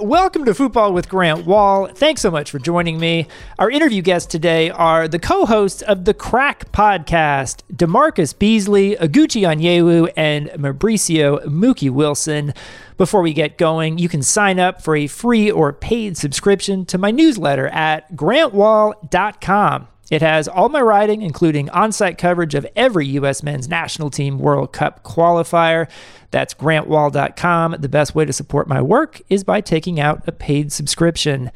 Welcome 0.00 0.44
to 0.46 0.54
Football 0.54 0.92
with 0.92 1.08
Grant 1.08 1.46
Wahl. 1.46 1.86
Thanks 1.86 2.20
so 2.20 2.30
much 2.30 2.50
for 2.50 2.58
joining 2.58 2.98
me. 2.98 3.26
Our 3.58 3.70
interview 3.70 4.02
guests 4.02 4.30
today 4.30 4.70
are 4.70 5.06
the 5.06 5.18
co 5.18 5.46
hosts 5.46 5.82
of 5.82 6.04
the 6.04 6.14
Crack 6.14 6.72
podcast, 6.72 7.62
DaMarcus 7.72 8.38
Beasley, 8.38 8.96
Oguchi 8.96 9.42
Onyewu, 9.42 10.12
and 10.16 10.48
Mauricio 10.50 11.44
Mookie 11.46 11.90
Wilson. 11.90 12.54
Before 12.96 13.22
we 13.22 13.32
get 13.32 13.58
going, 13.58 13.98
you 13.98 14.08
can 14.08 14.22
sign 14.22 14.58
up 14.58 14.82
for 14.82 14.96
a 14.96 15.06
free 15.06 15.50
or 15.50 15.72
paid 15.72 16.16
subscription 16.16 16.84
to 16.86 16.98
my 16.98 17.10
newsletter 17.10 17.68
at 17.68 18.14
grantwahl.com. 18.16 19.88
It 20.10 20.22
has 20.22 20.46
all 20.46 20.68
my 20.68 20.80
writing, 20.80 21.22
including 21.22 21.68
on 21.70 21.90
site 21.90 22.16
coverage 22.16 22.54
of 22.54 22.66
every 22.76 23.06
U.S. 23.08 23.42
men's 23.42 23.68
national 23.68 24.10
team 24.10 24.38
World 24.38 24.72
Cup 24.72 25.02
qualifier. 25.02 25.88
That's 26.30 26.54
grantwahl.com. 26.54 27.76
The 27.78 27.88
best 27.88 28.14
way 28.14 28.24
to 28.24 28.32
support 28.32 28.68
my 28.68 28.80
work 28.80 29.20
is 29.28 29.42
by 29.42 29.60
taking 29.60 29.98
out 29.98 30.26
a 30.28 30.32
paid 30.32 30.72
subscription. 30.72 31.50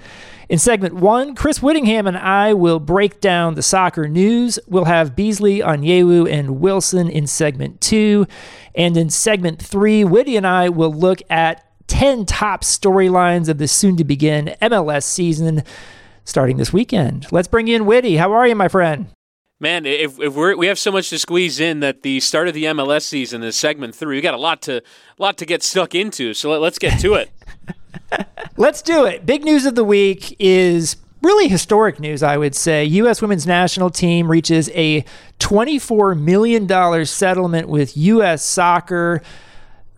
In 0.48 0.58
segment 0.58 0.94
one, 0.94 1.36
Chris 1.36 1.62
Whittingham 1.62 2.08
and 2.08 2.16
I 2.16 2.54
will 2.54 2.80
break 2.80 3.20
down 3.20 3.54
the 3.54 3.62
soccer 3.62 4.08
news. 4.08 4.58
We'll 4.66 4.86
have 4.86 5.14
Beasley, 5.14 5.60
Onyewu, 5.60 6.28
and 6.28 6.60
Wilson 6.60 7.08
in 7.08 7.28
segment 7.28 7.80
two. 7.80 8.26
And 8.74 8.96
in 8.96 9.10
segment 9.10 9.62
three, 9.62 10.02
Whitty 10.02 10.36
and 10.36 10.46
I 10.46 10.68
will 10.68 10.92
look 10.92 11.20
at 11.30 11.64
10 11.86 12.24
top 12.24 12.62
storylines 12.62 13.48
of 13.48 13.58
the 13.58 13.68
soon 13.68 13.96
to 13.96 14.04
begin 14.04 14.56
MLS 14.62 15.04
season 15.04 15.62
starting 16.24 16.56
this 16.56 16.72
weekend. 16.72 17.26
Let's 17.32 17.48
bring 17.48 17.68
in 17.68 17.86
Whitty. 17.86 18.16
How 18.16 18.32
are 18.32 18.46
you, 18.46 18.54
my 18.54 18.68
friend? 18.68 19.08
Man, 19.62 19.84
if, 19.84 20.18
if 20.18 20.34
we 20.34 20.54
we 20.54 20.66
have 20.68 20.78
so 20.78 20.90
much 20.90 21.10
to 21.10 21.18
squeeze 21.18 21.60
in 21.60 21.80
that 21.80 22.02
the 22.02 22.20
start 22.20 22.48
of 22.48 22.54
the 22.54 22.64
MLS 22.64 23.02
season 23.02 23.42
is 23.42 23.56
segment 23.56 23.94
three, 23.94 24.16
we 24.16 24.22
got 24.22 24.32
a 24.32 24.38
lot 24.38 24.62
to 24.62 24.82
lot 25.18 25.36
to 25.36 25.44
get 25.44 25.62
stuck 25.62 25.94
into. 25.94 26.32
So 26.32 26.50
let, 26.50 26.62
let's 26.62 26.78
get 26.78 26.98
to 27.00 27.14
it. 27.14 27.30
let's 28.56 28.80
do 28.80 29.04
it. 29.04 29.26
Big 29.26 29.44
news 29.44 29.66
of 29.66 29.74
the 29.74 29.84
week 29.84 30.34
is 30.38 30.96
really 31.22 31.48
historic 31.48 32.00
news, 32.00 32.22
I 32.22 32.38
would 32.38 32.54
say. 32.54 32.84
U.S. 32.84 33.20
women's 33.20 33.46
national 33.46 33.90
team 33.90 34.30
reaches 34.30 34.70
a 34.72 35.04
$24 35.40 36.18
million 36.18 37.04
settlement 37.06 37.68
with 37.68 37.96
U.S. 37.96 38.42
soccer 38.42 39.20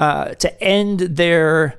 uh, 0.00 0.30
to 0.34 0.62
end 0.62 1.00
their 1.00 1.78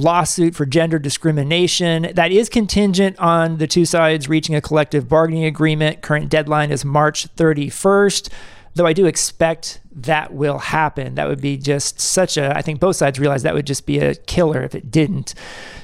lawsuit 0.00 0.54
for 0.54 0.66
gender 0.66 0.98
discrimination. 0.98 2.10
That 2.14 2.32
is 2.32 2.48
contingent 2.48 3.18
on 3.18 3.58
the 3.58 3.66
two 3.66 3.84
sides 3.84 4.28
reaching 4.28 4.54
a 4.54 4.60
collective 4.60 5.08
bargaining 5.08 5.44
agreement. 5.44 6.02
Current 6.02 6.28
deadline 6.28 6.70
is 6.70 6.84
March 6.84 7.32
31st. 7.36 8.30
Though 8.74 8.86
I 8.86 8.92
do 8.92 9.06
expect 9.06 9.80
that 9.92 10.32
will 10.32 10.58
happen. 10.58 11.16
That 11.16 11.28
would 11.28 11.40
be 11.40 11.56
just 11.56 12.00
such 12.00 12.36
a, 12.36 12.56
I 12.56 12.62
think 12.62 12.80
both 12.80 12.96
sides 12.96 13.18
realize 13.18 13.42
that 13.42 13.54
would 13.54 13.66
just 13.66 13.84
be 13.84 13.98
a 13.98 14.14
killer 14.14 14.62
if 14.62 14.74
it 14.74 14.90
didn't. 14.90 15.34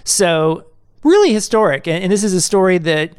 So, 0.04 0.66
really 1.02 1.32
historic. 1.32 1.86
And, 1.86 2.02
and 2.02 2.12
this 2.12 2.24
is 2.24 2.32
a 2.32 2.40
story 2.40 2.78
that 2.78 3.12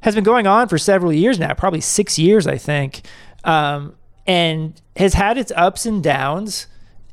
has 0.00 0.14
been 0.14 0.24
going 0.24 0.46
on 0.46 0.68
for 0.68 0.78
several 0.78 1.12
years 1.12 1.38
now, 1.38 1.52
probably 1.54 1.80
six 1.80 2.18
years, 2.18 2.46
I 2.46 2.56
think, 2.56 3.02
um, 3.44 3.94
and 4.26 4.80
has 4.96 5.14
had 5.14 5.36
its 5.36 5.52
ups 5.54 5.84
and 5.86 6.02
downs. 6.02 6.66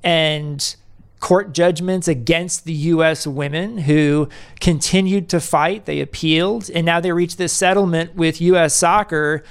And 0.03 0.75
court 1.19 1.53
judgments 1.53 2.07
against 2.07 2.65
the 2.65 2.73
U.S. 2.73 3.25
women 3.25 3.79
who 3.79 4.29
continued 4.59 5.29
to 5.29 5.39
fight. 5.39 5.85
They 5.85 5.99
appealed, 5.99 6.69
and 6.69 6.85
now 6.85 6.99
they 6.99 7.11
reached 7.11 7.37
this 7.37 7.53
settlement 7.53 8.15
with 8.15 8.39
U.S. 8.41 8.75
soccer. 8.75 9.43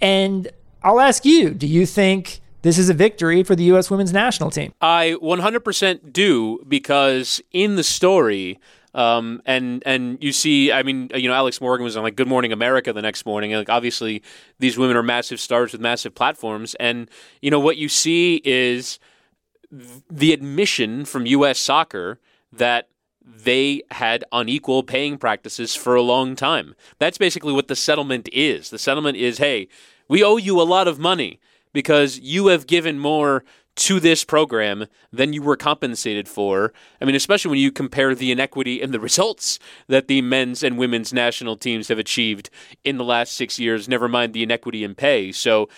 And 0.00 0.48
I'll 0.82 1.00
ask 1.00 1.24
you 1.24 1.50
do 1.50 1.66
you 1.66 1.86
think 1.86 2.40
this 2.62 2.78
is 2.78 2.88
a 2.88 2.94
victory 2.94 3.42
for 3.42 3.54
the 3.54 3.64
U.S. 3.64 3.90
women's 3.90 4.12
national 4.12 4.50
team? 4.50 4.72
I 4.80 5.16
100% 5.22 6.12
do 6.12 6.64
because 6.68 7.40
in 7.52 7.76
the 7.76 7.84
story, 7.84 8.58
um, 8.94 9.42
and 9.44 9.82
and 9.84 10.16
you 10.22 10.32
see, 10.32 10.72
I 10.72 10.82
mean, 10.82 11.10
you 11.14 11.28
know, 11.28 11.34
Alex 11.34 11.60
Morgan 11.60 11.84
was 11.84 11.96
on 11.96 12.02
like 12.02 12.16
Good 12.16 12.28
Morning 12.28 12.52
America 12.52 12.92
the 12.92 13.02
next 13.02 13.26
morning, 13.26 13.52
and 13.52 13.60
like 13.60 13.68
obviously 13.68 14.22
these 14.58 14.78
women 14.78 14.96
are 14.96 15.02
massive 15.02 15.38
stars 15.38 15.72
with 15.72 15.80
massive 15.80 16.14
platforms, 16.14 16.74
and 16.76 17.10
you 17.42 17.50
know 17.50 17.60
what 17.60 17.76
you 17.76 17.90
see 17.90 18.40
is 18.42 18.98
the 19.70 20.32
admission 20.32 21.04
from 21.04 21.26
U.S. 21.26 21.58
soccer 21.58 22.18
that 22.52 22.88
they 23.24 23.82
had 23.90 24.24
unequal 24.32 24.82
paying 24.82 25.18
practices 25.18 25.74
for 25.74 25.94
a 25.94 26.02
long 26.02 26.36
time. 26.36 26.74
That's 26.98 27.18
basically 27.18 27.52
what 27.52 27.68
the 27.68 27.76
settlement 27.76 28.28
is. 28.32 28.70
The 28.70 28.78
settlement 28.78 29.16
is 29.16 29.38
hey, 29.38 29.68
we 30.08 30.22
owe 30.22 30.36
you 30.36 30.60
a 30.60 30.62
lot 30.62 30.86
of 30.86 30.98
money 30.98 31.40
because 31.72 32.18
you 32.20 32.46
have 32.48 32.66
given 32.66 32.98
more 32.98 33.44
to 33.76 34.00
this 34.00 34.24
program 34.24 34.86
than 35.12 35.32
you 35.32 35.42
were 35.42 35.56
compensated 35.56 36.28
for. 36.28 36.72
I 37.00 37.04
mean, 37.04 37.14
especially 37.14 37.50
when 37.50 37.60
you 37.60 37.70
compare 37.70 38.14
the 38.14 38.32
inequity 38.32 38.80
in 38.80 38.90
the 38.90 39.00
results 39.08 39.58
that 39.88 40.08
the 40.08 40.22
men's 40.22 40.62
and 40.62 40.78
women's 40.78 41.12
national 41.12 41.56
teams 41.56 41.88
have 41.88 41.98
achieved 41.98 42.48
in 42.84 42.96
the 42.96 43.04
last 43.04 43.34
six 43.34 43.58
years, 43.58 43.88
never 43.88 44.08
mind 44.08 44.32
the 44.32 44.42
inequity 44.42 44.82
in 44.82 44.94
pay. 44.94 45.30
So 45.32 45.68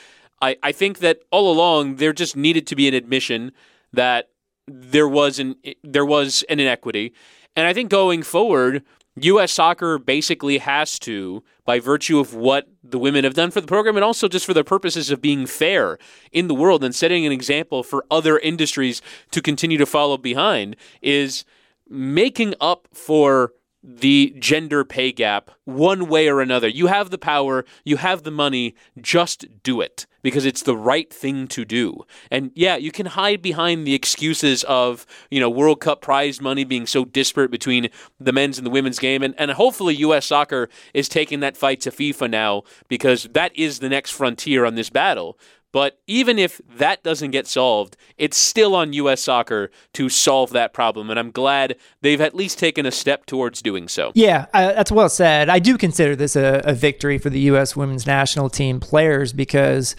I, 0.41 0.57
I 0.63 0.73
think 0.73 1.01
that 1.01 1.21
all 1.31 1.51
along 1.51 1.97
there 1.97 2.13
just 2.13 2.37
needed 2.37 2.67
to 2.69 2.77
be 2.77 2.87
an 2.87 2.95
admission 2.95 3.53
that 3.93 4.31
there 4.67 5.09
was 5.09 5.39
an 5.39 5.57
there 5.83 6.05
was 6.05 6.45
an 6.49 6.61
inequity, 6.61 7.15
and 7.57 7.67
I 7.67 7.73
think 7.73 7.91
going 7.91 8.23
forward, 8.23 8.83
U.S. 9.17 9.53
soccer 9.53 9.99
basically 9.99 10.59
has 10.59 10.99
to, 11.01 11.43
by 11.65 11.81
virtue 11.81 12.19
of 12.19 12.35
what 12.35 12.69
the 12.85 12.99
women 12.99 13.25
have 13.25 13.35
done 13.35 13.51
for 13.51 13.61
the 13.61 13.67
program, 13.67 13.97
and 13.97 14.05
also 14.05 14.29
just 14.29 14.47
for 14.47 14.55
the 14.55 14.65
purposes 14.65 15.11
of 15.11 15.21
being 15.21 15.47
fair 15.47 15.99
in 16.33 16.49
the 16.49 16.55
world 16.55 16.85
and 16.85 16.95
setting 16.95 17.27
an 17.27 17.33
example 17.33 17.83
for 17.83 18.05
other 18.11 18.39
industries 18.39 19.03
to 19.31 19.43
continue 19.43 19.79
to 19.79 19.87
follow 19.87 20.17
behind, 20.17 20.77
is 21.03 21.45
making 21.89 22.55
up 22.61 22.89
for 22.93 23.53
the 23.83 24.35
gender 24.39 24.85
pay 24.85 25.13
gap 25.13 25.51
one 25.65 26.09
way 26.09 26.29
or 26.29 26.41
another. 26.41 26.69
You 26.69 26.89
have 26.89 27.11
the 27.11 27.19
power, 27.19 27.65
you 27.85 27.97
have 27.99 28.23
the 28.23 28.31
money, 28.31 28.75
just 29.01 29.63
do 29.63 29.81
it 29.81 30.07
because 30.23 30.45
it's 30.45 30.63
the 30.63 30.77
right 30.77 31.13
thing 31.13 31.47
to 31.49 31.65
do. 31.65 32.05
And 32.31 32.51
yeah, 32.55 32.77
you 32.77 32.91
can 32.91 33.07
hide 33.07 33.41
behind 33.41 33.87
the 33.87 33.95
excuses 33.95 34.65
of, 34.65 35.07
you 35.31 35.41
know, 35.41 35.49
World 35.49 35.81
Cup 35.81 36.01
prize 36.03 36.41
money 36.41 36.65
being 36.65 36.87
so 36.87 37.05
disparate 37.05 37.51
between 37.51 37.89
the 38.19 38.33
men's 38.33 38.59
and 38.59 38.67
the 38.67 38.71
women's 38.71 38.99
game. 38.99 39.23
And, 39.23 39.35
and 39.39 39.53
hopefully 39.53 39.95
US 39.97 40.27
soccer 40.27 40.69
is 40.93 41.09
taking 41.09 41.41
that 41.41 41.57
fight 41.57 41.81
to 41.83 41.91
FIFA 41.91 42.31
now 42.31 42.63
because 42.89 43.29
that 43.33 43.57
is 43.57 43.79
the 43.79 43.89
next 43.89 44.11
frontier 44.11 44.65
on 44.65 44.75
this 44.75 44.91
battle. 44.91 45.39
But 45.73 46.01
even 46.07 46.39
if 46.39 46.61
that 46.77 47.03
doesn't 47.03 47.31
get 47.31 47.47
solved, 47.47 47.97
it's 48.17 48.37
still 48.37 48.75
on 48.75 48.93
U.S. 48.95 49.23
soccer 49.23 49.71
to 49.93 50.09
solve 50.09 50.51
that 50.51 50.73
problem. 50.73 51.11
And 51.11 51.19
I'm 51.19 51.31
glad 51.31 51.77
they've 52.01 52.21
at 52.21 52.35
least 52.35 52.59
taken 52.59 52.87
a 52.87 52.91
step 52.91 53.27
towards 53.27 53.61
doing 53.61 53.87
so. 53.87 54.13
Yeah, 54.15 54.47
uh, 54.55 54.73
that's 54.73 54.91
well 54.91 55.11
said. 55.11 55.49
I 55.49 55.59
do 55.59 55.77
consider 55.77 56.17
this 56.17 56.37
a, 56.37 56.63
a 56.65 56.75
victory 56.75 57.19
for 57.19 57.29
the 57.29 57.41
U.S. 57.41 57.77
women's 57.77 58.07
national 58.07 58.49
team 58.49 58.81
players 58.81 59.33
because 59.33 59.95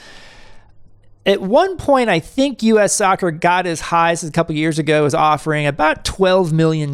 at 1.25 1.41
one 1.41 1.77
point, 1.77 2.09
I 2.09 2.19
think 2.19 2.63
U.S. 2.63 2.93
soccer 2.93 3.29
got 3.29 3.67
as 3.67 3.79
high 3.79 4.11
as 4.11 4.23
a 4.23 4.31
couple 4.31 4.55
years 4.55 4.79
ago 4.79 5.05
as 5.05 5.13
offering 5.13 5.67
about 5.67 6.03
$12 6.03 6.51
million 6.51 6.91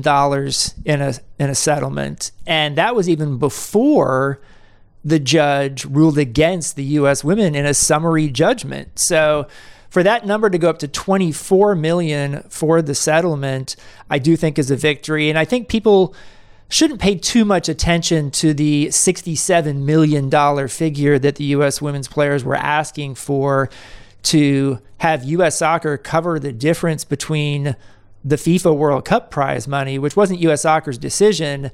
in 0.83 1.01
a, 1.01 1.13
in 1.39 1.49
a 1.49 1.55
settlement. 1.55 2.31
And 2.45 2.77
that 2.77 2.95
was 2.95 3.07
even 3.07 3.37
before 3.37 4.41
the 5.05 5.19
judge 5.19 5.85
ruled 5.85 6.17
against 6.17 6.75
the 6.75 6.83
U.S. 6.83 7.23
women 7.23 7.53
in 7.53 7.65
a 7.65 7.75
summary 7.75 8.27
judgment. 8.27 8.97
So 8.97 9.47
for 9.89 10.01
that 10.01 10.25
number 10.25 10.49
to 10.49 10.57
go 10.57 10.69
up 10.69 10.79
to 10.79 10.87
24 10.87 11.75
million 11.75 12.41
for 12.49 12.81
the 12.81 12.95
settlement, 12.95 13.75
I 14.09 14.17
do 14.17 14.35
think 14.35 14.57
is 14.57 14.71
a 14.71 14.75
victory. 14.75 15.29
And 15.29 15.37
I 15.37 15.45
think 15.45 15.69
people 15.69 16.15
shouldn't 16.67 16.99
pay 16.99 17.15
too 17.15 17.45
much 17.45 17.69
attention 17.69 18.31
to 18.31 18.53
the 18.53 18.87
$67 18.87 19.83
million 19.83 20.67
figure 20.67 21.19
that 21.19 21.35
the 21.35 21.43
U.S. 21.45 21.81
women's 21.81 22.07
players 22.07 22.43
were 22.43 22.55
asking 22.55 23.13
for 23.15 23.69
to 24.23 24.79
have 24.97 25.23
U.S. 25.23 25.59
soccer 25.59 25.97
cover 25.97 26.39
the 26.39 26.51
difference 26.51 27.05
between 27.05 27.75
the 28.23 28.37
FIFA 28.37 28.75
World 28.75 29.05
Cup 29.05 29.29
prize 29.29 29.67
money, 29.67 29.99
which 29.99 30.15
wasn't 30.15 30.39
U.S. 30.39 30.63
soccer's 30.63 30.97
decision, 30.97 31.69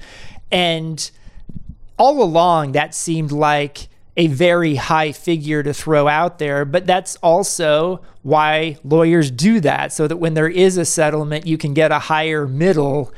and 0.52 1.10
all 2.02 2.24
along 2.24 2.72
that 2.72 2.96
seemed 2.96 3.32
like 3.32 3.88
a 4.18 4.26
very 4.26 4.74
high 4.74 5.12
figure 5.12 5.62
to 5.62 5.72
throw 5.72 6.08
out 6.08 6.40
there, 6.40 6.66
but 6.66 6.88
that's 6.88 7.16
also 7.18 8.02
why 8.24 8.76
lawyers 8.84 9.30
do 9.30 9.60
that 9.60 9.94
so 9.94 10.08
that 10.08 10.18
when 10.18 10.34
there 10.34 10.50
is 10.50 10.78
a 10.78 10.84
settlement, 10.84 11.46
you 11.46 11.60
can 11.60 11.76
get 11.76 11.92
a 11.92 12.00
higher 12.00 12.48
middle. 12.48 13.14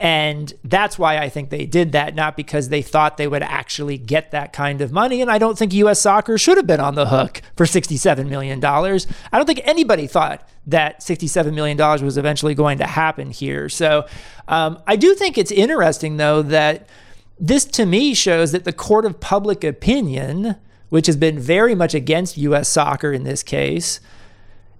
And 0.00 0.50
that's 0.64 0.98
why 0.98 1.18
I 1.18 1.28
think 1.28 1.50
they 1.50 1.66
did 1.66 1.92
that, 1.92 2.14
not 2.14 2.34
because 2.34 2.70
they 2.70 2.80
thought 2.80 3.18
they 3.18 3.28
would 3.28 3.42
actually 3.42 3.98
get 3.98 4.30
that 4.30 4.54
kind 4.54 4.80
of 4.80 4.90
money. 4.90 5.20
And 5.20 5.30
I 5.30 5.36
don't 5.36 5.58
think 5.58 5.74
US 5.74 6.00
soccer 6.00 6.38
should 6.38 6.56
have 6.56 6.66
been 6.66 6.80
on 6.80 6.94
the 6.94 7.08
hook 7.08 7.42
for 7.58 7.66
$67 7.66 8.26
million. 8.26 8.64
I 8.64 9.36
don't 9.36 9.46
think 9.46 9.60
anybody 9.64 10.06
thought 10.06 10.48
that 10.68 11.00
$67 11.00 11.52
million 11.52 11.76
was 11.76 12.16
eventually 12.16 12.54
going 12.54 12.78
to 12.78 12.86
happen 12.86 13.30
here. 13.30 13.68
So 13.68 14.06
um, 14.48 14.82
I 14.86 14.96
do 14.96 15.14
think 15.14 15.36
it's 15.36 15.52
interesting, 15.52 16.16
though, 16.16 16.40
that 16.40 16.88
this 17.48 17.64
to 17.66 17.84
me 17.84 18.14
shows 18.14 18.52
that 18.52 18.64
the 18.64 18.72
court 18.72 19.04
of 19.04 19.20
public 19.20 19.64
opinion, 19.64 20.56
which 20.88 21.06
has 21.06 21.16
been 21.16 21.38
very 21.38 21.74
much 21.74 21.94
against 21.94 22.38
U.S. 22.38 22.68
soccer 22.68 23.12
in 23.12 23.24
this 23.24 23.42
case, 23.42 24.00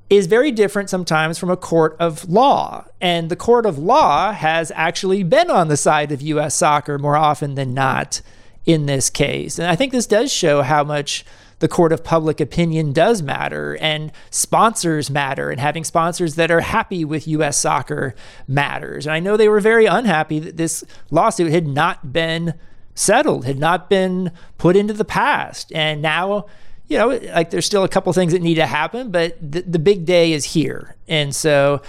is 0.09 0.27
very 0.27 0.51
different 0.51 0.89
sometimes 0.89 1.39
from 1.39 1.51
a 1.51 1.57
court 1.57 1.97
of 1.99 2.29
law. 2.29 2.87
And 3.01 3.29
the 3.29 3.37
court 3.37 3.67
of 3.67 3.79
law 3.79 4.33
has 4.33 4.73
actually 4.75 5.23
been 5.23 5.51
on 5.51 5.69
the 5.69 5.77
side 5.77 6.13
of 6.13 6.23
U.S. 6.23 6.55
soccer 6.55 6.99
more 6.99 7.17
often 7.17 7.55
than 7.55 7.75
not 7.75 8.23
in 8.65 8.87
this 8.87 9.11
case. 9.11 9.59
And 9.59 9.69
I 9.69 9.77
think 9.77 9.93
this 9.93 10.07
does 10.07 10.33
show 10.33 10.63
how 10.63 10.85
much 10.85 11.25
the 11.65 11.69
court 11.69 11.95
of 11.95 12.05
public 12.05 12.43
opinion 12.43 12.93
does 12.93 13.23
matter 13.23 13.79
and 13.81 14.13
sponsors 14.29 15.09
matter 15.09 15.51
and 15.51 15.59
having 15.59 15.83
sponsors 15.83 16.35
that 16.35 16.51
are 16.51 16.61
happy 16.61 17.07
with 17.07 17.27
US 17.27 17.57
soccer 17.57 18.15
matters. 18.47 19.07
And 19.07 19.15
I 19.15 19.19
know 19.19 19.39
they 19.39 19.49
were 19.49 19.61
very 19.61 19.87
unhappy 19.87 20.39
that 20.41 20.59
this 20.59 20.85
lawsuit 21.11 21.51
had 21.51 21.67
not 21.67 22.13
been 22.13 22.53
settled, 22.95 23.47
had 23.47 23.59
not 23.59 23.89
been 23.89 24.31
put 24.59 24.77
into 24.77 24.93
the 24.93 25.07
past. 25.07 25.73
And 25.75 26.03
now, 26.03 26.49
you 26.87 26.99
know, 26.99 27.19
like 27.33 27.49
there's 27.49 27.65
still 27.65 27.83
a 27.83 27.89
couple 27.89 28.13
things 28.13 28.35
that 28.35 28.43
need 28.43 28.57
to 28.57 28.67
happen, 28.67 29.11
but 29.11 29.35
the, 29.41 29.63
the 29.63 29.79
big 29.79 30.05
day 30.05 30.35
is 30.35 30.45
here. 30.45 30.97
And 31.09 31.35
so, 31.35 31.81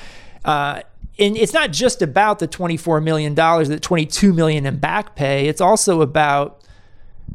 uh, 0.46 0.84
and 1.20 1.36
it's 1.36 1.52
not 1.52 1.74
just 1.74 2.02
about 2.02 2.40
the 2.40 2.48
$24 2.48 3.04
million, 3.04 3.36
the 3.36 3.78
22 3.82 4.32
million 4.32 4.66
in 4.66 4.78
back 4.78 5.18
pay. 5.18 5.50
It's 5.50 5.60
also 5.60 6.00
about 6.00 6.65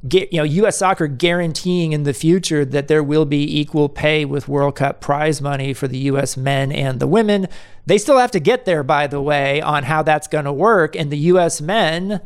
you 0.03 0.29
know, 0.33 0.45
U.S. 0.45 0.79
Soccer 0.79 1.07
guaranteeing 1.07 1.93
in 1.93 2.05
the 2.05 2.15
future 2.15 2.65
that 2.65 2.89
there 2.89 3.03
will 3.03 3.27
be 3.27 3.61
equal 3.61 3.89
pay 3.89 4.25
with 4.25 4.49
World 4.49 4.77
Cup 4.77 5.01
prize 5.01 5.43
money 5.43 5.75
for 5.75 5.89
the 5.89 5.99
U.S. 5.99 6.37
men 6.37 6.73
and 6.73 7.01
the 7.01 7.07
women. 7.07 7.49
They 7.85 7.99
still 7.99 8.19
have 8.19 8.31
to 8.31 8.41
get 8.41 8.65
there, 8.65 8.83
by 8.83 9.07
the 9.07 9.21
way, 9.21 9.61
on 9.61 9.85
how 9.85 10.03
that's 10.03 10.27
going 10.27 10.47
to 10.47 10.53
work. 10.53 10.97
And 10.97 11.11
the 11.11 11.19
U.S. 11.19 11.61
men, 11.61 12.21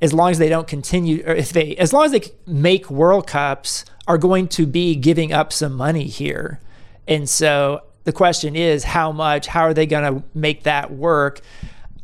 as 0.00 0.14
long 0.14 0.30
as 0.30 0.38
they 0.38 0.48
don't 0.48 0.66
continue, 0.66 1.22
or 1.26 1.34
if 1.34 1.52
they, 1.52 1.76
as 1.76 1.92
long 1.92 2.06
as 2.06 2.12
they 2.12 2.22
make 2.46 2.90
World 2.90 3.26
Cups, 3.26 3.84
are 4.06 4.18
going 4.18 4.48
to 4.48 4.66
be 4.66 4.94
giving 4.94 5.32
up 5.32 5.52
some 5.52 5.74
money 5.74 6.04
here. 6.04 6.60
And 7.06 7.28
so 7.28 7.82
the 8.04 8.12
question 8.12 8.56
is, 8.56 8.84
how 8.84 9.12
much? 9.12 9.48
How 9.48 9.62
are 9.62 9.74
they 9.74 9.86
going 9.86 10.14
to 10.14 10.24
make 10.32 10.62
that 10.62 10.92
work? 10.92 11.40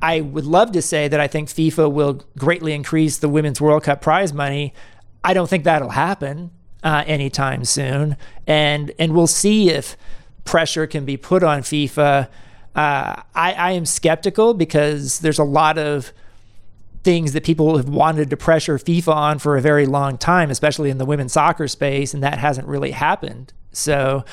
I 0.02 0.20
would 0.20 0.44
love 0.44 0.72
to 0.72 0.82
say 0.82 1.06
that 1.06 1.20
I 1.20 1.28
think 1.28 1.48
FIFA 1.48 1.92
will 1.92 2.24
greatly 2.36 2.72
increase 2.72 3.18
the 3.18 3.28
Women's 3.28 3.60
World 3.60 3.84
Cup 3.84 4.02
prize 4.02 4.32
money. 4.32 4.74
I 5.22 5.32
don't 5.32 5.48
think 5.48 5.62
that'll 5.62 5.90
happen 5.90 6.50
uh, 6.82 7.04
anytime 7.06 7.64
soon, 7.64 8.16
and 8.46 8.92
and 8.98 9.14
we'll 9.14 9.28
see 9.28 9.70
if 9.70 9.96
pressure 10.44 10.88
can 10.88 11.04
be 11.04 11.16
put 11.16 11.44
on 11.44 11.62
FIFA. 11.62 12.28
Uh, 12.74 13.22
I, 13.34 13.52
I 13.52 13.70
am 13.72 13.86
skeptical 13.86 14.54
because 14.54 15.20
there's 15.20 15.38
a 15.38 15.44
lot 15.44 15.78
of 15.78 16.12
things 17.04 17.32
that 17.32 17.44
people 17.44 17.76
have 17.76 17.88
wanted 17.88 18.30
to 18.30 18.36
pressure 18.36 18.78
FIFA 18.78 19.14
on 19.14 19.38
for 19.38 19.56
a 19.56 19.60
very 19.60 19.86
long 19.86 20.18
time, 20.18 20.50
especially 20.50 20.90
in 20.90 20.98
the 20.98 21.04
women's 21.04 21.32
soccer 21.32 21.68
space, 21.68 22.12
and 22.14 22.22
that 22.22 22.38
hasn't 22.38 22.66
really 22.66 22.92
happened. 22.92 23.52
So 23.72 24.24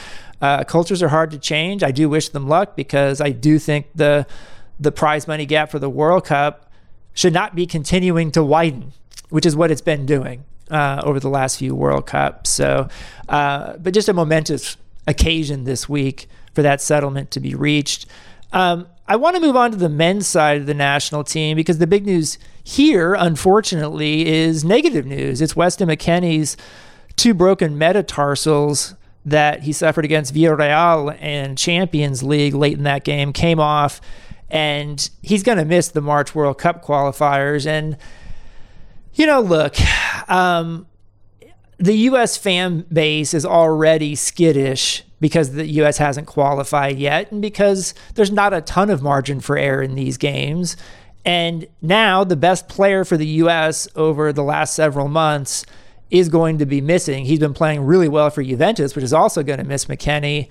uh, 0.42 0.64
cultures 0.64 1.04
are 1.04 1.10
hard 1.10 1.32
to 1.32 1.38
change. 1.38 1.84
I 1.84 1.92
do 1.92 2.10
wish 2.10 2.30
them 2.30 2.48
luck 2.48 2.76
because 2.76 3.22
I 3.22 3.32
do 3.32 3.60
think 3.60 3.88
the 3.94 4.26
the 4.80 4.92
prize 4.92 5.28
money 5.28 5.46
gap 5.46 5.70
for 5.70 5.80
the 5.80 5.90
World 5.90 6.26
Cup 6.26 6.72
should 7.14 7.34
not 7.34 7.56
be 7.56 7.66
continuing 7.66 8.32
to 8.32 8.44
widen, 8.44 8.94
which 9.30 9.46
is 9.46 9.56
what 9.56 9.72
it's 9.72 9.82
been 9.82 10.06
doing 10.06 10.46
uh, 10.72 11.02
over 11.04 11.20
the 11.20 11.30
last 11.30 11.58
few 11.58 11.76
World 11.76 12.08
Cups. 12.08 12.50
So, 12.50 12.88
uh, 13.28 13.78
but 13.78 13.94
just 13.94 14.10
a 14.10 14.14
momentous 14.14 14.78
occasion 15.08 15.64
this 15.64 15.90
week 15.90 16.28
for 16.54 16.62
that 16.62 16.82
settlement 16.82 17.32
to 17.32 17.40
be 17.40 17.56
reached. 17.56 18.06
Um, 18.52 18.88
I 19.08 19.16
want 19.16 19.36
to 19.36 19.42
move 19.42 19.56
on 19.56 19.72
to 19.72 19.78
the 19.78 19.90
men's 19.90 20.28
side 20.28 20.58
of 20.58 20.66
the 20.66 20.74
national 20.74 21.24
team 21.24 21.56
because 21.56 21.80
the 21.80 21.88
big 21.88 22.06
news 22.06 22.38
here, 22.64 23.16
unfortunately, 23.16 24.28
is 24.28 24.64
negative 24.64 25.06
news. 25.06 25.42
It's 25.42 25.56
Weston 25.56 25.90
McKennie's 25.90 26.56
two 27.16 27.34
broken 27.34 27.78
metatarsals 27.78 28.96
that 29.26 29.64
he 29.64 29.74
suffered 29.74 30.06
against 30.06 30.34
Villarreal 30.34 31.18
and 31.20 31.58
Champions 31.58 32.24
League 32.24 32.54
late 32.54 32.78
in 32.78 32.84
that 32.84 33.04
game 33.04 33.34
came 33.34 33.60
off 33.60 34.00
and 34.52 35.10
he's 35.22 35.44
going 35.44 35.58
to 35.58 35.66
miss 35.66 35.90
the 35.90 36.02
March 36.02 36.34
World 36.34 36.58
Cup 36.58 36.84
qualifiers. 36.84 37.66
And, 37.68 37.98
you 39.14 39.26
know, 39.26 39.42
look, 39.42 39.76
um, 40.30 40.88
the 41.78 41.96
U.S. 41.96 42.38
fan 42.38 42.86
base 42.92 43.34
is 43.34 43.46
already 43.46 44.16
skittish 44.16 45.04
because 45.20 45.54
the 45.54 45.66
U.S. 45.66 45.98
hasn't 45.98 46.28
qualified 46.28 46.98
yet 46.98 47.32
and 47.32 47.42
because 47.42 47.94
there's 48.16 48.32
not 48.32 48.54
a 48.54 48.62
ton 48.62 48.90
of 48.90 49.02
margin 49.02 49.40
for 49.40 49.58
error 49.58 49.82
in 49.82 49.96
these 49.96 50.18
games. 50.18 50.78
And 51.26 51.68
now 51.82 52.24
the 52.24 52.36
best 52.36 52.70
player 52.70 53.04
for 53.04 53.18
the 53.18 53.28
U.S. 53.28 53.88
over 53.96 54.32
the 54.34 54.44
last 54.44 54.74
several 54.74 55.08
months 55.08 55.66
is 56.10 56.30
going 56.30 56.58
to 56.58 56.66
be 56.66 56.82
missing. 56.82 57.26
He's 57.26 57.40
been 57.40 57.54
playing 57.54 57.82
really 57.82 58.08
well 58.08 58.30
for 58.30 58.42
Juventus, 58.42 58.96
which 58.96 59.04
is 59.04 59.14
also 59.14 59.44
going 59.44 59.60
to 59.60 59.66
miss 59.66 59.86
McKennie. 59.86 60.48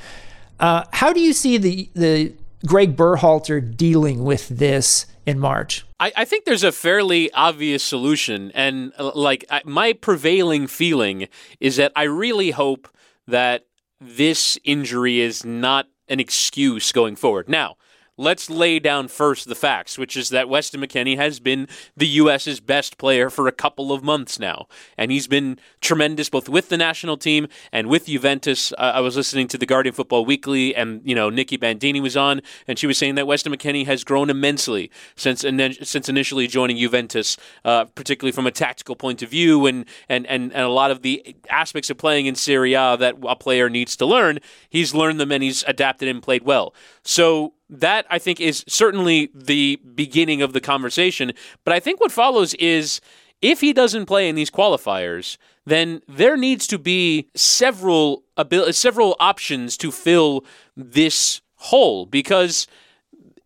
Uh, 0.61 0.85
how 0.93 1.13
do 1.13 1.21
you 1.21 1.33
see 1.33 1.59
the 1.59 1.89
the 1.95 2.33
Greg 2.67 2.97
Berhalter 2.97 3.61
dealing 3.77 4.25
with 4.25 4.49
this 4.49 5.07
in 5.27 5.39
March? 5.39 5.85
I, 6.01 6.13
I, 6.17 6.25
think 6.25 6.45
there's 6.45 6.65
a 6.65 6.73
fairly 6.73 7.31
obvious 7.33 7.83
solution. 7.83 8.51
And 8.55 8.93
uh, 8.99 9.13
like 9.15 9.45
I, 9.51 9.63
my 9.65 9.93
prevailing 9.93 10.67
feeling 10.67 11.29
is 11.61 11.77
that 11.77 11.93
I 11.95 12.05
really 12.05 12.51
hope 12.51 12.89
that 13.27 13.67
this 14.01 14.59
injury 14.65 15.21
is 15.21 15.45
not 15.45 15.89
an 16.09 16.21
excuse 16.21 16.93
going 16.93 17.17
forward. 17.17 17.49
Now, 17.49 17.77
let's 18.19 18.51
lay 18.51 18.79
down 18.79 19.09
first 19.09 19.49
the 19.49 19.55
facts, 19.55 19.97
which 19.97 20.17
is 20.17 20.29
that 20.31 20.49
Weston 20.49 20.81
McKennie 20.81 21.17
has 21.17 21.41
been 21.41 21.69
the 21.97 22.07
U.S.'s 22.09 22.61
best 22.61 22.99
player 22.99 23.31
for 23.31 23.49
a 23.49 23.53
couple 23.53 23.93
of 23.93 24.03
months 24.03 24.39
now. 24.39 24.67
And 24.99 25.11
he's 25.11 25.27
been 25.27 25.59
tremendous 25.81 26.29
both 26.29 26.49
with 26.49 26.69
the 26.69 26.77
national 26.77 27.17
team 27.17 27.49
and 27.73 27.89
with 27.89 28.07
Juventus. 28.07 28.73
Uh, 28.73 28.93
I 28.97 29.01
was 29.01 29.17
listening 29.17 29.49
to 29.49 29.59
the 29.59 29.65
Guardian 29.65 29.95
Football 29.95 30.27
Weekly, 30.27 30.75
and, 30.75 31.01
you 31.05 31.15
know, 31.15 31.31
Nicky 31.31 31.57
Bandini 31.57 32.01
was 32.01 32.17
on, 32.17 32.43
and 32.67 32.79
she 32.79 32.87
was 32.87 32.99
saying 32.99 33.15
that 33.15 33.27
Weston 33.27 33.53
McKennie 33.53 33.87
has 33.87 34.05
grown 34.05 34.29
immensely 34.29 34.91
since 35.17 35.45
since 35.83 36.09
initially 36.09 36.47
joining 36.49 36.77
Juventus, 36.77 37.37
uh, 37.65 37.85
particularly 37.85 38.33
from 38.33 38.47
a 38.47 38.51
tactical 38.51 38.97
point 38.97 39.23
of 39.23 39.31
view 39.31 39.67
and, 39.67 39.85
and, 40.09 40.27
and, 40.27 40.53
and 40.53 40.63
a 40.63 40.69
lot 40.69 40.91
of 40.91 41.03
the 41.03 41.37
aspects 41.49 41.91
of 41.91 41.97
playing 41.97 42.27
in 42.27 42.35
Serie 42.35 42.75
A 42.75 42.97
that 42.99 43.17
a 43.27 43.37
player 43.37 43.71
needs 43.71 43.97
to 43.97 44.07
learn. 44.07 44.41
He's 44.69 44.95
learned 44.95 45.21
them 45.21 45.31
and 45.31 45.43
he's 45.43 45.63
adapted 45.69 46.09
and 46.09 46.23
played 46.23 46.43
well. 46.43 46.75
So 47.05 47.55
that 47.71 48.07
I 48.11 48.19
think 48.19 48.41
is 48.41 48.65
certainly 48.67 49.31
the 49.35 49.81
beginning 49.95 50.43
of 50.43 50.53
the 50.53 50.61
conversation. 50.61 51.33
But 51.65 51.75
I 51.75 51.81
think 51.81 52.01
what 52.01 52.13
follows 52.13 52.55
is 52.55 53.01
if 53.43 53.61
he 53.61 53.73
doesn't 53.73 54.07
play 54.07 54.29
in 54.29 54.35
these 54.35 54.51
qualifiers, 54.51 55.37
then 55.65 56.01
there 56.09 56.37
needs 56.37 56.67
to 56.69 56.79
be 56.79 57.29
several 57.35 58.25
abil- 58.37 58.73
several 58.73 59.17
options 59.21 59.77
to 59.79 59.93
fill 59.93 60.45
this 60.77 61.41
hole 61.57 62.07
because 62.07 62.67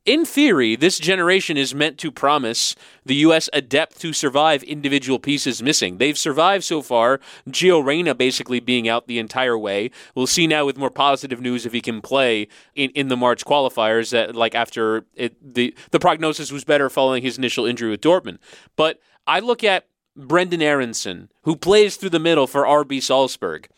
in 0.05 0.25
theory, 0.25 0.75
this 0.75 0.99
generation 0.99 1.57
is 1.57 1.75
meant 1.75 1.97
to 1.99 2.11
promise 2.11 2.75
the 3.07 3.15
U.S. 3.17 3.49
a 3.53 3.61
depth 3.61 4.01
to 4.01 4.13
survive 4.13 4.63
individual 4.65 5.21
pieces 5.21 5.63
missing. 5.63 5.99
They've 5.99 6.19
survived 6.19 6.65
so 6.65 6.83
far, 6.83 7.21
Gio 7.49 7.85
Reyna 7.85 8.15
basically 8.15 8.59
being 8.59 8.89
out 8.89 9.07
the 9.07 9.21
entire 9.21 9.57
way. 9.57 9.91
We'll 10.15 10.27
see 10.27 10.49
now 10.49 10.67
with 10.67 10.77
more 10.77 10.91
positive 10.91 11.41
news 11.41 11.67
if 11.67 11.73
he 11.73 11.81
can 11.81 12.01
play 12.01 12.49
in, 12.75 12.91
in 12.91 13.09
the 13.09 13.17
March 13.17 13.45
qualifiers, 13.45 14.11
that 14.11 14.35
like 14.35 14.57
after 14.57 15.05
it, 15.15 15.37
the, 15.55 15.75
the 15.93 16.01
prognosis 16.01 16.51
was 16.51 16.65
better 16.65 16.91
following 16.91 17.23
his 17.23 17.39
initial 17.39 17.65
injury 17.65 17.91
with 17.91 18.01
Dortmund. 18.01 18.39
But 18.75 18.99
I 19.27 19.39
look 19.39 19.63
at 19.63 19.87
Brenden 20.19 20.63
Aaronson, 20.63 21.29
who 21.43 21.55
plays 21.55 21.97
through 21.97 22.11
the 22.11 22.19
middle 22.19 22.49
for 22.49 22.65
RB 22.65 23.01
Salzburg, 23.01 23.69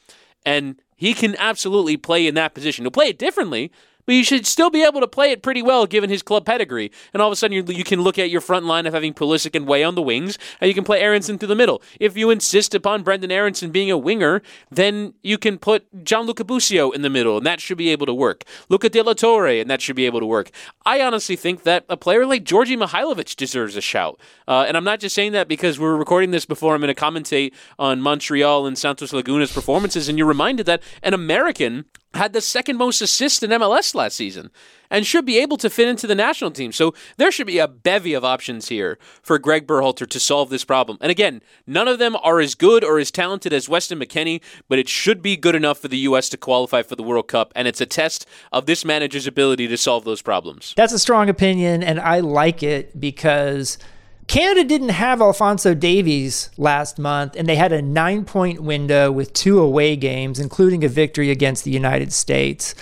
and 0.46 0.80
he 0.96 1.12
can 1.12 1.36
absolutely 1.38 1.96
play 1.96 2.26
in 2.26 2.34
that 2.34 2.54
position. 2.54 2.84
He'll 2.84 2.90
play 2.90 3.08
it 3.08 3.18
differently, 3.18 3.70
but 4.06 4.14
you 4.14 4.24
should 4.24 4.46
still 4.46 4.70
be 4.70 4.82
able 4.82 5.00
to 5.00 5.08
play 5.08 5.30
it 5.30 5.42
pretty 5.42 5.62
well 5.62 5.86
given 5.86 6.10
his 6.10 6.22
club 6.22 6.44
pedigree. 6.44 6.90
And 7.12 7.20
all 7.20 7.28
of 7.28 7.32
a 7.32 7.36
sudden, 7.36 7.54
you, 7.54 7.64
you 7.68 7.84
can 7.84 8.02
look 8.02 8.18
at 8.18 8.30
your 8.30 8.40
front 8.40 8.66
line 8.66 8.86
of 8.86 8.94
having 8.94 9.14
Pulisic 9.14 9.54
and 9.54 9.66
Weah 9.66 9.86
on 9.86 9.94
the 9.94 10.02
wings, 10.02 10.38
and 10.60 10.68
you 10.68 10.74
can 10.74 10.84
play 10.84 11.00
Aaronson 11.00 11.38
through 11.38 11.48
the 11.48 11.54
middle. 11.54 11.82
If 12.00 12.16
you 12.16 12.30
insist 12.30 12.74
upon 12.74 13.04
Brenden 13.04 13.30
Aaronson 13.30 13.70
being 13.70 13.90
a 13.90 13.98
winger, 13.98 14.42
then 14.70 15.14
you 15.22 15.38
can 15.38 15.58
put 15.58 16.04
Gianluca 16.04 16.44
Busio 16.44 16.90
in 16.90 17.02
the 17.02 17.10
middle, 17.10 17.36
and 17.36 17.46
that 17.46 17.60
should 17.60 17.78
be 17.78 17.90
able 17.90 18.06
to 18.06 18.14
work. 18.14 18.44
Luca 18.68 18.88
De 18.88 19.02
La 19.02 19.14
Torre, 19.14 19.60
and 19.60 19.70
that 19.70 19.80
should 19.80 19.96
be 19.96 20.06
able 20.06 20.20
to 20.20 20.26
work. 20.26 20.50
I 20.84 21.00
honestly 21.00 21.36
think 21.36 21.62
that 21.62 21.84
a 21.88 21.96
player 21.96 22.26
like 22.26 22.44
Djordje 22.44 22.76
Mihailovic 22.76 23.36
deserves 23.36 23.76
a 23.76 23.80
shout. 23.80 24.20
Uh, 24.46 24.64
and 24.66 24.76
I'm 24.76 24.84
not 24.84 25.00
just 25.00 25.14
saying 25.14 25.32
that 25.32 25.48
because 25.48 25.78
we're 25.78 25.96
recording 25.96 26.30
this 26.30 26.44
before 26.44 26.74
I'm 26.74 26.80
going 26.80 26.94
to 26.94 27.00
commentate 27.00 27.52
on 27.78 28.00
Montreal 28.00 28.66
and 28.66 28.76
Santos 28.76 29.12
Laguna's 29.12 29.52
performances, 29.52 30.08
and 30.08 30.18
you're 30.18 30.26
reminded 30.26 30.66
that 30.66 30.82
an 31.02 31.14
American 31.14 31.86
had 32.14 32.32
the 32.32 32.40
second 32.40 32.76
most 32.76 33.00
assists 33.00 33.42
in 33.42 33.50
MLS 33.50 33.94
last 33.94 34.16
season 34.16 34.50
and 34.90 35.06
should 35.06 35.24
be 35.24 35.38
able 35.38 35.56
to 35.56 35.68
fit 35.68 35.88
into 35.88 36.06
the 36.06 36.14
national 36.14 36.50
team. 36.50 36.70
So 36.70 36.94
there 37.16 37.32
should 37.32 37.46
be 37.46 37.58
a 37.58 37.66
bevy 37.66 38.14
of 38.14 38.24
options 38.24 38.68
here 38.68 38.98
for 39.22 39.38
Greg 39.38 39.66
Berhalter 39.66 40.08
to 40.08 40.20
solve 40.20 40.50
this 40.50 40.64
problem. 40.64 40.98
And 41.00 41.10
again, 41.10 41.42
none 41.66 41.88
of 41.88 41.98
them 41.98 42.16
are 42.22 42.40
as 42.40 42.54
good 42.54 42.84
or 42.84 42.98
as 42.98 43.10
talented 43.10 43.52
as 43.52 43.68
Weston 43.68 43.98
McKennie, 43.98 44.40
but 44.68 44.78
it 44.78 44.88
should 44.88 45.22
be 45.22 45.36
good 45.36 45.54
enough 45.54 45.78
for 45.78 45.88
the 45.88 45.98
U.S. 45.98 46.28
to 46.28 46.36
qualify 46.36 46.82
for 46.82 46.96
the 46.96 47.02
World 47.02 47.28
Cup. 47.28 47.52
And 47.56 47.66
it's 47.66 47.80
a 47.80 47.86
test 47.86 48.26
of 48.52 48.66
this 48.66 48.84
manager's 48.84 49.26
ability 49.26 49.66
to 49.68 49.76
solve 49.76 50.04
those 50.04 50.22
problems. 50.22 50.74
That's 50.76 50.92
a 50.92 50.98
strong 50.98 51.28
opinion, 51.28 51.82
and 51.82 51.98
I 51.98 52.20
like 52.20 52.62
it 52.62 52.98
because– 53.00 53.78
Canada 54.26 54.64
didn't 54.64 54.90
have 54.90 55.20
Alfonso 55.20 55.74
Davies 55.74 56.50
last 56.56 56.98
month, 56.98 57.36
and 57.36 57.48
they 57.48 57.56
had 57.56 57.72
a 57.72 57.82
nine 57.82 58.24
point 58.24 58.62
window 58.62 59.12
with 59.12 59.32
two 59.32 59.60
away 59.60 59.96
games, 59.96 60.38
including 60.38 60.82
a 60.84 60.88
victory 60.88 61.30
against 61.30 61.64
the 61.64 61.70
United 61.70 62.12
States. 62.12 62.74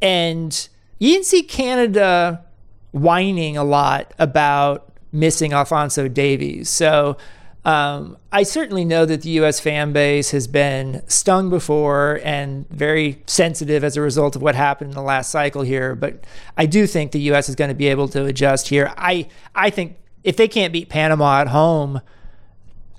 And 0.00 0.68
you 0.98 1.12
didn't 1.12 1.26
see 1.26 1.42
Canada 1.42 2.44
whining 2.90 3.56
a 3.56 3.64
lot 3.64 4.12
about 4.18 4.92
missing 5.12 5.52
Alfonso 5.52 6.08
Davies. 6.08 6.68
So 6.68 7.16
um, 7.64 8.16
I 8.32 8.42
certainly 8.42 8.84
know 8.84 9.06
that 9.06 9.22
the 9.22 9.30
U.S. 9.30 9.60
fan 9.60 9.92
base 9.92 10.32
has 10.32 10.48
been 10.48 11.02
stung 11.06 11.48
before 11.48 12.20
and 12.24 12.68
very 12.70 13.22
sensitive 13.26 13.84
as 13.84 13.96
a 13.96 14.00
result 14.00 14.34
of 14.34 14.42
what 14.42 14.56
happened 14.56 14.90
in 14.90 14.94
the 14.96 15.02
last 15.02 15.30
cycle 15.30 15.62
here. 15.62 15.94
But 15.94 16.24
I 16.56 16.66
do 16.66 16.88
think 16.88 17.12
the 17.12 17.20
U.S. 17.20 17.48
is 17.48 17.54
going 17.54 17.68
to 17.68 17.74
be 17.74 17.86
able 17.86 18.08
to 18.08 18.24
adjust 18.24 18.68
here. 18.68 18.92
I 18.96 19.28
I 19.54 19.70
think 19.70 19.96
if 20.24 20.36
they 20.36 20.48
can't 20.48 20.72
beat 20.72 20.88
Panama 20.88 21.40
at 21.40 21.48
home, 21.48 22.00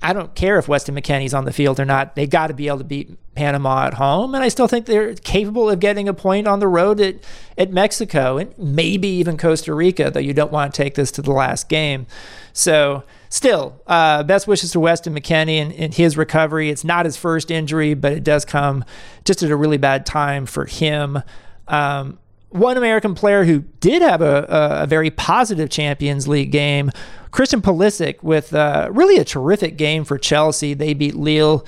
I 0.04 0.12
don't 0.12 0.34
care 0.34 0.58
if 0.58 0.68
Weston 0.68 0.94
McKennie's 0.94 1.32
on 1.32 1.46
the 1.46 1.52
field 1.52 1.80
or 1.80 1.86
not. 1.86 2.14
They 2.14 2.26
got 2.26 2.48
to 2.48 2.54
be 2.54 2.68
able 2.68 2.78
to 2.78 2.84
beat 2.84 3.16
Panama 3.34 3.86
at 3.86 3.94
home, 3.94 4.34
and 4.34 4.44
I 4.44 4.48
still 4.48 4.68
think 4.68 4.84
they're 4.84 5.14
capable 5.14 5.70
of 5.70 5.80
getting 5.80 6.08
a 6.08 6.14
point 6.14 6.46
on 6.46 6.60
the 6.60 6.68
road 6.68 7.00
at 7.00 7.16
at 7.56 7.72
Mexico 7.72 8.36
and 8.36 8.56
maybe 8.58 9.08
even 9.08 9.38
Costa 9.38 9.72
Rica. 9.72 10.10
Though 10.10 10.20
you 10.20 10.34
don't 10.34 10.52
want 10.52 10.74
to 10.74 10.82
take 10.82 10.94
this 10.94 11.10
to 11.12 11.22
the 11.22 11.32
last 11.32 11.70
game. 11.70 12.06
So 12.52 13.04
still, 13.30 13.80
uh, 13.86 14.22
best 14.24 14.46
wishes 14.46 14.72
to 14.72 14.80
Weston 14.80 15.14
McKennie 15.14 15.56
and, 15.56 15.72
and, 15.72 15.94
his 15.94 16.16
recovery. 16.16 16.68
It's 16.68 16.84
not 16.84 17.06
his 17.06 17.16
first 17.16 17.50
injury, 17.50 17.94
but 17.94 18.12
it 18.12 18.22
does 18.22 18.44
come 18.44 18.84
just 19.24 19.42
at 19.42 19.50
a 19.50 19.56
really 19.56 19.78
bad 19.78 20.06
time 20.06 20.44
for 20.46 20.66
him. 20.66 21.20
Um, 21.66 22.18
one 22.54 22.76
American 22.76 23.16
player 23.16 23.44
who 23.44 23.60
did 23.80 24.00
have 24.00 24.22
a, 24.22 24.46
a, 24.48 24.86
very 24.86 25.10
positive 25.10 25.68
Champions 25.70 26.28
League 26.28 26.52
game 26.52 26.92
Christian 27.32 27.60
Pulisic 27.60 28.22
with 28.22 28.54
uh, 28.54 28.88
really 28.92 29.16
a 29.16 29.24
terrific 29.24 29.76
game 29.76 30.04
for 30.04 30.18
Chelsea. 30.18 30.72
They 30.72 30.94
beat 30.94 31.16
Lille 31.16 31.66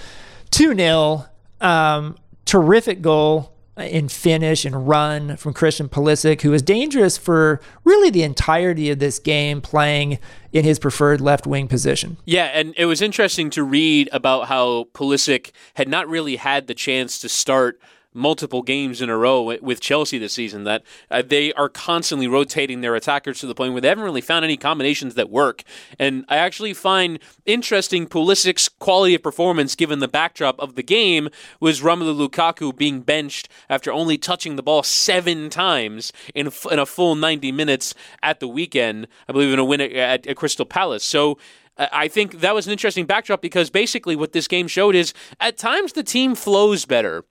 2 0.52 0.76
0. 0.76 1.26
Um, 1.60 2.16
terrific 2.44 3.02
goal 3.02 3.52
in 3.76 4.08
finish 4.08 4.64
and 4.64 4.86
run 4.86 5.36
from 5.36 5.52
Christian 5.52 5.88
Pulisic, 5.88 6.42
who 6.42 6.50
was 6.50 6.62
dangerous 6.62 7.18
for 7.18 7.60
really 7.82 8.10
the 8.10 8.22
entirety 8.22 8.88
of 8.90 9.00
this 9.00 9.18
game, 9.18 9.60
playing 9.60 10.20
in 10.52 10.64
his 10.64 10.78
preferred 10.78 11.20
left 11.20 11.48
wing 11.48 11.66
position. 11.66 12.16
Yeah, 12.24 12.44
and 12.54 12.74
it 12.76 12.86
was 12.86 13.02
interesting 13.02 13.50
to 13.50 13.64
read 13.64 14.08
about 14.12 14.46
how 14.46 14.84
Pulisic 14.94 15.50
had 15.74 15.88
not 15.88 16.08
really 16.08 16.36
had 16.36 16.68
the 16.68 16.74
chance 16.74 17.18
to 17.18 17.28
start 17.28 17.80
multiple 18.16 18.62
games 18.62 19.02
in 19.02 19.10
a 19.10 19.16
row 19.16 19.56
with 19.60 19.80
Chelsea 19.80 20.18
this 20.18 20.32
season 20.32 20.64
that 20.64 20.82
uh, 21.10 21.22
they 21.22 21.52
are 21.52 21.68
constantly 21.68 22.26
rotating 22.26 22.80
their 22.80 22.94
attackers 22.94 23.38
to 23.40 23.46
the 23.46 23.54
point 23.54 23.72
where 23.72 23.80
they 23.80 23.88
haven't 23.88 24.04
really 24.04 24.20
found 24.20 24.44
any 24.44 24.56
combinations 24.56 25.14
that 25.14 25.30
work. 25.30 25.62
And 25.98 26.24
I 26.28 26.36
actually 26.36 26.74
find 26.74 27.18
interesting 27.44 28.06
Pulisic's 28.06 28.68
quality 28.68 29.14
of 29.14 29.22
performance 29.22 29.74
given 29.74 29.98
the 29.98 30.08
backdrop 30.08 30.58
of 30.58 30.74
the 30.74 30.82
game 30.82 31.28
was 31.60 31.80
Romelu 31.80 32.28
Lukaku 32.28 32.76
being 32.76 33.00
benched 33.00 33.48
after 33.68 33.92
only 33.92 34.18
touching 34.18 34.56
the 34.56 34.62
ball 34.62 34.82
seven 34.82 35.50
times 35.50 36.12
in, 36.34 36.50
in 36.70 36.78
a 36.78 36.86
full 36.86 37.14
90 37.14 37.52
minutes 37.52 37.94
at 38.22 38.40
the 38.40 38.48
weekend, 38.48 39.06
I 39.28 39.32
believe 39.32 39.52
in 39.52 39.58
a 39.58 39.64
win 39.64 39.80
at, 39.80 40.26
at 40.26 40.36
Crystal 40.36 40.66
Palace. 40.66 41.04
So 41.04 41.38
I 41.78 42.08
think 42.08 42.40
that 42.40 42.54
was 42.54 42.66
an 42.66 42.72
interesting 42.72 43.04
backdrop 43.04 43.42
because 43.42 43.68
basically 43.68 44.16
what 44.16 44.32
this 44.32 44.48
game 44.48 44.66
showed 44.66 44.94
is 44.94 45.12
at 45.40 45.58
times 45.58 45.92
the 45.92 46.02
team 46.02 46.34
flows 46.34 46.86
better 46.86 47.24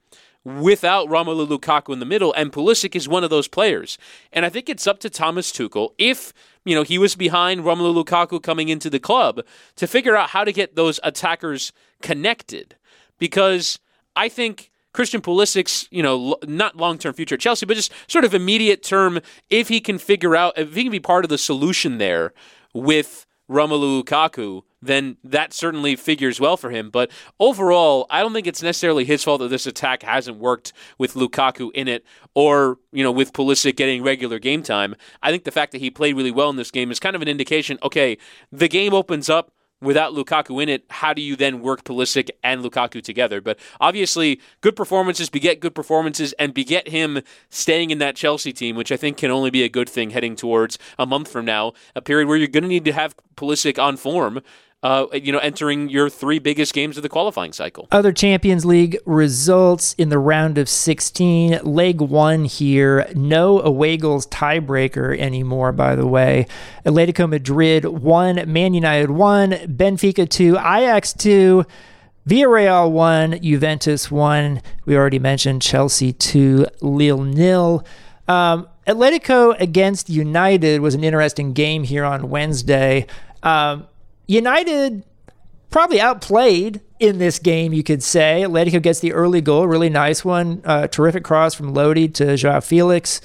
without 0.45 1.09
Romelu 1.09 1.47
Lukaku 1.47 1.91
in 1.91 1.99
the 1.99 2.05
middle, 2.05 2.31
and 2.33 2.53
Pulisic 2.53 2.95
is 2.95 3.09
one 3.09 3.23
of 3.23 3.31
those 3.31 3.47
players. 3.47 3.97
And 4.31 4.45
I 4.45 4.49
think 4.49 4.69
it's 4.69 4.85
up 4.85 4.99
to 4.99 5.09
Thomas 5.09 5.51
Tuchel, 5.51 5.89
if 5.97 6.31
you 6.63 6.75
know 6.75 6.83
he 6.83 6.97
was 6.97 7.15
behind 7.15 7.61
Romelu 7.61 8.03
Lukaku 8.03 8.41
coming 8.41 8.69
into 8.69 8.89
the 8.89 8.99
club, 8.99 9.41
to 9.75 9.87
figure 9.87 10.15
out 10.15 10.29
how 10.29 10.43
to 10.43 10.53
get 10.53 10.75
those 10.75 10.99
attackers 11.03 11.73
connected. 12.01 12.75
Because 13.17 13.79
I 14.15 14.29
think 14.29 14.71
Christian 14.93 15.21
Pulisic's, 15.21 15.87
you 15.91 16.03
know, 16.03 16.37
not 16.43 16.77
long-term 16.77 17.13
future 17.13 17.35
at 17.35 17.41
Chelsea, 17.41 17.65
but 17.65 17.75
just 17.75 17.91
sort 18.07 18.23
of 18.23 18.33
immediate 18.33 18.83
term, 18.83 19.19
if 19.49 19.67
he 19.67 19.81
can 19.81 19.97
figure 19.97 20.35
out, 20.35 20.57
if 20.57 20.75
he 20.75 20.83
can 20.83 20.91
be 20.91 20.99
part 20.99 21.25
of 21.25 21.29
the 21.29 21.37
solution 21.37 21.97
there 21.97 22.33
with 22.73 23.25
Romelu 23.49 24.03
Lukaku, 24.03 24.63
then 24.85 25.17
that 25.23 25.53
certainly 25.53 25.95
figures 25.95 26.39
well 26.39 26.57
for 26.57 26.69
him. 26.69 26.89
But 26.89 27.11
overall, 27.39 28.07
I 28.09 28.21
don't 28.21 28.33
think 28.33 28.47
it's 28.47 28.63
necessarily 28.63 29.05
his 29.05 29.23
fault 29.23 29.41
that 29.41 29.49
this 29.49 29.65
attack 29.65 30.03
hasn't 30.03 30.37
worked 30.37 30.73
with 30.97 31.13
Lukaku 31.13 31.71
in 31.73 31.87
it 31.87 32.05
or, 32.33 32.77
you 32.91 33.03
know, 33.03 33.11
with 33.11 33.33
Pulisic 33.33 33.75
getting 33.75 34.03
regular 34.03 34.39
game 34.39 34.63
time. 34.63 34.95
I 35.21 35.31
think 35.31 35.43
the 35.43 35.51
fact 35.51 35.71
that 35.71 35.81
he 35.81 35.89
played 35.89 36.15
really 36.15 36.31
well 36.31 36.49
in 36.49 36.55
this 36.55 36.71
game 36.71 36.91
is 36.91 36.99
kind 36.99 37.15
of 37.15 37.21
an 37.21 37.27
indication, 37.27 37.77
okay, 37.83 38.17
the 38.51 38.67
game 38.67 38.93
opens 38.93 39.29
up 39.29 39.51
without 39.81 40.13
Lukaku 40.13 40.61
in 40.61 40.69
it, 40.69 40.85
how 40.89 41.13
do 41.13 41.21
you 41.21 41.35
then 41.35 41.61
work 41.61 41.83
Pulisic 41.83 42.29
and 42.43 42.63
Lukaku 42.63 43.01
together? 43.01 43.41
But 43.41 43.59
obviously, 43.79 44.39
good 44.61 44.75
performances 44.75 45.29
beget 45.29 45.59
good 45.59 45.75
performances 45.75 46.33
and 46.33 46.53
beget 46.53 46.87
him 46.87 47.21
staying 47.49 47.91
in 47.91 47.99
that 47.99 48.15
Chelsea 48.15 48.53
team, 48.53 48.75
which 48.75 48.91
I 48.91 48.97
think 48.97 49.17
can 49.17 49.31
only 49.31 49.49
be 49.49 49.63
a 49.63 49.69
good 49.69 49.89
thing 49.89 50.11
heading 50.11 50.35
towards 50.35 50.77
a 50.97 51.05
month 51.05 51.29
from 51.29 51.45
now, 51.45 51.73
a 51.95 52.01
period 52.01 52.27
where 52.27 52.37
you're 52.37 52.47
going 52.47 52.63
to 52.63 52.69
need 52.69 52.85
to 52.85 52.93
have 52.93 53.15
Pulisic 53.35 53.81
on 53.81 53.97
form 53.97 54.41
uh, 54.83 55.07
you 55.13 55.31
know, 55.31 55.39
entering 55.39 55.89
your 55.89 56.09
three 56.09 56.37
biggest 56.37 56.73
games 56.73 56.95
of 56.95 57.03
the 57.03 57.09
qualifying 57.09 57.51
cycle. 57.53 57.87
Other 57.91 58.11
Champions 58.11 58.65
League 58.65 58.97
results 59.05 59.93
in 59.97 60.09
the 60.09 60.19
round 60.19 60.57
of 60.57 60.69
16. 60.69 61.59
Leg 61.63 62.01
one 62.01 62.45
here. 62.45 63.11
No 63.15 63.59
away 63.61 63.97
goals 63.97 64.27
tiebreaker 64.27 65.17
anymore, 65.17 65.71
by 65.71 65.95
the 65.95 66.05
way. 66.05 66.45
Atletico 66.85 67.27
Madrid 67.27 67.85
1, 67.85 68.51
Man 68.51 68.73
United 68.75 69.09
1, 69.09 69.51
Benfica 69.51 70.29
2, 70.29 70.57
Ajax 70.57 71.13
2. 71.13 71.65
Villarreal 72.27 72.91
1, 72.91 73.39
Juventus 73.41 74.09
1. 74.09 74.61
We 74.85 74.95
already 74.95 75.19
mentioned 75.19 75.61
Chelsea 75.61 76.11
2, 76.11 76.65
Lille 76.81 77.23
nil. 77.23 77.85
Um, 78.27 78.67
Atletico 78.87 79.59
against 79.59 80.09
United 80.09 80.81
was 80.81 80.95
an 80.95 81.03
interesting 81.03 81.53
game 81.53 81.83
here 81.83 82.03
on 82.03 82.29
Wednesday. 82.29 83.05
Um, 83.43 83.87
United 84.27 85.03
probably 85.69 85.99
outplayed 85.99 86.81
in 86.99 87.17
this 87.17 87.39
game, 87.39 87.73
you 87.73 87.83
could 87.83 88.01
say. 88.01 88.43
Atletico 88.45 88.81
gets 88.81 88.99
the 88.99 89.13
early 89.13 89.41
goal, 89.41 89.67
really 89.67 89.89
nice 89.89 90.23
one. 90.23 90.61
Uh, 90.63 90.87
terrific 90.87 91.23
cross 91.23 91.53
from 91.53 91.73
Lodi 91.73 92.07
to 92.09 92.37
Joao 92.37 92.61
Felix 92.61 93.19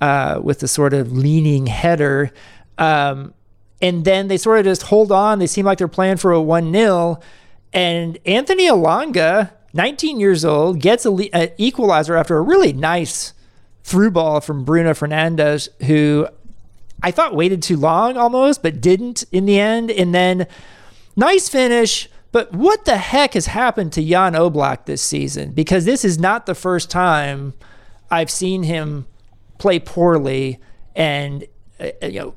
uh, 0.00 0.40
with 0.42 0.60
the 0.60 0.68
sort 0.68 0.94
of 0.94 1.12
leaning 1.12 1.66
header. 1.66 2.32
Um, 2.78 3.34
and 3.82 4.04
then 4.04 4.28
they 4.28 4.36
sort 4.36 4.58
of 4.60 4.64
just 4.64 4.82
hold 4.82 5.12
on. 5.12 5.38
They 5.38 5.46
seem 5.46 5.66
like 5.66 5.78
they're 5.78 5.88
playing 5.88 6.18
for 6.18 6.32
a 6.32 6.40
1 6.40 6.72
0. 6.72 7.18
And 7.72 8.18
Anthony 8.24 8.68
Elanga, 8.68 9.50
19 9.74 10.20
years 10.20 10.44
old, 10.44 10.80
gets 10.80 11.04
an 11.04 11.50
equalizer 11.58 12.16
after 12.16 12.38
a 12.38 12.42
really 12.42 12.72
nice 12.72 13.34
through 13.82 14.10
ball 14.10 14.40
from 14.40 14.64
Bruno 14.64 14.92
Fernandes, 14.92 15.68
who 15.84 16.26
I 17.06 17.12
thought 17.12 17.36
waited 17.36 17.62
too 17.62 17.76
long 17.76 18.16
almost, 18.16 18.64
but 18.64 18.80
didn't 18.80 19.22
in 19.30 19.46
the 19.46 19.60
end. 19.60 19.92
And 19.92 20.12
then 20.12 20.48
nice 21.14 21.48
finish. 21.48 22.08
But 22.32 22.52
what 22.52 22.84
the 22.84 22.96
heck 22.96 23.34
has 23.34 23.46
happened 23.46 23.92
to 23.92 24.02
Jan 24.02 24.32
Oblak 24.32 24.86
this 24.86 25.02
season? 25.02 25.52
Because 25.52 25.84
this 25.84 26.04
is 26.04 26.18
not 26.18 26.46
the 26.46 26.54
first 26.56 26.90
time 26.90 27.54
I've 28.10 28.28
seen 28.28 28.64
him 28.64 29.06
play 29.58 29.78
poorly 29.78 30.58
and 30.96 31.46
uh, 31.78 31.90
you 32.02 32.18
know 32.18 32.34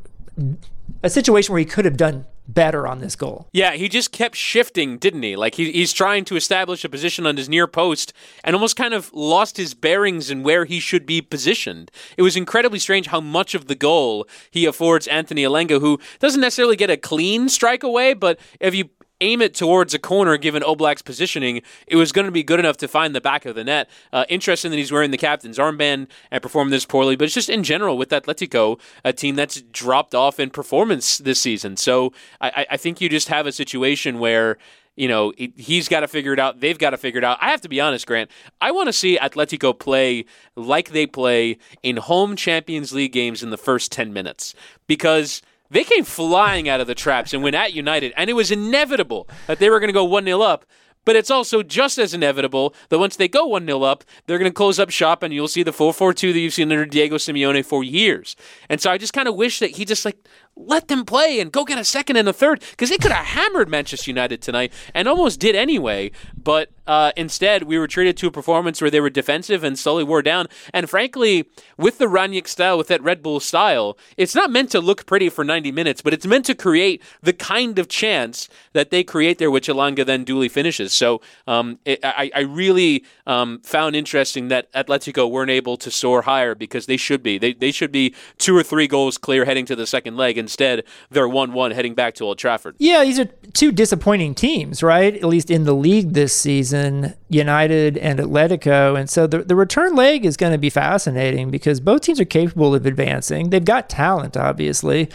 a 1.02 1.10
situation 1.10 1.52
where 1.52 1.60
he 1.60 1.66
could 1.66 1.86
have 1.86 1.98
done 1.98 2.28
better 2.54 2.88
on 2.88 3.00
this 3.00 3.16
goal. 3.16 3.48
Yeah, 3.54 3.74
he 3.74 3.88
just 3.88 4.12
kept 4.12 4.36
shifting, 4.36 4.98
didn't 4.98 5.24
he? 5.24 5.36
Like 5.36 5.56
he, 5.56 5.72
he's 5.72 5.94
trying 5.94 6.26
to 6.26 6.36
establish 6.36 6.84
a 6.84 6.90
position 6.90 7.26
on 7.26 7.38
his 7.38 7.48
near 7.48 7.68
post 7.68 8.14
and 8.44 8.56
almost 8.56 8.76
kind 8.76 8.94
of 8.94 9.12
lost 9.14 9.58
his 9.58 9.74
bearings 9.74 10.32
in 10.32 10.44
where 10.44 10.66
he 10.66 10.80
should 10.80 11.06
be 11.06 11.22
positioned. 11.22 11.92
It 12.18 12.24
was 12.24 12.36
incredibly 12.36 12.80
strange 12.80 13.08
how 13.08 13.22
much 13.22 13.56
of 13.56 13.68
the 13.68 13.76
goal 13.76 14.28
he 14.50 14.66
affords 14.66 15.08
Anthony 15.08 15.44
Elanga, 15.44 15.80
who 15.80 16.00
doesn't 16.20 16.42
necessarily 16.42 16.76
get 16.76 16.90
a 16.90 16.98
clean 16.98 17.50
strike 17.50 17.84
away, 17.84 18.14
but 18.14 18.40
if 18.60 18.74
you 18.74 18.90
aim 19.22 19.42
it 19.42 19.54
towards 19.54 19.94
a 19.94 20.00
corner 20.00 20.38
given 20.38 20.64
Oblak's 20.64 21.02
positioning, 21.02 21.62
it 21.88 21.96
was 21.96 22.12
going 22.12 22.26
to 22.26 22.32
be 22.32 22.44
good 22.44 22.60
enough 22.60 22.78
to 22.78 22.88
find 22.88 23.16
the 23.16 23.22
back 23.22 23.46
of 23.46 23.56
the 23.56 23.64
net. 23.64 23.90
Uh, 24.12 24.26
interesting 24.30 24.72
that 24.72 24.78
he's 24.78 24.92
wearing 24.92 25.12
the 25.12 25.18
captain's 25.18 25.58
armband 25.58 26.08
and 26.32 26.42
performed 26.42 26.72
this 26.72 26.86
poorly, 26.86 27.16
but 27.16 27.26
it's 27.26 27.34
just 27.34 27.50
in 27.50 27.64
general 27.64 27.98
with 27.98 28.10
Atletico, 28.10 28.80
a 29.04 29.14
team 29.14 29.36
that's 29.36 29.62
dropped 29.62 30.16
off 30.16 30.40
in 30.40 30.50
performance 30.50 31.18
this 31.18 31.40
season. 31.40 31.78
So 31.78 32.14
I, 32.42 32.66
I 32.72 32.78
think 32.78 33.02
you 33.02 33.10
just 33.10 33.28
have 33.28 33.46
a 33.48 33.52
situation 33.52 34.20
where 34.20 34.58
you 35.00 35.08
know, 35.08 35.32
he's 35.38 35.88
got 35.88 36.02
to 36.02 36.10
figure 36.10 36.34
it 36.34 36.40
out. 36.40 36.60
They've 36.60 36.78
got 36.78 36.90
to 36.90 36.98
figure 36.98 37.20
it 37.20 37.24
out. 37.24 37.38
I 37.40 37.52
have 37.52 37.62
to 37.62 37.70
be 37.70 37.80
honest, 37.80 38.06
Grant. 38.06 38.30
I 38.60 38.72
want 38.72 38.88
to 38.88 38.94
see 38.94 39.18
Atletico 39.18 39.78
play 39.78 40.26
like 40.58 40.90
they 40.90 41.08
play 41.08 41.58
in 41.82 41.96
home 41.96 42.36
Champions 42.36 42.92
League 42.92 43.14
games 43.14 43.42
in 43.42 43.50
the 43.50 43.58
first 43.58 43.94
10 43.94 44.12
minutes 44.12 44.54
because 44.88 45.42
they 45.70 45.84
came 45.84 46.04
flying 46.04 46.68
out 46.68 46.82
of 46.82 46.88
the 46.88 46.96
traps 46.96 47.34
and 47.34 47.44
went 47.44 47.56
at 47.56 47.74
United, 47.74 48.14
and 48.18 48.30
it 48.30 48.34
was 48.34 48.52
inevitable 48.52 49.28
that 49.48 49.60
they 49.60 49.70
were 49.70 49.80
going 49.80 49.90
to 49.90 49.94
go 49.94 50.04
1 50.04 50.26
0 50.26 50.42
up. 50.42 50.66
But 51.06 51.16
it's 51.16 51.32
also 51.32 51.64
just 51.64 51.98
as 51.98 52.14
inevitable 52.14 52.76
that 52.90 53.00
once 53.00 53.16
they 53.16 53.28
go 53.28 53.46
1 53.48 53.66
0 53.66 53.82
up, 53.84 54.04
they're 54.26 54.38
going 54.38 54.52
to 54.52 54.54
close 54.54 54.80
up 54.80 54.90
shop 54.90 55.24
and 55.24 55.34
you'll 55.34 55.48
see 55.48 55.64
the 55.64 55.74
4 55.74 55.94
4 55.94 56.14
2 56.14 56.34
that 56.34 56.40
you've 56.40 56.54
seen 56.54 56.72
under 56.72 56.86
Diego 56.86 57.16
Simeone 57.16 57.66
for 57.66 57.84
years. 57.84 58.36
And 58.70 58.80
so 58.82 58.92
I 58.92 58.98
just 58.98 59.14
kind 59.14 59.28
of 59.28 59.36
wish 59.36 59.60
that 59.60 59.72
he 59.72 59.86
just 59.86 60.06
like 60.06 60.18
let 60.60 60.90
them 60.90 61.06
play 61.06 61.40
and 61.40 61.52
go 61.52 61.64
get 61.64 61.80
a 61.80 61.84
second 61.84 62.18
and 62.18 62.28
a 62.28 62.34
third 62.34 62.60
because 62.72 62.90
they 62.90 62.98
could 62.98 63.12
have 63.12 63.26
hammered 63.26 63.70
Manchester 63.70 64.12
United 64.12 64.42
tonight 64.42 64.74
and 64.94 65.08
almost 65.08 65.40
did 65.40 65.56
anyway. 65.56 66.12
But 66.36 66.70
uh, 66.90 67.12
instead, 67.16 67.64
we 67.64 67.78
were 67.78 67.88
treated 67.88 68.18
to 68.18 68.26
a 68.28 68.32
performance 68.32 68.82
where 68.82 68.90
they 68.90 69.00
were 69.00 69.12
defensive 69.12 69.64
and 69.64 69.78
slowly 69.78 70.04
wore 70.04 70.24
down. 70.24 70.48
And 70.74 70.90
frankly, 70.90 71.48
with 71.78 72.00
the 72.00 72.08
Rangnick 72.08 72.48
style, 72.48 72.80
with 72.80 72.88
that 72.88 73.04
Red 73.04 73.22
Bull 73.22 73.40
style, 73.40 73.96
it's 74.18 74.34
not 74.34 74.50
meant 74.50 74.72
to 74.72 74.82
look 74.82 75.06
pretty 75.06 75.30
for 75.30 75.44
90 75.44 75.72
minutes, 75.72 76.02
but 76.02 76.14
it's 76.14 76.26
meant 76.26 76.46
to 76.46 76.56
create 76.56 77.04
the 77.22 77.32
kind 77.32 77.78
of 77.78 77.90
chance 77.90 78.50
that 78.74 78.90
they 78.90 79.04
create 79.04 79.38
there, 79.38 79.52
which 79.52 79.68
Elanga 79.68 80.04
then 80.04 80.24
duly 80.24 80.50
finishes. 80.50 80.92
So 80.92 81.22
um, 81.46 81.78
it, 81.86 82.00
I, 82.04 82.32
I, 82.34 82.40
really 82.40 83.06
um, 83.28 83.60
found 83.62 83.96
interesting 83.96 84.48
that 84.48 84.74
Atletico 84.74 85.30
weren't 85.30 85.52
able 85.52 85.78
to 85.78 85.92
soar 85.92 86.24
higher 86.24 86.56
because 86.56 86.88
they 86.88 86.98
should 86.98 87.22
be. 87.22 87.38
They, 87.38 87.54
they 87.54 87.72
should 87.72 87.92
be 87.92 88.16
two 88.40 88.58
or 88.58 88.64
three 88.64 88.88
goals 88.88 89.20
clear 89.20 89.46
heading 89.46 89.68
to 89.68 89.76
the 89.76 89.86
second 89.86 90.18
leg. 90.18 90.40
Instead, 90.50 90.84
they're 91.12 91.30
1 91.30 91.54
1 91.54 91.72
heading 91.72 91.94
back 91.94 92.16
to 92.16 92.24
Old 92.24 92.40
Trafford. 92.40 92.76
Yeah, 92.80 93.04
these 93.04 93.20
are 93.20 93.26
two 93.54 93.72
disappointing 93.72 94.34
teams, 94.34 94.82
right? 94.82 95.14
At 95.14 95.26
least 95.26 95.52
in 95.52 95.66
the 95.66 95.76
league 95.76 96.14
this 96.14 96.34
season, 96.34 97.14
United 97.30 98.00
and 98.00 98.18
Atletico. 98.18 99.00
And 99.00 99.08
so 99.08 99.28
the, 99.28 99.44
the 99.44 99.56
return 99.56 99.96
leg 99.96 100.26
is 100.26 100.38
going 100.38 100.52
to 100.52 100.58
be 100.58 100.72
fascinating 100.72 101.52
because 101.52 101.80
both 101.80 102.02
teams 102.02 102.20
are 102.20 102.26
capable 102.26 102.74
of 102.74 102.88
advancing. 102.88 103.52
They've 103.52 103.64
got 103.64 103.90
talent, 103.90 104.36
obviously. 104.36 105.12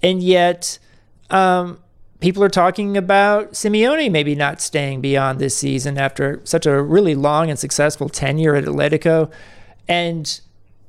And 0.00 0.22
yet, 0.22 0.78
um, 1.30 1.80
people 2.20 2.44
are 2.44 2.48
talking 2.48 2.96
about 2.96 3.54
Simeone 3.54 4.12
maybe 4.12 4.36
not 4.36 4.60
staying 4.60 5.00
beyond 5.00 5.40
this 5.40 5.56
season 5.56 5.98
after 5.98 6.40
such 6.44 6.66
a 6.66 6.80
really 6.80 7.16
long 7.16 7.50
and 7.50 7.58
successful 7.58 8.08
tenure 8.08 8.54
at 8.54 8.62
Atletico. 8.62 9.28
And 9.88 10.40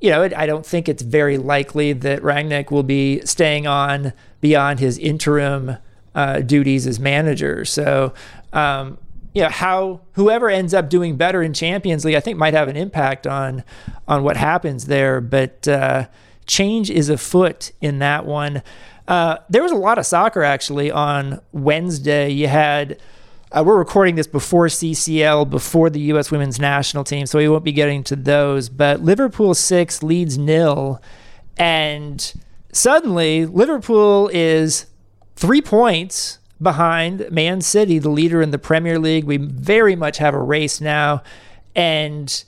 you 0.01 0.09
know, 0.09 0.23
I 0.23 0.45
don't 0.45 0.65
think 0.65 0.87
it's 0.87 1.03
very 1.03 1.37
likely 1.37 1.93
that 1.93 2.21
Rangnick 2.21 2.71
will 2.71 2.83
be 2.83 3.21
staying 3.25 3.67
on 3.67 4.13
beyond 4.39 4.79
his 4.79 4.97
interim 4.97 5.77
uh, 6.15 6.39
duties 6.39 6.87
as 6.87 6.99
manager. 6.99 7.65
So, 7.65 8.13
um, 8.53 8.97
you 9.33 9.43
know, 9.43 9.49
how 9.49 10.01
whoever 10.13 10.49
ends 10.49 10.73
up 10.73 10.89
doing 10.89 11.17
better 11.17 11.43
in 11.43 11.53
Champions 11.53 12.05
League, 12.05 12.15
I 12.15 12.19
think, 12.19 12.37
might 12.37 12.53
have 12.53 12.67
an 12.67 12.77
impact 12.77 13.27
on 13.27 13.63
on 14.07 14.23
what 14.23 14.37
happens 14.37 14.85
there. 14.85 15.21
But 15.21 15.67
uh, 15.67 16.07
change 16.45 16.89
is 16.89 17.09
afoot 17.09 17.71
in 17.81 17.99
that 17.99 18.25
one. 18.25 18.63
Uh, 19.07 19.37
there 19.49 19.63
was 19.63 19.71
a 19.71 19.75
lot 19.75 19.97
of 19.97 20.05
soccer 20.05 20.43
actually 20.43 20.91
on 20.91 21.41
Wednesday. 21.51 22.29
You 22.29 22.47
had 22.47 22.99
uh, 23.51 23.63
we're 23.65 23.77
recording 23.77 24.15
this 24.15 24.27
before 24.27 24.67
CCL, 24.67 25.49
before 25.49 25.89
the 25.89 25.99
U.S. 26.01 26.29
women's 26.29 26.59
national 26.59 27.03
team, 27.03 27.25
so 27.25 27.39
we 27.39 27.49
won't 27.49 27.63
be 27.63 27.71
getting 27.71 28.03
to 28.05 28.15
those. 28.15 28.69
But 28.69 29.01
Liverpool 29.01 29.55
six 29.55 30.03
Leeds 30.03 30.37
nil, 30.37 31.01
and 31.57 32.33
suddenly 32.71 33.45
Liverpool 33.45 34.29
is 34.33 34.85
three 35.35 35.61
points 35.61 36.37
behind 36.61 37.27
Man 37.31 37.61
City, 37.61 37.97
the 37.97 38.09
leader 38.09 38.41
in 38.41 38.51
the 38.51 38.59
Premier 38.59 38.99
League. 38.99 39.23
We 39.23 39.37
very 39.37 39.95
much 39.95 40.19
have 40.19 40.35
a 40.35 40.39
race 40.39 40.79
now, 40.79 41.23
and 41.75 42.43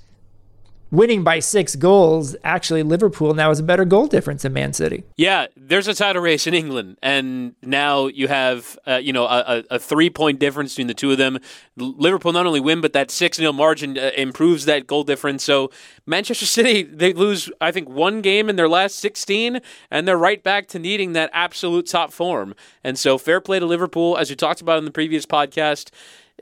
winning 0.92 1.24
by 1.24 1.40
six 1.40 1.76
goals, 1.76 2.36
actually 2.44 2.84
Liverpool 2.84 3.34
now 3.34 3.50
has 3.50 3.60
a 3.60 3.64
better 3.64 3.86
goal 3.86 4.08
difference 4.08 4.44
than 4.44 4.54
Man 4.54 4.74
City. 4.74 5.04
Yeah, 5.16 5.48
there's 5.56 5.88
a 5.88 5.94
title 5.94 6.22
race 6.22 6.46
in 6.46 6.54
England, 6.54 6.98
and 7.02 7.56
now 7.64 8.08
you 8.08 8.28
have 8.28 8.78
uh, 8.86 8.98
you 8.98 9.14
know 9.14 9.26
a, 9.26 9.64
a, 9.72 9.80
three 9.80 10.10
point 10.10 10.40
difference 10.40 10.74
between 10.74 10.88
the 10.88 10.94
two 10.94 11.12
of 11.12 11.18
them. 11.18 11.40
Liverpool 11.78 12.34
not 12.34 12.46
only 12.46 12.60
win, 12.60 12.82
but 12.82 12.94
that 12.94 13.10
six 13.10 13.38
0 13.38 13.54
margin 13.54 13.98
uh, 13.98 14.12
improves 14.18 14.66
that 14.66 14.86
goal 14.86 15.04
difference. 15.04 15.44
So 15.44 15.72
Manchester 16.06 16.46
City 16.46 16.84
they 16.84 17.14
lose 17.14 17.50
I 17.62 17.72
think 17.72 17.90
one 17.90 18.22
game 18.22 18.50
in 18.50 18.56
their 18.56 18.70
last 18.70 19.00
16, 19.00 19.62
and 19.90 20.08
they're 20.08 20.18
right 20.18 20.44
back 20.44 20.68
to 20.70 20.80
needing 20.80 21.14
that 21.14 21.30
absolute 21.34 21.88
top 21.88 22.12
form. 22.12 22.54
And 22.84 23.00
so 23.00 23.18
fair 23.18 23.42
play 23.42 23.60
to 23.60 23.66
Liverpool, 23.66 24.18
as 24.18 24.30
you 24.30 24.36
talked 24.36 24.62
about 24.62 24.78
in 24.78 24.86
the 24.86 24.92
previous 24.92 25.26
podcast 25.26 25.92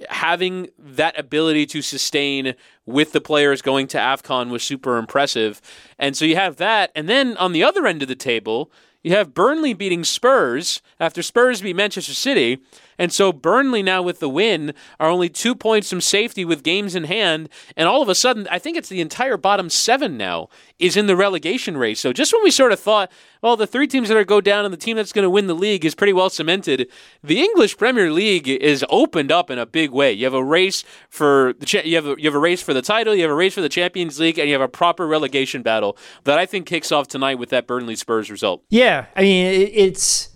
having 0.10 0.70
that 0.78 1.20
ability 1.20 1.66
to 1.68 1.82
sustain 1.82 2.56
with 2.86 3.12
the 3.12 3.22
players 3.22 3.62
going 3.62 3.88
to 3.88 3.98
AFCON 3.98 4.50
was 4.50 4.64
super 4.64 4.98
impressive. 4.98 5.62
And 5.98 6.16
so 6.16 6.26
you 6.26 6.36
have 6.36 6.58
that. 6.58 6.92
And 6.96 7.10
then 7.10 7.36
on 7.38 7.52
the 7.52 7.64
other 7.64 7.86
end 7.86 8.02
of 8.02 8.08
the 8.08 8.16
table, 8.16 8.72
you 9.04 9.16
have 9.16 9.34
Burnley 9.34 9.74
beating 9.74 10.04
Spurs 10.04 10.82
after 11.00 11.24
Spurs 11.24 11.62
beat 11.62 11.76
Manchester 11.76 12.14
City. 12.14 12.60
And 13.00 13.12
so 13.12 13.34
Burnley 13.34 13.82
now 13.82 14.04
with 14.04 14.20
the 14.20 14.30
win 14.30 14.74
are 15.00 15.10
only 15.10 15.30
two 15.30 15.56
points 15.56 15.90
from 15.90 16.02
safety 16.02 16.46
with 16.46 16.62
games 16.62 16.94
in 16.94 17.06
hand. 17.06 17.50
And 17.76 17.88
all 17.88 18.04
of 18.04 18.10
a 18.10 18.14
sudden, 18.16 18.48
I 18.52 18.60
think 18.60 18.78
it's 18.78 18.90
the 18.90 19.02
entire 19.02 19.38
bottom 19.38 19.70
seven 19.70 20.18
now 20.18 20.50
is 20.78 20.96
in 20.96 21.08
the 21.08 21.16
relegation 21.16 21.78
race. 21.78 22.00
So 22.00 22.14
just 22.14 22.34
when 22.34 22.44
we 22.44 22.52
sort 22.52 22.72
of 22.72 22.80
thought, 22.80 23.12
well, 23.42 23.56
the 23.56 23.66
three 23.66 23.88
teams 23.88 24.10
that 24.10 24.18
are 24.18 24.26
go 24.26 24.42
down 24.42 24.66
and 24.66 24.74
the 24.74 24.78
team 24.78 24.98
that's 24.98 25.14
going 25.14 25.24
to 25.24 25.30
win 25.30 25.48
the 25.48 25.54
league 25.54 25.86
is 25.86 25.96
pretty 25.96 26.14
well 26.14 26.30
cemented, 26.30 26.90
the 27.24 27.40
English 27.42 27.78
Premier 27.78 28.12
League 28.12 28.50
is 28.50 28.86
opened 28.90 29.32
up 29.32 29.50
in 29.50 29.58
a 29.58 29.66
big 29.66 29.92
way. 29.92 30.12
You 30.12 30.26
have 30.26 30.34
a 30.34 30.44
race 30.44 30.84
for 31.10 31.54
the 31.58 31.66
cha- 31.66 31.84
you 31.84 31.96
have 31.96 32.06
a, 32.06 32.16
you 32.18 32.26
have 32.26 32.36
a 32.36 32.40
race 32.40 32.62
for 32.62 32.74
the 32.74 32.82
title, 32.82 33.16
you 33.16 33.22
have 33.22 33.32
a 33.32 33.36
race 33.36 33.54
for 33.54 33.62
the 33.62 33.70
Champions 33.70 34.20
League, 34.20 34.38
and 34.38 34.50
you 34.50 34.54
have 34.54 34.62
a 34.62 34.68
proper 34.68 35.08
relegation 35.08 35.62
battle 35.62 35.98
that 36.26 36.38
I 36.38 36.46
think 36.46 36.66
kicks 36.66 36.92
off 36.92 37.08
tonight 37.08 37.40
with 37.40 37.50
that 37.50 37.66
Burnley 37.66 37.96
Spurs 37.96 38.30
result. 38.30 38.64
Yeah, 38.70 39.06
I 39.16 39.22
mean 39.22 39.70
it's 39.74 40.30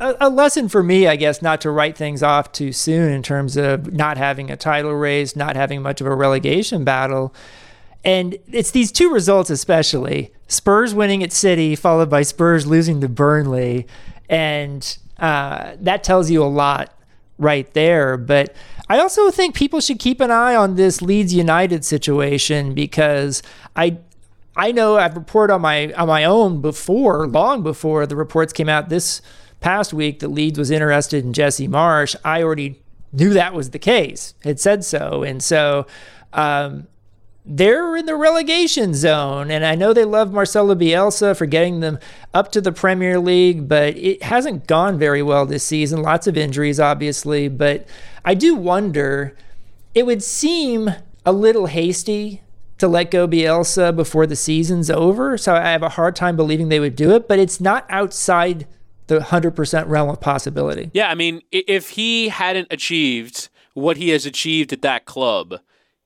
a, 0.00 0.16
a, 0.20 0.28
lesson 0.28 0.68
for 0.68 0.82
me, 0.82 1.06
I 1.06 1.16
guess, 1.16 1.42
not 1.42 1.60
to 1.62 1.70
write 1.70 1.96
things 1.96 2.22
off 2.22 2.52
too 2.52 2.72
soon 2.72 3.12
in 3.12 3.22
terms 3.22 3.56
of 3.56 3.92
not 3.92 4.16
having 4.16 4.50
a 4.50 4.56
title 4.56 4.94
race, 4.94 5.34
not 5.34 5.56
having 5.56 5.82
much 5.82 6.00
of 6.00 6.06
a 6.06 6.14
relegation 6.14 6.84
battle. 6.84 7.34
And 8.04 8.36
it's 8.52 8.70
these 8.70 8.92
two 8.92 9.10
results, 9.12 9.50
especially 9.50 10.32
Spurs 10.46 10.94
winning 10.94 11.22
at 11.22 11.32
City, 11.32 11.74
followed 11.74 12.08
by 12.08 12.22
Spurs 12.22 12.66
losing 12.66 13.00
to 13.00 13.08
Burnley. 13.08 13.86
And 14.28 14.98
uh, 15.18 15.72
that 15.80 16.04
tells 16.04 16.30
you 16.30 16.42
a 16.42 16.46
lot 16.46 16.94
right 17.38 17.72
there. 17.74 18.16
But 18.16 18.54
I 18.88 18.98
also 19.00 19.30
think 19.30 19.54
people 19.54 19.80
should 19.80 19.98
keep 19.98 20.20
an 20.20 20.30
eye 20.30 20.54
on 20.54 20.76
this 20.76 21.02
Leeds 21.02 21.34
United 21.34 21.84
situation 21.84 22.74
because 22.74 23.42
I 23.76 23.98
I 24.56 24.72
know 24.72 24.96
I've 24.96 25.14
reported 25.14 25.54
on 25.54 25.60
my 25.60 25.92
on 25.92 26.08
my 26.08 26.24
own 26.24 26.60
before, 26.60 27.26
long 27.26 27.62
before 27.62 28.06
the 28.06 28.16
reports 28.16 28.52
came 28.52 28.68
out 28.68 28.88
this 28.88 29.22
past 29.60 29.92
week 29.92 30.20
that 30.20 30.28
Leeds 30.28 30.58
was 30.58 30.70
interested 30.70 31.24
in 31.24 31.32
Jesse 31.32 31.68
Marsch, 31.68 32.14
I 32.24 32.42
already 32.42 32.80
knew 33.12 33.30
that 33.30 33.54
was 33.54 33.70
the 33.70 33.78
case, 33.78 34.34
had 34.44 34.60
said 34.60 34.84
so. 34.84 35.22
And 35.22 35.42
so 35.42 35.86
um, 36.32 36.86
they're 37.44 37.96
in 37.96 38.06
the 38.06 38.16
relegation 38.16 38.94
zone. 38.94 39.50
And 39.50 39.64
I 39.64 39.74
know 39.74 39.92
they 39.92 40.04
love 40.04 40.32
Marcelo 40.32 40.74
Bielsa 40.74 41.36
for 41.36 41.46
getting 41.46 41.80
them 41.80 41.98
up 42.34 42.52
to 42.52 42.60
the 42.60 42.72
Premier 42.72 43.18
League, 43.18 43.68
but 43.68 43.96
it 43.96 44.22
hasn't 44.22 44.66
gone 44.66 44.98
very 44.98 45.22
well 45.22 45.46
this 45.46 45.64
season. 45.64 46.02
Lots 46.02 46.26
of 46.26 46.36
injuries, 46.36 46.78
obviously. 46.78 47.48
But 47.48 47.86
I 48.24 48.34
do 48.34 48.54
wonder, 48.54 49.36
it 49.94 50.04
would 50.04 50.22
seem 50.22 50.90
a 51.24 51.32
little 51.32 51.66
hasty 51.66 52.42
to 52.76 52.86
let 52.86 53.10
go 53.10 53.26
Bielsa 53.26 53.94
before 53.96 54.26
the 54.26 54.36
season's 54.36 54.88
over. 54.88 55.36
So 55.36 55.54
I 55.54 55.70
have 55.70 55.82
a 55.82 55.88
hard 55.90 56.14
time 56.14 56.36
believing 56.36 56.68
they 56.68 56.80
would 56.80 56.94
do 56.94 57.10
it, 57.16 57.26
but 57.26 57.38
it's 57.38 57.60
not 57.60 57.84
outside 57.88 58.66
the 59.08 59.18
100% 59.18 59.88
realm 59.88 60.08
of 60.08 60.20
possibility. 60.20 60.90
Yeah, 60.94 61.10
I 61.10 61.14
mean, 61.14 61.42
if 61.50 61.90
he 61.90 62.28
hadn't 62.28 62.68
achieved 62.70 63.48
what 63.74 63.96
he 63.96 64.10
has 64.10 64.24
achieved 64.24 64.72
at 64.72 64.82
that 64.82 65.04
club, 65.04 65.60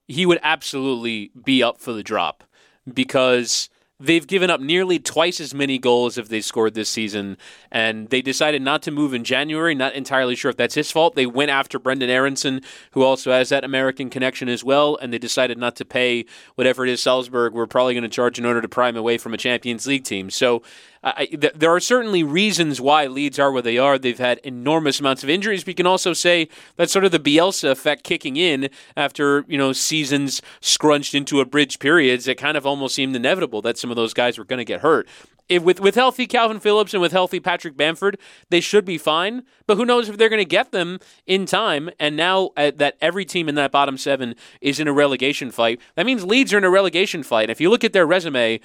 he 0.09 0.27
would 0.27 0.41
absolutely 0.43 1.31
be 1.45 1.63
up 1.63 1.79
for 1.79 1.93
the 1.93 2.03
drop 2.03 2.45
because 2.93 3.69
they've 4.01 4.27
given 4.27 4.51
up 4.51 4.61
nearly 4.61 4.99
twice 4.99 5.41
as 5.41 5.55
many 5.55 5.79
goals 5.79 6.19
if 6.19 6.29
they 6.29 6.41
scored 6.41 6.75
this 6.75 6.89
season, 6.89 7.37
and 7.71 8.09
they 8.11 8.21
decided 8.21 8.61
not 8.61 8.83
to 8.83 8.91
move 8.91 9.15
in 9.15 9.23
January. 9.23 9.75
Not 9.75 9.95
entirely 9.95 10.35
sure 10.35 10.51
if 10.51 10.57
that's 10.57 10.75
his 10.75 10.91
fault. 10.91 11.15
They 11.15 11.27
went 11.27 11.51
after 11.51 11.79
brenden 11.79 12.09
Aaronson, 12.09 12.63
who 12.93 13.03
also 13.05 13.31
has 13.31 13.51
that 13.51 13.63
American 13.65 14.11
connection 14.11 14.49
as 14.49 14.65
well, 14.65 14.99
and 15.01 15.13
they 15.13 15.19
decided 15.19 15.57
not 15.57 15.77
to 15.77 15.85
pay 15.85 16.25
whatever 16.57 16.85
it 16.85 16.91
is 16.91 17.01
Salzburg 17.01 17.55
were 17.55 17.67
probably 17.67 17.95
going 17.95 18.03
to 18.03 18.09
charge 18.09 18.39
in 18.39 18.45
order 18.45 18.61
to 18.61 18.69
prime 18.69 18.97
away 18.97 19.19
from 19.19 19.35
a 19.35 19.39
Champions 19.39 19.87
League 19.87 20.05
team. 20.05 20.31
So 20.31 20.63
I, 21.05 21.27
th- 21.27 21.55
there 21.55 21.71
are 21.71 21.81
certainly 21.81 22.23
reasons 22.23 22.81
why 22.81 23.07
Leeds 23.07 23.39
are 23.39 23.51
where 23.51 23.63
they 23.63 23.77
are. 23.77 23.99
They've 23.99 24.19
had 24.19 24.39
enormous 24.39 25.01
amounts 25.01 25.25
of 25.25 25.31
injuries. 25.31 25.67
We 25.67 25.75
can 25.75 25.87
also 25.87 26.13
say 26.13 26.49
that's 26.77 26.93
sort 26.93 27.05
of 27.05 27.11
the 27.11 27.19
Bielsa 27.19 27.73
effect 27.73 28.05
kicking 28.05 28.37
in 28.37 28.71
after 28.97 29.45
you 29.49 29.59
know 29.59 29.73
seasons 29.73 30.43
scrunched 30.61 31.15
into 31.15 31.41
a 31.41 31.45
bridge 31.45 31.81
periods. 31.81 32.29
It 32.29 32.37
kind 32.37 32.57
of 32.57 32.67
almost 32.67 32.95
seemed 32.95 33.17
inevitable 33.17 33.63
that 33.63 33.79
some 33.79 33.91
of 33.91 33.97
those 33.97 34.15
guys 34.15 34.39
were 34.39 34.45
going 34.45 34.59
to 34.59 34.65
get 34.65 34.81
hurt. 34.81 35.09
If 35.49 35.65
with 35.65 35.81
with 35.81 35.97
healthy 35.97 36.29
Kalvin 36.29 36.61
Phillips 36.61 36.95
and 36.95 37.01
with 37.01 37.11
healthy 37.11 37.41
Patrick 37.41 37.77
Bamford, 37.77 38.17
they 38.51 38.61
should 38.61 38.85
be 38.85 38.97
fine. 38.97 39.43
But 39.67 39.77
who 39.77 39.85
knows 39.85 40.09
if 40.09 40.17
they're 40.17 40.29
going 40.29 40.39
to 40.39 40.45
get 40.45 40.71
them 40.71 41.01
in 41.27 41.47
time? 41.47 41.91
And 41.99 42.17
now 42.17 42.51
uh, 42.57 42.71
that 42.77 42.97
every 43.01 43.25
team 43.25 43.49
in 43.49 43.57
that 43.57 43.73
bottom 43.73 43.99
seven 43.99 44.37
is 44.61 44.79
in 44.79 44.87
a 44.87 44.93
relegation 44.93 45.51
fight, 45.51 45.81
that 45.97 46.07
means 46.07 46.25
Leeds 46.25 46.53
are 46.53 46.59
in 46.59 46.65
a 46.65 46.71
relegation 46.71 47.25
fight. 47.25 47.51
If 47.51 47.61
you 47.61 47.71
look 47.71 47.83
at 47.83 47.93
their 47.93 48.07
resume, 48.07 48.61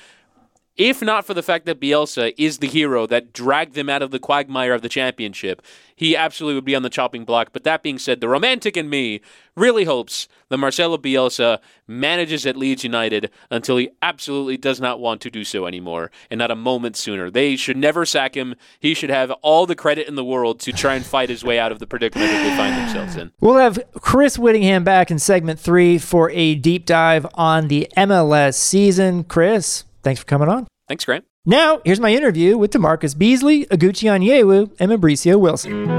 if 0.77 1.01
not 1.01 1.25
for 1.25 1.33
the 1.33 1.43
fact 1.43 1.65
that 1.65 1.79
Bielsa 1.79 2.33
is 2.37 2.59
the 2.59 2.67
hero 2.67 3.07
that 3.07 3.33
dragged 3.33 3.73
them 3.73 3.89
out 3.89 4.01
of 4.01 4.11
the 4.11 4.19
quagmire 4.19 4.73
of 4.73 4.81
the 4.81 4.89
championship, 4.89 5.61
he 5.95 6.15
absolutely 6.15 6.55
would 6.55 6.65
be 6.65 6.75
on 6.75 6.83
the 6.83 6.89
chopping 6.89 7.25
block. 7.25 7.49
But 7.51 7.63
that 7.63 7.81
being 7.81 7.97
said, 7.97 8.21
the 8.21 8.29
romantic 8.29 8.77
in 8.77 8.87
me 8.87 9.21
really 9.55 9.85
hopes 9.85 10.27
that 10.49 10.57
Marcelo 10.57 10.97
Bielsa 10.97 11.57
manages 11.87 12.45
at 12.45 12.55
Leeds 12.55 12.83
United 12.83 13.31
until 13.49 13.77
he 13.77 13.89
absolutely 14.03 14.57
does 14.57 14.79
not 14.79 14.99
want 14.99 15.19
to 15.21 15.31
do 15.31 15.43
so 15.43 15.65
anymore, 15.65 16.11
and 16.29 16.37
not 16.37 16.51
a 16.51 16.55
moment 16.55 16.95
sooner. 16.95 17.31
They 17.31 17.55
should 17.55 17.77
never 17.77 18.05
sack 18.05 18.35
him. 18.35 18.53
He 18.79 18.93
should 18.93 19.09
have 19.09 19.31
all 19.41 19.65
the 19.65 19.75
credit 19.75 20.07
in 20.07 20.13
the 20.13 20.23
world 20.23 20.59
to 20.61 20.71
try 20.71 20.93
and 20.93 21.03
fight 21.03 21.29
his 21.29 21.43
way 21.43 21.57
out 21.57 21.71
of 21.71 21.79
the 21.79 21.87
predicament 21.87 22.29
that 22.29 22.43
they 22.43 22.55
find 22.55 22.77
themselves 22.77 23.15
in. 23.15 23.31
We'll 23.39 23.57
have 23.57 23.79
Chris 23.93 24.37
Whittingham 24.37 24.83
back 24.83 25.09
in 25.09 25.17
segment 25.17 25.59
three 25.59 25.97
for 25.97 26.29
a 26.29 26.53
deep 26.53 26.85
dive 26.85 27.25
on 27.33 27.67
the 27.67 27.87
MLS 27.97 28.53
season. 28.53 29.23
Chris, 29.23 29.83
Thanks 30.07 30.21
for 30.21 30.25
coming 30.25 30.47
on. 30.47 30.67
Thanks, 30.87 31.03
Grant. 31.03 31.25
Now, 31.45 31.81
here's 31.83 31.99
my 31.99 32.13
interview 32.13 32.57
with 32.57 32.71
DaMarcus 32.71 33.17
Beasley, 33.17 33.65
Oguchi 33.65 34.07
Onyewu, 34.07 34.73
and 34.79 34.89
Mauricio 34.89 35.37
Wilson. 35.37 35.89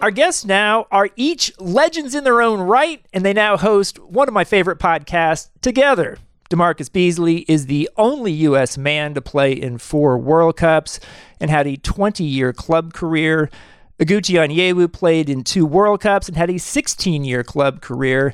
Our 0.00 0.10
guests 0.10 0.42
now 0.42 0.86
are 0.90 1.10
each 1.16 1.52
legends 1.60 2.14
in 2.14 2.24
their 2.24 2.40
own 2.40 2.60
right, 2.60 3.04
and 3.12 3.26
they 3.26 3.34
now 3.34 3.58
host 3.58 3.98
one 3.98 4.26
of 4.26 4.32
my 4.32 4.44
favorite 4.44 4.78
podcasts 4.78 5.50
together. 5.60 6.16
DaMarcus 6.48 6.90
Beasley 6.90 7.40
is 7.40 7.66
the 7.66 7.90
only 7.98 8.32
U.S. 8.32 8.78
man 8.78 9.12
to 9.12 9.20
play 9.20 9.52
in 9.52 9.76
four 9.76 10.16
World 10.16 10.56
Cups 10.56 11.00
and 11.38 11.50
had 11.50 11.66
a 11.66 11.76
20 11.76 12.24
year 12.24 12.54
club 12.54 12.94
career. 12.94 13.50
Oguchi 13.98 14.36
Onyewu 14.36 14.90
played 14.90 15.28
in 15.28 15.44
two 15.44 15.66
World 15.66 16.00
Cups 16.00 16.28
and 16.28 16.38
had 16.38 16.48
a 16.48 16.58
16 16.58 17.22
year 17.22 17.44
club 17.44 17.82
career. 17.82 18.32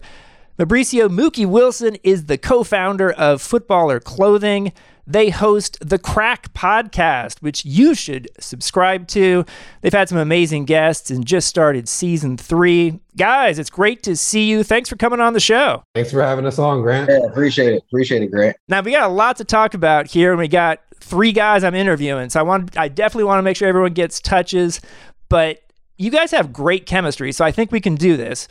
Mauricio 0.60 1.08
Mookie 1.08 1.46
Wilson 1.46 1.96
is 2.02 2.26
the 2.26 2.36
co 2.36 2.62
founder 2.62 3.10
of 3.12 3.40
Footballer 3.40 3.98
Clothing. 3.98 4.74
They 5.06 5.30
host 5.30 5.78
the 5.80 5.98
Crack 5.98 6.52
Podcast, 6.52 7.40
which 7.40 7.64
you 7.64 7.94
should 7.94 8.28
subscribe 8.38 9.08
to. 9.08 9.46
They've 9.80 9.90
had 9.90 10.10
some 10.10 10.18
amazing 10.18 10.66
guests 10.66 11.10
and 11.10 11.26
just 11.26 11.48
started 11.48 11.88
season 11.88 12.36
three. 12.36 13.00
Guys, 13.16 13.58
it's 13.58 13.70
great 13.70 14.02
to 14.02 14.14
see 14.14 14.50
you. 14.50 14.62
Thanks 14.62 14.90
for 14.90 14.96
coming 14.96 15.18
on 15.18 15.32
the 15.32 15.40
show. 15.40 15.82
Thanks 15.94 16.10
for 16.10 16.20
having 16.20 16.44
us 16.44 16.58
on, 16.58 16.82
Grant. 16.82 17.08
Yeah, 17.08 17.20
appreciate 17.26 17.72
it. 17.72 17.82
Appreciate 17.88 18.20
it, 18.20 18.30
Grant. 18.30 18.54
Now 18.68 18.82
we 18.82 18.90
got 18.90 19.08
a 19.08 19.12
lot 19.12 19.36
to 19.38 19.44
talk 19.44 19.72
about 19.72 20.08
here, 20.08 20.30
and 20.30 20.38
we 20.38 20.46
got 20.46 20.80
three 21.00 21.32
guys 21.32 21.64
I'm 21.64 21.74
interviewing. 21.74 22.28
So 22.28 22.38
I 22.38 22.42
want 22.42 22.76
I 22.76 22.88
definitely 22.88 23.24
want 23.24 23.38
to 23.38 23.42
make 23.42 23.56
sure 23.56 23.66
everyone 23.66 23.94
gets 23.94 24.20
touches, 24.20 24.82
but 25.30 25.62
you 25.96 26.10
guys 26.10 26.30
have 26.32 26.52
great 26.52 26.84
chemistry, 26.84 27.32
so 27.32 27.46
I 27.46 27.50
think 27.50 27.72
we 27.72 27.80
can 27.80 27.94
do 27.94 28.18
this. 28.18 28.46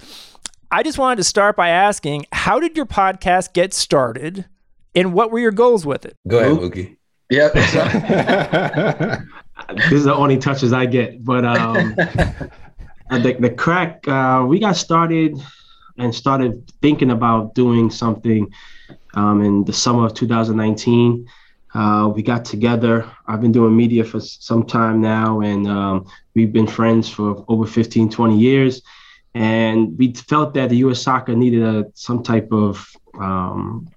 I 0.72 0.84
just 0.84 1.00
wanted 1.00 1.16
to 1.16 1.24
start 1.24 1.56
by 1.56 1.70
asking 1.70 2.28
how 2.32 2.60
did 2.60 2.78
your 2.78 2.86
podcast 2.86 3.54
get 3.54 3.74
started 3.74 4.46
and 4.94 5.14
what 5.14 5.32
were 5.32 5.40
your 5.40 5.52
goals 5.52 5.84
with 5.84 6.06
it? 6.06 6.16
Go 6.28 6.40
ahead, 6.40 6.52
Mookie. 6.52 6.96
Yep. 7.32 7.54
this 7.54 7.66
is 9.92 10.04
the 10.04 10.14
only 10.14 10.38
touches 10.38 10.72
I 10.72 10.86
get. 10.86 11.26
But 11.26 11.44
um, 11.44 11.96
the, 13.10 13.36
the 13.40 13.50
crack, 13.50 14.08
uh, 14.08 14.46
we 14.48 14.60
got 14.60 14.78
started 14.78 15.42
and 15.98 16.14
started 16.14 16.72
thinking 16.84 17.10
about 17.10 17.56
doing 17.56 17.90
something 17.90 18.54
um, 19.16 19.42
in 19.42 19.64
the 19.64 19.74
summer 19.74 20.06
of 20.06 20.14
2019. 20.14 21.28
Uh, 21.74 22.12
we 22.16 22.22
got 22.22 22.46
together. 22.46 23.10
I've 23.26 23.42
been 23.42 23.52
doing 23.52 23.76
media 23.76 24.04
for 24.04 24.20
some 24.20 24.68
time 24.68 25.02
now, 25.02 25.42
and 25.42 25.68
um, 25.68 26.06
we've 26.36 26.54
been 26.54 26.68
friends 26.68 27.10
for 27.10 27.44
over 27.48 27.66
15, 27.66 28.12
20 28.12 28.38
years 28.38 28.84
and 29.40 29.98
we 29.98 30.12
felt 30.14 30.54
that 30.56 30.68
the 30.70 30.76
U.S. 30.84 31.02
soccer 31.02 31.34
needed 31.34 31.64
a, 31.64 31.86
some 31.94 32.22
type 32.22 32.50
of 32.52 32.86
um, 33.18 33.88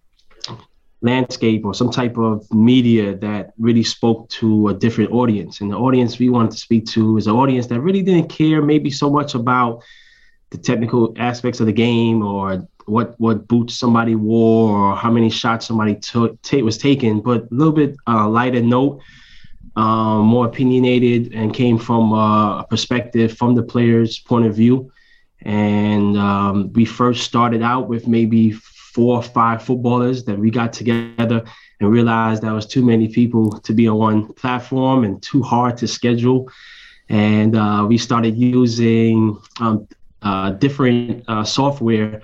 landscape 1.01 1.65
or 1.65 1.75
some 1.75 1.91
type 1.91 2.17
of 2.17 2.49
media 2.53 3.17
that 3.17 3.53
really 3.59 3.83
spoke 3.83 4.29
to 4.29 4.69
a 4.69 4.75
different 4.75 5.11
audience. 5.11 5.61
And 5.61 5.73
the 5.73 5.77
audience 5.77 6.21
we 6.21 6.31
wanted 6.31 6.53
to 6.53 6.59
speak 6.59 6.87
to 6.91 7.17
is 7.17 7.27
an 7.27 7.35
audience 7.35 7.67
that 7.67 7.81
really 7.81 8.03
didn't 8.03 8.29
care 8.29 8.63
maybe 8.63 8.89
so 8.89 9.11
much 9.11 9.35
about 9.35 9.83
the 10.51 10.59
technical 10.59 11.13
aspects 11.19 11.59
of 11.59 11.67
the 11.67 11.73
game 11.73 12.23
or 12.23 12.65
what 12.87 13.19
what 13.19 13.49
boots 13.49 13.77
somebody 13.77 14.15
wore 14.15 14.71
or 14.79 14.97
how 14.97 15.11
many 15.11 15.29
shots 15.29 15.67
somebody 15.67 15.97
took 15.97 16.41
t- 16.43 16.63
was 16.63 16.79
taken, 16.79 17.21
but 17.21 17.43
a 17.43 17.49
little 17.51 17.73
bit 17.73 17.97
uh, 18.07 18.29
lighter 18.29 18.63
note. 18.63 19.03
Um, 19.75 20.27
more 20.27 20.47
opinionated 20.47 21.33
and 21.33 21.53
came 21.53 21.79
from 21.79 22.13
uh, 22.13 22.61
a 22.61 22.65
perspective 22.65 23.37
from 23.37 23.57
the 23.57 23.63
player's 23.63 24.21
point 24.21 24.47
of 24.47 24.55
view. 24.55 24.93
And 25.45 26.17
um, 26.17 26.73
we 26.73 26.85
first 26.85 27.25
started 27.25 27.63
out 27.63 27.89
with 27.89 28.07
maybe 28.07 28.53
four 28.53 29.17
or 29.17 29.23
five 29.23 29.63
footballers 29.63 30.25
that 30.25 30.39
we 30.39 30.51
got 30.51 30.73
together 30.73 31.43
and 31.81 31.91
realized 31.91 32.43
that 32.43 32.53
was 32.53 32.67
too 32.67 32.85
many 32.85 33.09
people 33.09 33.59
to 33.61 33.73
be 33.73 33.89
on 33.89 33.97
one 33.97 34.33
platform 34.35 35.05
and 35.05 35.23
too 35.23 35.43
hard 35.43 35.77
to 35.79 35.89
schedule. 35.89 36.49
And 37.09 37.57
uh, 37.57 37.87
we 37.89 37.99
started 37.99 38.37
using 38.37 39.41
um, 39.61 39.89
uh, 40.23 40.51
different 40.51 41.25
uh, 41.27 41.45
software. 41.45 42.23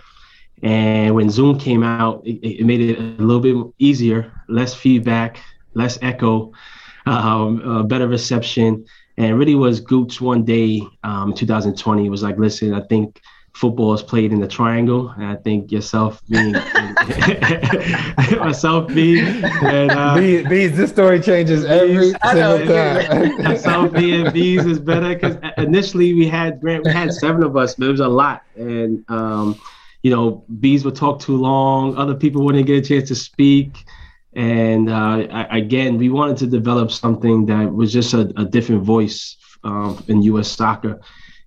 And 0.62 1.14
when 1.14 1.30
Zoom 1.30 1.58
came 1.58 1.82
out, 1.82 2.22
it, 2.24 2.60
it, 2.60 2.66
made 2.66 2.80
it 2.80 2.98
a 2.98 3.22
little 3.22 3.40
bit 3.40 3.74
easier, 3.78 4.32
less 4.48 4.74
feedback, 4.74 5.40
less 5.74 5.98
echo, 6.02 6.52
um, 7.06 7.88
better 7.88 8.06
reception. 8.06 8.84
And 9.18 9.36
really 9.36 9.56
was 9.56 9.80
Gooch 9.80 10.20
one 10.20 10.44
day, 10.44 10.80
um, 11.02 11.34
2020, 11.34 12.08
was 12.08 12.22
like, 12.22 12.38
listen, 12.38 12.72
I 12.72 12.80
think 12.82 13.20
football 13.52 13.92
is 13.92 14.00
played 14.00 14.32
in 14.32 14.38
the 14.38 14.46
triangle. 14.46 15.10
And 15.10 15.24
I 15.24 15.34
think 15.34 15.72
yourself 15.72 16.22
being 16.28 16.52
myself 18.38 18.86
being 18.86 19.24
and 19.24 19.90
uh, 19.90 20.14
bees, 20.14 20.48
bees, 20.48 20.76
this 20.76 20.90
story 20.90 21.20
changes 21.20 21.64
every 21.64 22.12
single 22.30 22.64
time. 22.64 23.42
myself 23.42 23.92
being 23.92 24.30
bees 24.32 24.64
is 24.64 24.78
better 24.78 25.14
because 25.14 25.36
initially 25.56 26.14
we 26.14 26.28
had 26.28 26.60
Grant, 26.60 26.84
we 26.84 26.92
had 26.92 27.12
seven 27.12 27.42
of 27.42 27.56
us, 27.56 27.74
but 27.74 27.88
it 27.88 27.90
was 27.90 28.00
a 28.00 28.08
lot. 28.08 28.44
And 28.54 29.04
um, 29.08 29.60
you 30.04 30.12
know, 30.12 30.44
bees 30.60 30.84
would 30.84 30.94
talk 30.94 31.18
too 31.18 31.36
long, 31.36 31.96
other 31.96 32.14
people 32.14 32.44
wouldn't 32.44 32.66
get 32.66 32.84
a 32.84 32.88
chance 32.88 33.08
to 33.08 33.16
speak. 33.16 33.84
And 34.34 34.90
uh, 34.90 35.26
I, 35.30 35.58
again, 35.58 35.98
we 35.98 36.10
wanted 36.10 36.36
to 36.38 36.46
develop 36.46 36.90
something 36.92 37.46
that 37.46 37.72
was 37.72 37.92
just 37.92 38.14
a, 38.14 38.32
a 38.36 38.44
different 38.44 38.82
voice 38.82 39.36
um, 39.64 40.02
in 40.08 40.22
U.S. 40.22 40.48
soccer. 40.48 41.00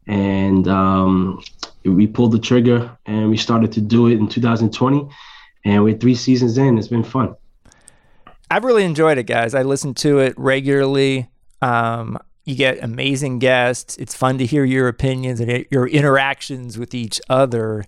And 0.07 0.67
um, 0.67 1.41
we 1.83 2.07
pulled 2.07 2.31
the 2.31 2.39
trigger 2.39 2.97
and 3.05 3.29
we 3.29 3.37
started 3.37 3.71
to 3.73 3.81
do 3.81 4.07
it 4.07 4.13
in 4.13 4.27
2020. 4.27 5.07
And 5.63 5.83
we're 5.83 5.97
three 5.97 6.15
seasons 6.15 6.57
in. 6.57 6.77
It's 6.77 6.87
been 6.87 7.03
fun. 7.03 7.35
I've 8.49 8.65
really 8.65 8.83
enjoyed 8.83 9.17
it, 9.17 9.23
guys. 9.23 9.53
I 9.53 9.61
listen 9.61 9.93
to 9.95 10.19
it 10.19 10.33
regularly. 10.37 11.29
Um, 11.61 12.17
you 12.43 12.55
get 12.55 12.83
amazing 12.83 13.39
guests. 13.39 13.95
It's 13.97 14.15
fun 14.15 14.39
to 14.39 14.45
hear 14.45 14.65
your 14.65 14.87
opinions 14.87 15.39
and 15.39 15.65
your 15.69 15.87
interactions 15.87 16.77
with 16.77 16.93
each 16.93 17.21
other. 17.29 17.85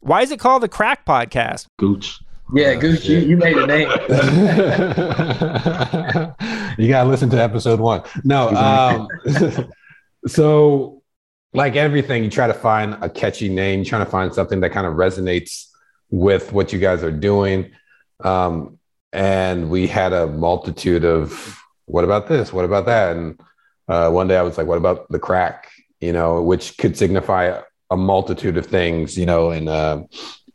Why 0.00 0.22
is 0.22 0.30
it 0.30 0.38
called 0.38 0.62
the 0.62 0.68
Crack 0.68 1.06
Podcast? 1.06 1.68
Gooch. 1.78 2.20
Yeah, 2.54 2.76
Goose, 2.76 3.04
you, 3.06 3.18
you 3.18 3.36
made 3.36 3.56
a 3.56 3.66
name. 3.66 3.88
you 6.78 6.88
gotta 6.88 7.08
listen 7.08 7.28
to 7.30 7.42
episode 7.42 7.80
one. 7.80 8.02
No, 8.22 8.50
um, 8.50 9.08
so 10.26 11.02
like 11.52 11.74
everything, 11.74 12.22
you 12.22 12.30
try 12.30 12.46
to 12.46 12.54
find 12.54 12.96
a 13.02 13.10
catchy 13.10 13.48
name. 13.48 13.80
You're 13.80 13.88
trying 13.88 14.04
to 14.04 14.10
find 14.10 14.32
something 14.32 14.60
that 14.60 14.70
kind 14.70 14.86
of 14.86 14.94
resonates 14.94 15.66
with 16.10 16.52
what 16.52 16.72
you 16.72 16.78
guys 16.78 17.02
are 17.02 17.10
doing. 17.10 17.72
Um, 18.22 18.78
and 19.12 19.70
we 19.70 19.86
had 19.86 20.12
a 20.12 20.26
multitude 20.26 21.04
of 21.04 21.58
what 21.86 22.04
about 22.04 22.28
this? 22.28 22.52
What 22.52 22.64
about 22.64 22.86
that? 22.86 23.16
And 23.16 23.40
uh, 23.88 24.10
one 24.10 24.28
day 24.28 24.36
I 24.36 24.42
was 24.42 24.58
like, 24.58 24.66
what 24.66 24.78
about 24.78 25.10
the 25.10 25.18
crack? 25.18 25.70
You 26.00 26.12
know, 26.12 26.42
which 26.42 26.76
could 26.78 26.96
signify 26.96 27.60
a 27.90 27.96
multitude 27.96 28.56
of 28.56 28.66
things, 28.66 29.16
you 29.16 29.26
know, 29.26 29.50
and 29.50 29.68
uh, 29.68 30.02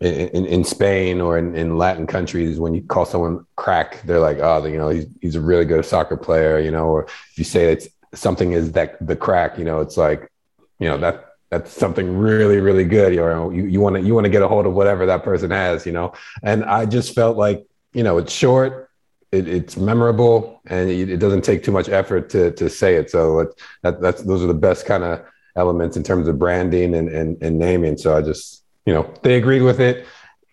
in, 0.02 0.46
in 0.48 0.64
Spain 0.64 1.22
or 1.22 1.38
in, 1.38 1.56
in 1.56 1.78
Latin 1.78 2.08
countries, 2.08 2.60
when 2.60 2.74
you 2.74 2.82
call 2.82 3.06
someone 3.06 3.46
crack, 3.56 4.02
they're 4.02 4.20
like, 4.20 4.40
oh, 4.40 4.66
you 4.66 4.78
know, 4.78 4.90
he's, 4.90 5.06
he's 5.22 5.36
a 5.36 5.42
really 5.42 5.66
good 5.66 5.86
soccer 5.86 6.18
player, 6.18 6.60
you 6.60 6.72
know, 6.72 6.88
or 6.88 7.04
if 7.04 7.34
you 7.38 7.44
say 7.44 7.72
it's 7.72 7.88
something 8.14 8.54
is 8.54 8.72
that 8.72 8.98
the 9.06 9.16
crack, 9.16 9.60
you 9.60 9.64
know, 9.64 9.80
it's 9.80 9.98
like, 9.98 10.32
you 10.80 10.88
know, 10.88 10.98
that 10.98 11.28
that's 11.52 11.72
something 11.72 12.18
really, 12.18 12.60
really 12.60 12.86
good. 12.86 13.14
You 13.14 13.20
know, 13.20 13.52
you, 13.52 13.66
you 13.66 13.80
want 13.80 13.98
to, 13.98 14.02
you 14.02 14.16
want 14.16 14.26
to 14.26 14.30
get 14.30 14.42
a 14.42 14.48
hold 14.48 14.66
of 14.66 14.74
whatever 14.74 15.06
that 15.06 15.24
person 15.24 15.52
has, 15.52 15.86
you 15.86 15.92
know? 15.92 16.14
And 16.42 16.64
I 16.64 16.86
just 16.86 17.14
felt 17.14 17.38
like, 17.38 17.68
you 17.94 18.04
know, 18.04 18.18
it's 18.18 18.34
short, 18.34 18.90
it, 19.32 19.48
it's 19.48 19.78
memorable 19.78 20.62
and 20.66 20.90
it, 20.90 21.10
it, 21.10 21.18
doesn't 21.18 21.44
take 21.44 21.64
too 21.64 21.72
much 21.72 21.90
effort 21.90 22.30
to, 22.32 22.52
to 22.54 22.70
say 22.70 22.96
it. 22.96 23.12
So 23.12 23.40
it, 23.40 23.62
that, 23.84 24.02
that's, 24.02 24.24
those 24.24 24.42
are 24.44 24.48
the 24.48 24.54
best 24.54 24.86
kind 24.86 25.04
of 25.04 25.24
elements 25.56 25.98
in 25.98 26.04
terms 26.04 26.28
of 26.28 26.40
branding 26.40 26.96
and, 26.96 27.10
and, 27.10 27.42
and 27.44 27.60
naming. 27.60 27.98
So 27.98 28.16
I 28.16 28.22
just, 28.22 28.61
you 28.86 28.94
know, 28.94 29.14
they 29.22 29.36
agreed 29.36 29.62
with 29.62 29.80
it. 29.80 30.06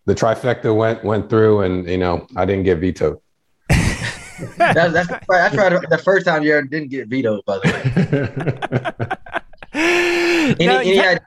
The 0.07 0.15
trifecta 0.15 0.75
went 0.75 1.05
went 1.05 1.29
through, 1.29 1.63
and 1.63 1.87
you 1.87 1.99
know, 1.99 2.27
I 2.37 2.45
didn't 2.45 2.65
get 2.65 2.79
vetoed. 2.79 3.19
that's, 3.69 4.93
that's, 4.93 5.11
I 5.31 5.49
tried 5.51 5.73
the 5.91 5.99
first 5.99 6.27
time 6.27 6.43
you 6.43 6.63
didn't 6.63 6.89
get 6.89 7.09
vetoed, 7.09 7.45
by 7.45 7.59
the 7.59 9.09
way. 9.13 9.29
any, 10.59 10.67
no, 10.67 10.79
any, 10.79 10.99
idea, 10.99 11.21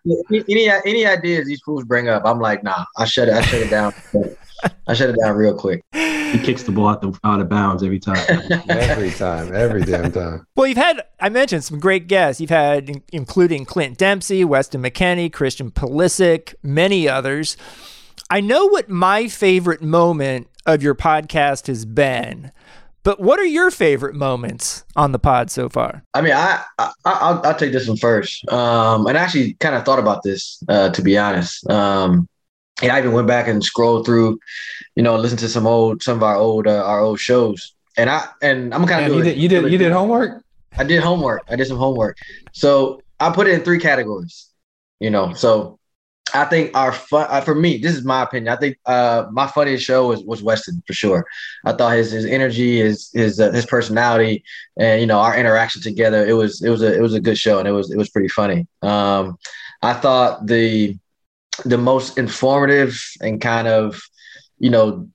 any, 0.50 0.70
any 0.70 1.06
ideas 1.06 1.46
these 1.46 1.62
fools 1.62 1.84
bring 1.84 2.10
up? 2.10 2.24
I'm 2.26 2.40
like, 2.40 2.64
nah, 2.64 2.86
I 2.98 3.06
shut 3.06 3.28
it. 3.28 3.34
I 3.34 3.42
shut 3.42 3.62
it 3.62 3.70
down. 3.70 3.94
I 4.88 4.94
shut 4.94 5.10
it 5.10 5.18
down 5.22 5.36
real 5.36 5.56
quick. 5.56 5.82
he 5.94 6.40
kicks 6.40 6.64
the 6.64 6.72
ball 6.72 6.88
out 6.88 7.02
the 7.02 7.18
out 7.24 7.42
of 7.42 7.50
bounds 7.50 7.84
every 7.84 8.00
time. 8.00 8.18
every 8.70 9.12
time, 9.12 9.54
every 9.54 9.84
damn 9.84 10.12
time. 10.12 10.46
Well, 10.56 10.68
you've 10.68 10.78
had 10.78 11.02
I 11.20 11.30
mentioned 11.30 11.64
some 11.64 11.80
great 11.80 12.08
guests. 12.08 12.42
You've 12.42 12.50
had 12.50 13.02
including 13.12 13.66
Clint 13.66 13.98
Dempsey, 13.98 14.44
Weston 14.44 14.82
McKennie, 14.82 15.32
Christian 15.32 15.72
Pulisic, 15.72 16.56
many 16.64 17.08
others. 17.08 17.58
I 18.30 18.40
know 18.40 18.66
what 18.66 18.90
my 18.90 19.28
favorite 19.28 19.82
moment 19.82 20.48
of 20.66 20.82
your 20.82 20.96
podcast 20.96 21.68
has 21.68 21.86
been. 21.86 22.52
But 23.04 23.20
what 23.20 23.40
are 23.40 23.46
your 23.46 23.72
favorite 23.72 24.14
moments 24.14 24.86
on 24.96 25.12
the 25.12 25.18
pod 25.18 25.50
so 25.50 25.70
far? 25.70 26.04
I 26.14 26.22
mean, 26.22 26.34
I, 26.34 26.64
I 26.78 26.92
I'll, 27.04 27.42
I'll 27.44 27.56
take 27.56 27.72
this 27.72 27.88
one 27.88 27.98
first. 27.98 28.48
Um, 28.50 29.08
and 29.08 29.18
I 29.18 29.22
actually 29.22 29.54
kind 29.56 29.76
of 29.76 29.84
thought 29.84 30.00
about 30.00 30.22
this 30.24 30.64
uh, 30.70 30.92
to 30.92 31.02
be 31.02 31.18
honest. 31.18 31.68
Um, 31.70 32.28
and 32.82 32.92
I 32.92 33.00
even 33.00 33.12
went 33.14 33.28
back 33.28 33.48
and 33.48 33.64
scrolled 33.64 34.06
through, 34.06 34.40
you 34.96 35.04
know, 35.04 35.16
listen 35.16 35.38
to 35.40 35.50
some 35.50 35.68
old 35.68 36.04
some 36.04 36.18
of 36.18 36.24
our 36.24 36.36
old 36.36 36.68
uh, 36.68 36.84
our 36.84 37.00
old 37.00 37.20
shows. 37.20 37.74
And 37.98 38.10
I 38.10 38.28
and 38.42 38.74
I'm 38.74 38.86
kind 38.86 39.06
of 39.06 39.16
you 39.16 39.24
did 39.24 39.38
you 39.38 39.50
did 39.50 39.72
you 39.72 39.78
did 39.78 39.92
homework. 39.92 40.44
I 40.78 40.84
did 40.84 41.04
homework. 41.04 41.44
I 41.50 41.56
did 41.56 41.68
some 41.68 41.78
homework. 41.78 42.18
So 42.54 43.02
I 43.20 43.32
put 43.32 43.48
it 43.48 43.54
in 43.54 43.62
three 43.62 43.80
categories. 43.80 44.48
You 45.00 45.10
know, 45.10 45.34
so 45.34 45.80
I 46.34 46.46
think 46.46 46.76
our 46.76 46.92
fun 46.92 47.28
uh, 47.30 47.42
for 47.42 47.56
me, 47.56 47.78
this 47.78 47.96
is 47.96 48.06
my 48.06 48.24
opinion. 48.24 48.54
I 48.54 48.56
think 48.56 48.78
uh, 48.86 49.26
my 49.32 49.48
funniest 49.48 49.84
show 49.84 50.08
was 50.08 50.24
was 50.24 50.42
Weston 50.42 50.82
for 50.88 50.94
sure. 50.94 51.26
I 51.66 51.74
thought 51.74 51.94
his 51.94 52.12
his 52.12 52.26
energy, 52.26 52.80
his 52.80 53.12
his 53.14 53.40
uh, 53.40 53.52
his 53.52 53.66
personality, 53.66 54.44
and 54.78 55.02
you 55.02 55.08
know 55.08 55.20
our 55.20 55.36
interaction 55.36 55.82
together. 55.82 56.26
It 56.26 56.34
was 56.34 56.62
it 56.62 56.70
was 56.70 56.82
a 56.82 56.96
it 56.96 57.02
was 57.02 57.14
a 57.14 57.20
good 57.20 57.38
show, 57.38 57.60
and 57.60 57.68
it 57.68 57.72
was 57.72 57.92
it 57.92 57.98
was 57.98 58.10
pretty 58.10 58.30
funny. 58.30 58.68
Um, 58.82 59.38
I 59.82 59.94
thought 59.94 60.46
the 60.48 60.98
the 61.64 61.78
most 61.78 62.18
informative 62.18 63.00
and 63.22 63.42
kind 63.42 63.68
of 63.68 64.02
you 64.60 64.70
know 64.70 65.08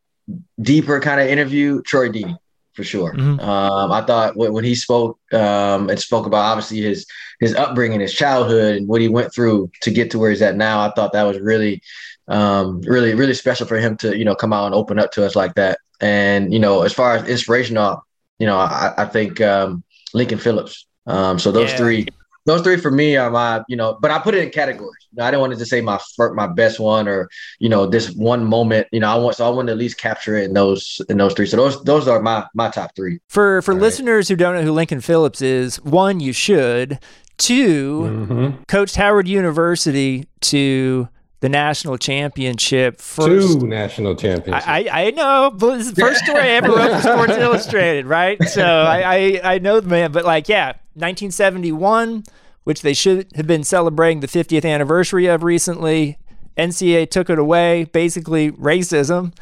deeper 0.60 1.00
kind 1.00 1.20
of 1.20 1.28
interview, 1.28 1.82
Troy 1.82 2.08
Deeney 2.08 2.36
for 2.76 2.84
sure. 2.84 3.14
Mm-hmm. 3.14 3.40
Um, 3.40 3.90
I 3.90 4.02
thought 4.02 4.36
when 4.36 4.62
he 4.62 4.74
spoke 4.74 5.18
um, 5.32 5.88
and 5.88 5.98
spoke 5.98 6.26
about 6.26 6.44
obviously 6.44 6.82
his 6.82 7.06
his 7.40 7.54
upbringing, 7.54 8.00
his 8.00 8.12
childhood, 8.12 8.76
and 8.76 8.86
what 8.86 9.00
he 9.00 9.08
went 9.08 9.34
through 9.34 9.70
to 9.80 9.90
get 9.90 10.10
to 10.10 10.18
where 10.18 10.30
he's 10.30 10.42
at 10.42 10.56
now, 10.56 10.80
I 10.80 10.92
thought 10.92 11.12
that 11.14 11.22
was 11.22 11.40
really, 11.40 11.82
um, 12.28 12.82
really, 12.82 13.14
really 13.14 13.34
special 13.34 13.66
for 13.66 13.78
him 13.78 13.96
to 13.98 14.16
you 14.16 14.24
know 14.24 14.34
come 14.34 14.52
out 14.52 14.66
and 14.66 14.74
open 14.74 14.98
up 14.98 15.10
to 15.12 15.24
us 15.24 15.34
like 15.34 15.54
that. 15.54 15.78
And 16.00 16.52
you 16.52 16.58
know, 16.58 16.82
as 16.82 16.92
far 16.92 17.16
as 17.16 17.26
inspirational, 17.26 18.04
you 18.38 18.46
know, 18.46 18.58
I, 18.58 18.92
I 18.98 19.06
think 19.06 19.40
um, 19.40 19.82
Lincoln 20.12 20.38
Phillips. 20.38 20.86
Um, 21.06 21.38
so 21.38 21.50
those 21.50 21.70
yeah. 21.70 21.76
three 21.78 22.08
those 22.46 22.62
three 22.62 22.76
for 22.76 22.90
me 22.90 23.16
are 23.16 23.30
my, 23.30 23.62
you 23.68 23.76
know, 23.76 23.98
but 24.00 24.10
I 24.10 24.18
put 24.18 24.34
it 24.34 24.42
in 24.42 24.50
categories. 24.50 25.06
You 25.10 25.18
know, 25.18 25.24
I 25.24 25.30
didn't 25.30 25.40
want 25.40 25.52
to 25.52 25.58
just 25.58 25.70
say 25.70 25.80
my 25.80 26.00
my 26.34 26.46
best 26.46 26.80
one 26.80 27.08
or, 27.08 27.28
you 27.58 27.68
know, 27.68 27.86
this 27.86 28.12
one 28.12 28.44
moment. 28.44 28.86
You 28.92 29.00
know, 29.00 29.08
I 29.08 29.16
want 29.16 29.36
so 29.36 29.46
I 29.46 29.50
want 29.50 29.66
to 29.68 29.72
at 29.72 29.78
least 29.78 29.98
capture 29.98 30.36
it 30.36 30.44
in 30.44 30.54
those 30.54 31.00
in 31.08 31.18
those 31.18 31.34
three. 31.34 31.46
So 31.46 31.56
those 31.56 31.82
those 31.82 32.08
are 32.08 32.22
my 32.22 32.46
my 32.54 32.70
top 32.70 32.92
three. 32.96 33.18
For 33.28 33.60
for 33.62 33.74
All 33.74 33.80
listeners 33.80 34.30
right. 34.30 34.34
who 34.34 34.36
don't 34.36 34.54
know 34.54 34.62
who 34.62 34.72
Lincoln 34.72 35.00
Phillips 35.00 35.42
is, 35.42 35.76
one, 35.82 36.20
you 36.20 36.32
should. 36.32 36.98
2 37.38 38.00
mm-hmm. 38.00 38.62
coached 38.62 38.96
Howard 38.96 39.28
University 39.28 40.26
to 40.40 41.06
the 41.40 41.48
national 41.48 41.98
championship. 41.98 43.00
First, 43.00 43.60
Two 43.60 43.66
national 43.66 44.14
championships. 44.16 44.66
I, 44.66 44.88
I, 44.90 45.10
know. 45.10 45.52
But 45.54 45.78
this 45.78 45.88
is 45.88 45.94
the 45.94 46.00
first 46.00 46.24
story 46.24 46.40
I 46.40 46.48
ever 46.48 46.68
wrote 46.68 46.96
for 46.96 47.02
Sports 47.02 47.32
Illustrated, 47.38 48.06
right? 48.06 48.42
So 48.44 48.64
I, 48.64 49.00
I, 49.00 49.40
I 49.54 49.58
know 49.58 49.80
the 49.80 49.88
man. 49.88 50.12
But 50.12 50.24
like, 50.24 50.48
yeah, 50.48 50.68
1971, 50.94 52.24
which 52.64 52.82
they 52.82 52.94
should 52.94 53.28
have 53.36 53.46
been 53.46 53.64
celebrating 53.64 54.20
the 54.20 54.26
50th 54.26 54.64
anniversary 54.64 55.26
of 55.26 55.42
recently. 55.42 56.18
NCAA 56.56 57.10
took 57.10 57.28
it 57.28 57.38
away, 57.38 57.84
basically 57.84 58.50
racism. 58.52 59.34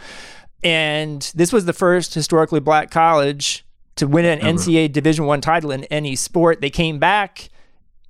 And 0.64 1.30
this 1.34 1.52
was 1.52 1.64
the 1.64 1.72
first 1.72 2.14
historically 2.14 2.58
black 2.58 2.90
college 2.90 3.64
to 3.96 4.08
win 4.08 4.24
an 4.24 4.40
Ever. 4.40 4.58
NCAA 4.58 4.92
Division 4.92 5.26
One 5.26 5.40
title 5.40 5.70
in 5.70 5.84
any 5.84 6.16
sport. 6.16 6.60
They 6.60 6.70
came 6.70 6.98
back 6.98 7.50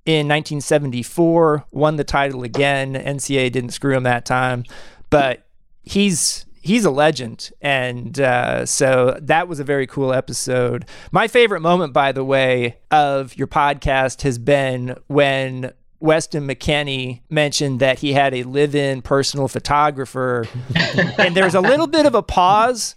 in 0.06 0.28
1974, 0.28 1.64
won 1.70 1.96
the 1.96 2.04
title 2.04 2.42
again. 2.42 2.94
NCAA 2.94 3.50
didn't 3.50 3.70
screw 3.70 3.96
him 3.96 4.02
that 4.02 4.26
time, 4.26 4.64
but 5.10 5.46
he's 5.82 6.44
he's 6.60 6.84
a 6.84 6.90
legend, 6.90 7.50
and 7.62 8.20
uh, 8.20 8.66
so 8.66 9.18
that 9.22 9.48
was 9.48 9.60
a 9.60 9.64
very 9.64 9.86
cool 9.86 10.12
episode. 10.12 10.86
My 11.10 11.28
favorite 11.28 11.60
moment, 11.60 11.92
by 11.92 12.12
the 12.12 12.24
way, 12.24 12.78
of 12.90 13.36
your 13.36 13.46
podcast 13.46 14.22
has 14.22 14.38
been 14.38 14.96
when 15.06 15.72
Weston 16.00 16.46
McKennie 16.46 17.20
mentioned 17.30 17.80
that 17.80 18.00
he 18.00 18.12
had 18.12 18.34
a 18.34 18.42
live-in 18.42 19.00
personal 19.00 19.48
photographer, 19.48 20.46
and 21.18 21.34
there 21.34 21.44
was 21.44 21.54
a 21.54 21.60
little 21.60 21.86
bit 21.86 22.06
of 22.06 22.14
a 22.14 22.22
pause. 22.22 22.96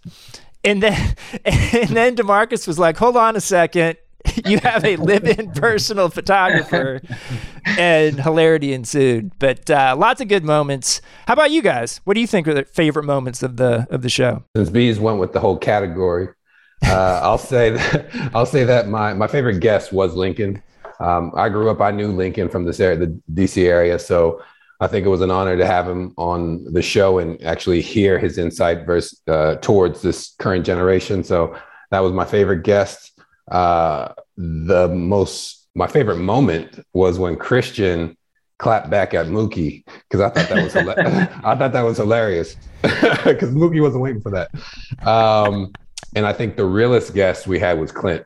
And 0.64 0.84
then, 0.84 1.16
and 1.46 1.90
then 1.90 2.18
DaMarcus 2.18 2.68
was 2.68 2.78
like, 2.78 2.98
"Hold 2.98 3.16
on 3.16 3.38
a 3.38 3.42
second 3.42 3.98
you 4.46 4.60
have 4.60 4.86
a 4.86 4.96
live-in 4.98 5.52
personal 5.52 6.10
photographer, 6.10 7.02
and 7.66 8.20
hilarity 8.20 8.74
ensued. 8.74 9.32
But 9.40 9.70
uh, 9.70 9.96
lots 9.98 10.22
of 10.22 10.28
good 10.28 10.44
moments. 10.44 11.02
How 11.28 11.34
about 11.34 11.52
you 11.52 11.62
guys? 11.62 12.02
What 12.04 12.14
do 12.14 12.22
you 12.22 12.28
think 12.28 12.48
are 12.48 12.54
the 12.54 12.66
favorite 12.66 13.04
moments 13.06 13.42
of 13.44 13.58
the 13.58 13.88
of 13.90 14.02
the 14.02 14.10
show? 14.10 14.44
Since 14.56 14.70
bees 14.70 15.00
went 15.00 15.20
with 15.20 15.34
the 15.34 15.40
whole 15.40 15.58
category, 15.58 16.30
uh, 16.86 17.20
I'll 17.24 17.38
say 17.38 17.72
that 17.72 18.32
I'll 18.36 18.46
say 18.46 18.64
that 18.64 18.88
my 18.88 19.14
my 19.14 19.28
favorite 19.28 19.60
guest 19.60 19.92
was 19.92 20.14
Lincoln. 20.14 20.62
Um, 21.00 21.32
I 21.36 21.50
grew 21.50 21.70
up. 21.70 21.82
I 21.82 21.92
knew 21.92 22.12
Lincoln 22.12 22.50
from 22.50 22.66
this 22.66 22.80
area, 22.80 22.98
the 22.98 23.22
DC 23.34 23.64
area, 23.66 23.98
so. 24.00 24.42
I 24.80 24.86
think 24.86 25.08
it 25.08 25.10
was 25.10 25.22
an 25.22 25.32
honor 25.32 25.58
to 25.58 25.66
have 25.66 25.90
him 25.90 26.14
on 26.20 26.72
the 26.72 26.84
show 26.84 27.18
and 27.18 27.44
actually 27.44 27.82
hear 27.82 28.20
his 28.20 28.38
insight 28.38 28.86
versus, 28.86 29.20
uh, 29.28 29.56
towards 29.56 30.04
this 30.04 30.36
current 30.38 30.68
generation. 30.68 31.24
So 31.24 31.58
that 31.90 32.02
was 32.02 32.14
my 32.14 32.26
favorite 32.26 32.62
guest. 32.62 33.20
Uh, 33.50 34.14
the 34.38 34.88
most 34.90 35.68
my 35.76 35.88
favorite 35.88 36.18
moment 36.18 36.80
was 36.94 37.20
when 37.20 37.36
Christian 37.36 38.18
clapped 38.58 38.90
back 38.90 39.14
at 39.14 39.28
Mookie 39.28 39.84
because 39.86 40.22
I 40.22 40.30
thought 40.30 40.50
that 40.50 40.64
was 40.64 40.76
I 41.46 41.56
thought 41.56 41.74
that 41.74 41.82
was 41.82 41.98
hilarious 41.98 42.56
because 42.82 43.54
Mookie 43.54 43.82
wasn't 43.82 44.02
waiting 44.02 44.22
for 44.22 44.32
that. 44.32 44.50
Um, 45.08 45.72
and 46.16 46.26
I 46.26 46.34
think 46.34 46.56
the 46.56 46.66
realest 46.66 47.14
guest 47.14 47.48
we 47.48 47.60
had 47.60 47.80
was 47.80 47.92
Clint 47.92 48.26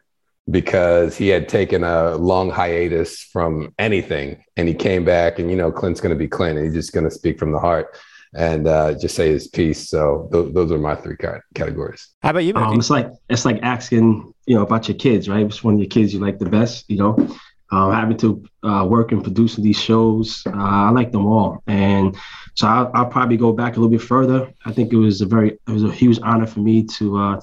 because 0.49 1.17
he 1.17 1.27
had 1.27 1.47
taken 1.47 1.83
a 1.83 2.15
long 2.15 2.49
hiatus 2.49 3.21
from 3.21 3.73
anything 3.77 4.43
and 4.57 4.67
he 4.67 4.73
came 4.73 5.03
back 5.05 5.39
and 5.39 5.49
you 5.49 5.57
know 5.57 5.71
Clint's 5.71 6.01
going 6.01 6.15
to 6.15 6.19
be 6.19 6.27
Clint 6.27 6.57
and 6.57 6.65
he's 6.65 6.75
just 6.75 6.93
going 6.93 7.03
to 7.03 7.11
speak 7.11 7.37
from 7.37 7.51
the 7.51 7.59
heart 7.59 7.95
and 8.33 8.67
uh, 8.67 8.93
just 8.93 9.15
say 9.15 9.29
his 9.29 9.47
piece. 9.47 9.89
So 9.89 10.29
th- 10.31 10.53
those 10.53 10.71
are 10.71 10.77
my 10.77 10.95
three 10.95 11.17
categories. 11.53 12.07
How 12.21 12.31
about 12.31 12.45
you? 12.45 12.53
Um, 12.55 12.79
it's 12.79 12.89
like 12.89 13.09
it's 13.29 13.45
like 13.45 13.59
asking 13.61 14.33
you 14.45 14.55
know 14.55 14.63
about 14.63 14.87
your 14.87 14.97
kids, 14.97 15.27
right? 15.27 15.45
Which 15.45 15.63
one 15.63 15.75
of 15.75 15.79
your 15.79 15.89
kids 15.89 16.13
you 16.13 16.19
like 16.19 16.39
the 16.39 16.49
best? 16.49 16.89
You 16.89 16.97
know, 16.97 17.37
um, 17.71 17.91
having 17.91 18.17
to 18.17 18.43
uh, 18.63 18.85
work 18.89 19.11
and 19.11 19.23
producing 19.23 19.63
these 19.63 19.79
shows, 19.79 20.43
uh, 20.47 20.51
I 20.55 20.89
like 20.91 21.11
them 21.11 21.25
all, 21.25 21.61
and 21.67 22.15
so 22.55 22.67
I'll, 22.67 22.91
I'll, 22.93 23.05
probably 23.05 23.37
go 23.37 23.53
back 23.53 23.77
a 23.77 23.79
little 23.79 23.91
bit 23.91 24.01
further. 24.01 24.51
I 24.65 24.71
think 24.71 24.91
it 24.91 24.97
was 24.97 25.21
a 25.21 25.25
very 25.25 25.51
it 25.51 25.71
was 25.71 25.83
a 25.83 25.91
huge 25.91 26.19
honor 26.23 26.47
for 26.47 26.59
me 26.59 26.83
to 26.83 27.17
uh, 27.17 27.41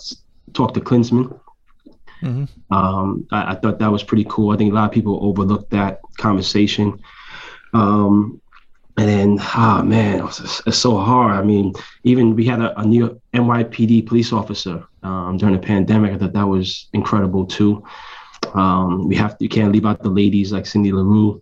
talk 0.53 0.75
to 0.75 0.81
Klinsmann. 0.81 1.39
Mm-hmm. 2.23 2.75
Um, 2.75 3.27
I, 3.31 3.53
I, 3.53 3.55
thought 3.55 3.79
that 3.79 3.93
was 3.93 4.03
pretty 4.03 4.27
cool. 4.29 4.51
I 4.51 4.57
think 4.57 4.73
a 4.73 4.75
lot 4.75 4.87
of 4.87 4.93
people 4.93 5.21
overlooked 5.23 5.71
that 5.71 6.01
conversation. 6.17 7.01
Um, 7.73 8.41
and 8.99 9.09
then, 9.09 9.39
ah, 9.41 9.79
oh, 9.79 9.83
man, 9.85 10.27
it's, 10.27 10.61
it's, 10.67 10.77
so 10.77 10.99
hard. 10.99 11.37
I 11.37 11.43
mean, 11.43 11.73
even 12.03 12.35
we 12.35 12.45
had 12.45 12.61
a, 12.61 12.79
a 12.81 12.85
new 12.85 13.21
NYPD 13.33 14.07
police 14.07 14.33
officer 14.33 14.85
um, 15.05 15.39
during 15.39 15.55
the 15.55 15.61
pandemic. 15.61 16.13
I 16.13 16.19
thought 16.19 16.33
that 16.33 16.49
was 16.49 16.89
incredible 16.93 17.47
too. 17.47 17.85
Um, 18.55 19.07
we 19.07 19.15
have 19.15 19.39
to, 19.39 19.45
you 19.45 19.49
can't 19.49 19.73
leave 19.73 19.87
out 19.87 20.03
the 20.03 20.09
ladies 20.09 20.53
like 20.53 20.67
Cindy 20.67 20.91
LaRue, 20.93 21.41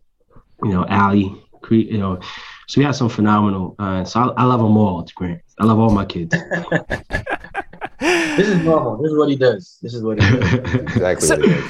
you 0.63 0.71
know, 0.71 0.85
Allie, 0.87 1.35
you 1.71 1.99
know. 1.99 2.21
So 2.69 2.79
we 2.79 2.85
had 2.85 2.95
some 2.95 3.09
phenomenal. 3.09 3.75
Uh, 3.79 4.05
so 4.05 4.21
I, 4.21 4.43
I 4.43 4.45
love 4.45 4.61
them 4.61 4.77
all. 4.77 5.01
It's 5.01 5.13
great. 5.13 5.41
I 5.59 5.65
love 5.65 5.79
all 5.79 5.91
my 5.91 6.05
kids. 6.05 6.35
this 8.01 8.49
is 8.49 8.63
normal. 8.63 8.99
This 8.99 9.13
is 9.13 9.17
what 9.17 9.31
he 9.31 9.37
does. 9.37 9.79
This 9.81 9.95
is 9.95 10.03
what 10.03 10.23
he 10.23 10.31
does. 10.39 10.55
exactly. 10.97 11.27
So, 11.27 11.65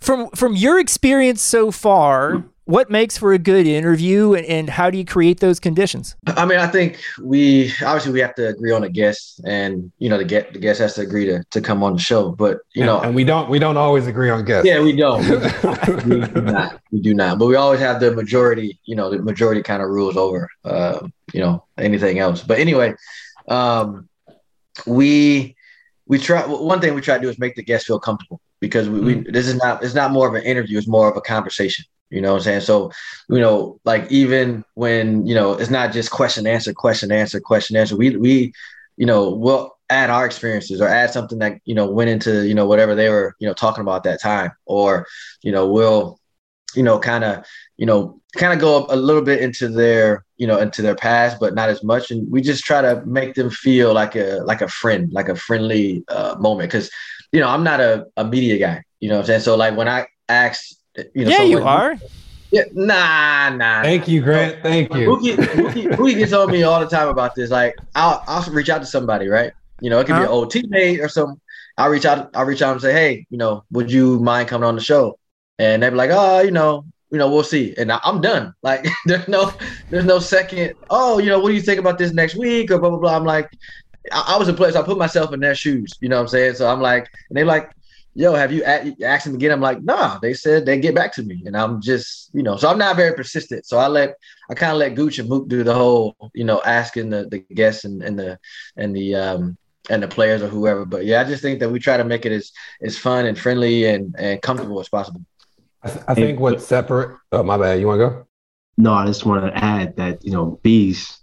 from 0.00 0.30
from 0.30 0.56
your 0.56 0.80
experience 0.80 1.42
so 1.42 1.70
far, 1.70 2.44
what 2.68 2.90
makes 2.90 3.16
for 3.16 3.32
a 3.32 3.38
good 3.38 3.66
interview 3.66 4.34
and, 4.34 4.44
and, 4.44 4.68
how 4.68 4.90
do 4.90 4.98
you 4.98 5.04
create 5.04 5.40
those 5.40 5.58
conditions? 5.58 6.14
I 6.26 6.44
mean 6.44 6.58
i 6.58 6.66
think 6.66 7.00
we 7.22 7.72
obviously 7.82 8.12
we 8.12 8.20
have 8.20 8.34
to 8.34 8.48
agree 8.48 8.72
on 8.72 8.84
a 8.84 8.90
guest 8.90 9.40
and 9.46 9.90
you 9.98 10.10
know 10.10 10.18
the 10.18 10.24
get 10.24 10.52
the 10.52 10.58
guest 10.58 10.78
has 10.80 10.94
to 10.96 11.00
agree 11.00 11.24
to, 11.24 11.42
to 11.50 11.60
come 11.62 11.82
on 11.82 11.94
the 11.94 11.98
show 11.98 12.30
but 12.30 12.58
you 12.74 12.84
know. 12.84 13.00
and 13.00 13.14
we 13.14 13.24
don't 13.24 13.48
we 13.48 13.58
don't 13.58 13.78
always 13.78 14.06
agree 14.06 14.28
on 14.28 14.44
guests. 14.44 14.66
Yeah 14.66 14.82
we 14.82 14.94
don't. 14.94 15.24
We, 16.08 16.20
do 16.20 16.40
not. 16.42 16.80
We 16.92 17.00
do 17.00 17.14
not. 17.14 17.38
But 17.38 17.46
we 17.46 17.56
always 17.56 17.80
have 17.80 18.00
the 18.00 18.10
majority 18.12 18.78
you 18.84 18.94
know 18.94 19.08
the 19.10 19.18
majority 19.18 19.62
kind 19.62 19.82
of 19.82 19.88
rules 19.88 20.16
over 20.16 20.50
uh, 20.64 21.00
you 21.32 21.40
know 21.40 21.64
anything 21.78 22.18
else. 22.18 22.42
But 22.42 22.58
anyway 22.58 22.94
um 23.48 24.08
we 24.86 25.56
we 26.06 26.18
try 26.18 26.46
one 26.46 26.80
thing 26.80 26.94
we 26.94 27.00
try 27.00 27.16
to 27.16 27.22
do 27.22 27.30
is 27.30 27.38
make 27.38 27.56
the 27.56 27.62
guest 27.62 27.86
feel 27.86 27.98
comfortable 27.98 28.42
because 28.60 28.90
we, 28.90 28.98
mm-hmm. 28.98 29.24
we 29.24 29.30
this 29.30 29.48
is 29.48 29.56
not 29.56 29.82
it's 29.82 29.94
not 29.94 30.10
more 30.10 30.28
of 30.28 30.34
an 30.34 30.42
interview 30.42 30.76
it's 30.76 30.86
more 30.86 31.10
of 31.10 31.16
a 31.16 31.22
conversation 31.22 31.86
you 32.10 32.20
know 32.20 32.32
what 32.32 32.38
I'm 32.38 32.44
saying? 32.44 32.60
So, 32.62 32.90
you 33.28 33.40
know, 33.40 33.80
like 33.84 34.10
even 34.10 34.64
when, 34.74 35.26
you 35.26 35.34
know, 35.34 35.52
it's 35.52 35.70
not 35.70 35.92
just 35.92 36.10
question 36.10 36.46
answer, 36.46 36.72
question 36.72 37.12
answer, 37.12 37.40
question 37.40 37.76
answer. 37.76 37.96
We 37.96 38.16
we, 38.16 38.52
you 38.96 39.06
know, 39.06 39.30
well, 39.30 39.78
add 39.90 40.10
our 40.10 40.26
experiences 40.26 40.80
or 40.80 40.88
add 40.88 41.10
something 41.10 41.38
that 41.38 41.60
you 41.64 41.74
know 41.74 41.90
went 41.90 42.10
into 42.10 42.46
you 42.46 42.54
know 42.54 42.66
whatever 42.66 42.94
they 42.94 43.08
were 43.08 43.34
you 43.38 43.46
know 43.46 43.54
talking 43.54 43.80
about 43.80 44.04
that 44.04 44.20
time 44.20 44.50
or 44.66 45.06
you 45.42 45.50
know 45.50 45.66
we'll 45.66 46.18
you 46.74 46.82
know 46.82 46.98
kind 46.98 47.24
of 47.24 47.44
you 47.76 47.86
know 47.86 48.20
kind 48.36 48.52
of 48.52 48.58
go 48.58 48.86
a 48.90 48.96
little 48.96 49.22
bit 49.22 49.40
into 49.40 49.68
their 49.68 50.24
you 50.36 50.46
know 50.46 50.58
into 50.58 50.82
their 50.82 50.94
past 50.94 51.38
but 51.40 51.54
not 51.54 51.68
as 51.68 51.82
much 51.82 52.10
and 52.10 52.30
we 52.30 52.42
just 52.42 52.64
try 52.64 52.82
to 52.82 53.02
make 53.06 53.34
them 53.34 53.50
feel 53.50 53.94
like 53.94 54.14
a 54.14 54.40
like 54.44 54.60
a 54.60 54.68
friend 54.68 55.10
like 55.12 55.28
a 55.28 55.36
friendly 55.36 56.04
uh, 56.08 56.36
moment 56.38 56.68
because 56.70 56.90
you 57.32 57.40
know 57.40 57.48
i'm 57.48 57.64
not 57.64 57.80
a, 57.80 58.06
a 58.16 58.24
media 58.24 58.58
guy 58.58 58.82
you 59.00 59.08
know 59.08 59.16
what 59.16 59.22
i'm 59.22 59.26
saying 59.26 59.40
so 59.40 59.56
like 59.56 59.76
when 59.76 59.88
i 59.88 60.06
ask 60.28 60.74
you 61.14 61.24
know 61.24 61.30
yeah 61.30 61.42
you 61.42 61.62
are 61.62 61.96
yeah, 62.50 62.62
nah, 62.72 63.50
nah. 63.50 63.82
Thank 63.82 64.08
you, 64.08 64.22
Grant. 64.22 64.62
Thank 64.62 64.94
you. 64.94 65.08
Mookie, 65.08 65.36
Mookie, 65.36 65.88
Mookie 65.96 66.16
gets 66.16 66.32
on 66.32 66.50
me 66.50 66.62
all 66.62 66.80
the 66.80 66.86
time 66.86 67.08
about 67.08 67.34
this. 67.34 67.50
Like, 67.50 67.76
I'll 67.94 68.22
I'll 68.26 68.42
reach 68.50 68.70
out 68.70 68.78
to 68.78 68.86
somebody, 68.86 69.28
right? 69.28 69.52
You 69.80 69.90
know, 69.90 70.00
it 70.00 70.06
could 70.06 70.14
huh? 70.14 70.20
be 70.20 70.24
an 70.24 70.30
old 70.30 70.50
teammate 70.50 71.02
or 71.02 71.08
something. 71.08 71.38
I'll 71.76 71.90
reach 71.90 72.06
out. 72.06 72.30
I'll 72.34 72.46
reach 72.46 72.62
out 72.62 72.72
and 72.72 72.80
say, 72.80 72.92
hey, 72.92 73.26
you 73.30 73.36
know, 73.36 73.64
would 73.70 73.92
you 73.92 74.18
mind 74.20 74.48
coming 74.48 74.66
on 74.66 74.76
the 74.76 74.80
show? 74.80 75.18
And 75.58 75.82
they'd 75.82 75.90
be 75.90 75.96
like, 75.96 76.10
oh, 76.12 76.40
you 76.40 76.50
know, 76.50 76.84
you 77.10 77.18
know, 77.18 77.30
we'll 77.30 77.44
see. 77.44 77.74
And 77.76 77.92
I, 77.92 78.00
am 78.04 78.20
done. 78.20 78.54
Like, 78.62 78.86
there's 79.06 79.28
no, 79.28 79.52
there's 79.90 80.04
no 80.04 80.18
second. 80.18 80.74
Oh, 80.88 81.18
you 81.18 81.26
know, 81.26 81.38
what 81.38 81.50
do 81.50 81.54
you 81.54 81.62
think 81.62 81.78
about 81.78 81.98
this 81.98 82.12
next 82.12 82.34
week 82.34 82.70
or 82.70 82.78
blah 82.78 82.90
blah 82.90 82.98
blah. 82.98 83.16
I'm 83.16 83.24
like, 83.24 83.50
I, 84.10 84.34
I 84.34 84.38
was 84.38 84.48
a 84.48 84.54
player, 84.54 84.72
so 84.72 84.80
I 84.80 84.84
put 84.84 84.96
myself 84.98 85.34
in 85.34 85.40
their 85.40 85.54
shoes. 85.54 85.92
You 86.00 86.08
know 86.08 86.16
what 86.16 86.22
I'm 86.22 86.28
saying? 86.28 86.54
So 86.54 86.68
I'm 86.68 86.80
like, 86.80 87.08
and 87.28 87.36
they're 87.36 87.44
like, 87.44 87.70
yo, 88.18 88.34
have 88.34 88.52
you 88.52 88.64
asked 88.64 89.26
them 89.26 89.36
again? 89.36 89.52
I'm 89.52 89.60
like, 89.60 89.80
nah, 89.84 90.18
they 90.18 90.34
said 90.34 90.66
they 90.66 90.80
get 90.80 90.94
back 90.94 91.14
to 91.14 91.22
me. 91.22 91.40
And 91.46 91.56
I'm 91.56 91.80
just, 91.80 92.30
you 92.34 92.42
know, 92.42 92.56
so 92.56 92.68
I'm 92.68 92.76
not 92.76 92.96
very 92.96 93.14
persistent. 93.14 93.64
So 93.64 93.78
I 93.78 93.86
let, 93.86 94.16
I 94.50 94.54
kind 94.54 94.72
of 94.72 94.78
let 94.78 94.96
Gooch 94.96 95.20
and 95.20 95.28
Mook 95.28 95.46
do 95.46 95.62
the 95.62 95.72
whole, 95.72 96.16
you 96.34 96.42
know, 96.42 96.60
asking 96.62 97.10
the, 97.10 97.28
the 97.28 97.38
guests 97.54 97.84
and, 97.84 98.02
and 98.02 98.18
the, 98.18 98.36
and 98.76 98.94
the, 98.94 99.14
um, 99.14 99.56
and 99.88 100.02
the 100.02 100.08
players 100.08 100.42
or 100.42 100.48
whoever. 100.48 100.84
But 100.84 101.04
yeah, 101.04 101.20
I 101.20 101.24
just 101.24 101.42
think 101.42 101.60
that 101.60 101.70
we 101.70 101.78
try 101.78 101.96
to 101.96 102.02
make 102.02 102.26
it 102.26 102.32
as, 102.32 102.50
as 102.82 102.98
fun 102.98 103.24
and 103.24 103.38
friendly 103.38 103.84
and, 103.84 104.16
and 104.18 104.42
comfortable 104.42 104.80
as 104.80 104.88
possible. 104.88 105.24
I, 105.84 105.88
th- 105.88 106.04
I 106.08 106.14
think 106.14 106.40
what's 106.40 106.66
separate, 106.66 107.16
oh, 107.30 107.44
my 107.44 107.56
bad. 107.56 107.78
You 107.78 107.86
want 107.86 108.00
to 108.00 108.08
go? 108.08 108.26
No, 108.76 108.94
I 108.94 109.06
just 109.06 109.24
want 109.24 109.46
to 109.46 109.56
add 109.56 109.94
that, 109.94 110.24
you 110.24 110.32
know, 110.32 110.58
bees 110.64 111.20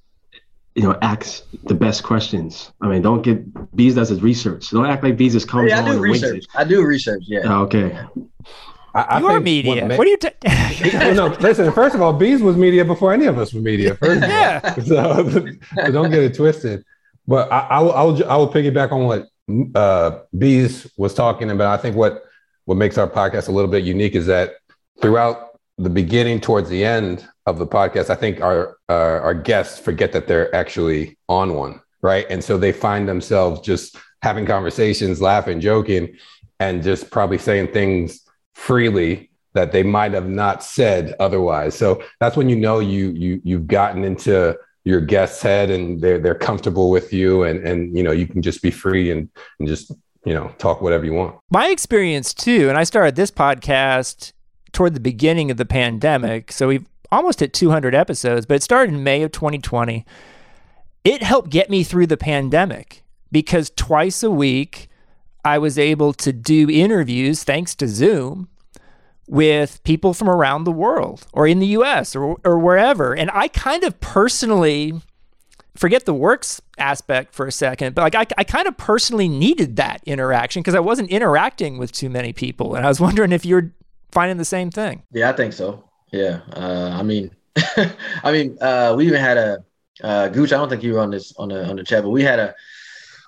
you 0.75 0.83
know, 0.83 0.97
ask 1.01 1.43
the 1.63 1.73
best 1.73 2.03
questions. 2.03 2.71
I 2.81 2.88
mean, 2.88 3.01
don't 3.01 3.21
get 3.21 3.75
Bees 3.75 3.95
does 3.95 4.09
his 4.09 4.21
research. 4.21 4.69
Don't 4.69 4.85
act 4.85 5.03
like 5.03 5.15
Bees 5.15 5.33
just 5.33 5.47
comes 5.47 5.69
yeah, 5.69 5.81
I 5.81 5.91
do 5.91 5.99
research. 5.99 6.45
I 6.53 6.63
do 6.65 6.85
research. 6.85 7.23
Yeah. 7.27 7.41
Oh, 7.45 7.61
okay. 7.61 7.97
I, 8.93 9.01
I 9.01 9.19
you 9.19 9.27
are 9.27 9.39
media. 9.39 9.88
What, 9.88 9.97
what, 9.97 10.07
are 10.07 10.09
you? 10.09 10.17
T- 10.17 10.29
no, 11.13 11.27
listen. 11.39 11.71
First 11.71 11.95
of 11.95 12.01
all, 12.01 12.11
Bees 12.11 12.41
was 12.41 12.57
media 12.57 12.83
before 12.83 13.13
any 13.13 13.25
of 13.25 13.38
us 13.38 13.53
were 13.53 13.61
media. 13.61 13.95
First 13.95 14.21
yeah. 14.21 14.73
So, 14.83 15.29
so, 15.75 15.91
don't 15.91 16.11
get 16.11 16.23
it 16.23 16.35
twisted. 16.35 16.83
But 17.25 17.51
I, 17.51 17.59
I, 17.59 17.79
will, 17.79 17.93
I 17.93 18.01
will, 18.03 18.31
I 18.31 18.35
will 18.35 18.51
piggyback 18.51 18.91
on 18.91 19.05
what 19.05 19.27
uh, 19.75 20.19
Bees 20.38 20.91
was 20.97 21.13
talking 21.13 21.51
about. 21.51 21.77
I 21.77 21.81
think 21.81 21.95
what 21.95 22.23
what 22.65 22.75
makes 22.75 22.97
our 22.97 23.07
podcast 23.07 23.47
a 23.47 23.51
little 23.51 23.71
bit 23.71 23.85
unique 23.85 24.15
is 24.15 24.25
that 24.25 24.55
throughout 25.01 25.59
the 25.77 25.89
beginning 25.89 26.41
towards 26.41 26.69
the 26.69 26.83
end 26.83 27.27
of 27.45 27.60
the 27.60 27.67
podcast, 27.67 28.10
I 28.10 28.15
think 28.15 28.41
our 28.41 28.77
uh, 28.89 29.19
our 29.21 29.34
guests 29.34 29.79
forget 29.79 30.12
that 30.13 30.27
they're 30.27 30.53
actually 30.55 31.17
on 31.29 31.53
one, 31.53 31.81
right? 32.01 32.25
And 32.29 32.43
so 32.43 32.58
they 32.58 32.71
find 32.71 33.08
themselves 33.08 33.62
just 33.62 33.97
having 34.21 34.45
conversations, 34.45 35.21
laughing, 35.21 35.60
joking, 35.60 36.15
and 36.60 36.81
just 36.81 37.12
probably 37.12 37.38
saying 37.38 37.71
things 37.71 38.21
freely 38.53 39.29
that 39.53 39.71
they 39.71 39.84
might 39.84 40.13
have 40.13 40.27
not 40.27 40.63
said 40.63 41.15
otherwise. 41.19 41.75
So 41.75 42.03
that's 42.19 42.36
when 42.36 42.49
you 42.49 42.55
know 42.55 42.79
you 42.79 43.12
you 43.12 43.41
you've 43.43 43.67
gotten 43.67 44.03
into 44.03 44.58
your 44.84 45.01
guest's 45.01 45.41
head 45.41 45.69
and 45.69 46.01
they're 46.01 46.19
they're 46.19 46.36
comfortable 46.36 46.89
with 46.89 47.12
you 47.13 47.43
and 47.43 47.65
and 47.65 47.95
you 47.95 48.03
know 48.03 48.12
you 48.12 48.27
can 48.27 48.41
just 48.41 48.62
be 48.62 48.71
free 48.71 49.12
and 49.12 49.29
and 49.60 49.67
just 49.67 49.91
you 50.25 50.34
know 50.34 50.53
talk 50.58 50.81
whatever 50.81 51.05
you 51.05 51.13
want. 51.13 51.36
My 51.51 51.67
experience 51.67 52.34
too, 52.34 52.69
and 52.69 52.77
I 52.77 52.84
started 52.84 53.15
this 53.15 53.31
podcast 53.31 54.34
toward 54.71 54.93
the 54.93 54.99
beginning 54.99 55.51
of 55.51 55.58
the 55.58 55.65
pandemic. 55.65 56.51
So 56.51 56.67
we've 56.67 56.86
almost 57.11 57.41
at 57.41 57.53
200 57.53 57.95
episodes, 57.95 58.45
but 58.45 58.55
it 58.55 58.63
started 58.63 58.93
in 58.93 59.03
May 59.03 59.23
of 59.23 59.31
2020. 59.31 60.05
It 61.03 61.23
helped 61.23 61.49
get 61.49 61.69
me 61.69 61.83
through 61.83 62.07
the 62.07 62.17
pandemic 62.17 63.03
because 63.31 63.71
twice 63.75 64.23
a 64.23 64.31
week 64.31 64.89
I 65.43 65.57
was 65.57 65.77
able 65.77 66.13
to 66.13 66.33
do 66.33 66.69
interviews 66.69 67.43
thanks 67.43 67.75
to 67.75 67.87
Zoom 67.87 68.49
with 69.27 69.83
people 69.83 70.13
from 70.13 70.29
around 70.29 70.63
the 70.63 70.71
world 70.71 71.25
or 71.33 71.47
in 71.47 71.59
the 71.59 71.67
US 71.67 72.15
or, 72.15 72.37
or 72.43 72.57
wherever. 72.59 73.15
And 73.15 73.29
I 73.33 73.47
kind 73.47 73.83
of 73.83 73.99
personally 73.99 74.93
forget 75.75 76.05
the 76.05 76.13
works 76.13 76.61
aspect 76.77 77.33
for 77.33 77.45
a 77.45 77.51
second, 77.51 77.95
but 77.95 78.01
like 78.01 78.15
I, 78.15 78.25
I 78.39 78.43
kind 78.43 78.67
of 78.67 78.77
personally 78.77 79.27
needed 79.27 79.75
that 79.75 80.01
interaction 80.05 80.61
because 80.61 80.75
I 80.75 80.79
wasn't 80.79 81.09
interacting 81.09 81.77
with 81.77 81.91
too 81.91 82.09
many 82.09 82.33
people. 82.33 82.75
And 82.75 82.85
I 82.85 82.89
was 82.89 82.99
wondering 82.99 83.31
if 83.31 83.45
you're 83.45 83.73
finding 84.11 84.37
the 84.37 84.45
same 84.45 84.71
thing. 84.71 85.03
Yeah, 85.11 85.29
I 85.29 85.33
think 85.33 85.53
so. 85.53 85.83
Yeah, 86.15 86.39
uh, 86.54 86.97
I 86.97 87.04
mean, 87.04 87.32
I 88.23 88.32
mean, 88.32 88.58
uh, 88.62 88.93
we 88.97 89.06
even 89.08 89.19
had 89.19 89.38
a 89.38 89.65
uh, 90.01 90.30
Gooch. 90.30 90.54
I 90.54 90.58
don't 90.58 90.69
think 90.69 90.82
you 90.82 90.93
were 90.93 90.99
on 90.99 91.12
this 91.12 91.36
on 91.38 91.49
the 91.49 91.67
on 91.67 91.75
the 91.75 91.84
chat, 91.84 92.04
but 92.04 92.10
we 92.10 92.23
had 92.23 92.39
a 92.39 92.56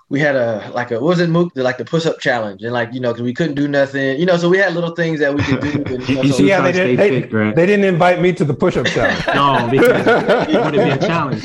we 0.10 0.22
had 0.22 0.38
a 0.38 0.72
like 0.74 0.92
a 0.92 0.96
what 0.96 1.10
was 1.10 1.20
it 1.20 1.30
Mook 1.30 1.52
like 1.56 1.78
the 1.78 1.84
push 1.84 2.06
up 2.06 2.20
challenge 2.20 2.64
and 2.64 2.72
like 2.72 2.94
you 2.94 3.02
know 3.02 3.12
because 3.12 3.24
we 3.24 3.34
couldn't 3.34 3.56
do 3.56 3.68
nothing 3.68 4.18
you 4.18 4.26
know 4.26 4.38
so 4.38 4.48
we 4.48 4.58
had 4.58 4.74
little 4.74 4.96
things 4.96 5.20
that 5.20 5.36
we 5.36 5.44
could 5.44 5.60
do. 5.60 5.84
And, 5.96 6.08
you, 6.08 6.16
know, 6.16 6.22
you 6.22 6.32
so 6.32 6.38
see 6.38 6.48
how 6.48 6.62
they 6.62 6.72
did 6.72 6.98
they, 6.98 7.22
fit, 7.24 7.56
they, 7.56 7.66
didn't 7.66 7.84
invite 7.84 8.22
me 8.22 8.32
to 8.34 8.46
the 8.46 8.54
push 8.54 8.78
up 8.78 8.86
challenge. 8.86 9.28
no, 9.36 9.68
because 9.70 10.48
it 10.48 10.64
would 10.64 10.72
be 10.72 10.80
a 10.80 10.98
challenge. 10.98 11.44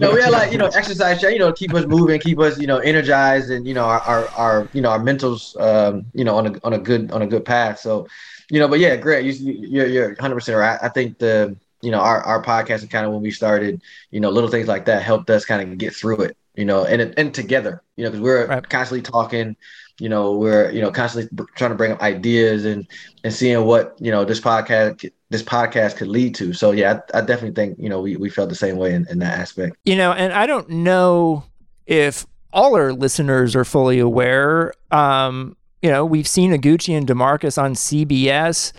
no, 0.00 0.14
we 0.14 0.22
had 0.22 0.30
like 0.30 0.52
you 0.52 0.58
know 0.58 0.68
exercise 0.68 1.22
you 1.22 1.38
know 1.38 1.52
keep 1.52 1.74
us 1.74 1.84
moving, 1.84 2.18
keep 2.18 2.38
us 2.38 2.58
you 2.58 2.66
know 2.66 2.78
energized 2.78 3.50
and 3.50 3.66
you 3.66 3.74
know 3.74 3.84
our 3.84 4.00
our, 4.00 4.28
our 4.28 4.68
you 4.72 4.80
know 4.80 4.90
our 4.90 5.00
mentals 5.00 5.60
um, 5.60 6.06
you 6.14 6.24
know 6.24 6.34
on 6.34 6.46
a 6.46 6.60
on 6.64 6.72
a 6.72 6.78
good 6.78 7.10
on 7.12 7.20
a 7.20 7.26
good 7.26 7.44
path. 7.44 7.78
So 7.78 8.06
you 8.50 8.58
know, 8.58 8.68
but 8.68 8.78
yeah, 8.78 8.96
great. 8.96 9.24
You, 9.24 9.52
you're 9.52 9.86
you're 9.86 10.08
100 10.08 10.34
percent 10.34 10.58
right. 10.58 10.78
I 10.82 10.88
think 10.88 11.18
the 11.18 11.56
you 11.82 11.90
know 11.90 12.00
our 12.00 12.22
our 12.22 12.42
podcast 12.42 12.80
and 12.80 12.90
kind 12.90 13.06
of 13.06 13.12
when 13.12 13.22
we 13.22 13.30
started, 13.30 13.82
you 14.10 14.20
know, 14.20 14.30
little 14.30 14.50
things 14.50 14.68
like 14.68 14.86
that 14.86 15.02
helped 15.02 15.30
us 15.30 15.44
kind 15.44 15.62
of 15.62 15.78
get 15.78 15.94
through 15.94 16.22
it. 16.22 16.36
You 16.54 16.64
know, 16.64 16.84
and 16.84 17.14
and 17.16 17.32
together, 17.32 17.82
you 17.96 18.04
know, 18.04 18.10
because 18.10 18.22
we're 18.22 18.46
right. 18.46 18.68
constantly 18.68 19.02
talking. 19.02 19.56
You 20.00 20.08
know, 20.08 20.36
we're 20.36 20.70
you 20.70 20.80
know 20.80 20.90
constantly 20.90 21.46
trying 21.56 21.70
to 21.70 21.76
bring 21.76 21.92
up 21.92 22.00
ideas 22.00 22.64
and 22.64 22.86
and 23.22 23.32
seeing 23.32 23.64
what 23.64 23.96
you 24.00 24.10
know 24.10 24.24
this 24.24 24.40
podcast 24.40 25.08
this 25.30 25.42
podcast 25.42 25.96
could 25.96 26.08
lead 26.08 26.34
to. 26.36 26.52
So 26.52 26.70
yeah, 26.70 27.00
I, 27.14 27.18
I 27.18 27.20
definitely 27.20 27.52
think 27.52 27.78
you 27.78 27.88
know 27.88 28.00
we 28.00 28.16
we 28.16 28.30
felt 28.30 28.48
the 28.48 28.54
same 28.54 28.76
way 28.76 28.94
in, 28.94 29.06
in 29.08 29.18
that 29.20 29.38
aspect. 29.38 29.76
You 29.84 29.96
know, 29.96 30.12
and 30.12 30.32
I 30.32 30.46
don't 30.46 30.68
know 30.68 31.44
if 31.86 32.26
all 32.52 32.74
our 32.74 32.92
listeners 32.92 33.54
are 33.54 33.64
fully 33.64 33.98
aware. 33.98 34.72
Um, 34.90 35.56
you 35.82 35.90
know, 35.90 36.04
we've 36.04 36.28
seen 36.28 36.52
Oguchi 36.52 36.96
and 36.96 37.06
DaMarcus 37.06 37.60
on 37.60 37.74
CBS, 37.74 38.72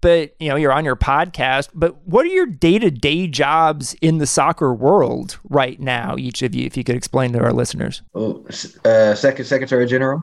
but 0.00 0.34
you 0.40 0.48
know, 0.48 0.56
you're 0.56 0.72
on 0.72 0.84
your 0.84 0.96
podcast. 0.96 1.68
But 1.74 1.96
what 2.06 2.24
are 2.24 2.30
your 2.30 2.46
day-to-day 2.46 3.28
jobs 3.28 3.94
in 4.00 4.18
the 4.18 4.26
soccer 4.26 4.74
world 4.74 5.38
right 5.44 5.78
now? 5.78 6.16
Each 6.18 6.42
of 6.42 6.54
you, 6.54 6.66
if 6.66 6.76
you 6.76 6.84
could 6.84 6.96
explain 6.96 7.32
to 7.32 7.40
our 7.40 7.52
listeners. 7.52 8.02
Oh, 8.14 8.44
uh, 8.84 9.14
second 9.14 9.44
Secretary 9.44 9.86
General. 9.86 10.22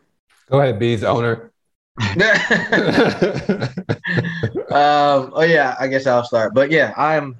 Go 0.49 0.61
ahead, 0.61 0.79
Bees 0.79 1.03
owner. 1.03 1.51
um, 1.99 2.07
oh 5.33 5.45
yeah, 5.47 5.75
I 5.79 5.87
guess 5.87 6.05
I'll 6.05 6.23
start. 6.23 6.53
But 6.53 6.71
yeah, 6.71 6.93
I'm. 6.97 7.37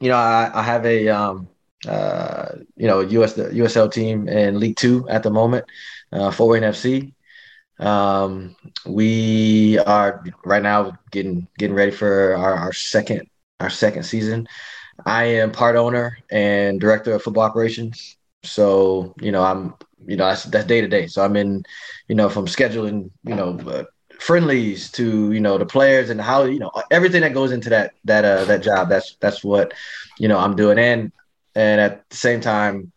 You 0.00 0.08
know, 0.08 0.16
I, 0.16 0.50
I 0.52 0.62
have 0.62 0.84
a 0.84 1.08
um, 1.08 1.48
uh, 1.86 2.46
you 2.76 2.88
know 2.88 3.00
US 3.00 3.34
the 3.34 3.44
USL 3.44 3.92
team 3.92 4.28
in 4.28 4.58
League 4.58 4.76
Two 4.76 5.08
at 5.08 5.22
the 5.22 5.30
moment, 5.30 5.64
uh, 6.10 6.32
Fort 6.32 6.52
Wayne 6.52 6.68
FC. 6.68 7.12
Um, 7.82 8.56
we 8.86 9.78
are 9.78 10.24
right 10.44 10.62
now 10.62 10.96
getting 11.10 11.48
getting 11.58 11.74
ready 11.76 11.90
for 11.90 12.36
our, 12.36 12.54
our 12.54 12.72
second 12.72 13.28
our 13.60 13.70
second 13.70 14.04
season. 14.04 14.46
I 15.06 15.24
am 15.24 15.52
part 15.52 15.76
owner 15.76 16.18
and 16.30 16.80
director 16.80 17.14
of 17.14 17.22
football 17.22 17.44
operations. 17.44 18.16
So 18.44 19.14
you 19.20 19.32
know 19.32 19.42
I'm 19.42 19.74
you 20.06 20.16
know 20.16 20.26
that's 20.26 20.44
that's 20.44 20.66
day 20.66 20.80
to 20.80 20.88
day. 20.88 21.06
So 21.06 21.24
I'm 21.24 21.36
in 21.36 21.64
you 22.08 22.14
know 22.14 22.28
from 22.28 22.46
scheduling 22.46 23.10
you 23.24 23.34
know 23.34 23.58
uh, 23.66 23.84
friendlies 24.20 24.90
to 24.92 25.32
you 25.32 25.40
know 25.40 25.58
the 25.58 25.66
players 25.66 26.10
and 26.10 26.20
how 26.20 26.44
you 26.44 26.58
know 26.58 26.70
everything 26.90 27.22
that 27.22 27.34
goes 27.34 27.52
into 27.52 27.70
that 27.70 27.92
that 28.04 28.24
uh 28.24 28.44
that 28.44 28.62
job. 28.62 28.88
That's 28.88 29.16
that's 29.20 29.44
what 29.44 29.72
you 30.18 30.28
know 30.28 30.38
I'm 30.38 30.56
doing 30.56 30.78
and 30.78 31.12
and 31.54 31.80
at 31.80 32.08
the 32.10 32.16
same 32.16 32.40
time 32.40 32.92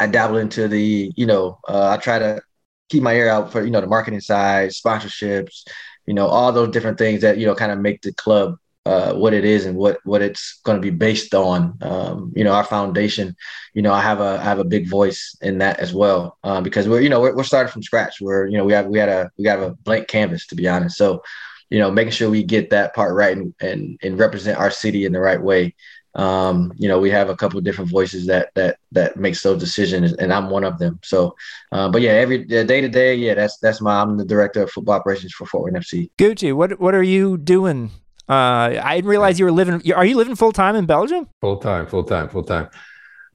I 0.00 0.06
dabble 0.06 0.38
into 0.38 0.68
the 0.68 1.12
you 1.16 1.26
know 1.26 1.58
uh, 1.68 1.90
I 1.90 1.96
try 1.98 2.18
to 2.18 2.40
keep 2.88 3.02
my 3.02 3.14
ear 3.14 3.28
out 3.28 3.52
for 3.52 3.64
you 3.64 3.70
know 3.70 3.80
the 3.80 3.86
marketing 3.86 4.20
side, 4.20 4.70
sponsorships, 4.70 5.66
you 6.06 6.14
know 6.14 6.26
all 6.26 6.52
those 6.52 6.70
different 6.70 6.98
things 6.98 7.22
that 7.22 7.38
you 7.38 7.46
know 7.46 7.54
kind 7.54 7.72
of 7.72 7.78
make 7.78 8.02
the 8.02 8.12
club 8.12 8.56
uh, 8.86 9.12
what 9.14 9.34
it 9.34 9.44
is 9.44 9.66
and 9.66 9.76
what 9.76 9.98
what 10.04 10.22
it's 10.22 10.60
going 10.64 10.76
to 10.76 10.80
be 10.80 10.90
based 10.90 11.34
on. 11.34 11.76
Um, 11.82 12.32
you 12.36 12.44
know, 12.44 12.52
our 12.52 12.64
foundation. 12.64 13.34
You 13.74 13.82
know, 13.82 13.92
I 13.92 14.00
have 14.00 14.20
a 14.20 14.38
I 14.40 14.44
have 14.44 14.60
a 14.60 14.64
big 14.64 14.88
voice 14.88 15.36
in 15.42 15.58
that 15.58 15.80
as 15.80 15.92
well 15.92 16.38
um, 16.44 16.62
because 16.62 16.88
we're 16.88 17.00
you 17.00 17.08
know 17.08 17.20
we're, 17.20 17.34
we're 17.34 17.42
starting 17.44 17.72
from 17.72 17.82
scratch. 17.82 18.20
We're 18.20 18.46
you 18.46 18.56
know 18.56 18.64
we 18.64 18.72
have 18.72 18.86
we 18.86 18.98
had 18.98 19.08
a 19.08 19.30
we 19.36 19.44
got 19.44 19.58
a 19.58 19.70
blank 19.82 20.06
canvas 20.06 20.46
to 20.46 20.54
be 20.54 20.68
honest. 20.68 20.96
So, 20.96 21.22
you 21.68 21.80
know, 21.80 21.90
making 21.90 22.12
sure 22.12 22.30
we 22.30 22.44
get 22.44 22.70
that 22.70 22.94
part 22.94 23.14
right 23.16 23.36
and 23.36 23.52
and, 23.60 23.98
and 24.04 24.18
represent 24.18 24.58
our 24.58 24.70
city 24.70 25.04
in 25.04 25.12
the 25.12 25.20
right 25.20 25.42
way. 25.42 25.74
Um, 26.16 26.72
you 26.76 26.88
know, 26.88 26.98
we 26.98 27.10
have 27.10 27.28
a 27.28 27.36
couple 27.36 27.58
of 27.58 27.64
different 27.64 27.90
voices 27.90 28.26
that 28.26 28.48
that 28.54 28.78
that 28.92 29.18
makes 29.18 29.42
those 29.42 29.60
decisions, 29.60 30.14
and 30.14 30.32
I'm 30.32 30.48
one 30.48 30.64
of 30.64 30.78
them. 30.78 30.98
So, 31.02 31.36
uh, 31.72 31.90
but 31.90 32.00
yeah, 32.00 32.12
every 32.12 32.44
day 32.44 32.80
to 32.80 32.88
day, 32.88 33.14
yeah, 33.14 33.34
that's 33.34 33.58
that's 33.58 33.82
my. 33.82 34.00
I'm 34.00 34.16
the 34.16 34.24
director 34.24 34.62
of 34.62 34.70
football 34.70 34.94
operations 34.94 35.34
for 35.34 35.46
Fort 35.46 35.64
Wayne 35.64 35.80
FC. 35.80 36.10
Gucci, 36.18 36.54
what 36.54 36.80
what 36.80 36.94
are 36.94 37.02
you 37.02 37.36
doing? 37.36 37.90
Uh, 38.28 38.80
I 38.82 38.96
didn't 38.96 39.10
realize 39.10 39.38
you 39.38 39.44
were 39.44 39.52
living. 39.52 39.92
Are 39.92 40.06
you 40.06 40.16
living 40.16 40.36
full 40.36 40.52
time 40.52 40.74
in 40.74 40.86
Belgium? 40.86 41.28
Full 41.42 41.58
time, 41.58 41.86
full 41.86 42.04
time, 42.04 42.30
full 42.30 42.44
time. 42.44 42.70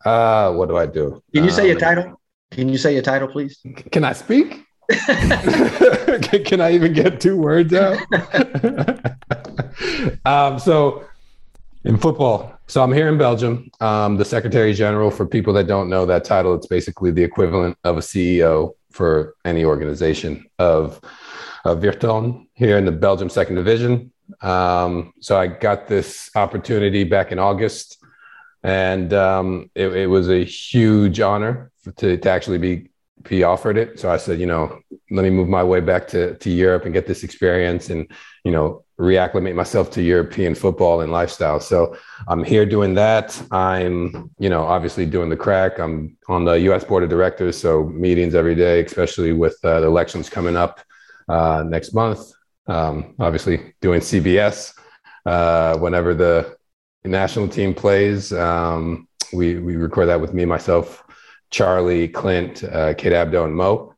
Uh, 0.03 0.51
what 0.53 0.67
do 0.67 0.77
I 0.77 0.87
do? 0.87 1.21
Can 1.35 1.43
you 1.43 1.51
say 1.51 1.67
your 1.67 1.75
um, 1.75 1.81
title? 1.81 2.21
Can 2.49 2.67
you 2.67 2.79
say 2.79 2.93
your 2.93 3.03
title, 3.03 3.27
please? 3.27 3.63
Can 3.91 4.03
I 4.03 4.13
speak? 4.13 4.65
can 4.89 6.59
I 6.59 6.73
even 6.73 6.93
get 6.93 7.21
two 7.21 7.37
words 7.37 7.73
out? 7.73 7.99
um, 10.25 10.57
so 10.57 11.05
in 11.83 11.97
football, 11.97 12.53
so 12.67 12.83
I'm 12.83 12.93
here 12.93 13.09
in 13.09 13.17
Belgium. 13.17 13.69
Um, 13.79 14.17
the 14.17 14.25
Secretary 14.25 14.73
General, 14.73 15.11
for 15.11 15.25
people 15.25 15.51
that 15.53 15.67
don't 15.67 15.89
know 15.89 16.05
that 16.05 16.23
title, 16.23 16.53
it's 16.55 16.67
basically 16.67 17.11
the 17.11 17.23
equivalent 17.23 17.77
of 17.83 17.97
a 17.97 18.01
CEO 18.01 18.75
for 18.91 19.35
any 19.43 19.65
organization 19.65 20.45
of, 20.59 21.01
of 21.65 21.81
Virton 21.81 22.47
here 22.53 22.77
in 22.77 22.85
the 22.85 22.91
Belgium 22.91 23.29
Second 23.29 23.55
Division. 23.55 24.11
Um, 24.41 25.13
so 25.19 25.37
I 25.37 25.47
got 25.47 25.87
this 25.87 26.29
opportunity 26.35 27.03
back 27.03 27.31
in 27.31 27.39
August, 27.39 27.97
and 28.63 29.11
um, 29.13 29.69
it, 29.75 29.87
it, 29.93 30.07
was 30.07 30.29
a 30.29 30.43
huge 30.43 31.19
honor 31.19 31.71
to, 31.97 32.15
to 32.15 32.29
actually 32.29 32.59
be 32.59 32.89
be 33.23 33.43
offered 33.43 33.77
it. 33.77 33.99
So 33.99 34.09
I 34.09 34.17
said, 34.17 34.39
you 34.39 34.45
know, 34.45 34.79
let 35.11 35.23
me 35.23 35.29
move 35.29 35.49
my 35.49 35.63
way 35.63 35.81
back 35.81 36.07
to 36.09 36.35
to 36.35 36.49
Europe 36.49 36.85
and 36.85 36.93
get 36.93 37.07
this 37.07 37.23
experience, 37.23 37.89
and 37.89 38.07
you 38.45 38.51
know, 38.51 38.85
reacclimate 39.01 39.55
myself 39.55 39.89
to 39.91 40.01
European 40.01 40.53
football 40.53 41.01
and 41.01 41.11
lifestyle. 41.11 41.59
So 41.59 41.97
I'm 42.27 42.43
here 42.43 42.65
doing 42.65 42.93
that. 42.93 43.41
I'm, 43.51 44.29
you 44.37 44.49
know, 44.49 44.63
obviously 44.63 45.05
doing 45.07 45.29
the 45.29 45.35
crack. 45.35 45.79
I'm 45.79 46.17
on 46.27 46.45
the 46.45 46.53
U.S. 46.69 46.83
board 46.83 47.03
of 47.03 47.09
directors, 47.09 47.59
so 47.59 47.85
meetings 47.85 48.35
every 48.35 48.53
day, 48.53 48.83
especially 48.83 49.33
with 49.33 49.57
uh, 49.63 49.79
the 49.79 49.87
elections 49.87 50.29
coming 50.29 50.55
up 50.55 50.81
uh, 51.27 51.63
next 51.67 51.93
month. 51.93 52.19
Um, 52.67 53.15
obviously 53.19 53.73
doing 53.81 54.01
CBS 54.01 54.77
uh, 55.25 55.77
whenever 55.79 56.13
the 56.13 56.55
national 57.03 57.47
team 57.47 57.73
plays. 57.73 58.31
Um, 58.31 59.07
we 59.33 59.55
we 59.57 59.77
record 59.77 60.09
that 60.09 60.21
with 60.21 60.33
me, 60.33 60.45
myself, 60.45 61.03
Charlie, 61.49 62.07
Clint, 62.07 62.63
uh, 62.63 62.93
Kate 62.93 63.13
Abdo, 63.13 63.45
and 63.45 63.55
Mo. 63.55 63.95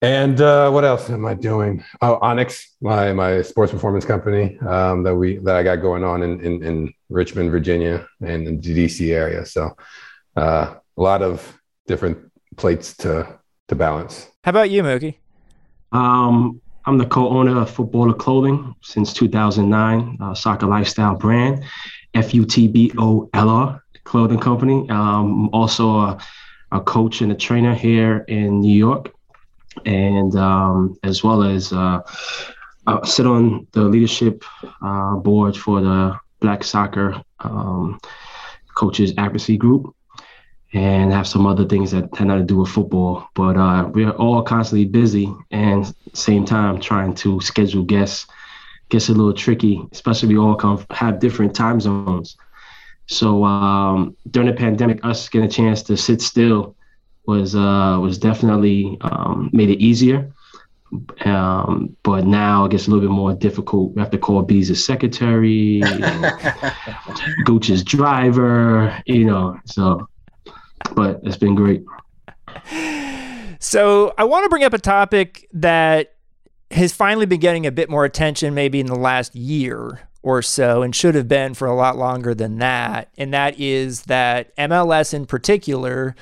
And 0.00 0.40
uh, 0.40 0.70
what 0.70 0.84
else 0.84 1.10
am 1.10 1.26
I 1.26 1.34
doing? 1.34 1.82
Oh, 2.00 2.18
Onyx, 2.22 2.76
my 2.80 3.12
my 3.12 3.42
sports 3.42 3.72
performance 3.72 4.04
company 4.04 4.56
um, 4.60 5.02
that 5.02 5.14
we 5.14 5.38
that 5.38 5.56
I 5.56 5.64
got 5.64 5.76
going 5.76 6.04
on 6.04 6.22
in 6.22 6.40
in, 6.40 6.62
in 6.62 6.94
Richmond, 7.08 7.50
Virginia, 7.50 8.06
and 8.20 8.46
in 8.46 8.60
the 8.60 8.86
DC 8.86 9.12
area. 9.12 9.44
So 9.44 9.76
uh, 10.36 10.74
a 10.96 11.00
lot 11.00 11.22
of 11.22 11.60
different 11.88 12.18
plates 12.56 12.96
to 12.98 13.40
to 13.66 13.74
balance. 13.74 14.28
How 14.44 14.50
about 14.50 14.70
you, 14.70 14.84
Mookie? 14.84 15.16
Um, 15.90 16.60
I'm 16.84 16.98
the 16.98 17.06
co-owner 17.06 17.60
of 17.60 17.68
Footballer 17.68 18.14
Clothing 18.14 18.76
since 18.82 19.12
2009, 19.12 20.18
uh, 20.20 20.34
soccer 20.34 20.66
lifestyle 20.66 21.16
brand, 21.16 21.64
F 22.14 22.34
U 22.34 22.44
T 22.44 22.68
B 22.68 22.92
O 22.98 23.28
L 23.34 23.48
R 23.48 23.82
clothing 24.04 24.38
company. 24.38 24.88
Um, 24.90 25.50
also 25.52 25.90
a, 25.96 26.18
a 26.70 26.80
coach 26.80 27.20
and 27.20 27.32
a 27.32 27.34
trainer 27.34 27.74
here 27.74 28.24
in 28.28 28.60
New 28.60 28.74
York 28.74 29.12
and 29.86 30.34
um, 30.36 30.98
as 31.02 31.22
well 31.22 31.42
as 31.42 31.72
uh, 31.72 32.00
I 32.86 33.06
sit 33.06 33.26
on 33.26 33.66
the 33.72 33.82
leadership 33.82 34.44
uh, 34.82 35.16
board 35.16 35.56
for 35.56 35.80
the 35.80 36.18
Black 36.40 36.64
Soccer 36.64 37.22
um, 37.40 37.98
Coaches 38.74 39.12
Advocacy 39.18 39.56
Group, 39.56 39.94
and 40.72 41.12
have 41.12 41.26
some 41.26 41.46
other 41.46 41.64
things 41.64 41.90
that 41.90 42.14
have 42.16 42.26
nothing 42.26 42.46
to 42.46 42.46
do 42.46 42.58
with 42.58 42.70
football. 42.70 43.28
But 43.34 43.56
uh, 43.56 43.90
we're 43.92 44.10
all 44.10 44.42
constantly 44.42 44.86
busy, 44.86 45.32
and 45.50 45.92
same 46.12 46.44
time 46.44 46.80
trying 46.80 47.14
to 47.16 47.40
schedule 47.40 47.82
guests 47.82 48.26
gets 48.88 49.08
a 49.08 49.12
little 49.12 49.32
tricky, 49.32 49.82
especially 49.92 50.28
we 50.30 50.38
all 50.38 50.54
come 50.54 50.84
have 50.90 51.20
different 51.20 51.54
time 51.54 51.80
zones. 51.80 52.36
So 53.06 53.44
um, 53.44 54.16
during 54.30 54.48
the 54.48 54.54
pandemic, 54.54 55.04
us 55.04 55.28
getting 55.28 55.48
a 55.48 55.50
chance 55.50 55.82
to 55.84 55.96
sit 55.96 56.20
still 56.20 56.74
was 57.28 57.54
uh, 57.54 57.98
was 58.00 58.18
definitely 58.18 58.96
um, 59.02 59.50
made 59.52 59.68
it 59.68 59.78
easier. 59.78 60.32
Um, 61.26 61.94
but 62.02 62.24
now 62.24 62.64
it 62.64 62.70
gets 62.70 62.86
a 62.86 62.90
little 62.90 63.06
bit 63.06 63.14
more 63.14 63.34
difficult. 63.34 63.94
We 63.94 64.00
have 64.00 64.10
to 64.12 64.18
call 64.18 64.40
Bees' 64.42 64.82
secretary, 64.84 65.82
Gooch's 67.44 67.84
driver, 67.84 68.98
you 69.04 69.26
know. 69.26 69.60
So, 69.66 70.08
but 70.94 71.20
it's 71.22 71.36
been 71.36 71.54
great. 71.54 71.84
So 73.60 74.14
I 74.16 74.24
want 74.24 74.44
to 74.44 74.48
bring 74.48 74.64
up 74.64 74.72
a 74.72 74.78
topic 74.78 75.46
that 75.52 76.14
has 76.70 76.94
finally 76.94 77.26
been 77.26 77.40
getting 77.40 77.66
a 77.66 77.70
bit 77.70 77.90
more 77.90 78.06
attention, 78.06 78.54
maybe 78.54 78.80
in 78.80 78.86
the 78.86 78.96
last 78.98 79.36
year 79.36 80.08
or 80.22 80.40
so, 80.40 80.80
and 80.80 80.96
should 80.96 81.14
have 81.14 81.28
been 81.28 81.52
for 81.52 81.68
a 81.68 81.74
lot 81.74 81.98
longer 81.98 82.34
than 82.34 82.58
that. 82.58 83.10
And 83.18 83.34
that 83.34 83.60
is 83.60 84.04
that 84.04 84.56
MLS 84.56 85.12
in 85.12 85.26
particular 85.26 86.16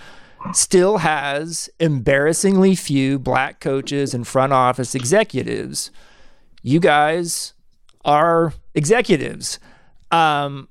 still 0.55 0.99
has 0.99 1.69
embarrassingly 1.81 2.75
few 2.75 3.19
black 3.19 3.61
coaches 3.61 4.15
and 4.15 4.27
front 4.27 4.53
office 4.53 4.95
executives. 4.95 5.91
You 6.63 6.81
guys 6.81 7.55
are 8.05 8.53
executives. 8.75 9.59
Um, 10.11 10.69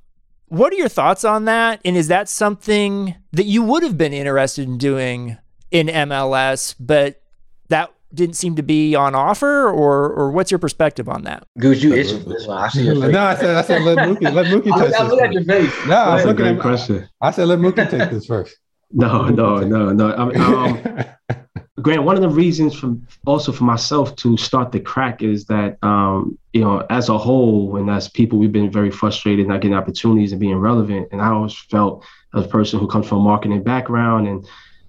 what 0.47 0.71
are 0.73 0.77
your 0.77 0.89
thoughts 0.89 1.23
on 1.23 1.45
that? 1.45 1.81
And 1.83 1.97
is 1.97 2.07
that 2.07 2.29
something 2.29 3.15
that 3.33 3.45
you 3.45 3.63
would 3.63 3.83
have 3.83 3.97
been 3.97 4.13
interested 4.13 4.67
in 4.67 4.77
doing 4.77 5.37
in 5.71 5.87
MLS, 5.87 6.75
but 6.79 7.21
that 7.69 7.91
didn't 8.13 8.35
seem 8.35 8.55
to 8.55 8.63
be 8.63 8.95
on 8.95 9.13
offer, 9.13 9.67
or 9.69 10.09
or 10.13 10.31
what's 10.31 10.49
your 10.51 10.59
perspective 10.59 11.09
on 11.09 11.23
that? 11.23 11.45
Gooch, 11.59 11.83
you 11.83 11.93
itching 11.93 12.23
for 12.23 12.29
this 12.29 12.47
one. 12.47 12.57
I 12.57 12.69
see 12.69 12.83
your 12.83 12.95
face. 12.95 13.03
No, 13.11 13.23
I 13.23 13.35
said 13.35 13.55
I 13.55 13.61
said 13.61 13.81
let 13.81 13.97
Mookie 13.97 14.33
let 14.33 14.45
Mookie 14.45 14.69
touch 14.77 14.91
this. 14.91 15.11
Look 15.11 15.21
at 15.21 15.33
your 15.33 15.43
face. 15.43 15.87
No, 15.87 15.95
I 15.95 16.15
was 16.15 16.25
looking 16.25 16.45
at 16.45 16.59
question. 16.59 17.09
I 17.19 17.31
said 17.31 17.47
let 17.47 17.59
Mookie 17.59 17.89
take 17.89 18.09
this 18.09 18.25
first. 18.25 18.55
No, 18.95 19.27
no, 19.27 19.57
no, 19.75 19.91
no. 19.91 20.15
I 20.15 20.25
mean, 20.25 20.41
um, 20.41 21.05
Grant, 21.81 22.03
one 22.03 22.15
of 22.15 22.21
the 22.21 22.29
reasons 22.29 22.73
from 22.73 23.05
also 23.27 23.51
for 23.51 23.65
myself 23.65 24.15
to 24.15 24.37
start 24.37 24.71
the 24.71 24.79
crack 24.79 25.21
is 25.21 25.45
that 25.45 25.77
um, 25.83 26.37
you 26.53 26.61
know, 26.61 26.85
as 26.89 27.09
a 27.09 27.17
whole, 27.17 27.75
and 27.75 27.89
as 27.89 28.07
people, 28.07 28.39
we've 28.39 28.51
been 28.51 28.71
very 28.71 28.89
frustrated 28.89 29.47
not 29.47 29.61
getting 29.61 29.77
opportunities 29.77 30.31
and 30.31 30.39
being 30.39 30.57
relevant. 30.57 31.09
And 31.11 31.21
I 31.21 31.27
always 31.27 31.53
felt 31.53 32.03
as 32.33 32.45
a 32.45 32.47
person 32.47 32.79
who 32.79 32.87
comes 32.87 33.07
from 33.07 33.19
a 33.19 33.23
marketing 33.23 33.61
background 33.61 34.27
and 34.27 34.47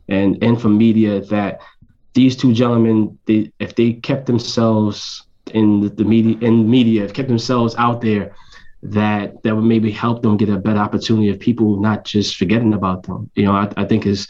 and 0.09 0.43
and 0.43 0.61
from 0.61 0.79
media 0.79 1.21
that 1.23 1.61
these 2.15 2.37
two 2.37 2.55
gentlemen, 2.55 3.19
they, 3.27 3.53
if 3.59 3.75
they 3.75 3.93
kept 3.93 4.27
themselves 4.27 5.25
in 5.53 5.81
the, 5.81 5.89
the 5.89 6.05
media 6.05 6.37
in 6.41 6.71
media, 6.71 7.09
kept 7.11 7.29
themselves 7.29 7.75
out 7.77 8.01
there, 8.01 8.35
that 8.93 9.43
that 9.43 9.55
would 9.55 9.65
maybe 9.65 9.91
help 9.91 10.23
them 10.23 10.37
get 10.37 10.49
a 10.49 10.57
better 10.57 10.79
opportunity 10.79 11.29
of 11.31 11.41
people 11.41 11.81
not 11.81 12.05
just 12.05 12.37
forgetting 12.37 12.75
about 12.75 13.05
them. 13.05 13.31
You 13.35 13.45
know, 13.45 13.53
I, 13.53 13.71
I 13.77 13.85
think 13.85 14.07
is 14.07 14.29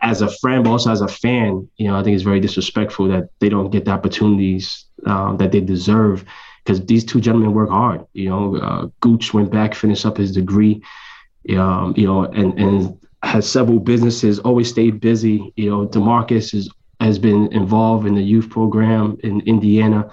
as 0.00 0.22
a 0.22 0.30
friend, 0.30 0.64
but 0.64 0.70
also 0.70 0.92
as 0.92 1.00
a 1.00 1.08
fan, 1.08 1.68
you 1.76 1.88
know, 1.88 1.96
I 1.96 2.02
think 2.02 2.14
it's 2.14 2.22
very 2.22 2.40
disrespectful 2.40 3.08
that 3.08 3.30
they 3.40 3.48
don't 3.48 3.70
get 3.70 3.84
the 3.84 3.90
opportunities 3.90 4.84
um, 5.06 5.36
that 5.38 5.52
they 5.52 5.60
deserve 5.60 6.24
because 6.64 6.84
these 6.86 7.04
two 7.04 7.20
gentlemen 7.20 7.52
work 7.52 7.70
hard. 7.70 8.06
You 8.12 8.28
know, 8.28 8.56
uh, 8.56 8.88
Gooch 9.00 9.34
went 9.34 9.50
back, 9.50 9.74
finished 9.74 10.06
up 10.06 10.16
his 10.16 10.32
degree, 10.32 10.82
um, 11.56 11.94
you 11.96 12.06
know, 12.06 12.24
and 12.24 12.58
and 12.58 12.98
has 13.22 13.48
several 13.48 13.78
businesses, 13.78 14.38
always 14.40 14.68
stayed 14.68 15.00
busy. 15.00 15.52
You 15.56 15.70
know, 15.70 15.86
DaMarcus 15.86 16.54
is, 16.54 16.68
has 17.00 17.18
been 17.18 17.52
involved 17.52 18.06
in 18.06 18.14
the 18.14 18.22
youth 18.22 18.50
program 18.50 19.16
in 19.22 19.40
Indiana 19.42 20.10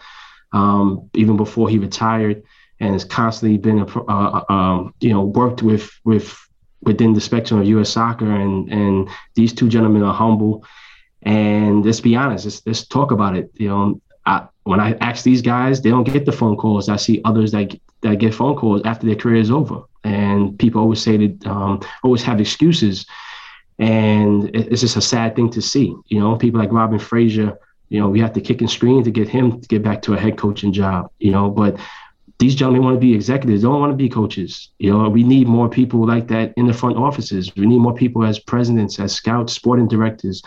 um, 0.52 1.10
even 1.14 1.38
before 1.38 1.70
he 1.70 1.78
retired 1.78 2.44
and 2.80 2.94
has 2.94 3.04
constantly 3.04 3.58
been 3.58 3.82
uh, 3.82 3.86
uh, 4.08 4.44
um, 4.50 4.94
you 5.00 5.12
know 5.12 5.24
worked 5.24 5.62
with 5.62 5.92
with 6.04 6.38
within 6.82 7.14
the 7.14 7.22
spectrum 7.22 7.60
of 7.60 7.68
U.S. 7.68 7.90
soccer, 7.90 8.30
and 8.30 8.72
and 8.72 9.10
these 9.36 9.54
two 9.54 9.68
gentlemen 9.68 10.04
are 10.04 10.14
humble. 10.14 10.66
And 11.24 11.86
let's 11.86 12.00
be 12.00 12.16
honest, 12.16 12.46
let's, 12.46 12.66
let's 12.66 12.88
talk 12.88 13.12
about 13.12 13.36
it. 13.36 13.52
You 13.56 13.68
know, 13.68 14.02
I, 14.26 14.48
when 14.64 14.80
I 14.80 14.94
ask 15.02 15.24
these 15.24 15.42
guys, 15.42 15.82
they 15.82 15.90
don't 15.90 16.06
get 16.06 16.26
the 16.26 16.32
phone 16.32 16.56
calls. 16.56 16.88
I 16.88 16.96
see 16.96 17.22
others 17.26 17.52
that 17.52 17.78
that 18.02 18.16
get 18.16 18.34
phone 18.34 18.56
calls 18.56 18.82
after 18.86 19.06
their 19.06 19.16
career 19.16 19.36
is 19.36 19.52
over, 19.52 19.82
and 20.04 20.58
people 20.58 20.82
always 20.82 21.02
say 21.02 21.18
that 21.18 21.48
um, 21.48 21.82
always 22.04 22.24
have 22.24 22.40
excuses, 22.40 23.06
and 23.78 24.56
it's 24.56 24.82
just 24.82 24.96
a 24.96 25.02
sad 25.02 25.36
thing 25.36 25.50
to 25.52 25.62
see. 25.62 25.94
You 26.08 26.20
know, 26.20 26.36
people 26.38 26.60
like 26.60 26.72
Robin 26.72 27.00
Fraser. 27.00 27.58
You 27.90 28.00
know, 28.00 28.08
we 28.08 28.20
have 28.20 28.34
to 28.34 28.42
kick 28.42 28.62
and 28.62 28.70
screen 28.70 29.04
to 29.04 29.10
get 29.10 29.28
him 29.28 29.60
to 29.60 29.68
get 29.68 29.82
back 29.82 30.04
to 30.04 30.14
a 30.14 30.20
head 30.20 30.38
coaching 30.38 30.72
job. 30.72 31.10
You 31.18 31.32
know, 31.32 31.50
but 31.50 31.78
these 32.40 32.56
gentlemen 32.56 32.84
want 32.84 32.96
to 32.96 33.00
be 33.00 33.14
executives, 33.14 33.62
they 33.62 33.68
don't 33.68 33.82
want 33.82 33.92
to 33.92 33.98
be 33.98 34.10
coaches. 34.10 34.70
You 34.80 34.92
know, 34.92 35.10
we 35.10 35.24
need 35.24 35.48
more 35.48 35.70
people 35.70 36.08
like 36.08 36.30
that 36.30 36.54
in 36.56 36.68
the 36.68 36.74
front 36.74 36.98
offices. 36.98 37.54
We 37.56 37.68
need 37.68 37.80
more 37.80 37.94
people 37.94 38.26
as 38.26 38.40
presidents, 38.40 38.98
as 39.00 39.14
scouts, 39.14 39.54
sporting 39.54 39.90
directors. 39.90 40.42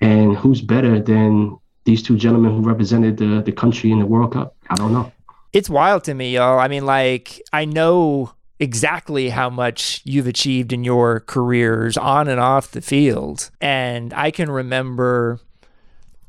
And 0.00 0.36
who's 0.36 0.60
better 0.60 1.00
than 1.00 1.58
these 1.84 2.02
two 2.02 2.16
gentlemen 2.16 2.54
who 2.54 2.60
represented 2.60 3.16
the, 3.16 3.42
the 3.42 3.52
country 3.52 3.90
in 3.90 3.98
the 3.98 4.06
World 4.06 4.34
Cup? 4.34 4.54
I 4.68 4.74
don't 4.74 4.92
know. 4.92 5.10
It's 5.54 5.70
wild 5.70 6.04
to 6.04 6.14
me, 6.14 6.34
y'all. 6.34 6.58
I 6.58 6.68
mean, 6.68 6.84
like, 6.84 7.40
I 7.52 7.64
know 7.64 8.32
exactly 8.60 9.30
how 9.30 9.50
much 9.50 10.02
you've 10.04 10.26
achieved 10.26 10.72
in 10.72 10.84
your 10.84 11.20
careers 11.20 11.96
on 11.96 12.28
and 12.28 12.40
off 12.40 12.70
the 12.70 12.80
field. 12.80 13.50
And 13.60 14.12
I 14.14 14.30
can 14.30 14.50
remember 14.50 15.40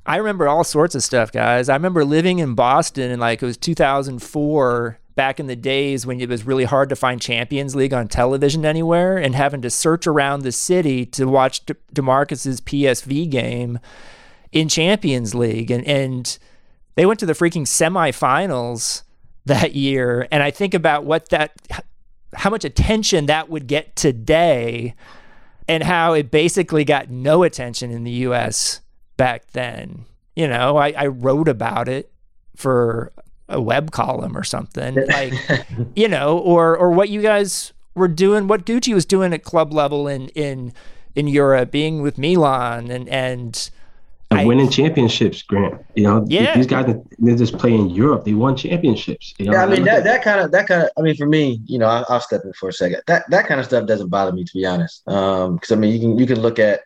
I 0.06 0.18
remember 0.18 0.48
all 0.48 0.64
sorts 0.64 0.96
of 0.96 1.04
stuff, 1.04 1.32
guys. 1.32 1.70
I 1.70 1.76
remember 1.76 2.04
living 2.04 2.40
in 2.40 2.56
Boston 2.56 3.12
in 3.12 3.20
like 3.20 3.42
it 3.42 3.46
was 3.46 3.58
2004 3.58 5.00
back 5.16 5.40
in 5.40 5.48
the 5.48 5.56
days 5.56 6.06
when 6.06 6.20
it 6.20 6.28
was 6.28 6.46
really 6.46 6.66
hard 6.66 6.90
to 6.90 6.96
find 6.96 7.22
Champions 7.22 7.76
League 7.76 7.94
on 7.94 8.08
television 8.08 8.66
anywhere 8.66 9.18
and 9.18 9.36
having 9.36 9.62
to 9.62 9.70
search 9.70 10.08
around 10.08 10.42
the 10.42 10.52
city 10.52 11.06
to 11.06 11.26
watch 11.26 11.66
De- 11.66 11.76
DaMarcus's 11.94 12.60
PSV 12.62 13.30
game 13.30 13.80
in 14.52 14.68
Champions 14.68 15.34
League 15.34 15.72
and 15.72 15.86
and 15.88 16.38
they 16.96 17.06
went 17.06 17.20
to 17.20 17.26
the 17.26 17.34
freaking 17.34 17.64
semifinals 17.64 19.04
that 19.46 19.74
year 19.74 20.28
and 20.32 20.44
I 20.44 20.52
think 20.52 20.74
about 20.74 21.06
what 21.06 21.30
that 21.30 21.52
how 22.34 22.50
much 22.50 22.66
attention 22.66 23.28
that 23.28 23.50
would 23.50 23.68
get 23.68 23.96
today 23.96 24.96
and 25.68 25.84
how 25.84 26.14
it 26.14 26.32
basically 26.32 26.84
got 26.84 27.10
no 27.10 27.44
attention 27.44 27.92
in 27.92 28.04
the 28.04 28.12
US 28.12 28.82
back 29.24 29.50
then. 29.54 30.04
You 30.36 30.50
know, 30.50 30.76
I, 30.76 30.90
I 30.98 31.08
wrote 31.08 31.48
about 31.48 31.88
it 31.88 32.12
for 32.58 33.14
a 33.48 33.62
web 33.62 33.92
column 33.92 34.36
or 34.36 34.44
something. 34.44 34.98
Like, 35.08 35.34
you 35.96 36.10
know, 36.10 36.40
or 36.40 36.76
or 36.76 36.92
what 36.92 37.08
you 37.08 37.22
guys 37.22 37.72
were 37.96 38.10
doing, 38.10 38.50
what 38.50 38.66
Gucci 38.66 38.94
was 38.94 39.06
doing 39.06 39.32
at 39.32 39.46
club 39.46 39.72
level 39.72 40.10
in 40.10 40.28
in 40.30 40.74
in 41.16 41.30
Europe, 41.30 41.72
being 41.72 42.02
with 42.02 42.18
Milan 42.18 42.92
and 42.92 43.08
and 43.08 43.70
and 44.30 44.46
winning 44.46 44.70
championships, 44.70 45.42
Grant. 45.42 45.82
You 45.96 46.04
know, 46.04 46.26
yeah. 46.28 46.58
these 46.58 46.68
guys 46.68 46.94
they 47.18 47.36
just 47.36 47.58
play 47.58 47.74
in 47.74 47.90
Europe. 47.92 48.26
They 48.26 48.34
won 48.34 48.58
championships. 48.58 49.34
You 49.38 49.46
know? 49.46 49.52
Yeah, 49.54 49.64
I 49.64 49.68
mean 49.68 49.86
that, 49.86 50.04
that 50.04 50.22
kind 50.22 50.42
of 50.42 50.52
that 50.52 50.68
kind 50.68 50.84
of. 50.84 50.90
I 50.98 51.02
mean, 51.02 51.16
for 51.16 51.28
me, 51.28 51.62
you 51.66 51.80
know, 51.80 51.88
I, 51.88 52.04
will 52.10 52.20
step 52.20 52.42
in 52.44 52.52
for 52.52 52.68
a 52.68 52.74
second. 52.74 53.04
That 53.08 53.30
that 53.30 53.48
kind 53.48 53.62
of 53.62 53.66
stuff 53.68 53.88
doesn't 53.88 54.10
bother 54.10 54.34
me, 54.34 54.44
to 54.44 54.54
be 54.54 54.66
honest. 54.66 55.08
Um, 55.08 55.56
because 55.56 55.72
I 55.72 55.76
mean, 55.76 55.94
you 55.94 56.00
can 56.02 56.20
you 56.20 56.26
can 56.26 56.42
look 56.42 56.60
at, 56.60 56.82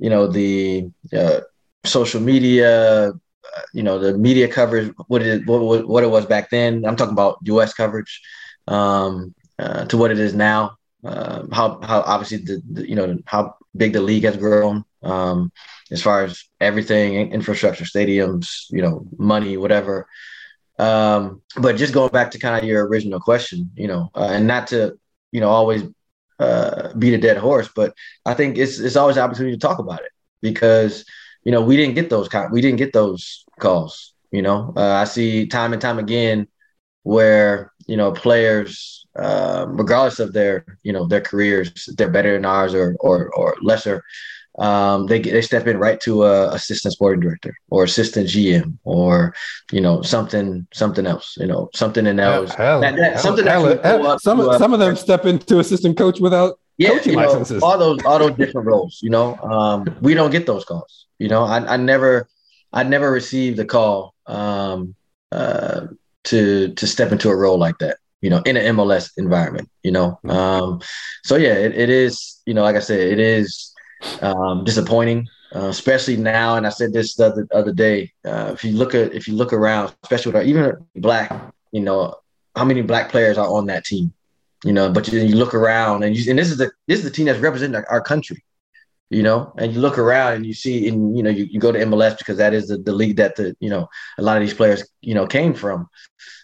you 0.00 0.10
know, 0.10 0.26
the 0.26 0.90
uh, 1.12 1.40
social 1.88 2.20
media, 2.20 3.08
uh, 3.10 3.62
you 3.72 3.82
know, 3.82 3.98
the 3.98 4.16
media 4.16 4.48
coverage, 4.48 4.92
what 5.08 5.22
it 5.22 5.46
what, 5.46 5.86
what 5.86 6.04
it 6.04 6.10
was 6.10 6.26
back 6.26 6.50
then. 6.50 6.84
I'm 6.86 6.96
talking 6.96 7.12
about 7.12 7.38
U.S. 7.44 7.74
coverage, 7.74 8.20
um, 8.66 9.34
uh, 9.58 9.84
to 9.86 9.96
what 9.96 10.10
it 10.10 10.18
is 10.18 10.34
now. 10.34 10.76
Uh, 11.04 11.46
how 11.52 11.80
how 11.82 12.00
obviously 12.02 12.38
the, 12.38 12.60
the, 12.72 12.88
you 12.88 12.96
know 12.96 13.16
how 13.26 13.54
big 13.76 13.92
the 13.92 14.00
league 14.00 14.24
has 14.24 14.36
grown 14.36 14.84
um, 15.04 15.52
as 15.92 16.02
far 16.02 16.24
as 16.24 16.42
everything 16.60 17.30
infrastructure 17.32 17.84
stadiums 17.84 18.64
you 18.70 18.82
know 18.82 19.06
money 19.16 19.56
whatever 19.56 20.08
um, 20.80 21.40
but 21.56 21.76
just 21.76 21.94
going 21.94 22.10
back 22.10 22.32
to 22.32 22.38
kind 22.38 22.60
of 22.60 22.68
your 22.68 22.84
original 22.88 23.20
question 23.20 23.70
you 23.76 23.86
know 23.86 24.10
uh, 24.16 24.28
and 24.32 24.48
not 24.48 24.66
to 24.66 24.98
you 25.30 25.40
know 25.40 25.50
always 25.50 25.84
uh, 26.40 26.92
beat 26.98 27.14
a 27.14 27.18
dead 27.18 27.36
horse 27.36 27.68
but 27.76 27.94
i 28.26 28.34
think 28.34 28.58
it's 28.58 28.80
it's 28.80 28.96
always 28.96 29.16
an 29.16 29.22
opportunity 29.22 29.56
to 29.56 29.60
talk 29.60 29.78
about 29.78 30.00
it 30.00 30.10
because 30.42 31.04
you 31.48 31.52
know 31.52 31.62
we 31.62 31.76
didn't 31.78 31.94
get 31.94 32.10
those 32.10 32.28
we 32.52 32.60
didn't 32.60 32.76
get 32.84 32.92
those 32.92 33.46
calls 33.58 34.12
you 34.30 34.42
know 34.42 34.74
uh, 34.76 34.94
i 35.02 35.04
see 35.04 35.46
time 35.46 35.72
and 35.72 35.80
time 35.80 35.98
again 35.98 36.46
where 37.04 37.72
you 37.86 37.96
know 37.96 38.12
players 38.12 38.98
um, 39.18 39.76
regardless 39.76 40.20
of 40.20 40.32
their 40.32 40.64
you 40.82 40.92
know 40.92 41.06
their 41.06 41.20
careers, 41.20 41.88
they're 41.96 42.10
better 42.10 42.32
than 42.32 42.44
ours 42.44 42.74
or 42.74 42.96
or, 43.00 43.30
or 43.34 43.56
lesser. 43.60 44.04
Um, 44.58 45.06
they 45.06 45.20
they 45.20 45.42
step 45.42 45.66
in 45.66 45.78
right 45.78 46.00
to 46.00 46.24
a 46.24 46.52
assistant 46.52 46.94
sporting 46.94 47.20
director 47.20 47.54
or 47.70 47.84
assistant 47.84 48.28
GM 48.28 48.78
or 48.84 49.34
you 49.72 49.80
know 49.80 50.02
something 50.02 50.66
something 50.72 51.06
else 51.06 51.36
you 51.38 51.46
know 51.46 51.68
something 51.74 52.06
in 52.06 52.16
those 52.16 52.52
hell, 52.54 52.80
that, 52.80 52.96
that, 52.96 53.12
hell, 53.14 53.22
something 53.22 53.46
hell, 53.46 53.62
that 53.62 54.20
some 54.20 54.40
some 54.58 54.72
of 54.72 54.80
them 54.80 54.96
step 54.96 55.26
into 55.26 55.60
assistant 55.60 55.96
coach 55.96 56.18
without 56.20 56.58
yeah, 56.78 56.90
coaching 56.90 57.12
you 57.12 57.18
know, 57.18 57.26
licenses. 57.26 57.62
All 57.62 57.78
those 57.78 58.04
all 58.04 58.18
those 58.18 58.36
different 58.36 58.66
roles. 58.66 59.00
You 59.02 59.10
know, 59.10 59.36
um, 59.38 59.96
we 60.00 60.14
don't 60.14 60.30
get 60.30 60.46
those 60.46 60.64
calls. 60.64 61.06
You 61.18 61.28
know, 61.28 61.44
I, 61.44 61.74
I 61.74 61.76
never 61.76 62.28
I 62.72 62.82
never 62.84 63.10
received 63.10 63.58
a 63.58 63.64
call 63.64 64.14
um, 64.26 64.94
uh, 65.32 65.88
to 66.24 66.72
to 66.74 66.86
step 66.86 67.12
into 67.12 67.28
a 67.28 67.36
role 67.36 67.58
like 67.58 67.78
that 67.78 67.98
you 68.20 68.30
know, 68.30 68.42
in 68.44 68.56
an 68.56 68.76
MLS 68.76 69.10
environment, 69.16 69.68
you 69.82 69.92
know. 69.92 70.18
Mm-hmm. 70.24 70.30
Um, 70.30 70.80
so 71.24 71.36
yeah, 71.36 71.54
it, 71.54 71.76
it 71.76 71.90
is, 71.90 72.40
you 72.46 72.54
know, 72.54 72.62
like 72.62 72.76
I 72.76 72.80
said, 72.80 73.00
it 73.00 73.20
is 73.20 73.72
um, 74.20 74.64
disappointing, 74.64 75.28
uh, 75.54 75.68
especially 75.68 76.16
now. 76.16 76.56
And 76.56 76.66
I 76.66 76.70
said 76.70 76.92
this 76.92 77.14
the 77.14 77.26
other, 77.26 77.48
other 77.52 77.72
day. 77.72 78.12
Uh, 78.24 78.50
if 78.52 78.64
you 78.64 78.72
look 78.72 78.94
at 78.94 79.14
if 79.14 79.28
you 79.28 79.34
look 79.34 79.52
around, 79.52 79.94
especially 80.02 80.32
with 80.32 80.36
our, 80.36 80.42
even 80.42 80.76
black, 80.96 81.32
you 81.72 81.80
know, 81.80 82.16
how 82.56 82.64
many 82.64 82.82
black 82.82 83.10
players 83.10 83.38
are 83.38 83.48
on 83.48 83.66
that 83.66 83.84
team, 83.84 84.12
you 84.64 84.72
know? 84.72 84.90
But 84.90 85.08
you, 85.08 85.20
you 85.20 85.36
look 85.36 85.54
around, 85.54 86.04
and 86.04 86.16
you 86.16 86.30
and 86.30 86.38
this 86.38 86.50
is 86.50 86.58
the 86.58 86.70
this 86.86 86.98
is 86.98 87.04
the 87.04 87.10
team 87.10 87.26
that's 87.26 87.38
representing 87.40 87.82
our, 87.88 88.00
country, 88.00 88.44
you 89.10 89.22
know. 89.22 89.52
And 89.58 89.72
you 89.72 89.80
look 89.80 89.98
around 89.98 90.34
and 90.34 90.46
you 90.46 90.54
see, 90.54 90.88
and 90.88 91.16
you 91.16 91.22
know, 91.22 91.30
you, 91.30 91.44
you 91.44 91.60
go 91.60 91.72
to 91.72 91.78
MLS 91.80 92.18
because 92.18 92.38
that 92.38 92.54
is 92.54 92.68
the, 92.68 92.78
the 92.78 92.92
league 92.92 93.16
that 93.16 93.36
the 93.36 93.56
you 93.60 93.70
know 93.70 93.88
a 94.18 94.22
lot 94.22 94.36
of 94.36 94.42
these 94.42 94.54
players 94.54 94.88
you 95.00 95.14
know 95.14 95.26
came 95.26 95.54
from, 95.54 95.88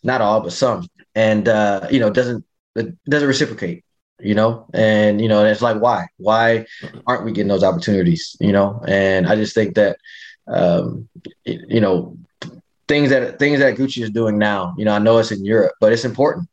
not 0.02 0.20
all, 0.20 0.40
but 0.40 0.52
some 0.52 0.88
and 1.14 1.48
uh, 1.48 1.86
you 1.90 2.00
know 2.00 2.10
doesn't 2.10 2.44
it 2.76 2.94
doesn't 3.04 3.28
reciprocate 3.28 3.84
you 4.20 4.34
know 4.34 4.66
and 4.74 5.20
you 5.20 5.28
know 5.28 5.44
it's 5.44 5.62
like 5.62 5.80
why 5.80 6.06
why 6.18 6.64
aren't 7.06 7.24
we 7.24 7.32
getting 7.32 7.48
those 7.48 7.64
opportunities 7.64 8.36
you 8.40 8.52
know 8.52 8.80
and 8.86 9.26
i 9.26 9.34
just 9.34 9.54
think 9.54 9.74
that 9.74 9.96
um, 10.46 11.08
you 11.44 11.80
know 11.80 12.16
things 12.86 13.10
that 13.10 13.38
things 13.38 13.58
that 13.58 13.76
gucci 13.76 14.02
is 14.02 14.10
doing 14.10 14.38
now 14.38 14.74
you 14.76 14.84
know 14.84 14.94
i 14.94 14.98
know 14.98 15.18
it's 15.18 15.32
in 15.32 15.44
europe 15.44 15.72
but 15.80 15.92
it's 15.92 16.04
important 16.04 16.48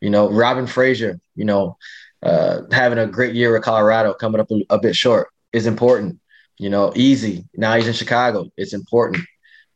you 0.00 0.10
know 0.10 0.30
robin 0.30 0.66
fraser 0.66 1.20
you 1.34 1.44
know 1.44 1.76
uh, 2.22 2.62
having 2.72 2.98
a 2.98 3.06
great 3.06 3.34
year 3.34 3.52
with 3.52 3.62
colorado 3.62 4.12
coming 4.12 4.40
up 4.40 4.50
a, 4.50 4.60
a 4.70 4.78
bit 4.78 4.96
short 4.96 5.28
is 5.52 5.66
important 5.66 6.18
you 6.58 6.68
know 6.68 6.92
easy. 6.96 7.44
Now 7.56 7.76
he's 7.76 7.86
in 7.86 7.92
chicago 7.92 8.50
it's 8.56 8.72
important 8.72 9.24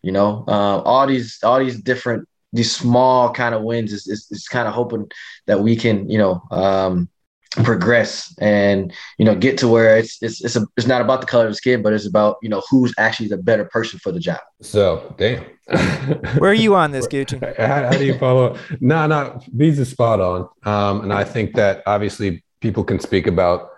you 0.03 0.13
know 0.13 0.45
uh, 0.49 0.81
all 0.81 1.07
these 1.07 1.39
all 1.43 1.61
these 1.61 1.81
different 1.81 2.29
these 2.53 2.75
small 2.75 3.33
kind 3.33 3.55
of 3.55 3.63
wins 3.63 3.93
is, 3.93 4.07
is, 4.07 4.29
is 4.31 4.49
kind 4.49 4.69
of 4.69 4.75
hoping 4.75 5.11
that 5.47 5.61
we 5.61 5.75
can, 5.75 6.09
you 6.09 6.19
know, 6.19 6.43
um, 6.51 7.09
progress 7.55 8.35
and 8.41 8.93
you 9.19 9.25
know 9.25 9.35
get 9.35 9.59
to 9.59 9.69
where 9.69 9.97
it's 9.97 10.23
it's 10.23 10.43
it's, 10.43 10.57
a, 10.57 10.67
it's 10.77 10.87
not 10.87 11.01
about 11.01 11.21
the 11.21 11.27
color 11.27 11.45
of 11.45 11.51
the 11.51 11.57
skin, 11.57 11.83
but 11.83 11.93
it's 11.93 12.07
about 12.07 12.37
you 12.43 12.49
know 12.49 12.63
who's 12.71 12.95
actually 12.99 13.29
the 13.29 13.37
better 13.37 13.65
person 13.67 13.99
for 13.99 14.13
the 14.13 14.21
job. 14.21 14.41
So 14.61 15.15
damn, 15.19 15.45
where 16.39 16.51
are 16.51 16.55
you 16.55 16.75
on 16.75 16.93
this, 16.93 17.07
Gucci? 17.07 17.41
How, 17.59 17.85
how 17.85 17.91
do 17.91 18.05
you 18.05 18.19
follow? 18.19 18.57
no, 18.81 19.07
no, 19.07 19.41
Bees 19.57 19.79
is 19.79 19.91
spot 19.91 20.21
on, 20.21 20.49
um, 20.65 21.03
and 21.03 21.13
I 21.13 21.25
think 21.25 21.55
that 21.55 21.83
obviously 21.87 22.45
people 22.61 22.85
can 22.85 22.99
speak 22.99 23.27
about 23.27 23.71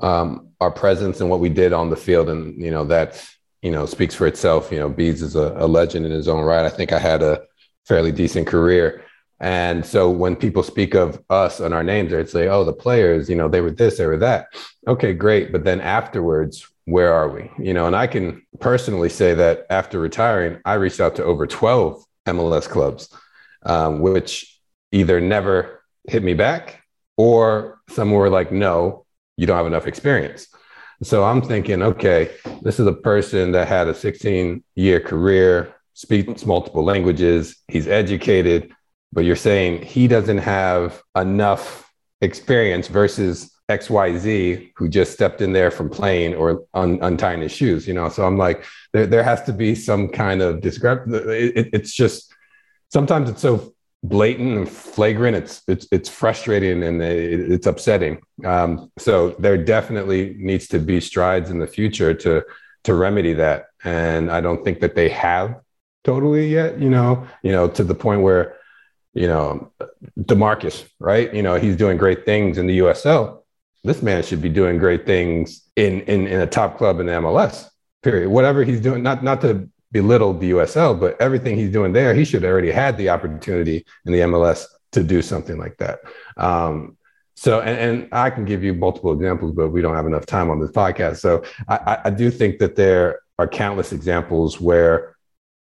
um, 0.00 0.48
our 0.60 0.70
presence 0.70 1.20
and 1.20 1.28
what 1.28 1.40
we 1.40 1.48
did 1.48 1.72
on 1.72 1.90
the 1.90 1.96
field, 1.96 2.28
and 2.28 2.60
you 2.60 2.70
know 2.70 2.84
that 2.84 3.24
you 3.62 3.70
know 3.70 3.86
speaks 3.86 4.14
for 4.14 4.26
itself. 4.26 4.72
You 4.72 4.78
know, 4.78 4.88
Bees 4.88 5.22
is 5.22 5.36
a, 5.36 5.54
a 5.56 5.66
legend 5.66 6.06
in 6.06 6.12
his 6.12 6.28
own 6.28 6.44
right. 6.44 6.64
I 6.64 6.70
think 6.70 6.92
I 6.92 6.98
had 6.98 7.22
a 7.22 7.42
fairly 7.86 8.12
decent 8.12 8.46
career. 8.46 9.04
And 9.42 9.84
so 9.84 10.08
when 10.08 10.36
people 10.36 10.62
speak 10.62 10.94
of 10.94 11.20
us 11.28 11.58
and 11.58 11.74
our 11.74 11.82
names, 11.82 12.12
they'd 12.12 12.28
say, 12.28 12.46
oh, 12.46 12.62
the 12.64 12.72
players, 12.72 13.28
you 13.28 13.34
know, 13.34 13.48
they 13.48 13.60
were 13.60 13.72
this, 13.72 13.98
they 13.98 14.06
were 14.06 14.18
that. 14.18 14.46
Okay, 14.86 15.12
great. 15.12 15.50
But 15.50 15.64
then 15.64 15.80
afterwards, 15.80 16.68
where 16.84 17.12
are 17.12 17.28
we? 17.28 17.50
You 17.58 17.74
know, 17.74 17.88
and 17.88 17.96
I 17.96 18.06
can 18.06 18.46
personally 18.60 19.08
say 19.08 19.34
that 19.34 19.66
after 19.68 19.98
retiring, 19.98 20.60
I 20.64 20.74
reached 20.74 21.00
out 21.00 21.16
to 21.16 21.24
over 21.24 21.48
12 21.48 22.04
MLS 22.28 22.68
clubs, 22.68 23.08
um, 23.66 23.98
which 23.98 24.60
either 24.92 25.20
never 25.20 25.82
hit 26.08 26.22
me 26.22 26.34
back 26.34 26.84
or 27.16 27.80
some 27.88 28.12
were 28.12 28.30
like, 28.30 28.52
no, 28.52 29.06
you 29.36 29.46
don't 29.48 29.56
have 29.56 29.66
enough 29.66 29.88
experience. 29.88 30.46
So 31.02 31.24
I'm 31.24 31.42
thinking, 31.42 31.82
okay, 31.82 32.30
this 32.62 32.78
is 32.78 32.86
a 32.86 32.92
person 32.92 33.50
that 33.52 33.66
had 33.66 33.88
a 33.88 33.94
16 33.94 34.62
year 34.76 35.00
career, 35.00 35.74
speaks 35.94 36.46
multiple 36.46 36.84
languages, 36.84 37.56
he's 37.66 37.88
educated, 37.88 38.72
but 39.12 39.24
you're 39.24 39.36
saying 39.36 39.82
he 39.82 40.08
doesn't 40.08 40.38
have 40.38 41.02
enough 41.16 41.90
experience 42.20 42.88
versus 42.88 43.50
XYZ 43.68 44.72
who 44.76 44.88
just 44.88 45.12
stepped 45.12 45.40
in 45.40 45.52
there 45.52 45.70
from 45.70 45.90
playing 45.90 46.34
or 46.34 46.64
un- 46.74 46.98
untying 47.02 47.42
his 47.42 47.52
shoes, 47.52 47.86
you 47.86 47.94
know? 47.94 48.08
So 48.08 48.26
I'm 48.26 48.38
like, 48.38 48.64
there, 48.92 49.06
there 49.06 49.22
has 49.22 49.42
to 49.44 49.52
be 49.52 49.74
some 49.74 50.08
kind 50.08 50.42
of 50.42 50.60
discrepancy. 50.60 51.18
It, 51.18 51.70
it's 51.72 51.92
just, 51.92 52.32
sometimes 52.90 53.30
it's 53.30 53.42
so 53.42 53.74
blatant 54.02 54.56
and 54.56 54.68
flagrant. 54.68 55.36
It's, 55.36 55.62
it's, 55.68 55.86
it's 55.90 56.08
frustrating 56.08 56.82
and 56.82 57.00
it, 57.02 57.52
it's 57.52 57.66
upsetting. 57.66 58.20
Um, 58.44 58.90
so 58.98 59.30
there 59.38 59.58
definitely 59.58 60.36
needs 60.38 60.68
to 60.68 60.78
be 60.78 61.00
strides 61.00 61.50
in 61.50 61.58
the 61.58 61.66
future 61.66 62.14
to, 62.14 62.44
to 62.84 62.94
remedy 62.94 63.34
that. 63.34 63.66
And 63.84 64.30
I 64.30 64.40
don't 64.40 64.64
think 64.64 64.80
that 64.80 64.94
they 64.94 65.08
have 65.10 65.60
totally 66.04 66.48
yet, 66.48 66.80
you 66.80 66.90
know, 66.90 67.26
you 67.42 67.52
know, 67.52 67.68
to 67.68 67.84
the 67.84 67.94
point 67.94 68.22
where, 68.22 68.56
you 69.14 69.26
know, 69.26 69.72
DaMarcus, 70.20 70.88
right? 70.98 71.32
You 71.34 71.42
know, 71.42 71.56
he's 71.56 71.76
doing 71.76 71.98
great 71.98 72.24
things 72.24 72.58
in 72.58 72.66
the 72.66 72.78
USL. 72.78 73.42
This 73.84 74.02
man 74.02 74.22
should 74.22 74.40
be 74.40 74.48
doing 74.48 74.78
great 74.78 75.06
things 75.06 75.68
in 75.76 76.00
in, 76.02 76.26
in 76.26 76.40
a 76.40 76.46
top 76.46 76.78
club 76.78 77.00
in 77.00 77.06
the 77.06 77.12
MLS. 77.12 77.68
Period. 78.02 78.30
Whatever 78.30 78.64
he's 78.64 78.80
doing, 78.80 79.02
not 79.02 79.22
not 79.22 79.40
to 79.42 79.68
belittle 79.92 80.32
the 80.32 80.50
USL, 80.52 80.98
but 80.98 81.20
everything 81.20 81.56
he's 81.56 81.70
doing 81.70 81.92
there, 81.92 82.14
he 82.14 82.24
should 82.24 82.44
already 82.44 82.70
had 82.70 82.96
the 82.96 83.10
opportunity 83.10 83.84
in 84.06 84.12
the 84.12 84.20
MLS 84.20 84.64
to 84.92 85.02
do 85.02 85.22
something 85.22 85.58
like 85.58 85.76
that. 85.78 86.00
Um, 86.36 86.96
so, 87.34 87.60
and, 87.60 87.78
and 87.78 88.08
I 88.12 88.30
can 88.30 88.44
give 88.44 88.62
you 88.62 88.74
multiple 88.74 89.12
examples, 89.12 89.52
but 89.52 89.70
we 89.70 89.82
don't 89.82 89.94
have 89.94 90.06
enough 90.06 90.26
time 90.26 90.50
on 90.50 90.60
this 90.60 90.70
podcast. 90.70 91.18
So, 91.18 91.42
I, 91.68 91.98
I 92.04 92.10
do 92.10 92.30
think 92.30 92.58
that 92.58 92.76
there 92.76 93.20
are 93.38 93.48
countless 93.48 93.92
examples 93.92 94.60
where, 94.60 95.16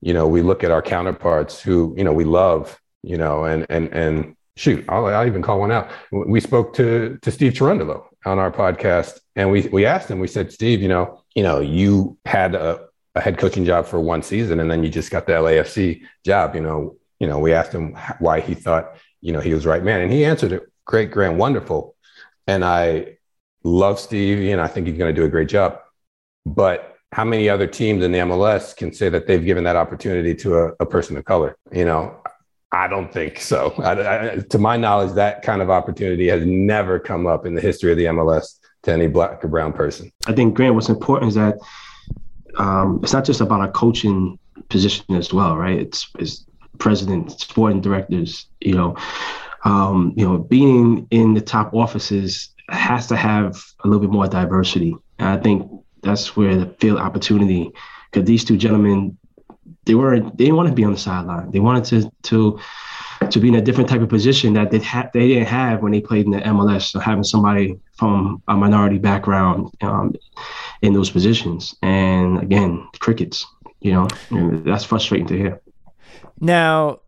you 0.01 0.13
know, 0.13 0.27
we 0.27 0.41
look 0.41 0.63
at 0.63 0.71
our 0.71 0.81
counterparts 0.81 1.61
who, 1.61 1.93
you 1.97 2.03
know, 2.03 2.13
we 2.13 2.23
love, 2.23 2.79
you 3.03 3.17
know, 3.17 3.45
and 3.45 3.65
and 3.69 3.93
and 3.93 4.35
shoot, 4.55 4.83
I'll, 4.89 5.05
I'll 5.05 5.27
even 5.27 5.41
call 5.41 5.59
one 5.59 5.71
out. 5.71 5.89
We 6.11 6.39
spoke 6.39 6.73
to 6.75 7.17
to 7.21 7.31
Steve 7.31 7.53
Cherundolo 7.53 8.05
on 8.25 8.39
our 8.39 8.51
podcast, 8.51 9.19
and 9.35 9.51
we 9.51 9.67
we 9.67 9.85
asked 9.85 10.09
him. 10.09 10.19
We 10.19 10.27
said, 10.27 10.51
Steve, 10.51 10.81
you 10.81 10.87
know, 10.87 11.23
you 11.35 11.43
know, 11.43 11.59
you 11.59 12.17
had 12.25 12.55
a, 12.55 12.87
a 13.15 13.21
head 13.21 13.37
coaching 13.37 13.65
job 13.65 13.85
for 13.85 13.99
one 13.99 14.23
season, 14.23 14.59
and 14.59 14.69
then 14.69 14.83
you 14.83 14.89
just 14.89 15.11
got 15.11 15.25
the 15.25 15.33
LAFC 15.33 16.01
job. 16.25 16.55
You 16.55 16.61
know, 16.61 16.97
you 17.19 17.27
know, 17.27 17.39
we 17.39 17.53
asked 17.53 17.71
him 17.71 17.97
why 18.19 18.41
he 18.41 18.53
thought 18.53 18.95
you 19.21 19.31
know 19.31 19.39
he 19.39 19.53
was 19.53 19.65
right 19.65 19.83
man, 19.83 20.01
and 20.01 20.11
he 20.11 20.25
answered 20.25 20.51
it 20.51 20.71
great, 20.85 21.11
grand, 21.11 21.37
wonderful. 21.37 21.95
And 22.47 22.63
I 22.63 23.17
love 23.63 23.99
Steve, 23.99 24.51
and 24.51 24.61
I 24.61 24.67
think 24.67 24.87
he's 24.87 24.97
going 24.97 25.13
to 25.13 25.19
do 25.19 25.25
a 25.25 25.29
great 25.29 25.49
job. 25.49 25.79
But 26.45 26.95
how 27.11 27.25
many 27.25 27.49
other 27.49 27.67
teams 27.67 28.03
in 28.03 28.11
the 28.11 28.19
MLS 28.19 28.75
can 28.75 28.93
say 28.93 29.09
that 29.09 29.27
they've 29.27 29.43
given 29.43 29.63
that 29.65 29.75
opportunity 29.75 30.33
to 30.35 30.57
a, 30.57 30.71
a 30.79 30.85
person 30.85 31.17
of 31.17 31.25
color? 31.25 31.57
You 31.71 31.85
know, 31.85 32.15
I 32.71 32.87
don't 32.87 33.11
think 33.11 33.39
so. 33.39 33.73
I, 33.77 33.91
I, 34.33 34.35
to 34.37 34.57
my 34.57 34.75
knowledge, 34.75 35.13
that 35.13 35.41
kind 35.41 35.61
of 35.61 35.69
opportunity 35.69 36.27
has 36.27 36.45
never 36.45 36.99
come 36.99 37.25
up 37.25 37.45
in 37.45 37.55
the 37.55 37.61
history 37.61 37.91
of 37.91 37.97
the 37.97 38.05
MLS 38.05 38.59
to 38.83 38.91
any 38.91 39.07
black 39.07 39.43
or 39.43 39.47
brown 39.47 39.73
person. 39.73 40.11
I 40.27 40.33
think 40.33 40.55
Grant, 40.55 40.75
what's 40.75 40.89
important 40.89 41.29
is 41.29 41.35
that 41.35 41.57
um, 42.57 42.99
it's 43.03 43.13
not 43.13 43.23
just 43.23 43.39
about 43.39 43.67
a 43.67 43.71
coaching 43.71 44.37
position 44.69 45.15
as 45.15 45.33
well, 45.33 45.55
right? 45.55 45.79
It's, 45.79 46.09
it's 46.19 46.45
president, 46.77 47.39
sporting 47.39 47.81
directors, 47.81 48.47
you 48.59 48.75
know, 48.75 48.97
um, 49.63 50.13
you 50.15 50.27
know, 50.27 50.37
being 50.37 51.07
in 51.11 51.33
the 51.33 51.41
top 51.41 51.73
offices 51.73 52.49
has 52.69 53.07
to 53.07 53.15
have 53.15 53.63
a 53.83 53.87
little 53.87 54.01
bit 54.01 54.11
more 54.11 54.27
diversity. 54.27 54.95
And 55.19 55.29
I 55.29 55.37
think 55.37 55.69
that's 56.03 56.35
where 56.35 56.55
the 56.55 56.67
field 56.79 56.99
opportunity, 56.99 57.71
because 58.11 58.27
these 58.27 58.43
two 58.43 58.57
gentlemen, 58.57 59.17
they 59.85 59.95
weren't 59.95 60.37
they 60.37 60.45
didn't 60.45 60.57
want 60.57 60.69
to 60.69 60.75
be 60.75 60.83
on 60.83 60.91
the 60.91 60.97
sideline. 60.97 61.51
They 61.51 61.59
wanted 61.59 61.85
to 61.85 62.11
to 62.23 62.59
to 63.29 63.39
be 63.39 63.47
in 63.47 63.55
a 63.55 63.61
different 63.61 63.89
type 63.89 64.01
of 64.01 64.09
position 64.09 64.53
that 64.53 64.71
they 64.71 64.79
had 64.79 65.09
they 65.13 65.27
didn't 65.27 65.47
have 65.47 65.81
when 65.81 65.91
they 65.91 66.01
played 66.01 66.25
in 66.25 66.31
the 66.31 66.39
MLS. 66.39 66.91
So 66.91 66.99
having 66.99 67.23
somebody 67.23 67.79
from 67.97 68.41
a 68.47 68.55
minority 68.55 68.97
background 68.97 69.71
um, 69.81 70.15
in 70.81 70.93
those 70.93 71.09
positions, 71.09 71.75
and 71.81 72.41
again, 72.41 72.87
crickets. 72.99 73.45
You 73.79 73.93
know, 73.93 74.07
that's 74.63 74.83
frustrating 74.83 75.27
to 75.27 75.37
hear. 75.37 75.61
Now, 76.41 77.01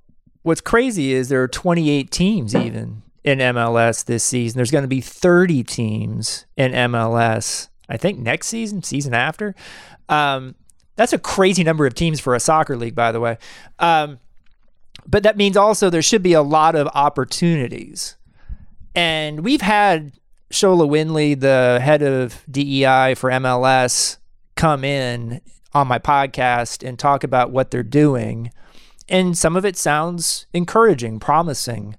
what's 0.43 0.61
crazy 0.61 1.13
is 1.13 1.29
there 1.29 1.41
are 1.41 1.47
28 1.47 2.11
teams 2.11 2.55
even 2.55 3.01
in 3.23 3.39
MLS 3.39 4.05
this 4.05 4.23
season. 4.23 4.57
There's 4.57 4.71
going 4.71 4.83
to 4.83 4.87
be 4.87 5.01
30 5.01 5.63
teams 5.63 6.45
in 6.55 6.71
MLS. 6.71 7.69
I 7.89 7.97
think 7.97 8.19
next 8.19 8.47
season, 8.47 8.83
season 8.83 9.13
after. 9.13 9.55
Um, 10.09 10.55
that's 10.99 11.13
a 11.13 11.17
crazy 11.17 11.63
number 11.63 11.85
of 11.85 11.93
teams 11.93 12.19
for 12.19 12.35
a 12.35 12.39
soccer 12.39 12.75
league, 12.75 12.95
by 12.95 13.11
the 13.11 13.19
way. 13.19 13.37
Um, 13.79 14.19
but 15.07 15.23
that 15.23 15.37
means 15.37 15.55
also 15.55 15.89
there 15.89 16.01
should 16.01 16.21
be 16.21 16.33
a 16.33 16.41
lot 16.41 16.75
of 16.75 16.87
opportunities. 16.93 18.17
And 18.93 19.39
we've 19.39 19.61
had 19.61 20.11
Sola 20.51 20.85
Winley, 20.85 21.39
the 21.39 21.79
head 21.81 22.01
of 22.01 22.43
DEI 22.51 23.15
for 23.15 23.29
MLS, 23.29 24.17
come 24.55 24.83
in 24.83 25.39
on 25.73 25.87
my 25.87 25.99
podcast 25.99 26.85
and 26.85 26.99
talk 26.99 27.23
about 27.23 27.51
what 27.51 27.71
they're 27.71 27.81
doing 27.81 28.51
and 29.09 29.37
some 29.37 29.55
of 29.55 29.65
it 29.65 29.75
sounds 29.75 30.45
encouraging, 30.53 31.19
promising. 31.19 31.95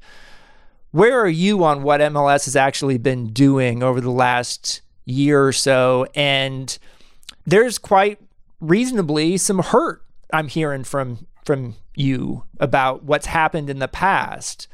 Where 0.93 1.19
are 1.21 1.29
you 1.29 1.65
on 1.65 1.83
what 1.83 2.01
MLS 2.01 2.45
has 2.45 2.57
actually 2.57 2.99
been 2.99 3.33
doing 3.33 3.83
over 3.83 4.01
the 4.01 4.11
last 4.11 4.83
year 5.05 5.45
or 5.45 5.53
so? 5.53 6.07
And 6.15 6.79
there's 7.45 7.79
quite 7.79 8.21
reasonably 8.61 9.37
some 9.37 9.59
hurt 9.59 10.03
I'm 10.33 10.49
hearing 10.49 10.85
from 10.85 11.27
from 11.45 11.77
you 11.95 12.45
about 12.59 13.05
what's 13.05 13.27
happened 13.27 13.71
in 13.71 13.79
the 13.79 13.89
past. 13.89 14.69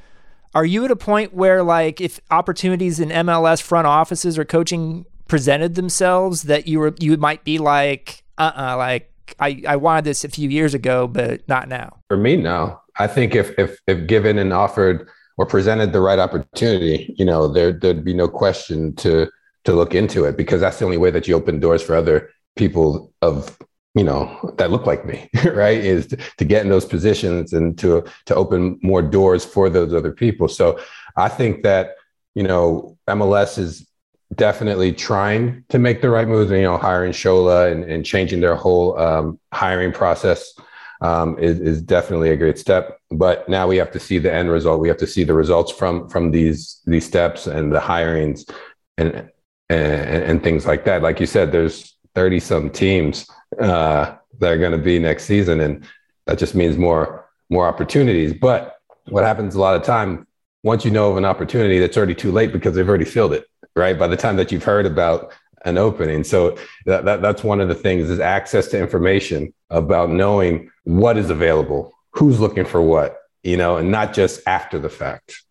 Are 0.55 0.65
you 0.65 0.85
at 0.85 0.91
a 0.91 0.97
point 0.97 1.35
where 1.35 1.63
like 1.63 2.01
if 2.01 2.21
opportunities 2.31 3.01
in 3.01 3.11
MLS 3.11 3.63
front 3.63 3.87
offices 3.87 4.39
or 4.39 4.45
coaching 4.45 5.07
presented 5.29 5.75
themselves 5.75 6.43
that 6.43 6.67
you 6.67 6.79
were 6.79 6.95
you 6.99 7.17
might 7.17 7.45
be 7.45 7.59
like 7.59 8.25
uh-uh 8.39 8.77
like 8.77 9.13
I, 9.41 9.63
I 9.67 9.77
wanted 9.77 10.05
this 10.05 10.25
a 10.25 10.29
few 10.29 10.49
years 10.49 10.73
ago, 10.73 11.07
but 11.07 11.47
not 11.49 11.69
now. 11.69 11.99
For 12.09 12.17
me, 12.17 12.37
no. 12.37 12.81
I 12.99 13.07
think 13.07 13.35
if 13.35 13.57
if 13.59 13.79
if 13.87 14.07
given 14.07 14.39
and 14.39 14.53
offered 14.53 15.09
or 15.37 15.47
presented 15.47 15.93
the 15.93 16.01
right 16.01 16.19
opportunity, 16.19 17.15
you 17.19 17.25
know, 17.25 17.49
there 17.49 17.73
there'd 17.73 18.05
be 18.05 18.15
no 18.15 18.29
question 18.29 18.95
to 18.97 19.29
to 19.65 19.73
look 19.73 19.95
into 19.95 20.25
it 20.25 20.37
because 20.37 20.61
that's 20.61 20.79
the 20.79 20.85
only 20.85 20.97
way 20.97 21.11
that 21.11 21.27
you 21.27 21.35
open 21.35 21.61
doors 21.61 21.83
for 21.83 21.95
other 21.95 22.31
people 22.55 23.13
of 23.21 23.59
you 23.97 24.05
know 24.05 24.55
that 24.59 24.71
look 24.71 24.87
like 24.87 25.05
me 25.05 25.29
right 25.53 25.79
is 25.79 26.07
to, 26.07 26.17
to, 26.37 26.45
get 26.45 26.63
in 26.63 26.69
those 26.69 26.85
positions 26.85 27.53
and 27.53 27.79
to 27.79 28.05
to 28.27 28.35
open 28.35 28.79
more 28.83 29.03
doors 29.03 29.45
for 29.45 29.71
those 29.71 29.95
other 29.95 30.13
people 30.13 30.49
so 30.49 30.79
i 31.17 31.29
think 31.29 31.63
that 31.63 31.97
you 32.35 32.43
know 32.43 32.97
mls 33.09 33.59
is 33.59 33.87
definitely 34.35 34.93
trying 34.93 35.65
to 35.69 35.79
make 35.79 36.03
the 36.03 36.11
right 36.11 36.27
moves. 36.27 36.51
You 36.51 36.63
know, 36.63 36.79
hiring 36.79 37.13
Sola 37.13 37.71
and, 37.71 37.85
and 37.85 38.05
changing 38.05 38.41
their 38.41 38.57
whole 38.57 38.99
um, 38.99 39.39
hiring 39.53 39.93
process 39.93 40.53
um, 41.01 41.39
is, 41.39 41.61
is 41.61 41.83
definitely 41.83 42.31
a 42.31 42.37
great 42.37 42.59
step. 42.59 42.99
But 43.11 43.49
now 43.49 43.67
we 43.67 43.77
have 43.77 43.93
to 43.93 44.01
see 44.01 44.19
the 44.19 44.33
end 44.33 44.51
result. 44.51 44.81
We 44.81 44.89
have 44.89 44.97
to 44.99 45.07
see 45.07 45.25
the 45.25 45.35
results 45.35 45.71
from 45.71 46.09
from 46.09 46.31
these 46.31 46.81
these 46.87 47.07
steps 47.07 47.47
and 47.47 47.73
the 47.73 47.81
hirings 47.81 48.51
and 48.99 49.31
and, 49.69 50.23
and 50.25 50.43
things 50.43 50.67
like 50.67 50.85
that. 50.85 51.03
Like 51.03 51.21
you 51.21 51.27
said, 51.27 51.53
there's 51.53 51.97
30 52.15 52.41
some 52.41 52.71
teams 52.71 53.29
uh, 53.61 54.17
that 54.39 54.53
are 54.53 54.59
going 54.59 54.73
to 54.73 54.79
be 54.79 54.99
next 54.99 55.25
season, 55.25 55.61
and 55.61 55.85
that 56.27 56.39
just 56.39 56.55
means 56.55 56.77
more 56.77 57.25
more 57.49 57.67
opportunities. 57.67 58.35
But 58.35 58.79
what 59.09 59.25
happens 59.25 59.55
a 59.55 59.61
lot 59.61 59.77
of 59.77 59.83
time 59.83 60.27
once 60.63 60.85
you 60.85 60.91
know 60.91 61.11
of 61.11 61.17
an 61.17 61.25
opportunity, 61.25 61.79
that's 61.79 61.97
already 61.97 62.15
too 62.15 62.33
late 62.33 62.53
because 62.53 62.75
they've 62.75 62.89
already 62.89 63.05
filled 63.05 63.33
it 63.33 63.47
right? 63.77 63.97
By 63.97 64.09
the 64.09 64.17
time 64.17 64.37
that 64.37 64.51
you've 64.51 64.65
heard 64.65 64.87
about 64.87 65.33
an 65.65 65.79
opening. 65.79 66.25
So 66.25 66.57
that, 66.87 67.05
that, 67.05 67.23
that's 67.23 67.45
one 67.45 67.61
of 67.61 67.69
the 67.69 67.75
things 67.75 68.11
is 68.11 68.19
access 68.19 68.69
to 68.69 68.81
information 68.81 69.53
about 69.71 70.11
knowing 70.11 70.71
what 70.85 71.17
is 71.17 71.31
available, 71.31 71.93
who's 72.11 72.41
looking 72.41 72.65
for 72.65 72.81
what, 72.81 73.19
you 73.43 73.57
know, 73.57 73.77
and 73.77 73.91
not 73.91 74.15
just 74.15 74.41
after 74.47 74.79
the 74.79 74.89
fact. 74.89 75.43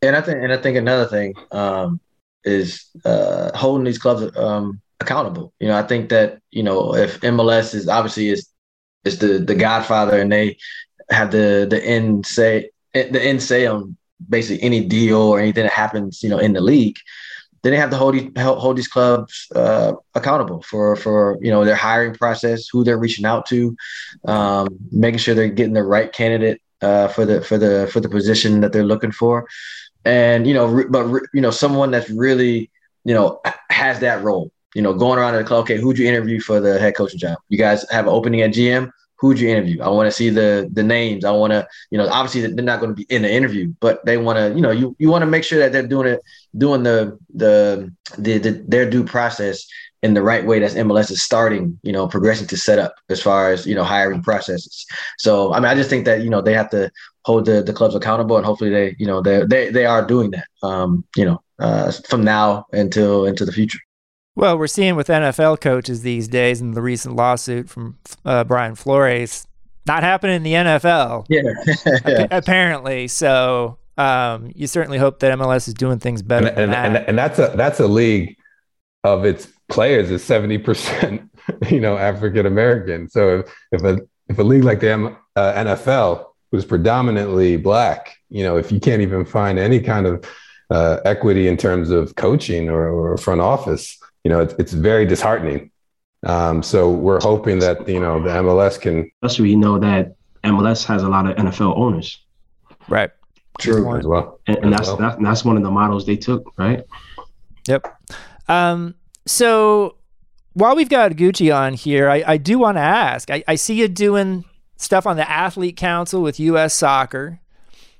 And 0.00 0.14
I 0.14 0.20
think, 0.20 0.42
and 0.42 0.52
I 0.52 0.56
think 0.58 0.76
another 0.76 1.06
thing 1.06 1.34
um, 1.50 2.00
is 2.44 2.86
uh, 3.04 3.56
holding 3.56 3.84
these 3.84 3.98
clubs 3.98 4.36
um, 4.36 4.80
accountable. 5.00 5.52
You 5.60 5.68
know, 5.68 5.76
I 5.76 5.82
think 5.82 6.08
that 6.10 6.40
you 6.50 6.62
know 6.62 6.94
if 6.94 7.20
MLS 7.20 7.74
is 7.74 7.88
obviously 7.88 8.28
is 8.28 8.48
is 9.04 9.18
the 9.18 9.38
the 9.38 9.54
Godfather, 9.54 10.20
and 10.20 10.30
they 10.30 10.56
have 11.10 11.30
the 11.30 11.66
the 11.68 11.84
end 11.84 12.26
say 12.26 12.70
the 12.92 13.22
end 13.22 13.42
say 13.42 13.66
on 13.66 13.96
basically 14.28 14.62
any 14.62 14.84
deal 14.84 15.18
or 15.18 15.40
anything 15.40 15.64
that 15.64 15.72
happens, 15.72 16.22
you 16.22 16.28
know, 16.28 16.38
in 16.38 16.52
the 16.52 16.60
league 16.60 16.96
then 17.64 17.72
they 17.72 17.78
have 17.78 17.90
to 17.90 17.96
hold 17.96 18.14
these 18.14 18.30
hold 18.36 18.76
these 18.76 18.88
clubs 18.88 19.48
uh, 19.56 19.94
accountable 20.14 20.62
for 20.62 20.94
for 20.96 21.38
you 21.40 21.50
know 21.50 21.64
their 21.64 21.74
hiring 21.74 22.14
process, 22.14 22.68
who 22.68 22.84
they're 22.84 22.98
reaching 22.98 23.24
out 23.24 23.46
to, 23.46 23.74
um, 24.26 24.68
making 24.92 25.18
sure 25.18 25.34
they're 25.34 25.48
getting 25.48 25.72
the 25.72 25.82
right 25.82 26.12
candidate 26.12 26.60
uh, 26.82 27.08
for 27.08 27.24
the 27.24 27.40
for 27.40 27.56
the 27.56 27.88
for 27.90 28.00
the 28.00 28.08
position 28.08 28.60
that 28.60 28.72
they're 28.72 28.84
looking 28.84 29.12
for, 29.12 29.48
and 30.04 30.46
you 30.46 30.52
know, 30.52 30.66
re- 30.66 30.84
but 30.88 31.04
re- 31.04 31.26
you 31.32 31.40
know, 31.40 31.50
someone 31.50 31.90
that's 31.90 32.10
really 32.10 32.70
you 33.04 33.14
know 33.14 33.40
has 33.70 34.00
that 34.00 34.22
role. 34.22 34.52
You 34.74 34.82
know, 34.82 34.92
going 34.92 35.18
around 35.18 35.32
to 35.32 35.38
the 35.38 35.44
club. 35.44 35.62
Okay, 35.62 35.78
who'd 35.78 35.98
you 35.98 36.08
interview 36.08 36.40
for 36.40 36.60
the 36.60 36.78
head 36.78 36.96
coaching 36.96 37.18
job? 37.18 37.38
You 37.48 37.58
guys 37.58 37.84
have 37.90 38.06
an 38.06 38.12
opening 38.12 38.42
at 38.42 38.52
GM 38.52 38.90
who'd 39.24 39.38
you 39.38 39.48
interview? 39.48 39.80
I 39.80 39.88
want 39.88 40.06
to 40.06 40.10
see 40.10 40.28
the 40.28 40.68
the 40.72 40.82
names. 40.82 41.24
I 41.24 41.30
want 41.30 41.52
to, 41.52 41.66
you 41.90 41.96
know, 41.98 42.06
obviously 42.08 42.42
they're 42.42 42.64
not 42.64 42.80
going 42.80 42.90
to 42.90 42.94
be 42.94 43.06
in 43.14 43.22
the 43.22 43.32
interview, 43.32 43.72
but 43.80 44.04
they 44.04 44.18
want 44.18 44.38
to, 44.38 44.52
you 44.54 44.60
know, 44.60 44.70
you 44.70 44.94
you 44.98 45.08
want 45.08 45.22
to 45.22 45.26
make 45.26 45.44
sure 45.44 45.58
that 45.58 45.72
they're 45.72 45.86
doing 45.86 46.08
it, 46.08 46.20
doing 46.58 46.82
the, 46.82 47.18
the 47.32 47.90
the 48.18 48.38
the 48.38 48.64
their 48.68 48.88
due 48.88 49.04
process 49.04 49.66
in 50.02 50.12
the 50.12 50.22
right 50.22 50.44
way. 50.44 50.58
That's 50.58 50.74
MLS 50.74 51.10
is 51.10 51.22
starting, 51.22 51.78
you 51.82 51.92
know, 51.92 52.06
progressing 52.06 52.46
to 52.48 52.56
set 52.58 52.78
up 52.78 52.94
as 53.08 53.22
far 53.22 53.50
as 53.50 53.66
you 53.66 53.74
know 53.74 53.84
hiring 53.84 54.22
processes. 54.22 54.84
So 55.18 55.54
I 55.54 55.58
mean, 55.58 55.70
I 55.70 55.74
just 55.74 55.90
think 55.90 56.04
that 56.04 56.22
you 56.22 56.30
know 56.30 56.42
they 56.42 56.54
have 56.54 56.70
to 56.70 56.90
hold 57.24 57.46
the 57.46 57.62
the 57.62 57.72
clubs 57.72 57.94
accountable, 57.94 58.36
and 58.36 58.44
hopefully 58.44 58.70
they 58.70 58.94
you 58.98 59.06
know 59.06 59.22
they 59.22 59.44
they 59.46 59.70
they 59.70 59.86
are 59.86 60.06
doing 60.06 60.32
that. 60.32 60.46
Um, 60.62 61.04
you 61.16 61.24
know, 61.24 61.40
uh, 61.58 61.92
from 62.08 62.24
now 62.24 62.66
until 62.72 63.24
into 63.24 63.46
the 63.46 63.52
future. 63.52 63.80
Well, 64.36 64.58
we're 64.58 64.66
seeing 64.66 64.96
with 64.96 65.08
NFL 65.08 65.60
coaches 65.60 66.02
these 66.02 66.26
days, 66.26 66.60
and 66.60 66.74
the 66.74 66.82
recent 66.82 67.14
lawsuit 67.14 67.68
from 67.68 67.98
uh, 68.24 68.42
Brian 68.44 68.74
Flores, 68.74 69.46
not 69.86 70.02
happening 70.02 70.36
in 70.36 70.42
the 70.42 70.52
NFL. 70.54 71.26
Yeah, 71.28 71.42
yeah. 72.06 72.26
apparently. 72.30 73.06
So 73.06 73.78
um, 73.96 74.50
you 74.54 74.66
certainly 74.66 74.98
hope 74.98 75.20
that 75.20 75.36
MLS 75.38 75.68
is 75.68 75.74
doing 75.74 75.98
things 76.00 76.22
better. 76.22 76.48
And, 76.48 76.58
and, 76.58 76.72
that. 76.72 76.86
and, 76.86 76.96
and, 77.08 77.18
that's 77.18 77.38
a 77.38 77.52
that's 77.54 77.78
a 77.78 77.86
league 77.86 78.36
of 79.04 79.24
its 79.24 79.46
players 79.68 80.10
is 80.10 80.24
seventy 80.24 80.58
percent, 80.58 81.30
you 81.70 81.80
know, 81.80 81.96
African 81.96 82.46
American. 82.46 83.08
So 83.08 83.40
if, 83.40 83.54
if 83.72 83.82
a 83.84 84.00
if 84.28 84.38
a 84.38 84.42
league 84.42 84.64
like 84.64 84.80
the 84.80 84.90
M, 84.90 85.16
uh, 85.36 85.52
NFL 85.52 86.26
was 86.50 86.64
predominantly 86.64 87.56
black, 87.56 88.16
you 88.30 88.42
know, 88.42 88.56
if 88.56 88.72
you 88.72 88.80
can't 88.80 89.02
even 89.02 89.24
find 89.24 89.58
any 89.58 89.80
kind 89.80 90.06
of 90.06 90.24
uh, 90.70 90.98
equity 91.04 91.46
in 91.46 91.56
terms 91.56 91.90
of 91.90 92.14
coaching 92.16 92.68
or, 92.68 92.88
or 92.88 93.16
front 93.16 93.40
office, 93.40 93.98
you 94.24 94.30
know, 94.30 94.40
it's, 94.40 94.54
it's 94.54 94.72
very 94.72 95.06
disheartening. 95.06 95.70
Um, 96.24 96.62
so 96.62 96.90
we're 96.90 97.20
hoping 97.20 97.58
that 97.60 97.86
you 97.86 98.00
know 98.00 98.22
the 98.22 98.30
MLS 98.30 98.80
can. 98.80 99.10
Especially 99.22 99.50
we 99.50 99.56
know 99.56 99.78
that 99.78 100.16
MLS 100.42 100.84
has 100.86 101.02
a 101.02 101.08
lot 101.08 101.26
of 101.26 101.36
NFL 101.36 101.76
owners. 101.76 102.18
Right. 102.88 103.10
True 103.58 103.96
as 103.96 104.06
well. 104.06 104.40
And, 104.46 104.56
and 104.58 104.72
that's 104.72 104.88
well. 104.88 104.96
That, 104.96 105.20
that's 105.20 105.44
one 105.44 105.56
of 105.56 105.62
the 105.62 105.70
models 105.70 106.06
they 106.06 106.16
took, 106.16 106.52
right? 106.58 106.82
Yep. 107.68 107.86
Um, 108.48 108.94
so 109.26 109.96
while 110.54 110.74
we've 110.74 110.88
got 110.88 111.12
Gucci 111.12 111.54
on 111.54 111.74
here, 111.74 112.10
I, 112.10 112.24
I 112.26 112.36
do 112.36 112.58
want 112.58 112.76
to 112.76 112.82
ask. 112.82 113.30
I, 113.30 113.44
I 113.46 113.54
see 113.54 113.74
you 113.74 113.88
doing 113.88 114.44
stuff 114.76 115.06
on 115.06 115.16
the 115.16 115.28
Athlete 115.30 115.76
Council 115.76 116.20
with 116.20 116.40
U.S. 116.40 116.74
Soccer, 116.74 117.40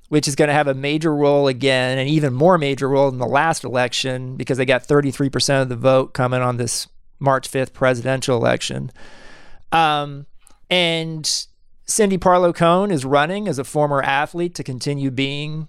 which 0.09 0.27
is 0.27 0.35
going 0.35 0.47
to 0.47 0.53
have 0.53 0.67
a 0.67 0.73
major 0.73 1.15
role 1.15 1.47
again, 1.47 1.97
and 1.97 2.07
even 2.09 2.33
more 2.33 2.57
major 2.57 2.87
role 2.87 3.09
in 3.09 3.17
the 3.17 3.25
last 3.25 3.63
election 3.63 4.35
because 4.35 4.57
they 4.57 4.65
got 4.65 4.83
33% 4.83 5.61
of 5.61 5.69
the 5.69 5.75
vote 5.75 6.13
coming 6.13 6.41
on 6.41 6.57
this 6.57 6.87
March 7.19 7.49
5th 7.49 7.73
presidential 7.73 8.37
election. 8.37 8.91
Um, 9.71 10.25
and 10.69 11.47
Cindy 11.85 12.17
Parlow 12.17 12.53
Cone 12.53 12.91
is 12.91 13.05
running 13.05 13.47
as 13.47 13.59
a 13.59 13.63
former 13.63 14.01
athlete 14.01 14.55
to 14.55 14.63
continue 14.63 15.11
being 15.11 15.67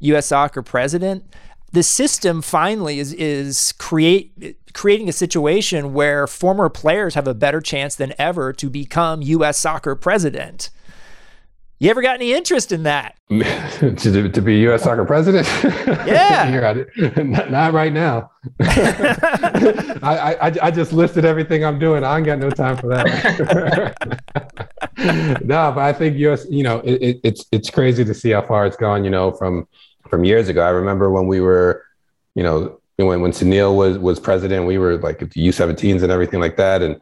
U.S. 0.00 0.26
Soccer 0.26 0.62
president. 0.62 1.24
The 1.72 1.82
system 1.82 2.42
finally 2.42 2.98
is 2.98 3.12
is 3.14 3.72
create 3.72 4.56
creating 4.72 5.08
a 5.08 5.12
situation 5.12 5.94
where 5.94 6.26
former 6.26 6.68
players 6.68 7.14
have 7.14 7.26
a 7.26 7.34
better 7.34 7.60
chance 7.60 7.94
than 7.94 8.14
ever 8.18 8.52
to 8.54 8.70
become 8.70 9.22
U.S. 9.22 9.58
Soccer 9.58 9.94
president. 9.94 10.70
You 11.78 11.90
ever 11.90 12.00
got 12.00 12.14
any 12.14 12.32
interest 12.32 12.72
in 12.72 12.84
that? 12.84 13.18
to, 13.28 14.28
to 14.30 14.40
be 14.40 14.56
U.S. 14.60 14.84
soccer 14.84 15.04
president? 15.04 15.46
Yeah. 16.06 16.74
not, 17.16 17.50
not, 17.50 17.72
right 17.72 17.92
now. 17.92 18.30
I, 18.60 20.36
I, 20.40 20.52
I 20.62 20.70
just 20.70 20.92
listed 20.92 21.24
everything 21.24 21.64
I'm 21.64 21.78
doing. 21.78 22.04
I 22.04 22.16
ain't 22.16 22.26
got 22.26 22.38
no 22.38 22.50
time 22.50 22.76
for 22.76 22.88
that. 22.88 23.96
no, 25.44 25.72
but 25.72 25.78
I 25.78 25.92
think 25.92 26.16
U.S. 26.18 26.46
You 26.48 26.62
know, 26.62 26.78
it, 26.80 27.02
it, 27.02 27.20
it's 27.24 27.44
it's 27.50 27.70
crazy 27.70 28.04
to 28.04 28.14
see 28.14 28.30
how 28.30 28.42
far 28.42 28.66
it's 28.66 28.76
gone. 28.76 29.04
You 29.04 29.10
know, 29.10 29.32
from 29.32 29.66
from 30.08 30.24
years 30.24 30.48
ago. 30.48 30.62
I 30.62 30.70
remember 30.70 31.10
when 31.10 31.26
we 31.26 31.40
were, 31.40 31.84
you 32.34 32.42
know, 32.42 32.80
when 32.96 33.20
when 33.20 33.32
Sunil 33.32 33.76
was 33.76 33.98
was 33.98 34.20
president, 34.20 34.66
we 34.66 34.78
were 34.78 34.96
like 34.98 35.18
the 35.18 35.26
U17s 35.26 36.02
and 36.02 36.12
everything 36.12 36.40
like 36.40 36.56
that, 36.56 36.82
and 36.82 37.00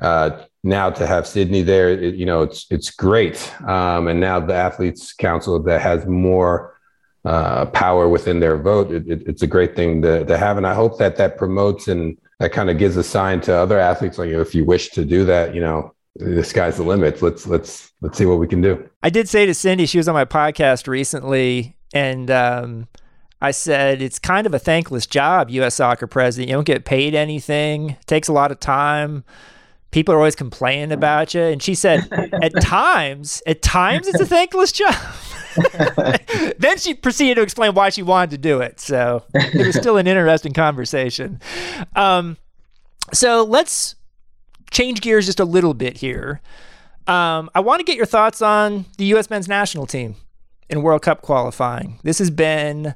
uh, 0.00 0.44
now 0.66 0.90
to 0.90 1.06
have 1.06 1.26
Cindy 1.26 1.62
there, 1.62 1.90
it, 1.90 2.16
you 2.16 2.26
know, 2.26 2.42
it's 2.42 2.66
it's 2.70 2.90
great. 2.90 3.52
Um, 3.62 4.08
and 4.08 4.20
now 4.20 4.40
the 4.40 4.54
athletes 4.54 5.12
council 5.12 5.58
that 5.62 5.80
has 5.80 6.04
more 6.06 6.78
uh, 7.24 7.66
power 7.66 8.08
within 8.08 8.40
their 8.40 8.56
vote, 8.56 8.90
it, 8.92 9.08
it, 9.08 9.22
it's 9.26 9.42
a 9.42 9.46
great 9.46 9.76
thing 9.76 10.02
to, 10.02 10.24
to 10.24 10.36
have. 10.36 10.56
And 10.56 10.66
I 10.66 10.74
hope 10.74 10.98
that 10.98 11.16
that 11.16 11.38
promotes 11.38 11.88
and 11.88 12.18
that 12.40 12.52
kind 12.52 12.68
of 12.68 12.78
gives 12.78 12.96
a 12.96 13.02
sign 13.02 13.40
to 13.42 13.54
other 13.54 13.78
athletes, 13.78 14.18
like 14.18 14.28
you, 14.28 14.40
if 14.40 14.54
you 14.54 14.64
wish 14.64 14.90
to 14.90 15.04
do 15.04 15.24
that, 15.24 15.54
you 15.54 15.60
know, 15.60 15.94
the 16.16 16.44
sky's 16.44 16.76
the 16.76 16.82
limit. 16.82 17.22
Let's 17.22 17.46
let's 17.46 17.92
let's 18.00 18.18
see 18.18 18.26
what 18.26 18.38
we 18.38 18.48
can 18.48 18.60
do. 18.60 18.88
I 19.02 19.10
did 19.10 19.28
say 19.28 19.46
to 19.46 19.54
Cindy, 19.54 19.86
she 19.86 19.98
was 19.98 20.08
on 20.08 20.14
my 20.14 20.24
podcast 20.24 20.88
recently, 20.88 21.76
and 21.94 22.30
um, 22.30 22.88
I 23.40 23.52
said 23.52 24.02
it's 24.02 24.18
kind 24.18 24.46
of 24.46 24.54
a 24.54 24.58
thankless 24.58 25.06
job, 25.06 25.50
U.S. 25.50 25.76
Soccer 25.76 26.06
president. 26.06 26.48
You 26.48 26.56
don't 26.56 26.66
get 26.66 26.84
paid 26.84 27.14
anything. 27.14 27.96
Takes 28.06 28.28
a 28.28 28.32
lot 28.32 28.50
of 28.50 28.58
time 28.58 29.24
people 29.96 30.14
are 30.14 30.18
always 30.18 30.36
complaining 30.36 30.92
about 30.92 31.32
you. 31.32 31.40
And 31.40 31.62
she 31.62 31.74
said, 31.74 32.06
at 32.42 32.52
times, 32.60 33.42
at 33.46 33.62
times 33.62 34.06
it's 34.06 34.20
a 34.20 34.26
thankless 34.26 34.70
job. 34.70 34.94
then 36.58 36.76
she 36.76 36.92
proceeded 36.92 37.36
to 37.36 37.40
explain 37.40 37.72
why 37.72 37.88
she 37.88 38.02
wanted 38.02 38.32
to 38.32 38.36
do 38.36 38.60
it. 38.60 38.78
So 38.78 39.24
it 39.32 39.66
was 39.66 39.74
still 39.74 39.96
an 39.96 40.06
interesting 40.06 40.52
conversation. 40.52 41.40
Um, 41.94 42.36
so 43.14 43.42
let's 43.42 43.94
change 44.70 45.00
gears 45.00 45.24
just 45.24 45.40
a 45.40 45.46
little 45.46 45.72
bit 45.72 45.96
here. 45.96 46.42
Um, 47.06 47.48
I 47.54 47.60
want 47.60 47.80
to 47.80 47.84
get 47.84 47.96
your 47.96 48.04
thoughts 48.04 48.42
on 48.42 48.84
the 48.98 49.06
U.S. 49.06 49.30
men's 49.30 49.48
national 49.48 49.86
team 49.86 50.16
in 50.68 50.82
World 50.82 51.00
Cup 51.00 51.22
qualifying. 51.22 52.00
This 52.02 52.18
has 52.18 52.28
been 52.28 52.94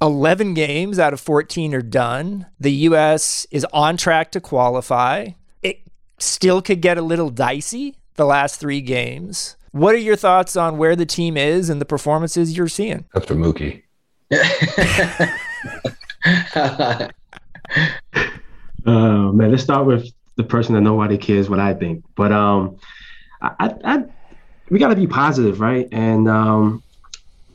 11 0.00 0.54
games 0.54 1.00
out 1.00 1.12
of 1.12 1.18
14 1.18 1.74
are 1.74 1.82
done. 1.82 2.46
The 2.60 2.70
U.S. 2.72 3.48
is 3.50 3.66
on 3.72 3.96
track 3.96 4.30
to 4.30 4.40
qualify 4.40 5.30
still 6.22 6.62
could 6.62 6.80
get 6.80 6.98
a 6.98 7.02
little 7.02 7.30
dicey 7.30 7.96
the 8.14 8.24
last 8.24 8.60
three 8.60 8.80
games. 8.80 9.56
What 9.72 9.94
are 9.94 9.98
your 9.98 10.16
thoughts 10.16 10.56
on 10.56 10.78
where 10.78 10.96
the 10.96 11.06
team 11.06 11.36
is 11.36 11.70
and 11.70 11.80
the 11.80 11.84
performances 11.84 12.56
you're 12.56 12.68
seeing? 12.68 13.04
That's 13.14 13.26
for 13.26 13.34
Mookie. 13.34 13.82
uh, 18.84 18.84
man, 18.84 19.50
let's 19.50 19.62
start 19.62 19.86
with 19.86 20.08
the 20.36 20.44
person 20.44 20.74
that 20.74 20.80
nobody 20.80 21.18
cares 21.18 21.48
what 21.48 21.60
I 21.60 21.74
think. 21.74 22.04
But 22.16 22.32
um, 22.32 22.78
I, 23.40 23.50
I, 23.58 23.74
I 23.84 24.04
we 24.70 24.78
got 24.78 24.88
to 24.88 24.96
be 24.96 25.06
positive, 25.06 25.60
right? 25.60 25.88
And 25.92 26.28
um, 26.28 26.82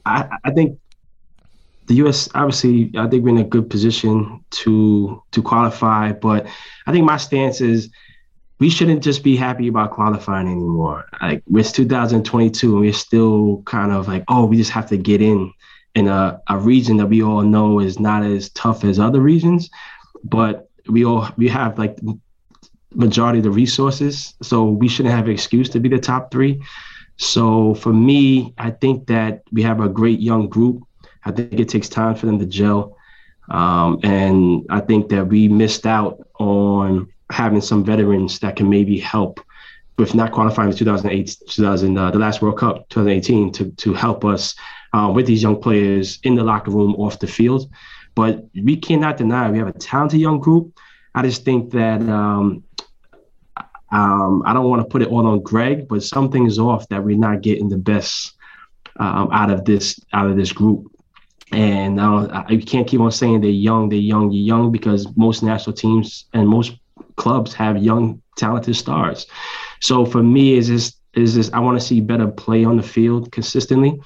I, 0.05 0.38
I 0.43 0.51
think 0.51 0.80
the 1.88 1.95
U.S. 1.95 2.30
obviously, 2.36 2.91
I 2.97 3.07
think 3.07 3.24
we're 3.24 3.30
in 3.30 3.38
a 3.38 3.43
good 3.43 3.70
position 3.70 4.43
to 4.51 5.22
to 5.32 5.41
qualify. 5.41 6.11
But 6.11 6.47
I 6.88 6.91
think 6.91 7.05
my 7.05 7.18
stance 7.18 7.61
is 7.61 7.89
we 8.60 8.70
shouldn't 8.70 9.03
just 9.03 9.24
be 9.24 9.36
happy 9.36 9.68
about 9.68 9.91
qualifying 9.91 10.47
anymore. 10.47 11.06
Like 11.22 11.43
it's 11.53 11.72
2022 11.72 12.72
and 12.72 12.80
we're 12.80 12.93
still 12.93 13.62
kind 13.66 13.91
of 13.91 14.08
like, 14.08 14.24
oh, 14.28 14.45
we 14.45 14.58
just 14.58 14.72
have 14.72 14.88
to 14.89 14.97
get 14.97 15.22
in 15.22 15.51
in 15.93 16.08
a, 16.08 16.41
a 16.49 16.58
region 16.58 16.97
that 16.97 17.08
we 17.08 17.24
all 17.24 17.41
know 17.41 17.80
is 17.80 17.99
not 17.99 18.24
as 18.24 18.49
tough 18.49 18.84
as 18.84 18.99
other 18.99 19.20
regions, 19.20 19.70
but 20.24 20.70
we 20.88 21.06
all 21.06 21.30
we 21.38 21.47
have 21.47 21.78
like 21.78 21.97
majority 22.93 23.39
of 23.39 23.43
the 23.43 23.51
resources, 23.51 24.34
so 24.41 24.66
we 24.66 24.88
shouldn't 24.88 25.16
have 25.16 25.26
an 25.26 25.32
excuse 25.32 25.70
to 25.70 25.80
be 25.80 25.89
the 25.89 25.99
top 25.99 26.32
three. 26.32 26.62
So 27.18 27.76
for 27.76 27.93
me, 27.93 28.53
I 28.58 28.72
think 28.72 29.08
that 29.08 29.43
we 29.51 29.64
have 29.64 29.80
a 29.80 29.89
great 29.89 30.20
young 30.20 30.47
group. 30.49 30.84
I 31.24 31.32
think 31.32 31.60
it 31.60 31.70
takes 31.70 31.89
time 31.89 32.16
for 32.16 32.26
them 32.26 32.39
to 32.39 32.45
gel, 32.45 32.97
um, 33.49 33.99
and 34.03 34.66
I 34.70 34.82
think 34.82 35.10
that 35.10 35.28
we 35.28 35.47
missed 35.47 35.86
out 35.86 36.20
on 36.39 37.08
having 37.32 37.61
some 37.61 37.84
veterans 37.84 38.39
that 38.39 38.55
can 38.55 38.69
maybe 38.69 38.99
help 38.99 39.39
with 39.97 40.13
not 40.13 40.32
qualifying 40.32 40.69
the 40.69 40.76
2008, 40.76 41.38
2000, 41.47 41.97
uh, 41.97 42.11
the 42.11 42.19
last 42.19 42.41
World 42.41 42.57
Cup, 42.57 42.89
2018, 42.89 43.51
to 43.53 43.71
to 43.71 43.93
help 43.93 44.26
us 44.26 44.55
uh, 44.93 45.11
with 45.13 45.26
these 45.26 45.41
young 45.41 45.61
players 45.61 46.19
in 46.23 46.36
the 46.36 46.43
locker 46.43 46.71
room, 46.71 46.95
off 46.95 47.19
the 47.19 47.28
field. 47.28 47.71
But 48.13 48.45
we 48.53 48.78
cannot 48.78 49.17
deny 49.17 49.49
we 49.51 49.57
have 49.57 49.67
a 49.67 49.73
talented 49.73 50.19
young 50.19 50.39
group. 50.39 50.78
I 51.13 51.21
just 51.21 51.45
think 51.45 51.71
that 51.71 52.01
um, 52.01 52.63
um, 53.91 54.43
I 54.45 54.53
don't 54.53 54.69
want 54.69 54.82
to 54.82 54.88
put 54.88 55.01
it 55.01 55.09
all 55.09 55.26
on 55.26 55.41
Greg, 55.41 55.88
but 55.88 56.03
something's 56.03 56.59
off 56.59 56.88
that 56.89 57.03
we're 57.03 57.17
not 57.17 57.41
getting 57.41 57.69
the 57.69 57.78
best 57.78 58.34
um, 58.97 59.30
out 59.32 59.49
of 59.49 59.65
this 59.65 59.99
out 60.13 60.30
of 60.30 60.36
this 60.36 60.51
group. 60.51 60.91
And 61.51 61.99
uh, 61.99 62.43
I, 62.49 62.57
can't 62.57 62.88
keep 62.88 62.99
on 62.99 63.11
saying 63.11 63.41
they're 63.41 63.49
young, 63.49 63.88
they're 63.88 63.99
young, 63.99 64.30
they're 64.30 64.38
young, 64.38 64.71
because 64.71 65.07
most 65.15 65.43
national 65.43 65.76
teams 65.76 66.26
and 66.34 66.47
most 66.47 66.73
clubs 67.16 67.54
have 67.54 67.78
young, 67.78 68.22
talented 68.38 68.76
stars. 68.76 69.28
So 69.82 70.06
for 70.06 70.24
me, 70.24 70.54
is 70.54 70.68
this 70.68 70.96
is 71.14 71.36
this 71.36 71.50
I 71.54 71.60
want 71.60 71.80
to 71.80 71.86
see 71.86 72.02
better 72.02 72.28
play 72.28 72.66
on 72.66 72.78
the 72.78 72.84
field 72.84 73.32
consistently, 73.32 74.00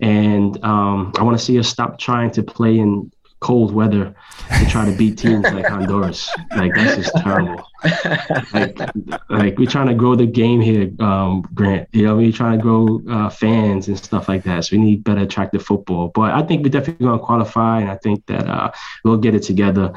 and 0.00 0.62
um, 0.64 1.12
I 1.18 1.22
want 1.22 1.38
to 1.38 1.44
see 1.44 1.58
us 1.58 1.68
stop 1.68 1.98
trying 1.98 2.30
to 2.32 2.42
play 2.42 2.78
in 2.78 3.10
cold 3.44 3.74
weather 3.74 4.14
to 4.58 4.66
try 4.70 4.86
to 4.90 4.96
beat 4.96 5.18
teams 5.24 5.44
like 5.52 5.66
Honduras. 5.66 6.30
Like 6.56 6.74
that's 6.74 6.96
just 6.96 7.14
terrible. 7.18 7.62
Like, 8.54 8.78
like 9.28 9.58
we're 9.58 9.68
trying 9.68 9.88
to 9.88 9.94
grow 9.94 10.14
the 10.14 10.26
game 10.26 10.62
here, 10.62 10.90
um, 11.00 11.42
Grant. 11.52 11.86
You 11.92 12.06
know, 12.06 12.16
we're 12.16 12.32
trying 12.32 12.58
to 12.58 12.62
grow 12.62 13.02
uh, 13.10 13.28
fans 13.28 13.88
and 13.88 13.98
stuff 13.98 14.30
like 14.30 14.44
that. 14.44 14.64
So 14.64 14.76
we 14.76 14.82
need 14.82 15.04
better 15.04 15.20
attractive 15.20 15.62
football. 15.62 16.08
But 16.08 16.32
I 16.32 16.42
think 16.42 16.64
we're 16.64 16.70
definitely 16.70 17.04
going 17.04 17.18
to 17.18 17.24
qualify, 17.24 17.80
and 17.80 17.90
I 17.90 17.96
think 17.96 18.24
that 18.26 18.48
uh, 18.48 18.72
we'll 19.04 19.18
get 19.18 19.34
it 19.34 19.42
together 19.42 19.92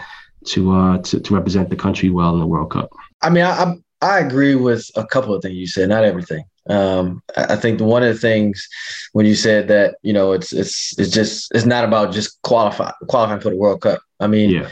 to 0.47 0.71
uh 0.73 0.97
to, 0.99 1.19
to 1.19 1.33
represent 1.33 1.69
the 1.69 1.75
country 1.75 2.09
well 2.09 2.33
in 2.33 2.39
the 2.39 2.47
World 2.47 2.71
Cup. 2.71 2.89
I 3.21 3.29
mean, 3.29 3.43
I 3.43 3.75
I 4.01 4.19
agree 4.19 4.55
with 4.55 4.89
a 4.95 5.05
couple 5.05 5.33
of 5.33 5.41
things 5.41 5.55
you 5.55 5.67
said, 5.67 5.89
not 5.89 6.03
everything. 6.03 6.45
Um, 6.69 7.21
I 7.35 7.55
think 7.55 7.79
one 7.79 8.03
of 8.03 8.13
the 8.13 8.19
things 8.19 8.67
when 9.13 9.25
you 9.25 9.35
said 9.35 9.69
that 9.69 9.95
you 10.01 10.13
know 10.13 10.33
it's 10.33 10.51
it's 10.51 10.97
it's 10.99 11.11
just 11.11 11.51
it's 11.55 11.65
not 11.65 11.85
about 11.85 12.13
just 12.13 12.41
qualify 12.41 12.91
qualifying 13.07 13.41
for 13.41 13.49
the 13.49 13.55
World 13.55 13.81
Cup. 13.81 14.01
I 14.19 14.27
mean, 14.27 14.49
yeah. 14.49 14.69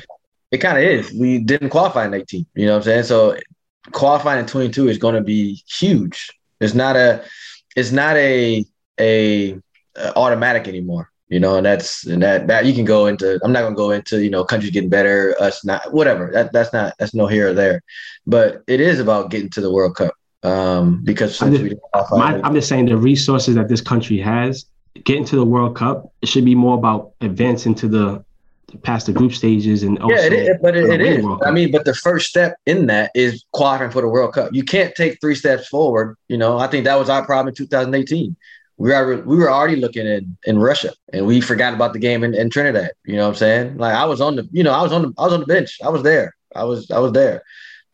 it 0.52 0.58
kind 0.58 0.78
of 0.78 0.84
is. 0.84 1.14
We 1.14 1.40
didn't 1.40 1.70
qualify 1.70 2.06
in 2.06 2.14
18. 2.14 2.46
You 2.56 2.66
know 2.66 2.74
what 2.74 2.78
I'm 2.78 2.84
saying? 2.84 3.04
So 3.04 3.38
qualifying 3.92 4.40
in 4.40 4.46
22 4.46 4.90
is 4.90 4.98
going 4.98 5.16
to 5.16 5.22
be 5.22 5.64
huge. 5.68 6.30
It's 6.60 6.74
not 6.74 6.96
a 6.96 7.24
it's 7.76 7.92
not 7.92 8.18
a 8.18 8.66
a, 9.00 9.54
a 9.96 10.16
automatic 10.16 10.68
anymore 10.68 11.10
you 11.30 11.40
know, 11.40 11.58
and 11.58 11.66
that's 11.66 12.06
and 12.06 12.22
that 12.22 12.48
that 12.48 12.66
you 12.66 12.74
can 12.74 12.86
go 12.86 13.08
into. 13.08 13.40
I'm 13.44 13.52
not 13.52 13.62
gonna 13.62 13.76
go 13.76 13.92
into 13.92 14.24
you 14.24 14.30
know 14.30 14.44
countries 14.44 14.72
getting 14.72 14.90
better, 14.90 15.36
us 15.40 15.66
not 15.66 15.94
whatever. 15.94 16.32
That 16.32 16.54
that's 16.54 16.72
not 16.72 16.94
that's 17.00 17.14
no 17.14 17.28
here 17.28 17.50
or 17.50 17.54
there, 17.54 17.82
but 18.28 18.64
it 18.68 18.80
is 18.80 19.00
about 19.00 19.32
getting 19.32 19.50
to 19.52 19.62
the 19.62 19.72
World 19.72 19.96
Cup 19.96 20.14
um, 20.44 21.02
because 21.04 21.42
I'm 21.42 21.54
just, 21.54 21.76
my, 22.12 22.40
I'm 22.42 22.54
just 22.54 22.70
saying 22.70 22.86
the 22.86 22.98
resources 22.98 23.56
that 23.56 23.68
this 23.68 23.82
country 23.82 24.20
has 24.20 24.66
getting 25.04 25.26
to 25.26 25.36
the 25.36 25.46
World 25.46 25.76
Cup. 25.76 26.12
It 26.22 26.28
should 26.28 26.46
be 26.46 26.56
more 26.56 26.78
about 26.78 27.14
advancing 27.22 27.76
to 27.76 27.88
the 27.88 28.24
past 28.84 29.06
the 29.06 29.14
group 29.14 29.34
stages 29.34 29.84
and 29.84 29.98
also 30.00 30.16
yeah, 30.16 30.26
it 30.26 30.34
is, 30.34 30.50
but 30.62 30.76
it, 30.76 30.90
it 30.90 31.02
is. 31.02 31.26
I 31.44 31.52
mean, 31.52 31.72
but 31.72 31.86
the 31.86 31.94
first 31.94 32.30
step 32.30 32.58
in 32.66 32.88
that 32.88 33.12
is 33.16 33.46
qualifying 33.54 33.92
for 33.92 34.02
the 34.02 34.08
World 34.08 34.34
Cup. 34.34 34.54
You 34.54 34.64
can't 34.64 34.94
take 34.96 35.20
three 35.22 35.36
steps 35.36 35.68
forward. 35.68 36.18
You 36.28 36.38
know, 36.38 36.58
I 36.58 36.68
think 36.68 36.86
that 36.86 37.00
was 37.00 37.10
our 37.10 37.26
problem 37.26 37.50
in 37.50 37.56
2018. 37.56 38.36
We 38.78 38.90
were 38.90 39.22
we 39.22 39.38
were 39.38 39.50
already 39.50 39.78
looking 39.78 40.06
in 40.06 40.38
in 40.46 40.60
Russia, 40.60 40.94
and 41.14 41.26
we 41.26 41.40
forgot 41.40 41.74
about 41.74 41.94
the 41.94 42.00
game 42.00 42.24
in, 42.24 42.34
in 42.34 42.50
Trinidad. 42.50 42.92
You 43.06 43.16
know 43.16 43.24
what 43.24 43.30
I'm 43.30 43.36
saying? 43.36 43.78
Like 43.78 43.96
I 43.96 44.06
was 44.06 44.20
on 44.20 44.36
the, 44.36 44.48
you 44.52 44.64
know, 44.64 44.74
I 44.74 44.82
was 44.82 44.92
on 44.92 45.04
the, 45.04 45.14
I 45.18 45.24
was 45.24 45.34
on 45.34 45.40
the 45.40 45.46
bench. 45.46 45.80
I 45.84 45.90
was 45.90 46.04
there. 46.04 46.36
I 46.56 46.66
was 46.66 46.92
I 46.92 47.00
was 47.00 47.14
there. 47.14 47.44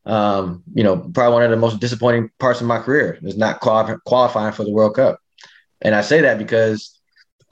Um, 0.06 0.64
you 0.74 0.84
know, 0.84 0.98
probably 0.98 1.34
one 1.34 1.44
of 1.44 1.52
the 1.52 1.58
most 1.58 1.80
disappointing 1.80 2.32
parts 2.40 2.62
of 2.62 2.68
my 2.68 2.80
career 2.80 3.20
is 3.22 3.38
not 3.38 3.60
quali- 3.60 3.98
qualifying 4.06 4.54
for 4.54 4.64
the 4.64 4.72
World 4.72 4.96
Cup. 4.96 5.20
And 5.82 5.94
I 5.94 6.02
say 6.02 6.22
that 6.22 6.40
because 6.40 7.00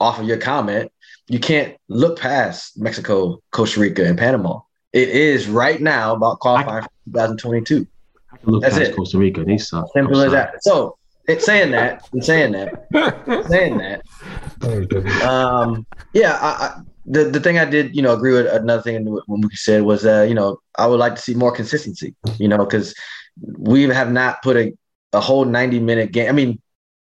off 0.00 0.18
of 0.18 0.26
your 0.26 0.38
comment, 0.38 0.90
you 1.28 1.38
can't 1.38 1.76
look 1.88 2.18
past 2.18 2.78
Mexico, 2.78 3.40
Costa 3.52 3.78
Rica, 3.78 4.04
and 4.04 4.18
Panama. 4.18 4.60
It 4.92 5.10
is 5.10 5.48
right 5.48 5.80
now 5.80 6.14
about 6.14 6.40
qualifying 6.40 6.82
for 6.82 6.90
2022. 7.06 7.86
I 8.32 8.36
can 8.36 8.50
look 8.50 8.62
That's 8.62 8.76
past 8.76 8.90
it. 8.90 8.96
Costa 8.96 9.18
Rica. 9.18 9.44
They 9.44 9.58
suck. 9.58 9.86
Simple 9.94 10.20
as 10.20 10.32
that. 10.32 10.62
So, 10.64 10.98
it's 11.28 11.44
saying 11.44 11.70
that, 11.72 12.08
and 12.12 12.24
saying 12.24 12.52
that, 12.52 12.86
saying 13.48 13.78
that, 13.78 14.02
um, 15.22 15.86
yeah, 16.12 16.38
I, 16.40 16.48
I, 16.48 16.80
the 17.06 17.24
the 17.24 17.40
thing 17.40 17.58
I 17.58 17.64
did, 17.64 17.94
you 17.94 18.02
know, 18.02 18.14
agree 18.14 18.32
with 18.32 18.46
another 18.46 18.82
thing 18.82 19.04
when 19.04 19.40
we 19.40 19.54
said 19.54 19.82
was, 19.82 20.04
uh, 20.04 20.26
you 20.28 20.34
know, 20.34 20.60
I 20.78 20.86
would 20.86 20.98
like 20.98 21.14
to 21.16 21.20
see 21.22 21.34
more 21.34 21.52
consistency, 21.52 22.14
you 22.38 22.48
know, 22.48 22.58
because 22.58 22.94
we 23.58 23.82
have 23.84 24.12
not 24.12 24.42
put 24.42 24.56
a, 24.56 24.72
a 25.12 25.20
whole 25.20 25.44
ninety 25.44 25.80
minute 25.80 26.12
game. 26.12 26.28
I 26.28 26.32
mean, 26.32 26.60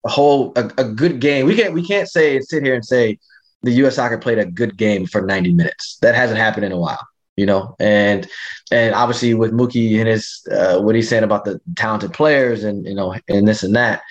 a 0.05 0.11
whole 0.11 0.53
a, 0.57 0.71
a 0.79 0.85
good 0.85 1.21
game. 1.21 1.47
We 1.47 1.57
can't 1.57 1.73
we 1.75 1.87
can't 1.87 2.09
say 2.09 2.41
sit 2.41 2.63
here 2.63 2.75
and 2.75 2.85
say 2.85 3.19
the 3.63 3.73
U.S. 3.73 3.97
Soccer 3.97 4.19
played 4.19 4.39
a 4.39 4.47
good 4.47 4.77
game 4.77 5.07
for 5.07 5.23
ninety 5.23 5.53
minutes. 5.53 5.99
That 6.03 6.15
hasn't 6.15 6.39
happened 6.39 6.67
in 6.67 6.73
a 6.73 6.79
while, 6.79 7.07
you 7.37 7.47
know, 7.47 7.75
and 7.79 8.29
and 8.71 8.95
obviously 8.95 9.35
with 9.35 9.53
Mookie 9.53 9.99
and 9.99 10.09
his 10.09 10.47
uh, 10.51 10.81
what 10.81 10.95
he's 10.95 11.09
saying 11.09 11.25
about 11.25 11.45
the 11.45 11.61
talented 11.77 12.13
players 12.13 12.65
and 12.65 12.87
you 12.87 12.95
know 12.95 13.15
and 13.29 13.47
this 13.47 13.63
and 13.63 13.75
that, 13.77 14.03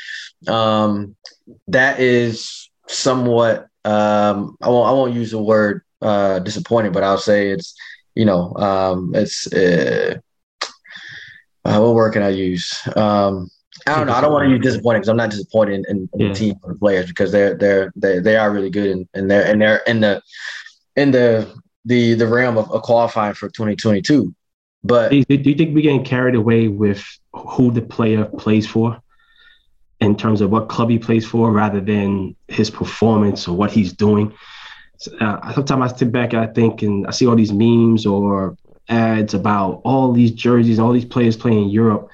um, 0.47 1.15
that 1.67 1.99
is 1.99 2.69
somewhat 2.87 3.67
um, 3.85 4.57
I 4.61 4.69
won't 4.69 4.87
I 4.89 4.91
won't 4.91 5.13
use 5.13 5.31
the 5.31 5.41
word 5.41 5.81
uh, 6.01 6.39
disappointing, 6.39 6.91
but 6.91 7.03
I'll 7.03 7.17
say 7.17 7.49
it's 7.49 7.75
you 8.15 8.25
know 8.25 8.53
um, 8.57 9.11
it's 9.15 9.51
uh, 9.51 10.15
uh, 11.65 11.79
what 11.79 11.95
word 11.95 12.13
can 12.13 12.23
I 12.23 12.29
use? 12.29 12.77
Um, 12.95 13.49
I 13.87 13.97
don't 13.97 14.07
know. 14.07 14.13
I 14.13 14.21
don't 14.21 14.31
want 14.31 14.45
to 14.45 14.51
use 14.51 14.61
disappointing 14.61 15.01
because 15.01 15.09
I'm 15.09 15.17
not 15.17 15.31
disappointed 15.31 15.85
in, 15.87 15.97
in, 15.97 16.09
in 16.13 16.19
Yeah. 16.19 16.27
the 16.29 16.33
team 16.35 16.55
or 16.63 16.73
the 16.73 16.79
players 16.79 17.07
because 17.07 17.31
they're 17.31 17.55
they're 17.57 17.91
they 17.95 18.19
they 18.19 18.35
are 18.37 18.51
really 18.51 18.69
good 18.69 18.91
and, 18.91 19.07
and 19.13 19.31
they're 19.31 19.45
and 19.45 19.61
they're 19.61 19.81
in 19.87 19.99
the 20.01 20.21
in 20.95 21.11
the 21.11 21.51
the 21.85 22.13
the 22.13 22.27
realm 22.27 22.57
of, 22.57 22.71
of 22.71 22.81
qualifying 22.81 23.33
for 23.33 23.49
2022. 23.49 24.33
But 24.83 25.11
Do 25.11 25.17
you, 25.17 25.55
think 25.55 25.73
we're 25.73 25.81
getting 25.81 26.03
carried 26.03 26.35
away 26.35 26.67
with 26.67 27.05
who 27.31 27.71
the 27.71 27.81
player 27.81 28.25
plays 28.25 28.67
for 28.67 29.01
in 30.01 30.17
terms 30.17 30.41
of 30.41 30.49
what 30.49 30.67
club 30.67 30.89
he 30.89 30.99
plays 30.99 31.25
for 31.25 31.51
rather 31.51 31.79
than 31.79 32.35
his 32.49 32.69
performance 32.69 33.47
or 33.47 33.55
what 33.55 33.71
he's 33.71 33.93
doing? 33.93 34.33
Uh, 35.21 35.53
sometimes 35.53 35.93
I 35.93 35.95
sit 35.95 36.11
back 36.11 36.33
and 36.33 36.41
I 36.41 36.47
think 36.47 36.81
and 36.81 37.07
I 37.07 37.11
see 37.11 37.25
all 37.25 37.35
these 37.35 37.53
memes 37.53 38.05
or 38.05 38.57
ads 38.89 39.33
about 39.33 39.81
all 39.85 40.11
these 40.11 40.31
jerseys, 40.31 40.79
all 40.79 40.91
these 40.91 41.05
players 41.05 41.37
playing 41.37 41.63
in 41.63 41.69
Europe. 41.69 42.09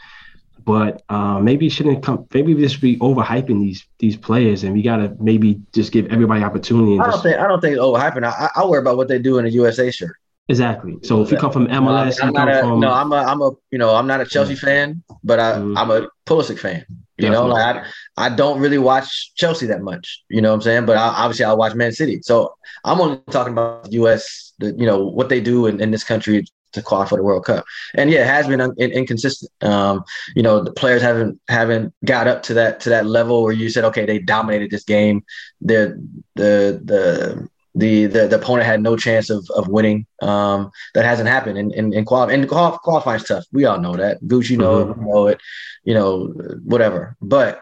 But 0.70 1.01
uh, 1.09 1.39
maybe 1.39 1.65
it 1.65 1.72
shouldn't 1.72 2.03
come. 2.03 2.28
Maybe 2.32 2.53
we 2.53 2.61
just 2.61 2.80
be 2.80 2.95
overhyping 2.97 3.59
these 3.59 3.88
these 3.97 4.15
players, 4.15 4.63
and 4.63 4.72
we 4.72 4.84
gotta 4.84 5.15
maybe 5.20 5.59
just 5.74 5.91
give 5.91 6.05
everybody 6.13 6.43
opportunity. 6.43 6.93
I 6.99 7.05
don't 7.05 7.11
just, 7.13 7.24
think 7.24 7.39
I 7.39 7.47
don't 7.47 7.59
think 7.59 7.74
it's 7.74 7.82
overhyping. 7.82 8.24
I, 8.24 8.49
I 8.55 8.65
worry 8.67 8.80
about 8.80 8.95
what 8.95 9.07
they 9.07 9.17
do 9.17 9.39
in 9.39 9.47
a 9.47 9.49
USA 9.49 9.89
shirt. 9.89 10.15
exactly. 10.47 10.97
So 11.01 11.24
if 11.24 11.32
you 11.32 11.38
come 11.38 11.51
from 11.51 11.65
MLS, 11.65 12.22
I'm 12.22 12.28
you 12.28 12.34
not 12.34 12.47
come 12.47 12.49
a, 12.49 12.59
from 12.59 12.80
no, 12.82 12.91
I'm 12.91 13.11
a, 13.11 13.15
I'm 13.15 13.41
a, 13.41 13.49
you 13.72 13.80
know, 13.80 13.95
I'm 13.95 14.05
not 14.05 14.22
a 14.22 14.26
Chelsea 14.26 14.53
fan, 14.53 15.01
but 15.24 15.39
I, 15.39 15.53
Mhm. 15.53 15.76
I'm 15.76 15.89
a 15.89 16.07
Pulisic 16.28 16.59
fan. 16.59 16.86
You 17.17 17.32
know, 17.32 17.47
like 17.47 17.65
I, 17.76 17.86
I 18.26 18.30
don't 18.30 18.59
really 18.61 18.78
watch 18.78 19.34
Chelsea 19.36 19.65
that 19.65 19.82
much. 19.82 20.24
You 20.30 20.41
know 20.41 20.49
what 20.49 20.55
I'm 20.55 20.61
saying? 20.61 20.86
But 20.86 20.97
I, 20.97 21.07
obviously, 21.07 21.45
I 21.45 21.53
watch 21.53 21.74
Man 21.74 21.91
City. 21.91 22.22
So 22.22 22.53
I'm 22.86 23.01
only 23.01 23.20
talking 23.32 23.53
about 23.53 23.86
the 23.86 23.93
U.S. 23.93 24.53
The, 24.59 24.67
you 24.78 24.86
know 24.86 25.03
what 25.03 25.30
they 25.30 25.41
do 25.41 25.65
in, 25.65 25.82
in 25.82 25.89
this 25.89 26.03
country 26.03 26.45
to 26.74 26.82
qualify 26.82 27.09
for 27.09 27.17
the 27.17 27.24
World 27.24 27.45
Cup. 27.45 27.65
And 27.95 28.09
yeah, 28.09 28.22
it 28.22 28.28
has 28.28 28.47
been 28.47 28.61
un, 28.61 28.74
in, 28.78 28.91
inconsistent. 28.91 29.51
Um, 29.61 30.03
you 30.36 30.43
know, 30.43 30.63
the 30.63 30.72
players 30.72 31.01
haven't 31.01 31.39
haven't 31.47 31.93
got 32.05 32.28
up 32.28 32.43
to 32.43 32.53
that 32.55 32.80
to 32.82 32.89
that 32.89 33.05
level 33.05 33.43
where 33.43 33.53
you 33.53 33.70
said, 33.70 33.84
okay, 33.86 34.05
they 34.05 34.20
dominated 34.20 34.72
this 34.72 34.84
game. 34.84 35.24
They're 35.61 35.97
the 36.36 36.82
the 36.84 37.49
the 37.76 38.07
the, 38.07 38.28
the 38.28 38.36
opponent 38.36 38.65
had 38.65 38.82
no 38.82 38.97
chance 38.97 39.30
of, 39.30 39.47
of 39.55 39.67
winning. 39.67 40.05
Um, 40.22 40.72
that 40.95 41.05
hasn't 41.05 41.30
happened 41.30 41.57
in 41.57 41.72
in, 41.74 41.93
in 41.93 42.05
qualify. 42.05 42.34
And 42.34 42.47
qual- 42.47 42.80
qualifying 42.80 43.22
is 43.22 43.28
tough. 43.28 43.45
We 43.51 43.65
all 43.65 43.80
know 43.80 43.95
that. 43.95 44.22
Gucci 44.24 44.57
know 44.57 44.80
it. 44.82 44.97
We 44.97 45.05
know 45.05 45.28
it. 45.28 45.39
You 45.84 45.93
know, 45.93 46.28
whatever. 46.63 47.15
But 47.22 47.61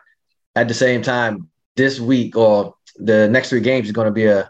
at 0.55 0.67
the 0.67 0.73
same 0.73 1.01
time, 1.01 1.49
this 1.75 1.99
week 1.99 2.35
or 2.35 2.75
the 2.95 3.29
next 3.29 3.49
three 3.49 3.61
games 3.61 3.85
is 3.85 3.91
going 3.91 4.07
to 4.07 4.11
be 4.11 4.25
a 4.25 4.49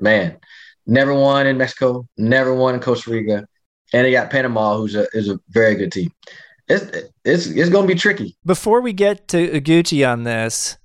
man. 0.00 0.38
Never 0.86 1.14
won 1.14 1.46
in 1.46 1.58
Mexico. 1.58 2.08
Never 2.16 2.54
won 2.54 2.74
in 2.74 2.80
Costa 2.80 3.10
Rica, 3.10 3.46
and 3.92 4.06
they 4.06 4.12
got 4.12 4.30
Panama, 4.30 4.76
who's 4.76 4.94
a 4.94 5.06
is 5.12 5.28
a 5.28 5.38
very 5.50 5.74
good 5.74 5.92
team. 5.92 6.12
It's 6.68 6.84
it's 7.24 7.46
it's 7.46 7.70
going 7.70 7.86
to 7.88 7.94
be 7.94 7.98
tricky. 7.98 8.36
Before 8.44 8.80
we 8.80 8.92
get 8.92 9.28
to 9.28 9.60
Gucci 9.60 10.06
on 10.10 10.24
this, 10.24 10.76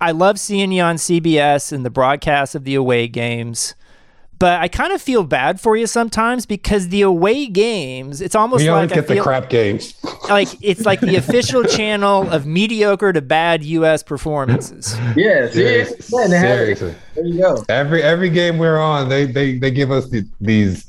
I 0.00 0.10
love 0.10 0.38
seeing 0.38 0.72
you 0.72 0.82
on 0.82 0.96
CBS 0.96 1.72
and 1.72 1.84
the 1.86 1.90
broadcast 1.90 2.54
of 2.54 2.64
the 2.64 2.74
away 2.74 3.08
games. 3.08 3.74
But 4.38 4.60
I 4.60 4.68
kind 4.68 4.92
of 4.92 5.00
feel 5.00 5.24
bad 5.24 5.62
for 5.62 5.74
you 5.78 5.86
sometimes 5.86 6.44
because 6.44 6.88
the 6.90 7.00
away 7.00 7.46
games, 7.46 8.20
it's 8.20 8.34
almost 8.34 8.60
We 8.64 8.68
like 8.70 8.76
always 8.76 8.92
I 8.92 8.94
get 8.96 9.06
the 9.06 9.14
feel- 9.14 9.22
crap 9.24 9.48
games. 9.48 9.94
like 10.28 10.48
it's 10.60 10.84
like 10.84 11.00
the 11.00 11.16
official 11.16 11.64
channel 11.78 12.28
of 12.30 12.44
mediocre 12.44 13.14
to 13.14 13.22
bad 13.22 13.64
U.S. 13.64 14.02
performances. 14.02 14.94
Yeah, 15.16 15.46
see, 15.46 15.52
Serious- 15.54 16.12
man, 16.12 16.28
they 16.30 16.40
seriously. 16.40 16.94
there 17.14 17.24
you 17.24 17.38
go. 17.40 17.64
Every 17.70 18.02
every 18.02 18.28
game 18.28 18.58
we're 18.58 18.78
on, 18.78 19.08
they 19.08 19.24
they 19.24 19.56
they 19.58 19.70
give 19.70 19.90
us 19.90 20.10
the, 20.10 20.28
these 20.38 20.86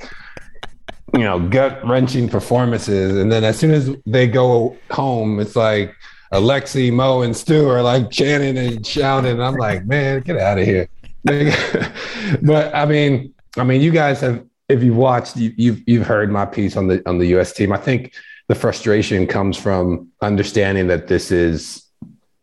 you 1.14 1.24
know 1.24 1.40
gut 1.40 1.86
wrenching 1.88 2.30
performances, 2.30 3.18
and 3.18 3.32
then 3.32 3.44
as 3.44 3.58
soon 3.58 3.72
as 3.72 3.90
they 4.06 4.28
go 4.28 4.78
home, 4.92 5.40
it's 5.40 5.56
like 5.56 5.96
Alexi, 6.32 6.92
Mo, 6.92 7.22
and 7.22 7.36
Stu 7.36 7.70
are 7.70 7.82
like 7.82 8.12
chanting 8.12 8.58
and 8.58 8.86
shouting. 8.86 9.42
I'm 9.42 9.56
like, 9.56 9.86
man, 9.86 10.22
get 10.22 10.38
out 10.38 10.60
of 10.60 10.66
here. 10.66 10.88
but 11.24 12.74
I 12.76 12.86
mean, 12.86 13.34
I 13.58 13.64
mean, 13.64 13.82
you 13.82 13.92
guys 13.92 14.22
have, 14.22 14.46
if 14.70 14.84
you've 14.84 14.98
watched, 14.98 15.38
you, 15.38 15.54
you've 15.58 15.82
you've 15.88 16.06
heard 16.06 16.32
my 16.32 16.46
piece 16.46 16.76
on 16.76 16.88
the 16.88 17.08
on 17.08 17.18
the 17.18 17.28
U.S. 17.28 17.54
team. 17.54 17.72
I 17.72 17.78
think 17.78 18.14
the 18.48 18.56
frustration 18.56 19.28
comes 19.28 19.58
from 19.58 20.10
understanding 20.22 20.88
that 20.88 21.08
this 21.08 21.32
is 21.32 21.84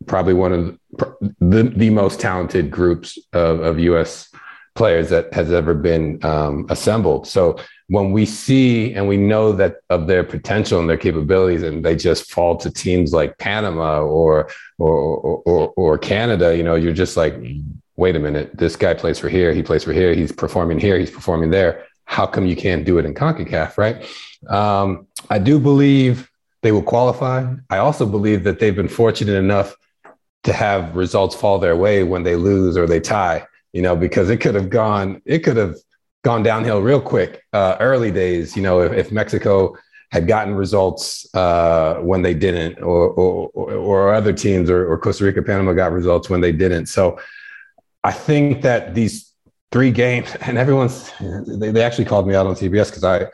probably 0.06 0.34
one 0.34 0.52
of 0.52 0.78
the, 1.40 1.72
the 1.74 1.90
most 1.90 2.20
talented 2.20 2.70
groups 2.70 3.18
of, 3.32 3.60
of 3.60 3.78
U.S. 3.78 4.30
players 4.74 5.08
that 5.10 5.32
has 5.32 5.50
ever 5.52 5.74
been 5.74 6.22
um, 6.24 6.66
assembled. 6.68 7.26
So 7.26 7.56
when 7.89 8.12
we 8.12 8.24
see 8.24 8.95
and 8.95 9.07
we 9.07 9.16
know 9.16 9.53
that 9.53 9.76
of 9.91 10.07
their 10.07 10.24
potential 10.24 10.80
and 10.80 10.89
their 10.89 10.97
capabilities, 10.97 11.62
and 11.62 11.85
they 11.85 11.95
just 11.95 12.30
fall 12.30 12.57
to 12.57 12.70
teams 12.70 13.12
like 13.12 13.37
Panama 13.39 14.01
or 14.01 14.49
or 14.78 15.43
or, 15.45 15.72
or, 15.76 15.99
Canada, 15.99 16.57
you 16.57 16.62
know, 16.62 16.74
you're 16.74 16.93
just 16.93 17.16
like, 17.16 17.35
wait 17.97 18.16
a 18.16 18.18
minute, 18.18 18.51
this 18.57 18.74
guy 18.74 18.95
plays 18.95 19.18
for 19.18 19.28
here, 19.28 19.53
he 19.53 19.62
plays 19.62 19.85
for 19.85 19.93
here, 19.93 20.14
he's 20.14 20.32
performing 20.32 20.78
here, 20.80 20.99
he's 20.99 21.11
performing 21.11 21.51
there. 21.51 21.85
How 22.07 22.26
come 22.26 22.47
you 22.47 22.57
can't 22.57 22.85
do 22.85 22.99
it 22.99 23.07
in 23.07 23.14
CONCACAF, 23.14 23.78
right? 23.78 24.07
Um, 24.49 25.07
I 25.30 25.39
do 25.39 25.59
believe 25.59 26.30
they 26.62 26.72
will 26.72 26.82
qualify. 26.82 27.55
I 27.70 27.78
also 27.78 28.05
believe 28.05 28.45
that 28.45 28.59
they've 28.59 28.74
been 28.74 28.89
fortunate 28.89 29.37
enough 29.37 29.76
to 30.45 30.53
have 30.53 30.97
results 30.97 31.35
fall 31.35 31.59
their 31.59 31.76
way 31.76 32.03
when 32.05 32.22
they 32.22 32.37
lose 32.37 32.76
or 32.76 32.87
they 32.87 33.01
tie, 33.01 33.47
you 33.72 33.82
know, 33.82 33.95
because 33.97 34.28
it 34.30 34.39
could 34.39 34.55
have 34.55 34.70
gone, 34.70 35.22
it 35.24 35.41
could 35.41 35.57
have 35.57 35.76
gone 36.25 36.43
downhill 36.43 36.81
real 36.81 37.01
quick. 37.01 37.45
Uh, 37.53 37.77
early 37.79 38.11
days, 38.11 38.57
you 38.57 38.62
know, 38.62 38.81
if, 38.81 38.93
if 38.93 39.12
Mexico 39.12 39.77
had 40.11 40.27
gotten 40.27 40.55
results 40.55 41.27
uh, 41.35 41.97
when 41.97 42.22
they 42.22 42.35
didn't, 42.35 42.83
or, 42.83 43.09
or, 43.11 43.51
or 43.75 44.14
other 44.14 44.33
teams, 44.33 44.70
or, 44.70 44.91
or 44.91 44.99
Costa 44.99 45.25
Rica, 45.25 45.43
Panama 45.43 45.72
got 45.72 45.93
results 45.93 46.31
when 46.31 46.41
they 46.41 46.53
didn't. 46.53 46.87
So 46.87 47.18
I 48.03 48.12
think 48.12 48.62
that 48.62 48.95
these 48.95 49.33
three 49.70 49.91
games, 49.91 50.35
and 50.41 50.59
everyone's, 50.59 51.12
they, 51.47 51.70
they 51.70 51.83
actually 51.83 52.07
called 52.07 52.27
me 52.27 52.35
out 52.35 52.47
on 52.47 52.55
CBS 52.55 52.89
because 52.89 53.05
I, 53.05 53.27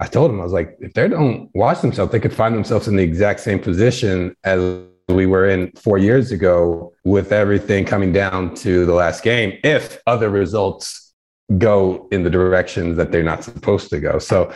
I 0.00 0.06
told 0.06 0.30
them, 0.30 0.40
I 0.40 0.44
was 0.44 0.52
like, 0.52 0.76
if 0.80 0.94
they 0.94 1.08
don't 1.08 1.50
watch 1.54 1.80
themselves, 1.80 2.12
they 2.12 2.20
could 2.20 2.34
find 2.34 2.54
themselves 2.54 2.88
in 2.88 2.96
the 2.96 3.02
exact 3.02 3.40
same 3.40 3.58
position 3.58 4.36
as 4.44 4.84
we 5.08 5.26
were 5.26 5.48
in 5.48 5.72
four 5.72 5.98
years 5.98 6.32
ago 6.32 6.92
with 7.04 7.32
everything 7.32 7.84
coming 7.84 8.12
down 8.12 8.54
to 8.54 8.86
the 8.86 8.92
last 8.92 9.24
game 9.24 9.58
if 9.64 10.00
other 10.06 10.28
results 10.28 11.07
go 11.56 12.06
in 12.10 12.22
the 12.24 12.30
directions 12.30 12.96
that 12.96 13.10
they're 13.10 13.22
not 13.22 13.42
supposed 13.42 13.88
to 13.90 14.00
go. 14.00 14.18
So, 14.18 14.52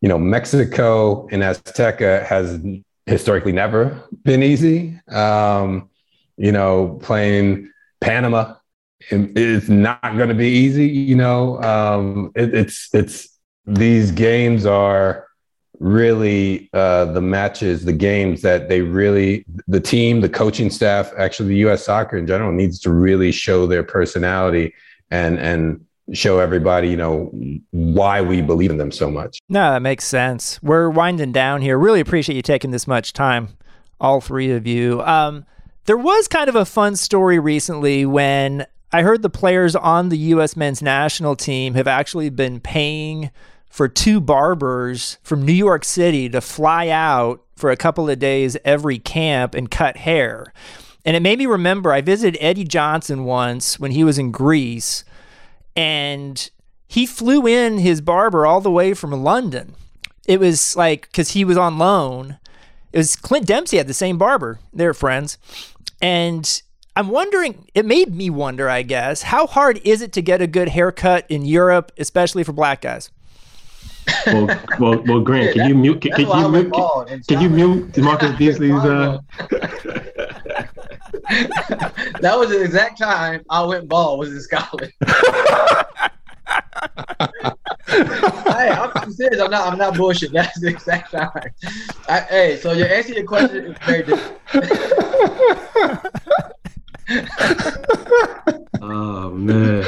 you 0.00 0.08
know, 0.08 0.18
Mexico 0.18 1.28
and 1.28 1.42
Azteca 1.42 2.24
has 2.24 2.60
historically 3.06 3.52
never 3.52 4.02
been 4.24 4.42
easy. 4.42 4.98
Um, 5.08 5.88
you 6.36 6.50
know, 6.50 6.98
playing 7.02 7.70
Panama 8.00 8.54
is 9.10 9.68
not 9.68 10.00
going 10.02 10.28
to 10.28 10.34
be 10.34 10.48
easy. 10.48 10.88
You 10.88 11.16
know, 11.16 11.62
um, 11.62 12.32
it, 12.34 12.54
it's 12.54 12.88
it's 12.92 13.38
these 13.64 14.10
games 14.10 14.66
are 14.66 15.28
really 15.78 16.70
uh, 16.72 17.06
the 17.06 17.20
matches, 17.20 17.84
the 17.84 17.92
games 17.92 18.42
that 18.42 18.68
they 18.68 18.80
really, 18.80 19.44
the 19.66 19.80
team, 19.80 20.20
the 20.20 20.28
coaching 20.28 20.70
staff, 20.70 21.12
actually 21.16 21.50
the 21.50 21.56
U.S. 21.56 21.84
soccer 21.84 22.16
in 22.16 22.26
general 22.26 22.52
needs 22.52 22.78
to 22.80 22.90
really 22.90 23.32
show 23.32 23.66
their 23.66 23.82
personality 23.82 24.74
and 25.10 25.38
and 25.38 25.84
show 26.12 26.38
everybody, 26.38 26.88
you 26.88 26.96
know, 26.96 27.30
why 27.70 28.20
we 28.20 28.42
believe 28.42 28.70
in 28.70 28.78
them 28.78 28.92
so 28.92 29.10
much. 29.10 29.38
No, 29.48 29.72
that 29.72 29.82
makes 29.82 30.04
sense. 30.04 30.62
We're 30.62 30.90
winding 30.90 31.32
down 31.32 31.62
here. 31.62 31.78
Really 31.78 32.00
appreciate 32.00 32.36
you 32.36 32.42
taking 32.42 32.70
this 32.70 32.86
much 32.86 33.12
time, 33.12 33.48
all 34.00 34.20
three 34.20 34.50
of 34.50 34.66
you. 34.66 35.00
Um, 35.02 35.44
there 35.86 35.96
was 35.96 36.28
kind 36.28 36.48
of 36.48 36.56
a 36.56 36.64
fun 36.64 36.96
story 36.96 37.38
recently 37.38 38.06
when 38.06 38.66
I 38.92 39.02
heard 39.02 39.22
the 39.22 39.30
players 39.30 39.74
on 39.74 40.10
the 40.10 40.18
U.S. 40.18 40.56
men's 40.56 40.82
national 40.82 41.34
team 41.34 41.74
have 41.74 41.88
actually 41.88 42.30
been 42.30 42.60
paying 42.60 43.30
for 43.70 43.88
two 43.88 44.20
barbers 44.20 45.18
from 45.22 45.46
New 45.46 45.52
York 45.52 45.84
City 45.84 46.28
to 46.28 46.40
fly 46.42 46.88
out 46.88 47.42
for 47.56 47.70
a 47.70 47.76
couple 47.76 48.10
of 48.10 48.18
days 48.18 48.56
every 48.64 48.98
camp 48.98 49.54
and 49.54 49.70
cut 49.70 49.96
hair. 49.96 50.52
And 51.04 51.16
it 51.16 51.20
made 51.20 51.38
me 51.38 51.46
remember 51.46 51.92
I 51.92 52.00
visited 52.02 52.38
Eddie 52.40 52.64
Johnson 52.64 53.24
once 53.24 53.80
when 53.80 53.92
he 53.92 54.04
was 54.04 54.18
in 54.18 54.30
Greece, 54.30 55.04
and 55.76 56.50
he 56.86 57.06
flew 57.06 57.46
in 57.46 57.78
his 57.78 58.00
barber 58.00 58.46
all 58.46 58.60
the 58.60 58.70
way 58.70 58.94
from 58.94 59.10
London. 59.12 59.74
It 60.26 60.40
was 60.40 60.76
like, 60.76 61.02
because 61.02 61.30
he 61.30 61.44
was 61.44 61.56
on 61.56 61.78
loan. 61.78 62.38
It 62.92 62.98
was 62.98 63.16
Clint 63.16 63.46
Dempsey 63.46 63.78
had 63.78 63.86
the 63.86 63.94
same 63.94 64.18
barber. 64.18 64.58
They're 64.72 64.94
friends. 64.94 65.38
And 66.00 66.62
I'm 66.94 67.08
wondering, 67.08 67.66
it 67.74 67.86
made 67.86 68.14
me 68.14 68.28
wonder, 68.28 68.68
I 68.68 68.82
guess, 68.82 69.22
how 69.22 69.46
hard 69.46 69.80
is 69.84 70.02
it 70.02 70.12
to 70.12 70.22
get 70.22 70.42
a 70.42 70.46
good 70.46 70.68
haircut 70.68 71.24
in 71.28 71.44
Europe, 71.44 71.90
especially 71.96 72.44
for 72.44 72.52
black 72.52 72.82
guys? 72.82 73.10
well, 74.26 74.46
well, 74.78 75.02
well, 75.06 75.20
Grant, 75.20 75.54
can 75.54 75.68
you 75.68 75.74
mute? 75.74 76.00
Can, 76.02 76.12
can 76.12 76.26
you 76.26 76.48
mute? 76.50 76.72
Can, 76.72 77.22
can 77.22 77.40
you 77.40 77.48
mute 77.48 77.96
Marcus 77.98 78.32
Beasley's? 78.38 78.72
Uh... 78.72 79.20
that 81.28 82.34
was 82.36 82.50
the 82.50 82.62
exact 82.62 82.98
time 82.98 83.44
I 83.48 83.64
went 83.64 83.88
bald 83.88 84.18
Was 84.18 84.32
in 84.32 84.40
Scotland. 84.40 84.92
hey, 87.86 88.70
I'm, 88.70 88.90
I'm, 88.94 89.12
serious. 89.12 89.40
I'm 89.40 89.50
not. 89.50 89.72
I'm 89.72 89.78
not 89.78 89.96
bullshit. 89.96 90.32
That's 90.32 90.60
the 90.60 90.68
exact 90.68 91.12
time. 91.12 91.30
I, 92.08 92.20
hey, 92.20 92.56
so 92.56 92.72
your 92.72 92.88
answer 92.88 93.10
to 93.10 93.16
your 93.16 93.26
question 93.26 93.66
is 93.66 93.76
very 93.84 94.02
different. 94.02 94.38
oh 98.80 99.30
man. 99.30 99.84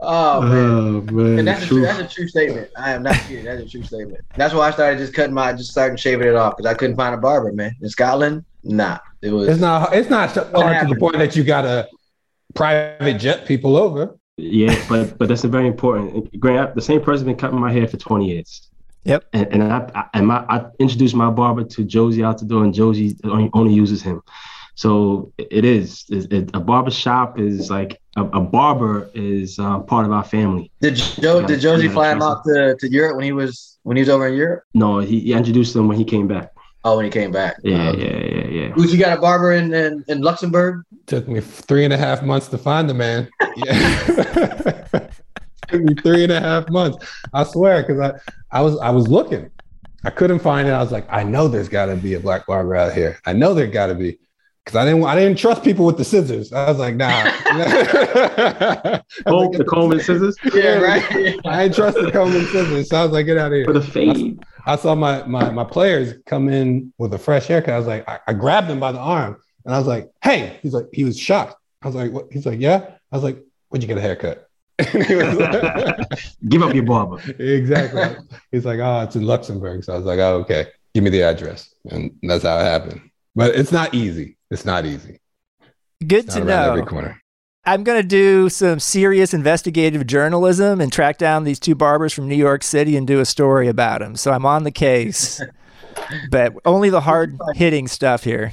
Oh 0.00 0.40
man. 0.40 0.52
oh 0.52 1.02
man, 1.12 1.38
and 1.40 1.46
that's 1.46 1.64
a, 1.64 1.66
true, 1.66 1.82
that's 1.82 2.00
a 2.00 2.08
true 2.08 2.26
statement. 2.26 2.70
I 2.76 2.92
am 2.92 3.02
not 3.02 3.16
kidding. 3.26 3.44
That's 3.44 3.62
a 3.62 3.68
true 3.68 3.82
statement. 3.82 4.24
That's 4.36 4.54
why 4.54 4.68
I 4.68 4.70
started 4.70 4.98
just 4.98 5.12
cutting 5.12 5.34
my, 5.34 5.52
just 5.52 5.70
starting 5.70 5.96
shaving 5.96 6.26
it 6.26 6.34
off 6.34 6.56
because 6.56 6.70
I 6.70 6.74
couldn't 6.74 6.96
find 6.96 7.14
a 7.14 7.18
barber, 7.18 7.52
man. 7.52 7.76
In 7.80 7.88
Scotland, 7.88 8.44
nah, 8.64 8.98
it 9.22 9.30
was. 9.30 9.48
It's 9.48 9.60
not. 9.60 9.94
It's 9.94 10.10
not 10.10 10.30
hard 10.30 10.88
to 10.88 10.94
the 10.94 10.98
point 10.98 11.18
that 11.18 11.36
you 11.36 11.44
gotta 11.44 11.88
private 12.54 13.18
jet 13.18 13.46
people 13.46 13.76
over. 13.76 14.16
Yeah, 14.36 14.74
but 14.88 15.18
but 15.18 15.28
that's 15.28 15.44
a 15.44 15.48
very 15.48 15.66
important. 15.66 16.38
Grant, 16.40 16.74
the 16.74 16.82
same 16.82 17.00
person 17.00 17.26
been 17.26 17.36
cutting 17.36 17.60
my 17.60 17.72
hair 17.72 17.86
for 17.86 17.96
twenty 17.96 18.30
years. 18.30 18.68
Yep. 19.04 19.24
And, 19.32 19.46
and 19.52 19.62
I, 19.62 19.90
I 19.94 20.04
and 20.14 20.26
my 20.26 20.44
I 20.48 20.66
introduced 20.78 21.14
my 21.14 21.30
barber 21.30 21.64
to 21.64 21.84
Jozy 21.84 22.18
Altidore, 22.18 22.64
and 22.64 22.74
Jozy 22.74 23.18
only, 23.24 23.50
only 23.52 23.74
uses 23.74 24.02
him. 24.02 24.22
So 24.74 25.32
it 25.36 25.64
is. 25.64 26.06
It, 26.08 26.32
it, 26.32 26.50
a 26.54 26.60
barber 26.60 26.90
shop 26.90 27.38
is 27.38 27.70
like 27.70 28.00
a, 28.16 28.24
a 28.24 28.40
barber 28.40 29.10
is 29.14 29.58
uh, 29.58 29.80
part 29.80 30.06
of 30.06 30.12
our 30.12 30.24
family. 30.24 30.70
Did 30.80 30.96
Joe? 30.96 31.46
Did 31.46 31.60
Jozy 31.60 31.92
fly 31.92 32.12
him 32.12 32.22
out 32.22 32.44
to, 32.44 32.76
to 32.78 32.90
Europe 32.90 33.16
when 33.16 33.24
he 33.24 33.32
was 33.32 33.78
when 33.82 33.96
he 33.96 34.00
was 34.00 34.08
over 34.08 34.28
in 34.28 34.34
Europe? 34.34 34.64
No, 34.72 35.00
he, 35.00 35.20
he 35.20 35.32
introduced 35.34 35.76
him 35.76 35.88
when 35.88 35.98
he 35.98 36.04
came 36.04 36.26
back. 36.28 36.52
Oh, 36.84 36.96
when 36.96 37.04
he 37.04 37.10
came 37.10 37.30
back. 37.30 37.56
Yeah, 37.62 37.90
um, 37.90 38.00
yeah, 38.00 38.16
yeah, 38.16 38.46
yeah. 38.46 38.68
Who's 38.70 38.92
you 38.92 38.98
got 38.98 39.16
a 39.16 39.20
barber 39.20 39.52
in, 39.52 39.72
in, 39.74 40.02
in 40.08 40.22
Luxembourg? 40.22 40.84
Took 41.06 41.28
me 41.28 41.40
three 41.40 41.84
and 41.84 41.92
a 41.92 41.98
half 41.98 42.22
months 42.22 42.48
to 42.48 42.58
find 42.58 42.88
the 42.88 42.94
man. 42.94 43.28
Yeah. 43.56 44.00
Took 45.68 45.82
me 45.82 45.94
three 45.94 46.22
and 46.22 46.32
a 46.32 46.40
half 46.40 46.68
months. 46.70 47.06
I 47.34 47.44
swear, 47.44 47.82
because 47.82 48.00
I, 48.00 48.58
I 48.58 48.62
was 48.62 48.78
I 48.78 48.90
was 48.90 49.08
looking. 49.08 49.50
I 50.04 50.10
couldn't 50.10 50.38
find 50.38 50.66
it. 50.66 50.72
I 50.72 50.80
was 50.80 50.92
like, 50.92 51.06
I 51.10 51.22
know 51.22 51.48
there's 51.48 51.68
got 51.68 51.86
to 51.86 51.96
be 51.96 52.14
a 52.14 52.20
black 52.20 52.46
barber 52.46 52.74
out 52.74 52.94
here. 52.94 53.18
I 53.26 53.34
know 53.34 53.52
there 53.52 53.66
got 53.66 53.88
to 53.88 53.94
be 53.94 54.18
because 54.64 54.76
I 54.76 54.84
didn't 54.84 55.04
I 55.04 55.14
didn't 55.14 55.38
trust 55.38 55.62
people 55.62 55.84
with 55.84 55.98
the 55.98 56.04
scissors. 56.04 56.52
I 56.52 56.68
was 56.68 56.78
like, 56.78 56.96
nah. 56.96 57.08
oh, 59.26 59.50
the 59.52 59.64
comb 59.68 59.92
and 59.92 60.00
scissors. 60.00 60.36
Yeah, 60.54 60.78
right. 60.78 61.04
I 61.44 61.64
didn't 61.64 61.74
trust 61.74 61.98
the 62.00 62.10
comb 62.10 62.34
and 62.34 62.46
scissors. 62.48 62.88
So 62.88 62.96
I 62.96 63.02
was 63.02 63.12
like, 63.12 63.26
get 63.26 63.36
out 63.36 63.48
of 63.48 63.52
here. 63.52 63.64
For 63.64 63.72
the 63.72 63.82
fade. 63.82 64.42
I, 64.70 64.74
I, 64.74 64.76
saw 64.76 64.94
my, 64.94 65.24
my 65.24 65.50
my 65.50 65.64
players 65.64 66.14
come 66.26 66.48
in 66.48 66.92
with 66.98 67.12
a 67.14 67.18
fresh 67.18 67.46
haircut. 67.46 67.74
I 67.74 67.78
was 67.78 67.86
like, 67.86 68.08
I, 68.08 68.20
I, 68.28 68.32
grabbed 68.32 68.70
him 68.70 68.78
by 68.80 68.92
the 68.92 68.98
arm 68.98 69.36
and 69.64 69.74
I 69.74 69.78
was 69.78 69.86
like, 69.86 70.10
hey. 70.22 70.58
He's 70.62 70.72
like, 70.72 70.86
he 70.92 71.04
was 71.04 71.18
shocked. 71.18 71.56
I 71.82 71.86
was 71.86 71.96
like, 71.96 72.12
what? 72.12 72.26
He's 72.30 72.46
like, 72.46 72.60
yeah. 72.60 72.94
I 73.12 73.16
was 73.16 73.24
like, 73.24 73.42
where'd 73.68 73.82
you 73.82 73.88
get 73.88 73.98
a 73.98 74.00
haircut? 74.00 74.48
Give 76.48 76.62
up 76.62 76.74
your 76.74 76.84
barber. 76.84 77.20
exactly. 77.38 78.16
He's 78.50 78.64
like, 78.64 78.80
oh, 78.80 79.02
it's 79.02 79.16
in 79.16 79.26
Luxembourg. 79.26 79.84
So 79.84 79.92
I 79.92 79.96
was 79.96 80.06
like, 80.06 80.18
oh, 80.18 80.36
okay. 80.38 80.68
Give 80.94 81.04
me 81.04 81.10
the 81.10 81.22
address. 81.22 81.74
And 81.86 82.12
that's 82.22 82.44
how 82.44 82.58
it 82.58 82.64
happened. 82.64 83.10
But 83.34 83.54
it's 83.54 83.72
not 83.72 83.94
easy. 83.94 84.36
It's 84.50 84.64
not 84.64 84.86
easy. 84.86 85.18
Good 86.06 86.30
to 86.30 86.44
know. 86.44 86.70
Every 86.70 86.84
corner. 86.84 87.19
I'm 87.64 87.84
going 87.84 88.00
to 88.00 88.06
do 88.06 88.48
some 88.48 88.80
serious 88.80 89.34
investigative 89.34 90.06
journalism 90.06 90.80
and 90.80 90.90
track 90.90 91.18
down 91.18 91.44
these 91.44 91.58
two 91.58 91.74
barbers 91.74 92.12
from 92.12 92.26
New 92.26 92.36
York 92.36 92.62
City 92.62 92.96
and 92.96 93.06
do 93.06 93.20
a 93.20 93.26
story 93.26 93.68
about 93.68 94.00
them. 94.00 94.16
So 94.16 94.32
I'm 94.32 94.46
on 94.46 94.64
the 94.64 94.70
case, 94.70 95.42
but 96.30 96.54
only 96.64 96.88
the 96.88 97.02
hard 97.02 97.38
hitting 97.54 97.86
stuff 97.86 98.24
here. 98.24 98.52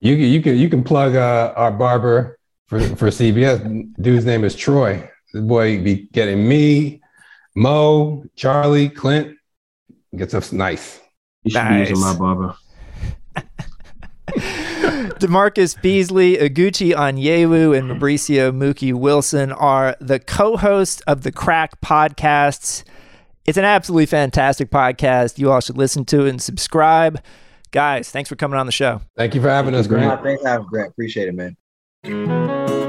You 0.00 0.16
can 0.16 0.24
you 0.26 0.40
can 0.40 0.56
you 0.56 0.68
can 0.70 0.82
plug 0.84 1.16
uh, 1.16 1.52
our 1.56 1.72
barber 1.72 2.38
for 2.68 2.80
for 2.80 3.08
CBS. 3.08 3.92
Dude's 4.00 4.24
name 4.24 4.44
is 4.44 4.54
Troy. 4.54 5.08
The 5.34 5.42
boy 5.42 5.82
be 5.82 6.08
getting 6.12 6.48
me, 6.48 7.02
Mo, 7.54 8.24
Charlie, 8.36 8.88
Clint. 8.88 9.36
Gets 10.16 10.32
us 10.32 10.52
nice. 10.52 11.00
You 11.42 11.50
should 11.50 11.58
nice. 11.58 11.88
be 11.88 11.90
using 11.90 12.00
my 12.00 12.16
barber. 12.16 12.54
DaMarcus 15.18 15.80
Beasley, 15.80 16.36
Oguchi 16.36 16.92
Onyewu, 16.92 17.76
and 17.76 17.90
Mauricio 17.90 18.52
Mookie 18.52 18.94
Wilson 18.94 19.52
are 19.52 19.96
the 20.00 20.18
co-hosts 20.18 21.00
of 21.02 21.22
the 21.22 21.32
Crack 21.32 21.80
podcasts. 21.80 22.84
It's 23.44 23.58
an 23.58 23.64
absolutely 23.64 24.06
fantastic 24.06 24.70
podcast. 24.70 25.38
You 25.38 25.50
all 25.50 25.60
should 25.60 25.78
listen 25.78 26.04
to 26.06 26.26
it 26.26 26.30
and 26.30 26.42
subscribe. 26.42 27.22
Guys, 27.70 28.10
thanks 28.10 28.28
for 28.28 28.36
coming 28.36 28.58
on 28.58 28.66
the 28.66 28.72
show. 28.72 29.00
Thank 29.16 29.34
you 29.34 29.40
for 29.40 29.48
having 29.48 29.74
us, 29.74 29.86
Grant. 29.86 30.22
Thanks 30.22 30.42
for 30.42 30.48
having 30.48 30.66
Grant. 30.66 30.90
Appreciate 30.90 31.28
it, 31.28 31.56
man. 32.04 32.87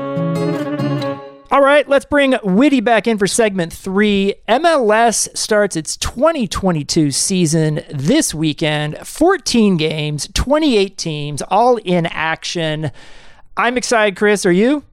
All 1.52 1.62
right, 1.62 1.90
let's 1.90 2.06
bring 2.06 2.34
Whitty 2.44 2.80
back 2.80 3.08
in 3.08 3.18
for 3.18 3.26
segment 3.26 3.74
three. 3.74 4.36
MLS 4.48 5.36
starts 5.36 5.76
its 5.76 5.98
2022 5.98 7.10
season 7.10 7.82
this 7.90 8.36
weekend. 8.36 9.00
14 9.00 9.76
games, 9.76 10.30
28 10.36 10.96
teams, 10.96 11.42
all 11.42 11.78
in 11.78 12.06
action. 12.06 12.92
I'm 13.58 13.78
excited, 13.78 14.16
Chris. 14.16 14.46
Are 14.46 14.52
you? 14.52 14.84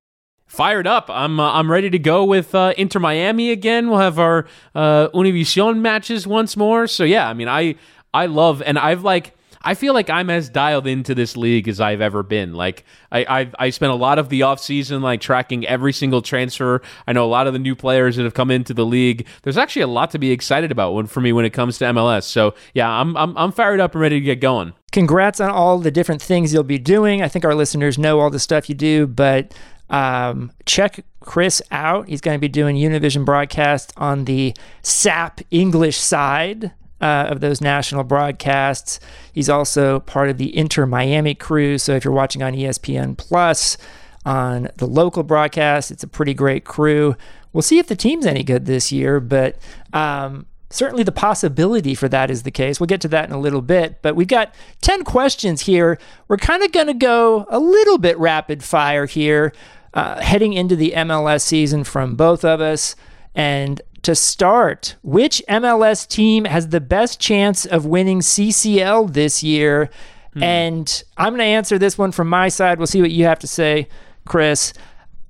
Fired 0.46 0.86
up. 0.86 1.10
I'm 1.10 1.38
uh, 1.38 1.52
I'm 1.52 1.70
ready 1.70 1.90
to 1.90 1.98
go 1.98 2.24
with 2.24 2.54
uh, 2.54 2.72
Inter 2.78 3.00
Miami 3.00 3.50
again. 3.50 3.90
We'll 3.90 3.98
have 3.98 4.18
our 4.18 4.46
uh, 4.74 5.08
Univision 5.08 5.80
matches 5.80 6.26
once 6.26 6.56
more. 6.56 6.86
So 6.86 7.04
yeah, 7.04 7.28
I 7.28 7.34
mean, 7.34 7.48
I 7.48 7.74
I 8.14 8.24
love 8.24 8.62
and 8.62 8.78
I've 8.78 9.02
like 9.04 9.35
I 9.66 9.74
feel 9.74 9.94
like 9.94 10.08
I'm 10.08 10.30
as 10.30 10.48
dialed 10.48 10.86
into 10.86 11.12
this 11.12 11.36
league 11.36 11.66
as 11.66 11.80
I've 11.80 12.00
ever 12.00 12.22
been. 12.22 12.54
Like 12.54 12.84
I 13.10 13.26
I've, 13.28 13.54
I 13.58 13.70
spent 13.70 13.90
a 13.90 13.96
lot 13.96 14.20
of 14.20 14.28
the 14.28 14.42
offseason 14.42 15.02
like 15.02 15.20
tracking 15.20 15.66
every 15.66 15.92
single 15.92 16.22
transfer. 16.22 16.80
I 17.08 17.12
know 17.12 17.24
a 17.24 17.26
lot 17.26 17.48
of 17.48 17.52
the 17.52 17.58
new 17.58 17.74
players 17.74 18.14
that 18.14 18.22
have 18.22 18.32
come 18.32 18.52
into 18.52 18.72
the 18.72 18.86
league. 18.86 19.26
There's 19.42 19.58
actually 19.58 19.82
a 19.82 19.88
lot 19.88 20.12
to 20.12 20.20
be 20.20 20.30
excited 20.30 20.70
about 20.70 20.94
when, 20.94 21.06
for 21.06 21.20
me 21.20 21.32
when 21.32 21.44
it 21.44 21.50
comes 21.50 21.78
to 21.78 21.84
MLS. 21.86 22.22
So 22.22 22.54
yeah, 22.74 22.88
I'm 22.88 23.16
I'm 23.16 23.36
I'm 23.36 23.50
fired 23.50 23.80
up 23.80 23.92
and 23.94 24.00
ready 24.00 24.20
to 24.20 24.24
get 24.24 24.40
going. 24.40 24.72
Congrats 24.92 25.40
on 25.40 25.50
all 25.50 25.80
the 25.80 25.90
different 25.90 26.22
things 26.22 26.54
you'll 26.54 26.62
be 26.62 26.78
doing. 26.78 27.20
I 27.20 27.26
think 27.26 27.44
our 27.44 27.54
listeners 27.54 27.98
know 27.98 28.20
all 28.20 28.30
the 28.30 28.38
stuff 28.38 28.68
you 28.68 28.76
do, 28.76 29.08
but 29.08 29.52
um, 29.90 30.52
check 30.64 31.04
Chris 31.20 31.60
out. 31.72 32.08
He's 32.08 32.20
going 32.20 32.36
to 32.36 32.40
be 32.40 32.48
doing 32.48 32.76
Univision 32.76 33.24
broadcast 33.24 33.92
on 33.96 34.26
the 34.26 34.54
SAP 34.82 35.40
English 35.50 35.98
side 35.98 36.70
uh, 37.00 37.26
of 37.28 37.40
those 37.40 37.60
national 37.60 38.04
broadcasts. 38.04 39.00
He's 39.32 39.48
also 39.48 40.00
part 40.00 40.28
of 40.30 40.38
the 40.38 40.56
Inter 40.56 40.86
Miami 40.86 41.34
crew. 41.34 41.78
So 41.78 41.94
if 41.94 42.04
you're 42.04 42.14
watching 42.14 42.42
on 42.42 42.54
ESPN 42.54 43.16
Plus 43.16 43.76
on 44.24 44.68
the 44.76 44.86
local 44.86 45.22
broadcast, 45.22 45.90
it's 45.90 46.02
a 46.02 46.08
pretty 46.08 46.34
great 46.34 46.64
crew. 46.64 47.16
We'll 47.52 47.62
see 47.62 47.78
if 47.78 47.86
the 47.86 47.96
team's 47.96 48.26
any 48.26 48.42
good 48.42 48.66
this 48.66 48.92
year, 48.92 49.20
but 49.20 49.56
um, 49.92 50.46
certainly 50.70 51.02
the 51.02 51.12
possibility 51.12 51.94
for 51.94 52.08
that 52.08 52.30
is 52.30 52.42
the 52.42 52.50
case. 52.50 52.80
We'll 52.80 52.86
get 52.86 53.00
to 53.02 53.08
that 53.08 53.28
in 53.28 53.34
a 53.34 53.38
little 53.38 53.62
bit, 53.62 54.02
but 54.02 54.16
we've 54.16 54.28
got 54.28 54.54
10 54.82 55.04
questions 55.04 55.62
here. 55.62 55.98
We're 56.28 56.36
kind 56.36 56.62
of 56.62 56.72
going 56.72 56.88
to 56.88 56.94
go 56.94 57.46
a 57.48 57.58
little 57.58 57.98
bit 57.98 58.18
rapid 58.18 58.62
fire 58.62 59.06
here, 59.06 59.52
uh, 59.94 60.20
heading 60.20 60.52
into 60.52 60.76
the 60.76 60.92
MLS 60.96 61.42
season 61.42 61.84
from 61.84 62.14
both 62.14 62.44
of 62.44 62.60
us. 62.60 62.96
And 63.34 63.80
to 64.06 64.14
start, 64.14 64.94
which 65.02 65.42
MLS 65.48 66.06
team 66.06 66.44
has 66.44 66.68
the 66.68 66.80
best 66.80 67.18
chance 67.18 67.66
of 67.66 67.84
winning 67.86 68.20
CCL 68.20 69.12
this 69.12 69.42
year? 69.42 69.90
Hmm. 70.32 70.42
And 70.44 71.02
I'm 71.16 71.32
going 71.32 71.40
to 71.40 71.44
answer 71.44 71.76
this 71.76 71.98
one 71.98 72.12
from 72.12 72.28
my 72.28 72.48
side. 72.48 72.78
We'll 72.78 72.86
see 72.86 73.00
what 73.00 73.10
you 73.10 73.24
have 73.24 73.40
to 73.40 73.48
say, 73.48 73.88
Chris. 74.24 74.72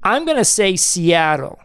I'm 0.03 0.27
going 0.27 0.37
to 0.37 0.45
say 0.45 0.77
Seattle 0.77 1.59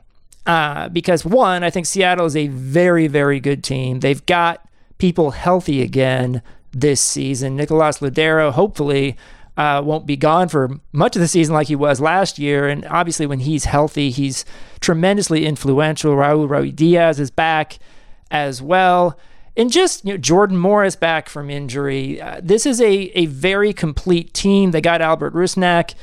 uh, 0.46 0.88
because, 0.88 1.26
one, 1.26 1.66
I 1.66 1.70
think 1.70 1.86
Seattle 1.86 2.26
is 2.26 2.38
a 2.38 2.48
very, 2.48 3.08
very 3.08 3.42
good 3.42 3.62
team. 3.62 4.00
They've 4.00 4.26
got 4.26 4.66
people 4.98 5.32
healthy 5.32 5.82
again 5.82 6.42
this 6.72 7.02
season. 7.02 7.58
Nicolas 7.58 8.00
Lodeiro, 8.00 8.54
hopefully, 8.54 9.18
uh, 9.62 9.80
won't 9.80 10.08
be 10.08 10.18
gone 10.18 10.50
for 10.50 10.80
much 10.92 11.16
of 11.16 11.20
the 11.20 11.28
season 11.28 11.54
like 11.54 11.68
he 11.68 11.76
was 11.76 12.02
last 12.02 12.40
year. 12.40 12.68
And 12.68 12.84
obviously, 12.86 13.28
when 13.28 13.42
he's 13.42 13.66
healthy, 13.66 14.10
he's 14.10 14.44
tremendously 14.80 15.46
influential. 15.46 16.16
Raul 16.16 16.50
Ruidíaz 16.50 17.20
is 17.20 17.30
back 17.30 17.78
as 18.32 18.60
well. 18.60 19.20
And 19.56 19.72
just 19.72 20.04
you 20.04 20.14
know, 20.14 20.18
Jordan 20.18 20.58
Morris 20.58 20.96
back 20.96 21.30
from 21.30 21.52
injury. 21.52 22.20
Uh, 22.20 22.42
this 22.42 22.66
is 22.66 22.82
a, 22.82 23.16
a 23.16 23.28
very 23.28 23.72
complete 23.72 24.34
team. 24.34 24.72
They 24.72 24.82
got 24.82 25.00
Albert 25.00 25.36
Rusnak 25.36 25.94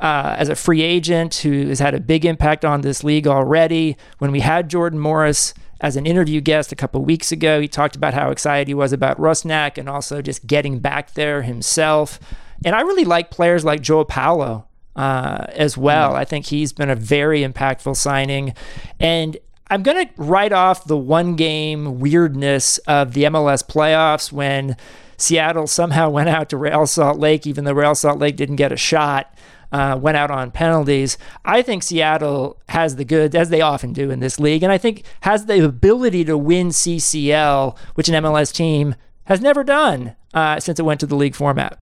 uh, 0.00 0.34
as 0.36 0.48
a 0.48 0.56
free 0.56 0.82
agent 0.82 1.36
who 1.36 1.68
has 1.68 1.78
had 1.78 1.94
a 1.94 2.00
big 2.00 2.24
impact 2.24 2.64
on 2.64 2.80
this 2.80 3.04
league 3.04 3.28
already. 3.28 3.96
When 4.18 4.32
we 4.32 4.40
had 4.40 4.68
Jordan 4.68 4.98
Morris 4.98 5.54
as 5.80 5.94
an 5.94 6.04
interview 6.04 6.40
guest 6.40 6.72
a 6.72 6.76
couple 6.76 7.04
weeks 7.04 7.30
ago, 7.30 7.60
he 7.60 7.68
talked 7.68 7.94
about 7.94 8.14
how 8.14 8.32
excited 8.32 8.66
he 8.66 8.74
was 8.74 8.92
about 8.92 9.18
Rusnak 9.18 9.78
and 9.78 9.88
also 9.88 10.20
just 10.20 10.48
getting 10.48 10.80
back 10.80 11.14
there 11.14 11.42
himself. 11.42 12.18
And 12.64 12.74
I 12.74 12.80
really 12.80 13.04
like 13.04 13.30
players 13.30 13.64
like 13.64 13.82
João 13.82 14.08
Paulo 14.08 14.66
uh, 14.96 15.46
as 15.50 15.76
well. 15.76 16.12
Mm. 16.12 16.16
I 16.16 16.24
think 16.24 16.46
he's 16.46 16.72
been 16.72 16.90
a 16.90 16.96
very 16.96 17.42
impactful 17.42 17.96
signing. 17.96 18.54
And 18.98 19.36
I'm 19.68 19.82
going 19.82 20.06
to 20.06 20.12
write 20.16 20.52
off 20.52 20.84
the 20.84 20.96
one 20.96 21.36
game 21.36 22.00
weirdness 22.00 22.78
of 22.78 23.12
the 23.14 23.24
MLS 23.24 23.66
playoffs 23.66 24.32
when 24.32 24.76
Seattle 25.16 25.66
somehow 25.66 26.10
went 26.10 26.28
out 26.28 26.48
to 26.50 26.56
Real 26.56 26.86
Salt 26.86 27.18
Lake, 27.18 27.46
even 27.46 27.64
though 27.64 27.72
Real 27.72 27.94
Salt 27.94 28.18
Lake 28.18 28.36
didn't 28.36 28.56
get 28.56 28.72
a 28.72 28.76
shot. 28.76 29.34
Uh, 29.72 29.98
went 30.00 30.16
out 30.16 30.30
on 30.30 30.52
penalties. 30.52 31.18
I 31.44 31.60
think 31.60 31.82
Seattle 31.82 32.62
has 32.68 32.94
the 32.94 33.04
goods, 33.04 33.34
as 33.34 33.48
they 33.48 33.60
often 33.60 33.92
do 33.92 34.08
in 34.08 34.20
this 34.20 34.38
league, 34.38 34.62
and 34.62 34.70
I 34.70 34.78
think 34.78 35.02
has 35.22 35.46
the 35.46 35.64
ability 35.64 36.24
to 36.26 36.38
win 36.38 36.68
CCL, 36.68 37.76
which 37.96 38.08
an 38.08 38.22
MLS 38.22 38.54
team 38.54 38.94
has 39.24 39.40
never 39.40 39.64
done 39.64 40.14
uh, 40.32 40.60
since 40.60 40.78
it 40.78 40.84
went 40.84 41.00
to 41.00 41.06
the 41.06 41.16
league 41.16 41.34
format. 41.34 41.76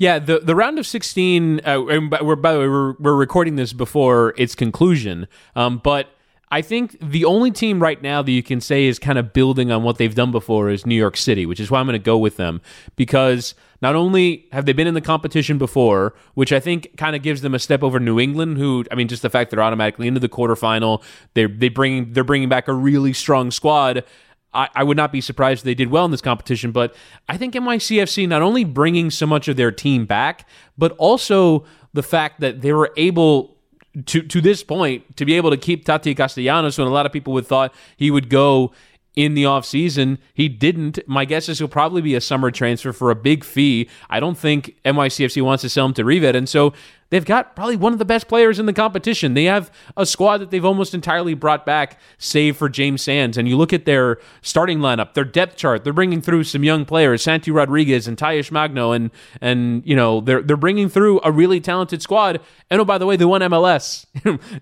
Yeah, 0.00 0.18
the 0.18 0.38
the 0.38 0.54
round 0.54 0.78
of 0.78 0.86
sixteen. 0.86 1.60
Uh, 1.62 1.82
we're 1.82 2.34
by 2.34 2.54
the 2.54 2.58
way 2.58 2.68
we're, 2.68 2.94
we're 2.98 3.16
recording 3.16 3.56
this 3.56 3.74
before 3.74 4.32
its 4.38 4.54
conclusion, 4.54 5.28
um, 5.54 5.76
but 5.76 6.08
I 6.50 6.62
think 6.62 6.96
the 7.02 7.26
only 7.26 7.50
team 7.50 7.82
right 7.82 8.00
now 8.00 8.22
that 8.22 8.32
you 8.32 8.42
can 8.42 8.62
say 8.62 8.86
is 8.86 8.98
kind 8.98 9.18
of 9.18 9.34
building 9.34 9.70
on 9.70 9.82
what 9.82 9.98
they've 9.98 10.14
done 10.14 10.32
before 10.32 10.70
is 10.70 10.86
New 10.86 10.94
York 10.94 11.18
City, 11.18 11.44
which 11.44 11.60
is 11.60 11.70
why 11.70 11.80
I'm 11.80 11.86
going 11.86 11.92
to 11.92 12.02
go 12.02 12.16
with 12.16 12.38
them 12.38 12.62
because 12.96 13.54
not 13.82 13.94
only 13.94 14.48
have 14.52 14.64
they 14.64 14.72
been 14.72 14.86
in 14.86 14.94
the 14.94 15.02
competition 15.02 15.58
before, 15.58 16.14
which 16.32 16.50
I 16.50 16.60
think 16.60 16.96
kind 16.96 17.14
of 17.14 17.22
gives 17.22 17.42
them 17.42 17.54
a 17.54 17.58
step 17.58 17.82
over 17.82 18.00
New 18.00 18.18
England, 18.18 18.56
who 18.56 18.86
I 18.90 18.94
mean, 18.94 19.06
just 19.06 19.20
the 19.20 19.28
fact 19.28 19.50
they're 19.50 19.62
automatically 19.62 20.08
into 20.08 20.18
the 20.18 20.30
quarterfinal, 20.30 21.02
they're 21.34 21.46
they 21.46 21.68
bring 21.68 22.14
they're 22.14 22.24
bringing 22.24 22.48
back 22.48 22.68
a 22.68 22.72
really 22.72 23.12
strong 23.12 23.50
squad. 23.50 24.02
I, 24.52 24.68
I, 24.74 24.84
would 24.84 24.96
not 24.96 25.12
be 25.12 25.20
surprised 25.20 25.60
if 25.60 25.64
they 25.64 25.74
did 25.74 25.90
well 25.90 26.04
in 26.04 26.10
this 26.10 26.20
competition. 26.20 26.72
But 26.72 26.94
I 27.28 27.36
think 27.36 27.54
NYCFC 27.54 28.28
not 28.28 28.42
only 28.42 28.64
bringing 28.64 29.10
so 29.10 29.26
much 29.26 29.48
of 29.48 29.56
their 29.56 29.70
team 29.70 30.06
back, 30.06 30.48
but 30.76 30.92
also 30.92 31.64
the 31.92 32.02
fact 32.02 32.40
that 32.40 32.60
they 32.60 32.72
were 32.72 32.92
able 32.96 33.56
to 34.06 34.22
to 34.22 34.40
this 34.40 34.62
point 34.62 35.16
to 35.16 35.24
be 35.24 35.34
able 35.34 35.50
to 35.50 35.56
keep 35.56 35.84
Taty 35.84 36.16
Castellanos 36.16 36.78
when 36.78 36.86
a 36.86 36.90
lot 36.90 37.06
of 37.06 37.12
people 37.12 37.32
would 37.32 37.46
thought 37.46 37.74
he 37.96 38.10
would 38.10 38.28
go 38.28 38.72
in 39.16 39.34
the 39.34 39.44
offseason. 39.44 40.18
He 40.34 40.48
didn't. 40.48 40.98
My 41.06 41.24
guess 41.24 41.48
is 41.48 41.58
he'll 41.58 41.68
probably 41.68 42.02
be 42.02 42.14
a 42.14 42.20
summer 42.20 42.50
transfer 42.50 42.92
for 42.92 43.10
a 43.10 43.16
big 43.16 43.44
fee. 43.44 43.88
I 44.08 44.20
don't 44.20 44.38
think 44.38 44.76
NYCFC 44.84 45.42
wants 45.42 45.62
to 45.62 45.68
sell 45.68 45.86
him 45.86 45.94
to 45.94 46.04
River. 46.04 46.36
And 46.36 46.48
so 46.48 46.72
they've 47.10 47.24
got 47.24 47.54
probably 47.54 47.76
one 47.76 47.92
of 47.92 47.98
the 47.98 48.04
best 48.04 48.28
players 48.28 48.58
in 48.58 48.66
the 48.66 48.72
competition. 48.72 49.34
They 49.34 49.44
have 49.44 49.70
a 49.96 50.06
squad 50.06 50.38
that 50.38 50.50
they've 50.50 50.64
almost 50.64 50.94
entirely 50.94 51.34
brought 51.34 51.66
back, 51.66 51.98
save 52.18 52.56
for 52.56 52.68
James 52.68 53.02
Sands. 53.02 53.36
And 53.36 53.48
you 53.48 53.56
look 53.56 53.72
at 53.72 53.84
their 53.84 54.18
starting 54.42 54.78
lineup, 54.78 55.14
their 55.14 55.24
depth 55.24 55.56
chart. 55.56 55.84
They're 55.84 55.92
bringing 55.92 56.22
through 56.22 56.44
some 56.44 56.64
young 56.64 56.84
players, 56.84 57.22
Santi 57.22 57.50
Rodriguez 57.50 58.08
and 58.08 58.16
Talles 58.16 58.50
Magno, 58.50 58.92
and 58.92 59.10
and 59.40 59.82
you 59.84 59.94
know 59.94 60.20
they're 60.20 60.42
they're 60.42 60.56
bringing 60.56 60.88
through 60.88 61.20
a 61.22 61.30
really 61.30 61.60
talented 61.60 62.02
squad. 62.02 62.40
And 62.70 62.80
oh, 62.80 62.84
by 62.84 62.98
the 62.98 63.06
way, 63.06 63.16
they 63.16 63.24
won 63.24 63.40
MLS 63.42 64.06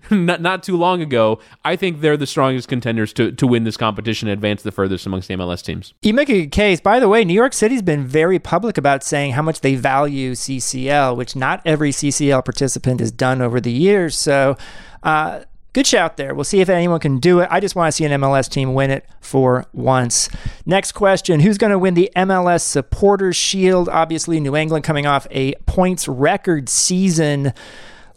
not 0.11 0.41
not 0.41 0.63
too 0.63 0.75
long 0.75 1.01
ago. 1.01 1.39
I 1.63 1.75
think 1.75 2.01
they're 2.01 2.17
the 2.17 2.27
strongest 2.27 2.67
contenders 2.67 3.13
to 3.13 3.31
to 3.31 3.47
win 3.47 3.63
this 3.63 3.77
competition 3.77 4.27
and 4.27 4.33
advance 4.33 4.63
the 4.63 4.71
furthest 4.71 5.05
amongst 5.05 5.27
the 5.27 5.35
MLS 5.35 5.63
teams. 5.63 5.93
You 6.01 6.13
make 6.13 6.29
a 6.29 6.41
good 6.41 6.51
case. 6.51 6.81
By 6.81 6.99
the 6.99 7.07
way, 7.07 7.23
New 7.23 7.33
York 7.33 7.53
City's 7.53 7.81
been 7.81 8.05
very 8.05 8.39
public 8.39 8.77
about 8.77 9.03
saying 9.03 9.33
how 9.33 9.41
much 9.41 9.61
they 9.61 9.75
value 9.75 10.33
CCL, 10.33 11.15
which 11.15 11.35
not 11.35 11.61
every 11.65 11.91
CCL 11.91 12.38
participant 12.41 12.99
has 12.99 13.11
done 13.11 13.41
over 13.41 13.59
the 13.59 13.71
years. 13.71 14.17
So, 14.17 14.57
uh, 15.03 15.41
good 15.73 15.87
shout 15.87 16.17
there. 16.17 16.33
We'll 16.33 16.43
see 16.43 16.61
if 16.61 16.69
anyone 16.69 16.99
can 16.99 17.19
do 17.19 17.39
it. 17.39 17.47
I 17.51 17.59
just 17.59 17.75
want 17.75 17.87
to 17.87 17.91
see 17.91 18.05
an 18.05 18.21
MLS 18.21 18.49
team 18.49 18.73
win 18.73 18.91
it 18.91 19.05
for 19.21 19.65
once. 19.73 20.29
Next 20.65 20.93
question 20.93 21.39
Who's 21.39 21.57
going 21.57 21.71
to 21.71 21.79
win 21.79 21.93
the 21.93 22.11
MLS 22.15 22.61
Supporters 22.61 23.35
Shield? 23.35 23.89
Obviously, 23.89 24.39
New 24.39 24.55
England 24.55 24.83
coming 24.83 25.05
off 25.05 25.27
a 25.31 25.53
points 25.65 26.07
record 26.07 26.69
season 26.69 27.53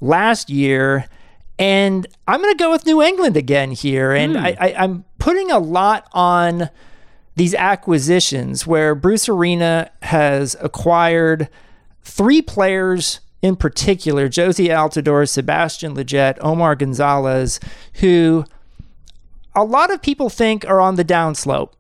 last 0.01 0.51
year. 0.51 1.07
And 1.59 2.07
I'm 2.27 2.41
going 2.41 2.53
to 2.53 2.59
go 2.59 2.71
with 2.71 2.87
New 2.87 3.03
England 3.03 3.37
again 3.37 3.71
here. 3.71 4.13
And 4.13 4.35
mm. 4.35 4.43
I, 4.43 4.57
I, 4.59 4.75
I'm 4.83 5.05
putting 5.19 5.51
a 5.51 5.59
lot 5.59 6.09
on 6.13 6.71
these 7.37 7.55
acquisitions 7.55 8.67
where 8.67 8.95
Bruce 8.95 9.29
Arena 9.29 9.91
has 10.03 10.57
acquired 10.61 11.49
three 12.03 12.43
players 12.43 13.21
in 13.43 13.57
particular, 13.57 14.29
Jozy 14.29 14.69
Altidore, 14.69 15.29
Sebastian 15.29 15.97
Lletget, 15.97 16.39
Omar 16.41 16.77
Gonzalez, 16.77 17.59
who 17.95 18.45
a 19.55 19.65
lot 19.65 19.93
of 19.93 20.01
people 20.01 20.31
think 20.31 20.65
are 20.65 20.81
on 20.81 20.95
the 20.95 21.05
downslope 21.05 21.73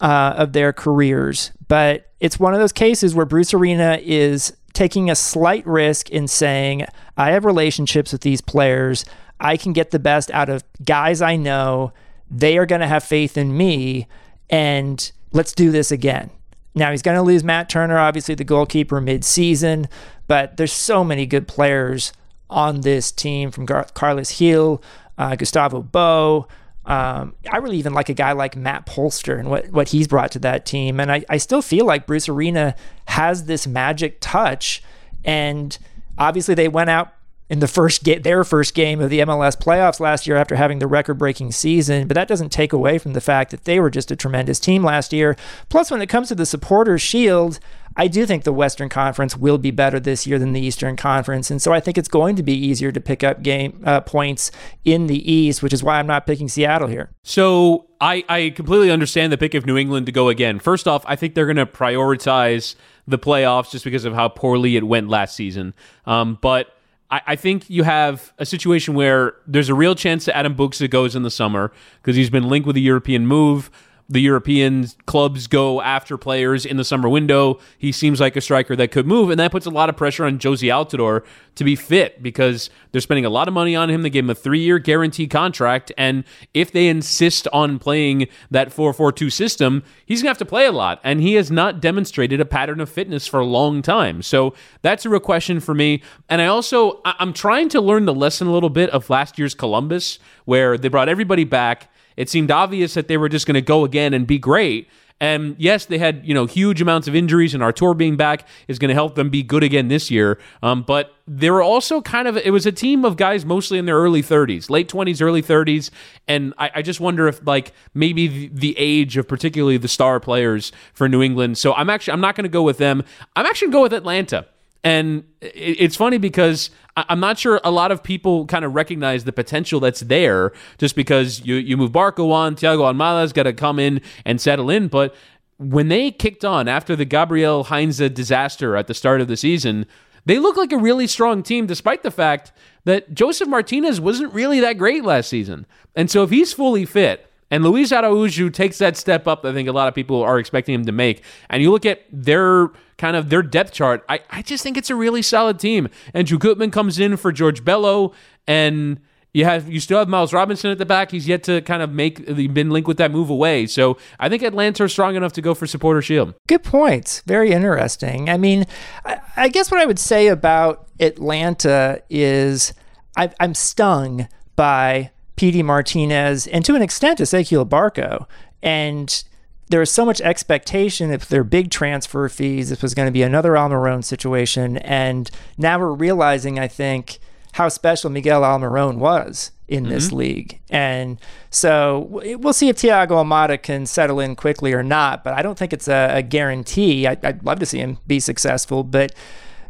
uh, 0.00 0.34
of 0.36 0.52
their 0.52 0.72
careers. 0.72 1.50
But 1.66 2.10
it's 2.20 2.38
one 2.38 2.54
of 2.54 2.60
those 2.60 2.72
cases 2.72 3.14
where 3.14 3.26
Bruce 3.26 3.52
Arena 3.52 3.98
is 4.00 4.56
taking 4.72 5.10
a 5.10 5.16
slight 5.16 5.66
risk 5.66 6.08
in 6.10 6.28
saying, 6.28 6.86
I 7.16 7.32
have 7.32 7.44
relationships 7.44 8.12
with 8.12 8.20
these 8.20 8.40
players. 8.40 9.04
I 9.40 9.56
can 9.56 9.72
get 9.72 9.90
the 9.90 9.98
best 9.98 10.30
out 10.30 10.48
of 10.48 10.64
guys 10.84 11.20
I 11.20 11.36
know. 11.36 11.92
They 12.30 12.58
are 12.58 12.66
going 12.66 12.80
to 12.80 12.86
have 12.86 13.02
faith 13.02 13.36
in 13.36 13.56
me. 13.56 14.06
And 14.48 15.10
let's 15.32 15.52
do 15.52 15.72
this 15.72 15.90
again. 15.90 16.30
Now 16.78 16.90
he's 16.92 17.02
going 17.02 17.16
to 17.16 17.22
lose 17.22 17.44
Matt 17.44 17.68
Turner, 17.68 17.98
obviously 17.98 18.34
the 18.34 18.44
goalkeeper 18.44 19.00
mid-season, 19.00 19.88
but 20.26 20.56
there's 20.56 20.72
so 20.72 21.04
many 21.04 21.26
good 21.26 21.46
players 21.48 22.12
on 22.48 22.80
this 22.80 23.12
team 23.12 23.50
from 23.50 23.66
Gar- 23.66 23.88
Carlos 23.94 24.38
Gil, 24.38 24.82
uh, 25.18 25.36
Gustavo 25.36 25.82
Bou. 25.82 26.46
Um, 26.86 27.34
I 27.50 27.58
really 27.58 27.76
even 27.76 27.92
like 27.92 28.08
a 28.08 28.14
guy 28.14 28.32
like 28.32 28.56
Matt 28.56 28.86
Polster 28.86 29.38
and 29.38 29.50
what, 29.50 29.68
what 29.70 29.90
he's 29.90 30.08
brought 30.08 30.32
to 30.32 30.38
that 30.38 30.64
team. 30.64 30.98
And 31.00 31.12
I, 31.12 31.24
I 31.28 31.36
still 31.36 31.60
feel 31.60 31.84
like 31.84 32.06
Bruce 32.06 32.30
Arena 32.30 32.74
has 33.08 33.44
this 33.44 33.66
magic 33.66 34.18
touch. 34.20 34.82
And 35.22 35.76
obviously, 36.16 36.54
they 36.54 36.68
went 36.68 36.88
out 36.88 37.12
in 37.50 37.60
the 37.60 37.68
first 37.68 38.04
get 38.04 38.22
their 38.22 38.44
first 38.44 38.74
game 38.74 39.00
of 39.00 39.10
the 39.10 39.20
MLS 39.20 39.56
playoffs 39.56 40.00
last 40.00 40.26
year 40.26 40.36
after 40.36 40.56
having 40.56 40.78
the 40.78 40.86
record-breaking 40.86 41.52
season, 41.52 42.06
but 42.06 42.14
that 42.14 42.28
doesn't 42.28 42.50
take 42.50 42.72
away 42.72 42.98
from 42.98 43.14
the 43.14 43.20
fact 43.20 43.50
that 43.50 43.64
they 43.64 43.80
were 43.80 43.90
just 43.90 44.10
a 44.10 44.16
tremendous 44.16 44.60
team 44.60 44.84
last 44.84 45.12
year. 45.12 45.36
Plus 45.68 45.90
when 45.90 46.02
it 46.02 46.08
comes 46.08 46.28
to 46.28 46.34
the 46.34 46.46
supporters 46.46 47.00
shield, 47.00 47.58
I 47.96 48.06
do 48.06 48.26
think 48.26 48.44
the 48.44 48.52
Western 48.52 48.88
Conference 48.88 49.36
will 49.36 49.58
be 49.58 49.70
better 49.70 49.98
this 49.98 50.26
year 50.26 50.38
than 50.38 50.52
the 50.52 50.60
Eastern 50.60 50.94
Conference, 50.94 51.50
and 51.50 51.60
so 51.60 51.72
I 51.72 51.80
think 51.80 51.98
it's 51.98 52.08
going 52.08 52.36
to 52.36 52.42
be 52.42 52.54
easier 52.54 52.92
to 52.92 53.00
pick 53.00 53.24
up 53.24 53.42
game 53.42 53.82
uh, 53.84 54.02
points 54.02 54.52
in 54.84 55.06
the 55.06 55.30
East, 55.30 55.62
which 55.62 55.72
is 55.72 55.82
why 55.82 55.98
I'm 55.98 56.06
not 56.06 56.26
picking 56.26 56.48
Seattle 56.48 56.88
here. 56.88 57.10
So 57.22 57.88
I, 58.00 58.24
I 58.28 58.50
completely 58.50 58.90
understand 58.90 59.32
the 59.32 59.38
pick 59.38 59.54
of 59.54 59.66
New 59.66 59.76
England 59.76 60.06
to 60.06 60.12
go 60.12 60.28
again. 60.28 60.60
First 60.60 60.86
off, 60.86 61.02
I 61.06 61.16
think 61.16 61.34
they're 61.34 61.46
going 61.46 61.56
to 61.56 61.66
prioritize 61.66 62.76
the 63.08 63.18
playoffs 63.18 63.70
just 63.70 63.84
because 63.84 64.04
of 64.04 64.14
how 64.14 64.28
poorly 64.28 64.76
it 64.76 64.86
went 64.86 65.08
last 65.08 65.34
season. 65.34 65.74
Um, 66.06 66.38
but 66.40 66.77
I, 67.10 67.20
I 67.28 67.36
think 67.36 67.68
you 67.70 67.82
have 67.84 68.32
a 68.38 68.46
situation 68.46 68.94
where 68.94 69.34
there's 69.46 69.68
a 69.68 69.74
real 69.74 69.94
chance 69.94 70.24
that 70.26 70.36
Adam 70.36 70.54
Buksa 70.54 70.88
goes 70.88 71.16
in 71.16 71.22
the 71.22 71.30
summer 71.30 71.72
because 72.00 72.16
he's 72.16 72.30
been 72.30 72.48
linked 72.48 72.66
with 72.66 72.76
a 72.76 72.80
European 72.80 73.26
move 73.26 73.70
the 74.10 74.20
European 74.20 74.86
clubs 75.04 75.46
go 75.46 75.82
after 75.82 76.16
players 76.16 76.64
in 76.64 76.78
the 76.78 76.84
summer 76.84 77.08
window. 77.08 77.58
He 77.76 77.92
seems 77.92 78.20
like 78.20 78.36
a 78.36 78.40
striker 78.40 78.74
that 78.74 78.90
could 78.90 79.06
move, 79.06 79.28
and 79.28 79.38
that 79.38 79.52
puts 79.52 79.66
a 79.66 79.70
lot 79.70 79.90
of 79.90 79.96
pressure 79.98 80.24
on 80.24 80.38
Jozy 80.38 80.68
Altidore 80.68 81.24
to 81.56 81.64
be 81.64 81.76
fit 81.76 82.22
because 82.22 82.70
they're 82.90 83.02
spending 83.02 83.26
a 83.26 83.30
lot 83.30 83.48
of 83.48 83.54
money 83.54 83.76
on 83.76 83.90
him. 83.90 84.02
They 84.02 84.10
gave 84.10 84.24
him 84.24 84.30
a 84.30 84.34
three-year 84.34 84.78
guarantee 84.78 85.26
contract, 85.26 85.92
and 85.98 86.24
if 86.54 86.72
they 86.72 86.88
insist 86.88 87.46
on 87.52 87.78
playing 87.78 88.28
that 88.50 88.70
4-4-2 88.70 89.30
system, 89.30 89.82
he's 90.06 90.22
gonna 90.22 90.30
have 90.30 90.38
to 90.38 90.46
play 90.46 90.64
a 90.64 90.72
lot, 90.72 91.00
and 91.04 91.20
he 91.20 91.34
has 91.34 91.50
not 91.50 91.80
demonstrated 91.80 92.40
a 92.40 92.46
pattern 92.46 92.80
of 92.80 92.88
fitness 92.88 93.26
for 93.26 93.40
a 93.40 93.46
long 93.46 93.82
time. 93.82 94.22
So 94.22 94.54
that's 94.80 95.04
a 95.04 95.10
real 95.10 95.20
question 95.20 95.60
for 95.60 95.74
me. 95.74 96.02
And 96.30 96.40
I 96.40 96.46
also 96.46 97.00
I'm 97.04 97.34
trying 97.34 97.68
to 97.70 97.80
learn 97.80 98.06
the 98.06 98.14
lesson 98.14 98.46
a 98.46 98.52
little 98.52 98.70
bit 98.70 98.88
of 98.90 99.10
last 99.10 99.38
year's 99.38 99.54
Columbus, 99.54 100.18
where 100.46 100.78
they 100.78 100.88
brought 100.88 101.10
everybody 101.10 101.44
back 101.44 101.90
It 102.18 102.28
seemed 102.28 102.50
obvious 102.50 102.94
that 102.94 103.06
they 103.06 103.16
were 103.16 103.28
just 103.28 103.46
going 103.46 103.54
to 103.54 103.62
go 103.62 103.84
again 103.84 104.12
and 104.12 104.26
be 104.26 104.38
great. 104.38 104.88
And 105.20 105.54
yes, 105.58 105.86
they 105.86 105.98
had 105.98 106.24
you 106.24 106.34
know 106.34 106.46
huge 106.46 106.80
amounts 106.80 107.08
of 107.08 107.14
injuries, 107.14 107.54
and 107.54 107.62
Artur 107.62 107.94
being 107.94 108.16
back 108.16 108.46
is 108.68 108.78
going 108.78 108.88
to 108.88 108.94
help 108.94 109.14
them 109.14 109.30
be 109.30 109.42
good 109.42 109.62
again 109.62 109.88
this 109.88 110.10
year. 110.10 110.38
Um, 110.62 110.82
but 110.82 111.14
they 111.26 111.50
were 111.50 111.62
also 111.62 112.00
kind 112.00 112.28
of 112.28 112.36
it 112.36 112.50
was 112.50 112.66
a 112.66 112.72
team 112.72 113.04
of 113.04 113.16
guys 113.16 113.44
mostly 113.44 113.78
in 113.78 113.86
their 113.86 113.96
early 113.96 114.22
30s, 114.22 114.68
late 114.70 114.88
20s, 114.88 115.22
early 115.22 115.42
30s, 115.42 115.90
and 116.28 116.54
I, 116.58 116.70
I 116.76 116.82
just 116.82 117.00
wonder 117.00 117.26
if 117.26 117.44
like 117.46 117.72
maybe 117.94 118.28
the, 118.28 118.48
the, 118.48 118.78
age 118.78 119.16
of 119.16 119.26
particularly 119.26 119.76
the 119.76 119.88
star 119.88 120.20
players 120.20 120.70
for 120.92 121.08
New 121.08 121.22
England. 121.22 121.58
So 121.58 121.72
I'm 121.74 121.90
actually 121.90 122.12
I'm 122.12 122.20
not 122.20 122.36
going 122.36 122.44
to 122.44 122.48
go 122.48 122.62
with 122.62 122.78
them. 122.78 123.02
I'm 123.34 123.46
actually 123.46 123.68
going 123.68 123.72
to 123.72 123.76
go 123.78 123.82
with 123.82 123.92
Atlanta. 123.94 124.46
And 124.84 125.24
it's 125.40 125.96
funny 125.96 126.18
because 126.18 126.70
I'm 126.96 127.20
not 127.20 127.38
sure 127.38 127.60
a 127.64 127.70
lot 127.70 127.90
of 127.90 128.02
people 128.02 128.46
kind 128.46 128.64
of 128.64 128.74
recognize 128.74 129.24
the 129.24 129.32
potential 129.32 129.80
that's 129.80 130.00
there 130.00 130.52
just 130.78 130.94
because 130.96 131.44
you, 131.44 131.56
you 131.56 131.76
move 131.76 131.92
Barco 131.92 132.32
on, 132.32 132.56
Thiago 132.56 132.92
Almada's 132.92 133.32
got 133.32 133.44
to 133.44 133.52
come 133.52 133.78
in 133.78 134.00
and 134.24 134.40
settle 134.40 134.70
in. 134.70 134.88
But 134.88 135.14
when 135.58 135.88
they 135.88 136.10
kicked 136.10 136.44
on 136.44 136.68
after 136.68 136.94
the 136.94 137.04
Gabriel 137.04 137.64
Heinze 137.64 137.98
disaster 138.10 138.76
at 138.76 138.86
the 138.86 138.94
start 138.94 139.20
of 139.20 139.28
the 139.28 139.36
season, 139.36 139.86
they 140.24 140.38
look 140.38 140.56
like 140.56 140.72
a 140.72 140.78
really 140.78 141.06
strong 141.06 141.42
team 141.42 141.66
despite 141.66 142.02
the 142.02 142.10
fact 142.10 142.52
that 142.84 143.14
Josef 143.14 143.48
Martinez 143.48 144.00
wasn't 144.00 144.32
really 144.32 144.60
that 144.60 144.78
great 144.78 145.04
last 145.04 145.28
season. 145.28 145.66
And 145.96 146.10
so 146.10 146.22
if 146.22 146.30
he's 146.30 146.52
fully 146.52 146.84
fit, 146.84 147.27
and 147.50 147.64
Luiz 147.64 147.92
Araujo 147.92 148.48
takes 148.48 148.78
that 148.78 148.96
step 148.96 149.26
up 149.26 149.44
I 149.44 149.52
think 149.52 149.68
a 149.68 149.72
lot 149.72 149.88
of 149.88 149.94
people 149.94 150.22
are 150.22 150.38
expecting 150.38 150.74
him 150.74 150.86
to 150.86 150.92
make. 150.92 151.22
And 151.48 151.62
you 151.62 151.70
look 151.70 151.86
at 151.86 152.02
their 152.12 152.68
kind 152.96 153.16
of 153.16 153.30
their 153.30 153.42
depth 153.42 153.72
chart, 153.72 154.04
I, 154.08 154.20
I 154.30 154.42
just 154.42 154.62
think 154.62 154.76
it's 154.76 154.90
a 154.90 154.94
really 154.94 155.22
solid 155.22 155.58
team. 155.58 155.88
Andrew 156.14 156.38
Gutman 156.38 156.70
comes 156.70 156.98
in 156.98 157.16
for 157.16 157.32
George 157.32 157.64
Bello, 157.64 158.12
and 158.46 159.00
you 159.32 159.44
have 159.44 159.70
you 159.70 159.80
still 159.80 159.98
have 159.98 160.08
Miles 160.08 160.32
Robinson 160.32 160.70
at 160.70 160.78
the 160.78 160.86
back. 160.86 161.10
He's 161.10 161.28
yet 161.28 161.42
to 161.44 161.60
kind 161.62 161.82
of 161.82 161.92
make 161.92 162.26
the 162.26 162.48
been 162.48 162.70
linked 162.70 162.88
with 162.88 162.96
that 162.98 163.10
move 163.10 163.30
away. 163.30 163.66
So 163.66 163.98
I 164.18 164.28
think 164.28 164.42
Atlanta 164.42 164.84
are 164.84 164.88
strong 164.88 165.16
enough 165.16 165.32
to 165.34 165.42
go 165.42 165.54
for 165.54 165.66
supporter 165.66 166.02
shield. 166.02 166.34
Good 166.46 166.62
points. 166.62 167.22
Very 167.26 167.52
interesting. 167.52 168.28
I 168.28 168.36
mean, 168.36 168.66
I, 169.04 169.20
I 169.36 169.48
guess 169.48 169.70
what 169.70 169.80
I 169.80 169.86
would 169.86 169.98
say 169.98 170.28
about 170.28 170.88
Atlanta 170.98 172.02
is 172.10 172.72
I, 173.16 173.30
I'm 173.38 173.54
stung 173.54 174.28
by 174.56 175.10
Pity 175.38 175.62
Martinez 175.62 176.48
and 176.48 176.64
to 176.64 176.74
an 176.74 176.82
extent 176.82 177.20
Ezequiel 177.20 177.68
Barco. 177.68 178.26
And 178.60 179.22
there 179.68 179.78
was 179.78 179.90
so 179.90 180.04
much 180.04 180.20
expectation 180.20 181.12
if 181.12 181.28
their 181.28 181.44
big 181.44 181.70
transfer 181.70 182.28
fees, 182.28 182.70
this 182.70 182.82
was 182.82 182.92
going 182.92 183.06
to 183.06 183.12
be 183.12 183.22
another 183.22 183.52
Almiron 183.52 184.02
situation. 184.02 184.78
And 184.78 185.30
now 185.56 185.78
we're 185.78 185.92
realizing, 185.92 186.58
I 186.58 186.66
think, 186.66 187.20
how 187.52 187.68
special 187.68 188.10
Miguel 188.10 188.42
Almiron 188.42 188.96
was 188.96 189.52
in 189.68 189.84
mm-hmm. 189.84 189.92
this 189.92 190.10
league. 190.10 190.60
And 190.70 191.20
so 191.50 192.08
we'll 192.10 192.52
see 192.52 192.68
if 192.68 192.76
Thiago 192.76 193.10
Almada 193.10 193.62
can 193.62 193.86
settle 193.86 194.18
in 194.18 194.34
quickly 194.34 194.72
or 194.72 194.82
not, 194.82 195.22
but 195.22 195.34
I 195.34 195.42
don't 195.42 195.56
think 195.56 195.72
it's 195.72 195.86
a, 195.86 196.08
a 196.14 196.22
guarantee. 196.22 197.06
I, 197.06 197.14
would 197.22 197.44
love 197.44 197.60
to 197.60 197.66
see 197.66 197.78
him 197.78 197.98
be 198.08 198.18
successful, 198.18 198.82
but 198.82 199.14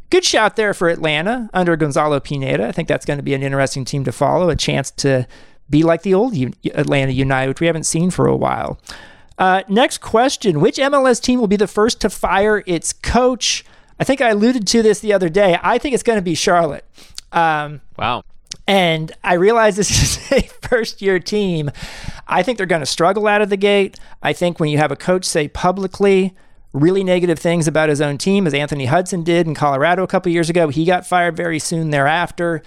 good 0.08 0.24
shout 0.24 0.56
there 0.56 0.72
for 0.72 0.88
Atlanta 0.88 1.50
under 1.52 1.76
Gonzalo 1.76 2.20
Pineda. 2.20 2.66
I 2.66 2.72
think 2.72 2.88
that's 2.88 3.04
going 3.04 3.18
to 3.18 3.22
be 3.22 3.34
an 3.34 3.42
interesting 3.42 3.84
team 3.84 4.04
to 4.04 4.12
follow, 4.12 4.48
a 4.48 4.56
chance 4.56 4.90
to 4.92 5.26
be 5.70 5.82
like 5.82 6.02
the 6.02 6.14
old 6.14 6.34
Atlanta 6.74 7.12
United, 7.12 7.48
which 7.48 7.60
we 7.60 7.66
haven't 7.66 7.84
seen 7.84 8.10
for 8.10 8.26
a 8.26 8.36
while. 8.36 8.78
Uh, 9.38 9.62
next 9.68 9.98
question 9.98 10.60
Which 10.60 10.76
MLS 10.76 11.22
team 11.22 11.40
will 11.40 11.46
be 11.46 11.56
the 11.56 11.68
first 11.68 12.00
to 12.00 12.10
fire 12.10 12.62
its 12.66 12.92
coach? 12.92 13.64
I 14.00 14.04
think 14.04 14.20
I 14.20 14.30
alluded 14.30 14.66
to 14.68 14.82
this 14.82 15.00
the 15.00 15.12
other 15.12 15.28
day. 15.28 15.58
I 15.62 15.78
think 15.78 15.94
it's 15.94 16.02
going 16.02 16.18
to 16.18 16.22
be 16.22 16.34
Charlotte. 16.34 16.84
Um, 17.32 17.80
wow. 17.96 18.22
And 18.66 19.12
I 19.24 19.34
realize 19.34 19.76
this 19.76 19.90
is 20.30 20.32
a 20.32 20.42
first 20.68 21.02
year 21.02 21.18
team. 21.18 21.70
I 22.26 22.42
think 22.42 22.58
they're 22.58 22.66
going 22.66 22.80
to 22.80 22.86
struggle 22.86 23.26
out 23.26 23.40
of 23.40 23.48
the 23.48 23.56
gate. 23.56 23.98
I 24.22 24.32
think 24.32 24.60
when 24.60 24.68
you 24.68 24.78
have 24.78 24.92
a 24.92 24.96
coach 24.96 25.24
say 25.24 25.48
publicly 25.48 26.34
really 26.74 27.02
negative 27.02 27.38
things 27.38 27.66
about 27.66 27.88
his 27.88 28.00
own 28.00 28.18
team, 28.18 28.46
as 28.46 28.52
Anthony 28.52 28.84
Hudson 28.84 29.22
did 29.22 29.46
in 29.46 29.54
Colorado 29.54 30.02
a 30.02 30.06
couple 30.06 30.30
years 30.30 30.50
ago, 30.50 30.68
he 30.68 30.84
got 30.84 31.06
fired 31.06 31.36
very 31.36 31.58
soon 31.58 31.90
thereafter. 31.90 32.62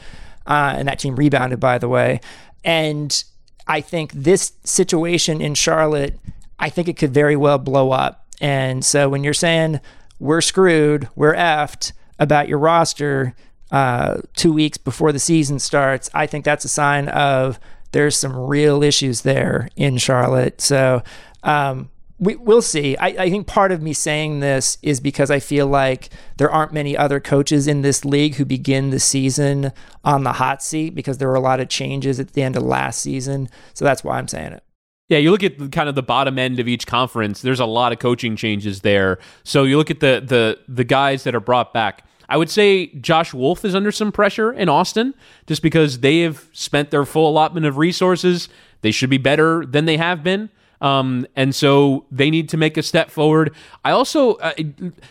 Uh, 0.47 0.73
and 0.75 0.87
that 0.87 0.97
team 0.97 1.15
rebounded, 1.15 1.59
by 1.59 1.77
the 1.77 1.87
way. 1.87 2.19
And 2.63 3.23
I 3.67 3.81
think 3.81 4.11
this 4.13 4.53
situation 4.63 5.41
in 5.41 5.53
Charlotte, 5.55 6.19
I 6.59 6.69
think 6.69 6.87
it 6.87 6.97
could 6.97 7.13
very 7.13 7.35
well 7.35 7.57
blow 7.57 7.91
up. 7.91 8.27
And 8.39 8.83
so 8.83 9.09
when 9.09 9.23
you're 9.23 9.33
saying 9.33 9.79
we're 10.19 10.41
screwed, 10.41 11.07
we're 11.15 11.35
effed 11.35 11.93
about 12.19 12.47
your 12.47 12.59
roster 12.59 13.35
uh, 13.71 14.19
two 14.35 14.51
weeks 14.51 14.77
before 14.77 15.11
the 15.11 15.19
season 15.19 15.57
starts, 15.57 16.09
I 16.13 16.27
think 16.27 16.43
that's 16.45 16.65
a 16.65 16.69
sign 16.69 17.07
of 17.07 17.59
there's 17.93 18.17
some 18.17 18.35
real 18.35 18.83
issues 18.83 19.21
there 19.21 19.69
in 19.75 19.97
Charlotte. 19.97 20.61
So 20.61 21.03
um, 21.43 21.89
we, 22.21 22.35
we'll 22.35 22.61
see. 22.61 22.95
I, 22.97 23.07
I 23.07 23.29
think 23.31 23.47
part 23.47 23.71
of 23.71 23.81
me 23.81 23.93
saying 23.93 24.39
this 24.39 24.77
is 24.83 24.99
because 24.99 25.31
I 25.31 25.39
feel 25.39 25.65
like 25.65 26.09
there 26.37 26.51
aren't 26.51 26.71
many 26.71 26.95
other 26.95 27.19
coaches 27.19 27.67
in 27.67 27.81
this 27.81 28.05
league 28.05 28.35
who 28.35 28.45
begin 28.45 28.91
the 28.91 28.99
season 28.99 29.71
on 30.03 30.23
the 30.23 30.33
hot 30.33 30.61
seat 30.61 30.93
because 30.93 31.17
there 31.17 31.27
were 31.27 31.35
a 31.35 31.41
lot 31.41 31.59
of 31.59 31.67
changes 31.67 32.19
at 32.19 32.33
the 32.33 32.43
end 32.43 32.55
of 32.55 32.61
last 32.61 33.01
season. 33.01 33.49
So 33.73 33.83
that's 33.83 34.03
why 34.03 34.19
I'm 34.19 34.27
saying 34.27 34.53
it. 34.53 34.63
Yeah, 35.09 35.17
you 35.17 35.31
look 35.31 35.43
at 35.43 35.71
kind 35.71 35.89
of 35.89 35.95
the 35.95 36.03
bottom 36.03 36.37
end 36.37 36.59
of 36.59 36.67
each 36.67 36.85
conference. 36.85 37.41
There's 37.41 37.59
a 37.59 37.65
lot 37.65 37.91
of 37.91 37.97
coaching 37.97 38.35
changes 38.35 38.81
there. 38.81 39.17
So 39.43 39.63
you 39.63 39.77
look 39.77 39.91
at 39.91 39.99
the 39.99 40.23
the 40.25 40.59
the 40.69 40.85
guys 40.85 41.23
that 41.23 41.35
are 41.35 41.41
brought 41.41 41.73
back. 41.73 42.05
I 42.29 42.37
would 42.37 42.49
say 42.49 42.87
Josh 42.87 43.33
Wolff 43.33 43.65
is 43.65 43.75
under 43.75 43.91
some 43.91 44.13
pressure 44.13 44.53
in 44.53 44.69
Austin 44.69 45.13
just 45.47 45.61
because 45.61 45.99
they 45.99 46.21
have 46.21 46.47
spent 46.53 46.91
their 46.91 47.03
full 47.03 47.29
allotment 47.29 47.65
of 47.65 47.77
resources. 47.77 48.47
They 48.81 48.91
should 48.91 49.09
be 49.09 49.17
better 49.17 49.65
than 49.65 49.83
they 49.83 49.97
have 49.97 50.23
been. 50.23 50.49
Um, 50.81 51.27
and 51.35 51.53
so 51.53 52.05
they 52.11 52.29
need 52.29 52.49
to 52.49 52.57
make 52.57 52.75
a 52.77 52.83
step 52.83 53.11
forward. 53.11 53.55
I 53.85 53.91
also, 53.91 54.33
uh, 54.35 54.53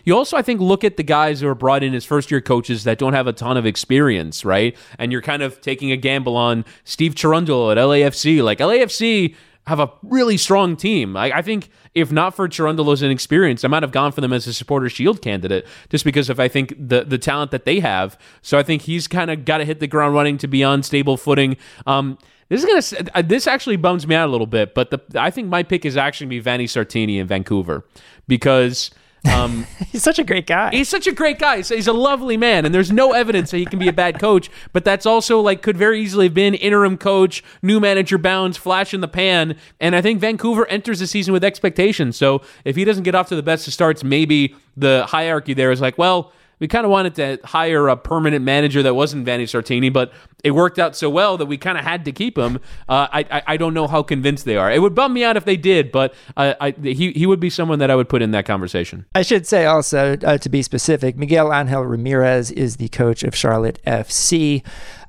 you 0.05 0.17
also, 0.17 0.37
I 0.37 0.43
think, 0.43 0.61
look 0.61 0.85
at 0.85 0.97
the 0.97 1.03
guys 1.03 1.41
who 1.41 1.49
are 1.49 1.55
brought 1.55 1.83
in 1.83 1.95
as 1.95 2.05
first 2.05 2.31
year 2.31 2.41
coaches 2.41 2.85
that 2.85 2.99
don't 2.99 3.13
have 3.13 3.27
a 3.27 3.33
ton 3.33 3.57
of 3.57 3.67
experience, 3.67 4.45
right? 4.45 4.77
And 4.99 5.13
you're 5.13 5.23
kind 5.23 5.43
of 5.43 5.61
taking 5.61 5.93
a 5.93 5.97
gamble 5.97 6.37
on 6.37 6.65
Steve 6.85 7.15
Cherundolo 7.15 7.71
at 7.73 7.79
LAFC. 7.79 8.43
Like 8.43 8.59
LAFC 8.59 9.35
have 9.67 9.79
a 9.79 9.91
really 10.03 10.37
strong 10.37 10.77
team. 10.77 11.17
I, 11.17 11.39
I 11.39 11.43
think 11.43 11.71
if 11.95 12.11
not 12.11 12.35
for 12.35 12.49
Cherundolo's 12.49 13.03
inexperience, 13.03 13.65
I 13.65 13.69
might 13.69 13.83
have 13.83 13.93
gone 13.93 14.11
for 14.11 14.21
them 14.21 14.33
as 14.33 14.47
a 14.47 14.55
supporter 14.55 14.89
shield 14.89 15.23
candidate 15.23 15.67
just 15.91 16.05
because 16.05 16.31
of 16.31 16.41
I 16.41 16.49
think 16.49 16.75
the 16.77 17.05
the 17.05 17.19
talent 17.19 17.51
that 17.53 17.65
they 17.65 17.81
have. 17.81 18.19
So 18.43 18.59
I 18.59 18.63
think 18.63 18.83
he's 18.83 19.07
kind 19.07 19.31
of 19.31 19.45
got 19.45 19.59
to 19.59 19.65
hit 19.65 19.81
the 19.81 19.87
ground 19.87 20.15
running 20.15 20.39
to 20.39 20.49
be 20.49 20.65
on 20.65 20.83
stable 20.83 21.17
footing. 21.17 21.57
Um, 21.87 22.19
this 22.51 22.65
is 22.65 22.93
gonna. 22.93 23.11
Uh, 23.15 23.23
this 23.23 23.47
actually 23.47 23.77
bums 23.77 24.07
me 24.07 24.15
out 24.15 24.29
a 24.29 24.33
little 24.33 24.47
bit, 24.47 24.75
but 24.75 24.91
the 24.91 25.01
I 25.15 25.31
think 25.31 25.49
my 25.49 25.63
pick 25.63 25.87
is 25.87 25.97
actually 25.97 26.27
to 26.27 26.31
be 26.31 26.41
Vanni 26.41 26.67
Sartini 26.67 27.19
in 27.19 27.27
Vancouver 27.27 27.87
because. 28.29 28.91
Um, 29.31 29.67
he's 29.93 30.03
such 30.03 30.19
a 30.19 30.25
great 30.25 30.47
guy. 30.47 30.71
He's 30.71 30.89
such 30.89 31.07
a 31.07 31.13
great 31.13 31.39
guy. 31.39 31.61
He's 31.61 31.87
a 31.87 31.93
lovely 31.93 32.39
man, 32.39 32.65
and 32.65 32.75
there's 32.75 32.91
no 32.91 33.13
evidence 33.13 33.51
that 33.51 33.59
he 33.59 33.67
can 33.67 33.79
be 33.79 33.87
a 33.87 33.93
bad 33.93 34.19
coach. 34.19 34.51
But 34.73 34.83
that's 34.83 35.05
also 35.05 35.41
like 35.41 35.61
could 35.61 35.77
very 35.77 36.01
easily 36.01 36.27
have 36.27 36.35
been 36.35 36.55
interim 36.55 36.97
coach, 36.97 37.45
new 37.61 37.81
manager 37.81 38.17
bounds, 38.17 38.57
flash 38.57 38.95
in 38.95 39.03
the 39.03 39.09
pan. 39.09 39.57
And 39.79 39.95
I 39.95 40.01
think 40.01 40.21
Vancouver 40.21 40.67
enters 40.69 41.01
the 41.01 41.07
season 41.07 41.35
with 41.35 41.45
expectations. 41.45 42.17
So 42.17 42.41
if 42.65 42.77
he 42.77 42.85
doesn't 42.85 43.03
get 43.03 43.15
off 43.15 43.29
to 43.29 43.37
the 43.37 43.43
best 43.43 43.69
of 43.69 43.75
starts, 43.75 44.03
maybe 44.03 44.55
the 44.75 45.05
hierarchy 45.07 45.53
there 45.53 45.71
is 45.71 45.83
like, 45.83 45.99
well, 45.99 46.33
we 46.61 46.69
kind 46.69 46.85
of 46.85 46.91
wanted 46.91 47.15
to 47.17 47.39
hire 47.45 47.89
a 47.89 47.97
permanent 47.97 48.45
manager 48.45 48.83
that 48.83 48.95
wasn't 48.95 49.25
Vanni 49.25 49.45
Sartini, 49.45 49.93
but 49.93 50.13
it 50.45 50.53
worked 50.53 50.79
out 50.79 50.95
so 50.95 51.11
well 51.11 51.37
that 51.39 51.47
we 51.47 51.59
kind 51.59 51.77
of 51.77 51.85
had 51.85 52.05
to 52.05 52.13
keep 52.13 52.39
him. 52.39 52.57
Uh, 52.89 53.09
I, 53.13 53.27
I, 53.31 53.43
I 53.49 53.57
don't 53.57 53.75
know 53.75 53.87
how 53.87 54.03
convinced 54.03 54.45
they 54.45 54.57
are. 54.57 54.71
It 54.71 54.81
would 54.81 54.95
bum 54.95 55.13
me 55.13 55.25
out 55.25 55.37
if 55.37 55.45
they 55.45 55.57
did, 55.57 55.91
but 55.91 56.15
uh, 56.37 56.55
I, 56.61 56.71
he 56.71 57.13
he 57.13 57.27
would 57.27 57.41
be 57.41 57.51
someone 57.51 57.79
that 57.81 57.91
I 57.91 57.97
would 57.97 58.09
put 58.09 58.23
in 58.23 58.31
that 58.33 58.45
conversation. 58.47 59.07
I 59.15 59.23
should 59.23 59.47
say 59.47 59.67
also 59.67 60.17
uh, 60.19 60.39
to 60.39 60.49
be 60.49 60.63
specific, 60.63 61.17
Miguel 61.17 61.53
Angel 61.53 61.83
Ramirez 61.83 62.51
is 62.51 62.77
the 62.77 62.89
coach 62.89 63.23
of 63.23 63.35
Charlotte 63.35 63.81
FC. 63.87 64.63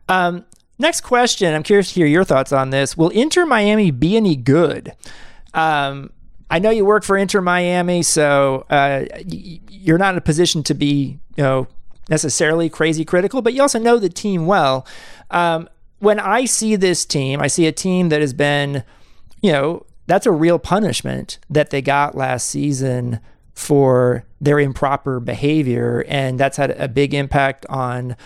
Um, 0.09 0.45
next 0.79 1.01
question. 1.01 1.53
I'm 1.53 1.63
curious 1.63 1.89
to 1.89 1.95
hear 1.95 2.07
your 2.07 2.23
thoughts 2.23 2.51
on 2.51 2.69
this. 2.69 2.97
Will 2.97 3.09
Inter 3.09 3.45
Miami 3.45 3.91
be 3.91 4.15
any 4.17 4.35
good? 4.35 4.93
Um, 5.53 6.11
I 6.51 6.59
know 6.59 6.69
you 6.69 6.83
work 6.83 7.05
for 7.05 7.17
Inter 7.17 7.39
Miami, 7.39 8.03
so 8.03 8.65
uh, 8.69 9.05
you're 9.25 9.97
not 9.97 10.13
in 10.13 10.17
a 10.17 10.21
position 10.21 10.63
to 10.63 10.73
be, 10.73 11.17
you 11.37 11.43
know, 11.43 11.67
necessarily 12.09 12.69
crazy 12.69 13.05
critical, 13.05 13.41
but 13.41 13.53
you 13.53 13.61
also 13.61 13.79
know 13.79 13.97
the 13.97 14.09
team 14.09 14.45
well. 14.45 14.85
Um, 15.29 15.69
when 15.99 16.19
I 16.19 16.43
see 16.43 16.75
this 16.75 17.05
team, 17.05 17.39
I 17.39 17.47
see 17.47 17.67
a 17.67 17.71
team 17.71 18.09
that 18.09 18.19
has 18.19 18.33
been, 18.33 18.83
you 19.41 19.53
know, 19.53 19.85
that's 20.07 20.25
a 20.25 20.31
real 20.31 20.59
punishment 20.59 21.39
that 21.49 21.69
they 21.69 21.81
got 21.81 22.15
last 22.15 22.49
season 22.49 23.21
for 23.53 24.25
their 24.41 24.59
improper 24.59 25.21
behavior, 25.21 26.03
and 26.09 26.37
that's 26.37 26.57
had 26.57 26.71
a 26.71 26.89
big 26.89 27.13
impact 27.13 27.65
on 27.69 28.17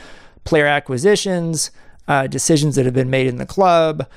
player 0.46 0.66
acquisitions, 0.66 1.70
uh, 2.08 2.26
decisions 2.26 2.76
that 2.76 2.86
have 2.86 2.94
been 2.96 3.12
made 3.12 3.28
in 3.28 3.38
the 3.38 3.46
club. 3.46 4.08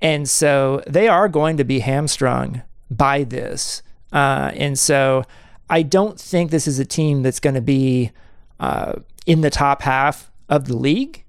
And 0.00 0.28
so 0.28 0.82
they 0.88 1.06
are 1.06 1.28
going 1.28 1.56
to 1.58 1.64
be 1.64 1.78
hamstrung 1.78 2.62
by 2.96 3.24
this. 3.24 3.82
Uh, 4.12 4.50
and 4.54 4.78
so 4.78 5.24
I 5.68 5.82
don't 5.82 6.20
think 6.20 6.50
this 6.50 6.68
is 6.68 6.78
a 6.78 6.84
team 6.84 7.22
that's 7.22 7.40
going 7.40 7.54
to 7.54 7.62
be 7.62 8.12
uh, 8.60 8.94
in 9.26 9.40
the 9.40 9.50
top 9.50 9.82
half 9.82 10.30
of 10.48 10.66
the 10.66 10.76
league. 10.76 11.24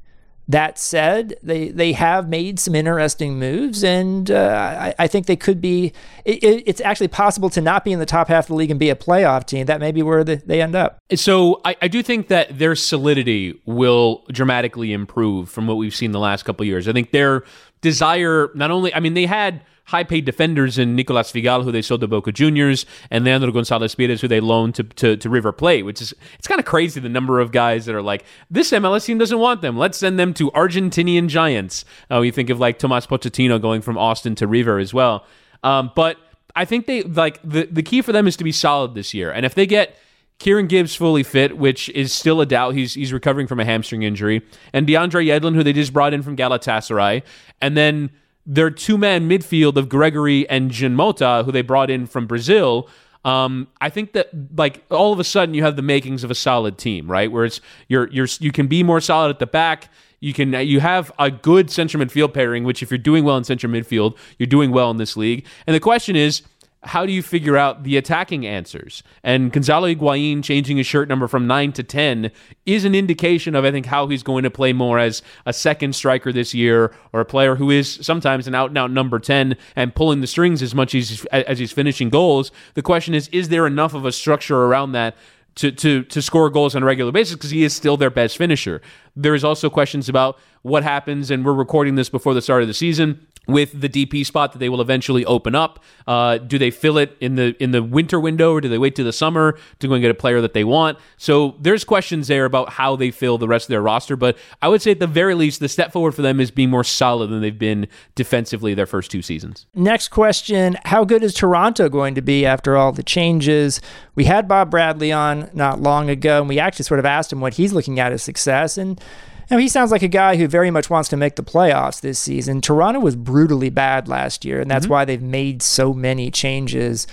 That 0.50 0.78
said, 0.78 1.38
they 1.42 1.70
they 1.70 1.94
have 1.94 2.28
made 2.28 2.60
some 2.60 2.76
interesting 2.76 3.40
moves, 3.40 3.82
and 3.82 4.30
uh, 4.30 4.78
I, 4.78 4.96
I, 5.00 5.08
think 5.08 5.26
they 5.26 5.38
could 5.38 5.62
be. 5.62 5.94
It, 6.26 6.64
it's 6.68 6.82
actually 6.82 7.08
possible 7.08 7.50
to 7.52 7.62
not 7.62 7.86
be 7.86 7.94
in 7.94 8.00
the 8.00 8.06
top 8.06 8.28
half 8.28 8.44
of 8.44 8.48
the 8.50 8.56
league 8.56 8.70
and 8.70 8.78
be 8.78 8.90
a 8.90 8.96
playoff 8.96 9.46
team. 9.46 9.68
That 9.68 9.80
may 9.80 9.94
be 9.94 10.04
where 10.04 10.22
the, 10.26 10.36
they 10.46 10.62
end 10.62 10.76
up. 10.76 10.98
So 11.16 11.62
I, 11.64 11.78
I, 11.82 11.88
do 11.88 12.04
think 12.04 12.28
that 12.28 12.60
their 12.60 12.76
solidity 12.76 13.58
will 13.66 14.26
dramatically 14.34 14.92
improve 14.92 15.50
from 15.50 15.66
what 15.66 15.78
we've 15.78 15.96
seen 15.96 16.12
the 16.12 16.20
last 16.20 16.44
couple 16.44 16.66
years. 16.66 16.90
I 16.90 16.92
think 16.92 17.12
their 17.12 17.46
desire, 17.80 18.52
not 18.54 18.70
only, 18.70 18.94
I 18.94 19.00
mean, 19.00 19.14
they 19.14 19.26
had 19.26 19.62
high 19.86 20.04
paid 20.04 20.26
defenders 20.26 20.78
in 20.78 20.96
Nicolas 20.96 21.32
Figal, 21.32 21.64
who 21.64 21.72
they 21.72 21.82
sold 21.82 22.02
to 22.02 22.08
Boca 22.08 22.32
Juniors, 22.32 22.86
and 23.10 23.26
Leandro 23.26 23.52
Gonzalez 23.52 23.96
Pirez, 23.96 24.22
who 24.22 24.28
they 24.28 24.40
loaned 24.40 24.76
to, 24.76 24.84
to, 24.84 25.18
to 25.18 25.30
River 25.30 25.52
Plate, 25.52 25.84
which 25.84 26.02
is, 26.02 26.14
it's 26.38 26.48
kind 26.48 26.60
of 26.60 26.66
crazy 26.66 27.00
the 27.00 27.10
number 27.10 27.40
of 27.40 27.52
guys 27.52 27.86
that 27.86 27.96
are 27.96 28.02
like, 28.02 28.24
this 28.50 28.72
MLS 28.72 29.06
team 29.06 29.18
doesn't 29.18 29.40
want 29.40 29.62
them. 29.62 29.78
Let's 29.78 29.98
send 29.98 30.18
them 30.18 30.34
to 30.36 30.52
Argentinian 30.52 31.28
Giants. 31.28 31.86
Oh, 32.10 32.22
you 32.22 32.32
think 32.32 32.50
of 32.50 32.60
like 32.60 32.80
Tomas 32.80 33.06
Pochettino 33.06 33.62
going 33.62 33.82
from 33.82 33.98
Austin 33.98 34.36
to 34.36 34.48
River 34.48 34.80
as 34.80 34.94
well. 34.94 35.26
Um, 35.64 35.92
but 35.96 36.18
I 36.56 36.66
think 36.66 36.86
they, 36.86 37.04
like, 37.04 37.40
the, 37.44 37.66
the 37.66 37.84
key 37.84 38.02
for 38.02 38.12
them 38.12 38.28
is 38.28 38.38
to 38.38 38.44
be 38.44 38.52
solid 38.52 38.96
this 38.96 39.14
year. 39.14 39.32
And 39.32 39.46
if 39.46 39.56
they 39.56 39.66
get, 39.66 39.98
Kieran 40.40 40.68
Gibbs 40.68 40.96
fully 40.96 41.24
fit, 41.24 41.58
which 41.58 41.90
is 41.90 42.12
still 42.12 42.42
a 42.42 42.46
doubt. 42.46 42.74
He's 42.76 42.96
he's 42.96 43.14
recovering 43.14 43.48
from 43.48 43.60
a 43.60 43.66
hamstring 43.66 44.04
injury. 44.04 44.42
And 44.74 44.86
DeAndre 44.86 45.26
Yedlin, 45.26 45.56
who 45.56 45.64
they 45.64 45.72
just 45.72 45.94
brought 45.94 46.14
in 46.14 46.22
from 46.22 46.36
Galatasaray. 46.36 47.24
And 47.62 47.78
then 47.78 48.10
their 48.46 48.70
two 48.70 48.98
man 48.98 49.30
midfield 49.30 49.78
of 49.78 49.90
Gregore 49.90 50.46
and 50.50 50.72
Jean 50.72 50.96
Mota, 50.96 51.44
who 51.46 51.52
they 51.52 51.62
brought 51.62 51.90
in 51.90 52.06
from 52.06 52.28
Brazil. 52.28 52.90
Um, 53.26 53.68
I 53.80 53.90
think 53.90 54.14
that 54.14 54.30
like 54.58 54.84
all 54.92 55.14
of 55.14 55.20
a 55.20 55.24
sudden 55.24 55.56
you 55.56 55.64
have 55.64 55.76
the 55.76 55.82
makings 55.82 56.24
of 56.24 56.32
a 56.32 56.36
solid 56.36 56.78
team, 56.78 57.10
right? 57.10 57.32
Where 57.32 57.46
it's 57.46 57.62
you're 57.88 58.10
you're 58.10 58.28
you 58.40 58.52
can 58.52 58.68
be 58.68 58.84
more 58.84 59.00
solid 59.00 59.30
at 59.30 59.40
the 59.40 59.48
back. 59.48 59.90
You 60.20 60.34
can 60.34 60.54
you 60.54 60.80
have 60.82 61.12
a 61.20 61.32
good 61.32 61.70
central 61.70 62.04
midfield 62.04 62.34
pairing, 62.34 62.64
which 62.64 62.84
if 62.84 62.92
you're 62.92 62.98
doing 62.98 63.24
well 63.24 63.38
in 63.38 63.44
central 63.44 63.72
midfield, 63.72 64.18
you're 64.38 64.48
doing 64.48 64.72
well 64.72 64.92
in 64.92 64.98
this 64.98 65.16
league. 65.16 65.46
And 65.68 65.76
the 65.76 65.80
question 65.80 66.16
is, 66.16 66.42
how 66.86 67.06
do 67.06 67.12
you 67.12 67.22
figure 67.22 67.56
out 67.56 67.84
the 67.84 67.98
attacking 67.98 68.46
answers? 68.46 69.04
And 69.24 69.52
Gonzalo 69.52 69.88
Higuain 69.88 70.44
changing 70.44 70.78
his 70.78 70.86
shirt 70.86 71.08
number 71.08 71.28
from 71.28 71.48
9 71.48 71.72
to 71.74 71.84
10 71.84 72.32
is 72.66 72.86
an 72.86 72.94
indication 72.94 73.56
of, 73.56 73.64
I 73.64 73.72
think, 73.72 73.86
how 73.86 74.08
he's 74.08 74.24
going 74.24 74.44
to 74.44 74.52
play 74.52 74.74
more 74.74 75.00
as 75.00 75.22
a 75.46 75.54
second 75.54 75.96
striker 75.96 76.32
this 76.32 76.54
year 76.54 76.94
or 77.14 77.22
a 77.22 77.26
player 77.26 77.56
who 77.56 77.72
is 77.72 78.00
sometimes 78.02 78.48
an 78.48 78.56
out 78.56 78.70
and 78.70 78.78
out 78.78 78.92
number 78.92 79.20
10 79.20 79.56
and 79.76 79.96
pulling 79.96 80.22
the 80.22 80.28
strings 80.28 80.62
as 80.62 80.76
much 80.76 80.94
as, 80.94 81.26
as 81.32 81.60
he's 81.60 81.72
finishing 81.72 82.10
goals. 82.10 82.52
The 82.74 82.82
question 82.82 83.14
is, 83.14 83.30
is 83.30 83.50
there 83.50 83.66
enough 83.66 83.94
of 83.94 84.06
a 84.06 84.12
structure 84.12 84.66
around 84.66 84.92
that 84.92 85.16
to 85.56 85.72
to 85.72 86.04
to 86.06 86.20
score 86.20 86.50
goals 86.50 86.76
on 86.76 86.82
a 86.82 86.86
regular 86.86 87.12
basis 87.12 87.36
because 87.36 87.52
he 87.52 87.64
is 87.64 87.76
still 87.76 87.96
their 87.96 88.10
best 88.10 88.38
finisher. 88.38 88.82
There 89.16 89.36
is 89.36 89.44
also 89.44 89.70
questions 89.70 90.10
about 90.10 90.40
what 90.64 90.82
happens, 90.82 91.30
and 91.30 91.46
we're 91.46 91.54
recording 91.54 91.94
this 91.94 92.10
before 92.10 92.34
the 92.34 92.42
start 92.42 92.64
of 92.64 92.68
the 92.68 92.74
season 92.74 93.28
with 93.48 93.80
the 93.80 93.90
DP 93.90 94.26
spot 94.26 94.54
that 94.54 94.60
they 94.60 94.70
will 94.70 94.82
eventually 94.82 95.26
open 95.26 95.56
up. 95.56 95.84
Uh, 96.08 96.38
do 96.38 96.58
they 96.58 96.72
fill 96.72 96.98
it 96.98 97.18
in 97.20 97.36
the 97.36 97.56
in 97.62 97.72
the 97.72 97.84
winter 97.84 98.20
window, 98.20 98.54
or 98.54 98.62
do 98.62 98.70
they 98.70 98.78
wait 98.78 98.96
to 98.96 99.04
the 99.04 99.14
summer 99.14 99.58
to 99.80 99.88
go 99.88 99.94
and 99.94 100.02
get 100.02 100.12
a 100.12 100.16
player 100.16 100.42
that 100.42 100.54
they 100.54 100.64
want? 100.64 100.98
So 101.18 101.56
there's 101.60 101.84
questions 101.84 102.28
there 102.28 102.46
about 102.46 102.70
how 102.70 102.96
they 102.96 103.12
fill 103.12 103.38
the 103.38 103.48
rest 103.48 103.66
of 103.66 103.70
their 103.70 103.82
roster. 103.82 104.16
But 104.16 104.38
I 104.62 104.68
would 104.68 104.82
say 104.82 104.92
at 104.92 105.00
the 105.00 105.08
very 105.08 105.36
least, 105.36 105.60
the 105.60 105.70
step 105.70 105.92
forward 105.92 106.14
for 106.14 106.22
them 106.22 106.40
is 106.40 106.52
being 106.52 106.70
more 106.70 106.84
solid 106.84 107.28
than 107.30 107.42
they've 107.42 107.58
been 107.58 107.88
defensively 108.16 108.74
their 108.74 108.86
first 108.86 109.12
two 109.12 109.22
seasons. 109.22 109.66
Next 109.74 110.10
question: 110.10 110.78
How 110.86 111.04
good 111.04 111.24
is 111.24 111.34
Toronto 111.34 111.90
going 111.90 112.16
to 112.16 112.22
be 112.22 112.46
after 112.46 112.78
all 112.78 112.92
the 112.92 113.04
changes? 113.04 113.82
We 114.16 114.26
had 114.26 114.48
Bob 114.48 114.72
Bradley 114.72 115.12
on 115.12 115.50
not 115.54 115.82
long 115.82 116.10
ago, 116.10 116.40
and 116.40 116.50
we 116.50 116.60
actually 116.60 116.86
sort 116.86 117.00
of 117.00 117.06
asked 117.06 117.34
him 117.34 117.42
what 117.42 117.56
he's 117.56 117.74
looking 117.74 118.00
at 118.00 118.12
as 118.12 118.24
success 118.24 118.78
and 118.78 119.02
now, 119.50 119.58
he 119.58 119.68
sounds 119.68 119.92
like 119.92 120.02
a 120.02 120.08
guy 120.08 120.38
who 120.38 120.48
very 120.48 120.72
much 120.72 120.90
wants 120.90 121.10
to 121.10 121.18
make 121.18 121.36
the 121.36 121.44
playoffs 121.44 122.02
this 122.02 122.20
season. 122.20 122.62
Toronto 122.62 123.00
was 123.00 123.16
brutally 123.16 123.70
bad 123.70 124.08
last 124.08 124.46
year, 124.46 124.62
and 124.62 124.70
that's 124.70 124.86
mm-hmm. 124.86 124.94
why 124.94 125.06
they've 125.06 125.22
made 125.22 125.62
so 125.62 125.94
many 125.94 126.32
changes. 126.32 127.08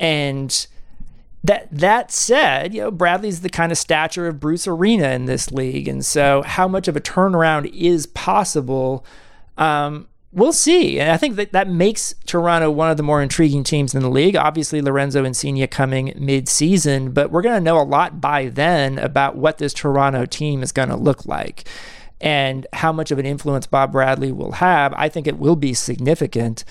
And 0.00 0.66
that 1.44 1.68
that 1.70 2.10
said, 2.10 2.74
you 2.74 2.80
know, 2.80 2.90
Bradley's 2.90 3.40
the 3.42 3.48
kind 3.48 3.70
of 3.70 3.78
stature 3.78 4.26
of 4.26 4.40
Bruce 4.40 4.66
Arena 4.66 5.10
in 5.10 5.26
this 5.26 5.52
league, 5.52 5.88
and 5.88 6.04
so 6.04 6.42
how 6.42 6.66
much 6.66 6.88
of 6.88 6.96
a 6.96 7.00
turnaround 7.00 7.70
is 7.72 8.06
possible? 8.06 9.04
Um, 9.56 10.07
we'll 10.32 10.52
see. 10.52 11.00
And 11.00 11.10
I 11.10 11.16
think 11.16 11.36
that 11.36 11.52
that 11.52 11.68
makes 11.68 12.14
Toronto 12.26 12.70
one 12.70 12.90
of 12.90 12.96
the 12.96 13.02
more 13.02 13.22
intriguing 13.22 13.64
teams 13.64 13.94
in 13.94 14.02
the 14.02 14.10
league. 14.10 14.36
Obviously, 14.36 14.80
Lorenzo 14.80 15.24
Insigne 15.24 15.66
coming 15.68 16.12
mid-season, 16.16 17.12
but 17.12 17.30
we're 17.30 17.42
going 17.42 17.54
to 17.54 17.64
know 17.64 17.80
a 17.80 17.82
lot 17.82 18.20
by 18.20 18.48
then 18.48 18.98
about 18.98 19.36
what 19.36 19.58
this 19.58 19.72
Toronto 19.72 20.26
team 20.26 20.62
is 20.62 20.72
going 20.72 20.90
to 20.90 20.96
look 20.96 21.26
like 21.26 21.68
and 22.20 22.66
how 22.72 22.92
much 22.92 23.10
of 23.10 23.18
an 23.18 23.26
influence 23.26 23.66
Bob 23.66 23.92
Bradley 23.92 24.32
will 24.32 24.52
have. 24.52 24.92
I 24.94 25.08
think 25.08 25.26
it 25.26 25.38
will 25.38 25.56
be 25.56 25.72
significant. 25.72 26.64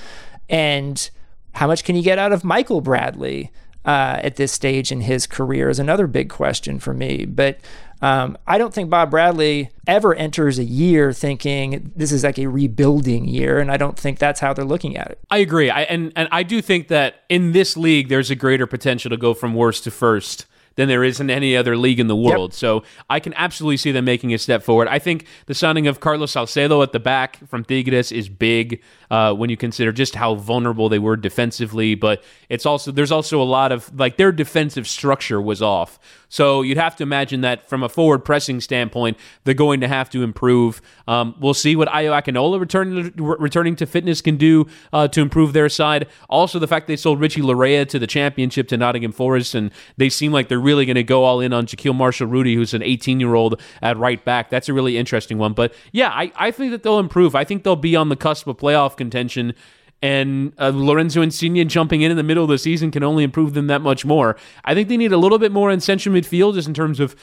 And 0.49 1.09
how 1.55 1.67
much 1.67 1.83
can 1.83 1.95
you 1.95 2.03
get 2.03 2.19
out 2.19 2.31
of 2.31 2.43
Michael 2.43 2.81
Bradley? 2.81 3.51
Uh, 3.85 4.19
at 4.21 4.35
this 4.35 4.51
stage 4.51 4.91
in 4.91 4.99
his 4.99 5.25
career 5.25 5.69
is 5.69 5.79
another 5.79 6.07
big 6.07 6.29
question 6.29 6.77
for 6.77 6.93
me. 6.93 7.23
But 7.23 7.57
um, 8.01 8.37
I 8.45 8.57
don't 8.57 8.73
think 8.73 8.89
Bob 8.89 9.11
Bradley 9.11 9.69
ever 9.87 10.13
enters 10.13 10.59
a 10.59 10.63
year 10.63 11.13
thinking 11.13 11.91
this 11.95 12.11
is 12.11 12.23
like 12.23 12.37
a 12.37 12.47
rebuilding 12.47 13.25
year, 13.25 13.59
and 13.59 13.71
I 13.71 13.77
don't 13.77 13.97
think 13.97 14.19
that's 14.19 14.39
how 14.39 14.53
they're 14.53 14.65
looking 14.65 14.97
at 14.97 15.11
it. 15.11 15.19
I 15.29 15.39
agree, 15.39 15.69
I, 15.69 15.83
and 15.83 16.11
and 16.15 16.27
I 16.31 16.43
do 16.43 16.61
think 16.61 16.89
that 16.89 17.23
in 17.29 17.53
this 17.53 17.75
league, 17.75 18.09
there's 18.09 18.29
a 18.29 18.35
greater 18.35 18.67
potential 18.67 19.09
to 19.09 19.17
go 19.17 19.33
from 19.33 19.55
worst 19.55 19.83
to 19.85 19.91
first 19.91 20.45
than 20.77 20.87
there 20.87 21.03
is 21.03 21.19
in 21.19 21.29
any 21.29 21.57
other 21.57 21.75
league 21.75 21.99
in 21.99 22.07
the 22.07 22.15
world. 22.15 22.51
Yep. 22.51 22.57
So 22.57 22.83
I 23.09 23.19
can 23.19 23.33
absolutely 23.33 23.77
see 23.77 23.91
them 23.91 24.05
making 24.05 24.33
a 24.33 24.37
step 24.37 24.63
forward. 24.63 24.87
I 24.87 24.99
think 24.99 25.25
the 25.47 25.53
signing 25.53 25.87
of 25.87 25.99
Carlos 25.99 26.31
Salcedo 26.31 26.81
at 26.81 26.93
the 26.93 26.99
back 26.99 27.45
from 27.47 27.65
Tigres 27.65 28.11
is 28.11 28.29
big 28.29 28.81
uh, 29.09 29.33
when 29.33 29.49
you 29.49 29.57
consider 29.57 29.91
just 29.91 30.15
how 30.15 30.35
vulnerable 30.35 30.87
they 30.87 30.99
were 30.99 31.17
defensively. 31.17 31.95
But 31.95 32.23
it's 32.47 32.65
also 32.65 32.91
there's 32.91 33.11
also 33.11 33.41
a 33.41 33.43
lot 33.43 33.71
of 33.71 33.93
like 33.99 34.17
their 34.17 34.31
defensive 34.31 34.87
structure 34.87 35.41
was 35.41 35.61
off. 35.61 35.99
So 36.29 36.61
you'd 36.61 36.77
have 36.77 36.95
to 36.97 37.03
imagine 37.03 37.41
that 37.41 37.69
from 37.69 37.83
a 37.83 37.89
forward 37.89 38.19
pressing 38.19 38.59
standpoint, 38.59 39.17
they're 39.45 39.53
going 39.53 39.79
to 39.81 39.87
have 39.87 40.09
to 40.11 40.23
improve. 40.23 40.81
Um, 41.07 41.35
we'll 41.39 41.53
see 41.53 41.75
what 41.75 41.87
Ayo 41.87 42.11
Akinola 42.21 42.59
returning 42.59 43.13
returning 43.15 43.75
to 43.77 43.85
fitness 43.85 44.21
can 44.21 44.37
do 44.37 44.67
uh, 44.91 45.07
to 45.07 45.21
improve 45.21 45.53
their 45.53 45.69
side. 45.69 46.07
Also, 46.29 46.59
the 46.59 46.67
fact 46.67 46.87
they 46.87 46.97
sold 46.97 47.19
Richie 47.19 47.41
Laryea 47.41 47.87
to 47.89 47.99
the 47.99 48.07
championship 48.07 48.67
to 48.67 48.77
Nottingham 48.77 49.13
Forest, 49.13 49.55
and 49.55 49.71
they 49.95 50.09
seem 50.09 50.31
like 50.31 50.49
they're 50.49 50.59
really 50.67 50.85
going 50.85 50.95
to 50.95 51.03
go 51.03 51.23
all 51.23 51.39
in 51.39 51.53
on 51.53 51.65
Jahkeele 51.65 51.95
Marshall 51.95 52.27
Rutty, 52.27 52.53
who's 52.53 52.73
an 52.73 52.83
18 52.83 53.19
year 53.19 53.33
old 53.33 53.59
at 53.81 53.97
right 53.97 54.23
back. 54.23 54.49
That's 54.49 54.67
a 54.67 54.73
really 54.73 54.97
interesting 54.97 55.37
one. 55.37 55.53
But 55.53 55.73
yeah, 55.91 56.09
I, 56.09 56.31
I 56.35 56.51
think 56.51 56.71
that 56.71 56.83
they'll 56.83 56.99
improve. 56.99 57.33
I 57.33 57.43
think 57.43 57.63
they'll 57.63 57.75
be 57.75 57.95
on 57.95 58.09
the 58.09 58.15
cusp 58.17 58.47
of 58.47 58.57
playoff 58.57 58.97
contention 58.97 59.53
and 60.01 60.53
uh, 60.59 60.71
Lorenzo 60.73 61.21
Insigne 61.21 61.67
jumping 61.67 62.01
in 62.01 62.11
in 62.11 62.17
the 62.17 62.23
middle 62.23 62.43
of 62.43 62.49
the 62.49 62.57
season 62.57 62.91
can 62.91 63.03
only 63.03 63.23
improve 63.23 63.53
them 63.53 63.67
that 63.67 63.81
much 63.81 64.05
more. 64.05 64.37
I 64.63 64.75
think 64.75 64.89
they 64.89 64.97
need 64.97 65.11
a 65.11 65.17
little 65.17 65.39
bit 65.39 65.51
more 65.51 65.71
in 65.71 65.79
central 65.79 66.13
midfield 66.13 66.53
just 66.53 66.67
in 66.67 66.73
terms 66.73 66.99
of 66.99 67.15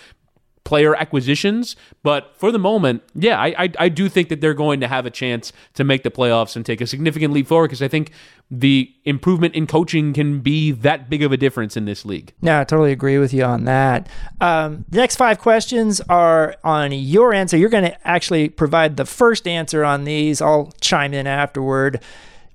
player 0.64 0.96
acquisitions. 0.96 1.76
But 2.02 2.34
for 2.36 2.50
the 2.50 2.58
moment, 2.58 3.02
yeah, 3.14 3.38
I, 3.40 3.54
I, 3.64 3.72
I 3.78 3.88
do 3.88 4.08
think 4.08 4.30
that 4.30 4.40
they're 4.40 4.54
going 4.54 4.80
to 4.80 4.88
have 4.88 5.06
a 5.06 5.10
chance 5.10 5.52
to 5.74 5.84
make 5.84 6.02
the 6.02 6.10
playoffs 6.10 6.56
and 6.56 6.64
take 6.64 6.80
a 6.80 6.86
significant 6.86 7.32
leap 7.32 7.46
forward 7.46 7.68
because 7.68 7.82
I 7.82 7.88
think 7.88 8.10
the 8.50 8.92
improvement 9.04 9.54
in 9.54 9.66
coaching 9.66 10.12
can 10.12 10.40
be 10.40 10.70
that 10.70 11.08
big 11.08 11.22
of 11.22 11.32
a 11.32 11.36
difference 11.36 11.76
in 11.76 11.84
this 11.84 12.04
league. 12.04 12.32
Yeah, 12.40 12.60
I 12.60 12.64
totally 12.64 12.92
agree 12.92 13.18
with 13.18 13.32
you 13.32 13.44
on 13.44 13.64
that. 13.64 14.08
Um, 14.40 14.84
the 14.88 14.98
next 14.98 15.16
five 15.16 15.38
questions 15.38 16.00
are 16.08 16.56
on 16.64 16.92
your 16.92 17.32
answer. 17.32 17.56
You're 17.56 17.68
going 17.68 17.84
to 17.84 18.08
actually 18.08 18.48
provide 18.48 18.96
the 18.96 19.06
first 19.06 19.46
answer 19.46 19.84
on 19.84 20.04
these. 20.04 20.40
I'll 20.40 20.72
chime 20.80 21.14
in 21.14 21.26
afterward. 21.26 22.00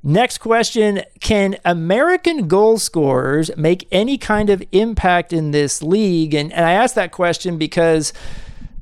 Next 0.01 0.37
question 0.37 1.03
Can 1.19 1.57
American 1.65 2.47
goal 2.47 2.77
scorers 2.79 3.51
make 3.57 3.87
any 3.91 4.17
kind 4.17 4.49
of 4.49 4.63
impact 4.71 5.33
in 5.33 5.51
this 5.51 5.83
league? 5.83 6.33
And, 6.33 6.53
and 6.53 6.65
I 6.65 6.71
ask 6.71 6.95
that 6.95 7.11
question 7.11 7.57
because 7.57 8.13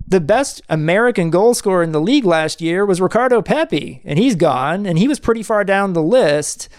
the 0.07 0.21
best 0.21 0.61
American 0.69 1.29
goal 1.29 1.53
scorer 1.53 1.83
in 1.83 1.91
the 1.91 1.99
league 1.99 2.23
last 2.23 2.61
year 2.61 2.85
was 2.85 3.01
Ricardo 3.01 3.41
Pepi, 3.41 4.01
and 4.05 4.17
he's 4.17 4.35
gone, 4.35 4.85
and 4.85 4.97
he 4.97 5.07
was 5.07 5.19
pretty 5.19 5.43
far 5.43 5.63
down 5.63 5.93
the 5.93 6.03
list. 6.03 6.69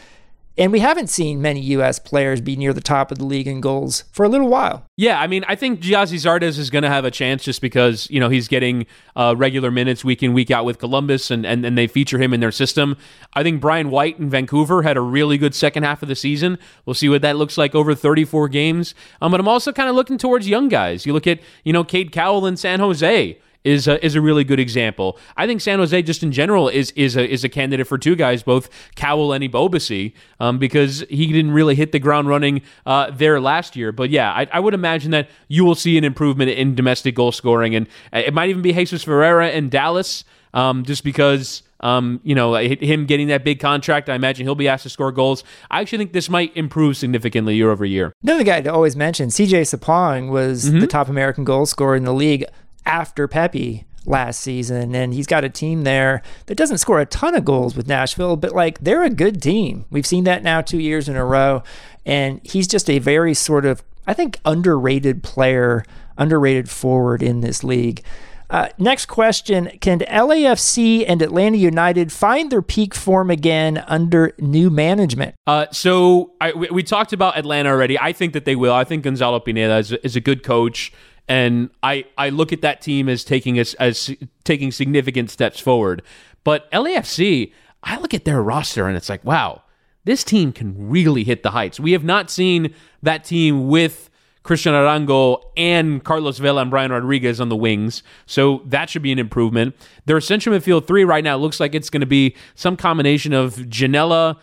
And 0.59 0.72
we 0.72 0.80
haven't 0.80 1.06
seen 1.06 1.40
many 1.40 1.60
U.S. 1.60 2.01
players 2.01 2.40
be 2.40 2.56
near 2.56 2.72
the 2.72 2.80
top 2.80 3.12
of 3.12 3.18
the 3.18 3.24
league 3.24 3.47
in 3.47 3.60
goals 3.60 4.02
for 4.10 4.24
a 4.24 4.28
little 4.28 4.48
while. 4.48 4.85
Yeah, 4.97 5.20
I 5.20 5.28
mean, 5.28 5.44
I 5.47 5.55
think 5.55 5.80
Gyasi 5.80 6.16
Zardes 6.16 6.59
is 6.59 6.68
going 6.68 6.82
to 6.82 6.89
have 6.89 7.05
a 7.05 7.12
chance 7.12 7.44
just 7.44 7.60
because, 7.60 8.10
you 8.10 8.18
know, 8.18 8.28
he's 8.28 8.48
getting 8.48 8.85
uh, 9.14 9.36
regular 9.39 9.70
minutes 9.70 10.05
week 10.05 10.20
in, 10.20 10.32
week 10.32 10.51
out 10.51 10.64
with 10.64 10.80
Columbus, 10.80 11.30
and, 11.30 11.47
and, 11.47 11.64
and 11.64 11.78
they 11.78 11.86
feature 11.86 12.18
him 12.18 12.35
in 12.35 12.40
their 12.40 12.51
system. 12.51 12.97
I 13.35 13.44
think 13.44 13.60
Brian 13.60 13.89
White 13.89 14.18
in 14.18 14.30
Vancouver 14.30 14.82
had 14.82 14.97
a 14.97 15.01
really 15.01 15.39
good 15.39 15.55
second 15.55 15.85
half 15.85 16.02
of 16.02 16.09
the 16.09 16.16
season. 16.16 16.59
We'll 16.85 16.94
see 16.94 17.09
what 17.09 17.22
that 17.22 17.36
looks 17.36 17.56
like 17.56 17.76
over 17.76 17.94
34 17.94 18.48
games. 18.48 18.97
Um, 19.22 19.30
but 19.30 19.39
I'm 19.39 19.47
also 19.47 19.72
kind 19.72 19.89
of 19.89 19.94
looking 19.94 20.18
towards 20.18 20.48
young 20.48 20.68
guys. 20.68 21.06
You 21.06 21.12
look 21.12 21.28
at, 21.28 21.39
you 21.62 21.72
know, 21.72 21.85
Cade 21.85 22.10
Cowell 22.10 22.47
in 22.47 22.56
San 22.56 22.80
Jose 22.80 23.39
is 23.64 23.89
a, 23.89 24.05
is 24.05 24.14
a 24.14 24.20
really 24.20 24.44
good 24.44 24.60
example. 24.60 25.18
I 25.36 25.47
think 25.47 25.60
San 25.60 25.78
Jose 25.78 26.02
just 26.02 26.22
in 26.22 26.32
general 26.32 26.68
is 26.68 26.90
is 26.93 27.16
a 27.16 27.28
is 27.28 27.44
a 27.44 27.48
candidate 27.48 27.86
for 27.86 27.98
two 27.98 28.16
guys, 28.16 28.43
both 28.43 28.68
Cowell 28.94 29.32
and 29.32 29.44
Ebobisse, 29.44 30.12
um, 30.40 30.59
because 30.59 31.05
he 31.09 31.26
didn't 31.26 31.52
really 31.52 31.74
hit 31.74 31.93
the 31.93 31.98
ground 31.98 32.28
running 32.28 32.62
uh, 32.86 33.10
there 33.10 33.40
last 33.40 33.76
year. 33.76 33.93
But 33.93 34.10
yeah, 34.10 34.32
I, 34.32 34.47
I, 34.52 34.60
would 34.60 34.74
imagine 34.74 35.10
that 35.10 35.28
you 35.48 35.64
will 35.64 35.74
see 35.74 35.98
an 35.98 36.05
improvement 36.05 36.51
in 36.51 36.74
domestic 36.74 37.14
goal 37.14 37.32
scoring, 37.32 37.74
and 37.74 37.89
it 38.12 38.32
might 38.32 38.48
even 38.48 38.62
be 38.62 38.72
Jesus 38.72 39.05
Ferreira 39.05 39.51
in 39.51 39.68
Dallas. 39.68 40.24
um, 40.55 40.85
just 40.85 41.05
because. 41.05 41.62
Um, 41.80 42.18
you 42.24 42.35
know, 42.35 42.56
him 42.56 43.06
getting 43.06 43.28
that 43.28 43.44
big 43.44 43.60
contract, 43.60 44.09
I 44.09 44.16
imagine 44.16 44.44
he'll 44.44 44.56
be 44.56 44.66
asked 44.66 44.82
to 44.82 44.89
score 44.89 45.12
goals. 45.12 45.44
I 45.70 45.80
actually 45.80 45.98
think 45.98 46.12
this 46.12 46.28
might 46.28 46.51
improve 46.56 46.97
significantly 46.97 47.55
year 47.55 47.70
over 47.70 47.85
year. 47.85 48.12
Another 48.20 48.43
guy 48.43 48.60
to 48.62 48.72
always 48.72 48.97
mention, 48.97 49.28
CJ 49.28 49.60
Sapong 49.60 50.28
was 50.28 50.64
mm-hmm. 50.64 50.80
the 50.80 50.89
top 50.89 51.09
American 51.09 51.44
goal 51.44 51.66
scorer 51.66 51.94
in 51.94 52.02
the 52.02 52.12
league 52.12 52.44
after 52.89 53.28
Pepi 53.28 53.85
last 54.05 54.40
season. 54.40 54.94
And 54.94 55.15
he's 55.15 55.27
got 55.27 55.44
a 55.44 55.48
team 55.48 55.85
there 55.85 56.23
that 56.47 56.56
doesn't 56.56 56.78
score 56.78 56.98
a 56.98 57.06
ton 57.06 57.35
of 57.35 57.44
goals 57.44 57.77
with 57.77 57.86
Nashville, 57.86 58.36
but 58.36 58.52
like 58.52 58.81
they're 58.81 59.05
a 59.05 59.10
good 59.10 59.40
team. 59.40 59.85
We've 59.90 60.06
seen 60.06 60.24
that 60.24 60.43
now 60.43 60.62
two 60.62 60.81
years 60.81 61.09
in 61.09 61.15
a 61.16 61.24
row. 61.24 61.62
And 62.05 62.40
he's 62.43 62.66
just 62.66 62.89
a 62.89 62.98
very 62.98 63.35
sort 63.35 63.66
of, 63.66 63.82
I 64.06 64.15
think, 64.15 64.40
underrated 64.44 65.23
player, 65.23 65.85
underrated 66.16 66.70
forward 66.70 67.23
in 67.23 67.43
this 67.43 67.62
league. 67.62 68.02
Uh, 68.51 68.69
next 68.78 69.06
question 69.06 69.70
Can 69.82 69.98
LAFC 69.98 71.05
and 71.06 71.20
Atlanta 71.20 71.59
United 71.59 72.10
find 72.10 72.51
their 72.51 72.62
peak 72.62 72.94
form 72.94 73.31
again 73.31 73.85
under 73.86 74.32
new 74.39 74.70
management? 74.70 75.35
Uh, 75.47 75.66
so 75.70 76.32
I, 76.40 76.52
we, 76.52 76.69
we, 76.70 76.82
talked 76.82 77.12
about 77.12 77.36
Atlanta 77.36 77.69
already. 77.69 77.98
I 77.98 78.15
think 78.15 78.32
that 78.32 78.47
they 78.47 78.56
will. 78.56 78.73
I 78.73 78.85
think 78.85 79.05
Gonzalo 79.05 79.39
Pineda 79.39 79.77
is, 79.77 79.93
is 79.93 80.16
a 80.16 80.20
good 80.23 80.43
coach 80.43 80.93
and 81.29 81.71
I 81.83 82.05
I 82.17 82.31
look 82.31 82.53
at 82.53 82.63
that 82.63 82.81
team 82.81 83.09
as 83.09 83.25
taking 83.25 83.59
as, 83.59 83.75
as 83.75 84.15
taking 84.45 84.73
significant 84.73 85.31
steps 85.31 85.61
forward. 85.61 86.03
But 86.45 86.71
LAFC, 86.73 87.53
I 87.83 87.99
look 87.99 88.15
at 88.15 88.25
their 88.25 88.43
roster 88.43 88.87
and 88.87 88.97
it's 88.97 89.09
like, 89.09 89.25
wow, 89.25 89.63
this 90.05 90.25
team 90.25 90.53
can 90.53 90.89
really 90.89 91.25
hit 91.25 91.43
the 91.43 91.51
heights. 91.51 91.79
We 91.79 91.93
have 91.93 92.05
not 92.05 92.31
seen 92.31 92.75
that 93.03 93.25
team 93.25 93.69
with 93.69 94.09
Cristian 94.45 94.73
Arango 94.73 95.43
and 95.57 96.03
Carlos 96.03 96.39
Vela 96.39 96.63
and 96.63 96.71
Brian 96.71 96.91
Rodriguez 96.91 97.39
on 97.39 97.51
the 97.51 97.57
wings. 97.57 98.03
So 98.25 98.63
that 98.65 98.89
should 98.89 99.03
be 99.03 99.13
an 99.13 99.19
improvement. 99.19 99.77
Their 100.07 100.21
central 100.23 100.57
midfield 100.57 100.87
three 100.87 101.05
right 101.05 101.23
now 101.23 101.37
looks 101.37 101.61
like 101.61 101.75
it's 101.75 101.91
going 101.91 102.01
to 102.01 102.07
be 102.07 102.35
some 102.55 102.75
combination 102.75 103.35
of 103.35 103.57
Janela, 103.57 104.39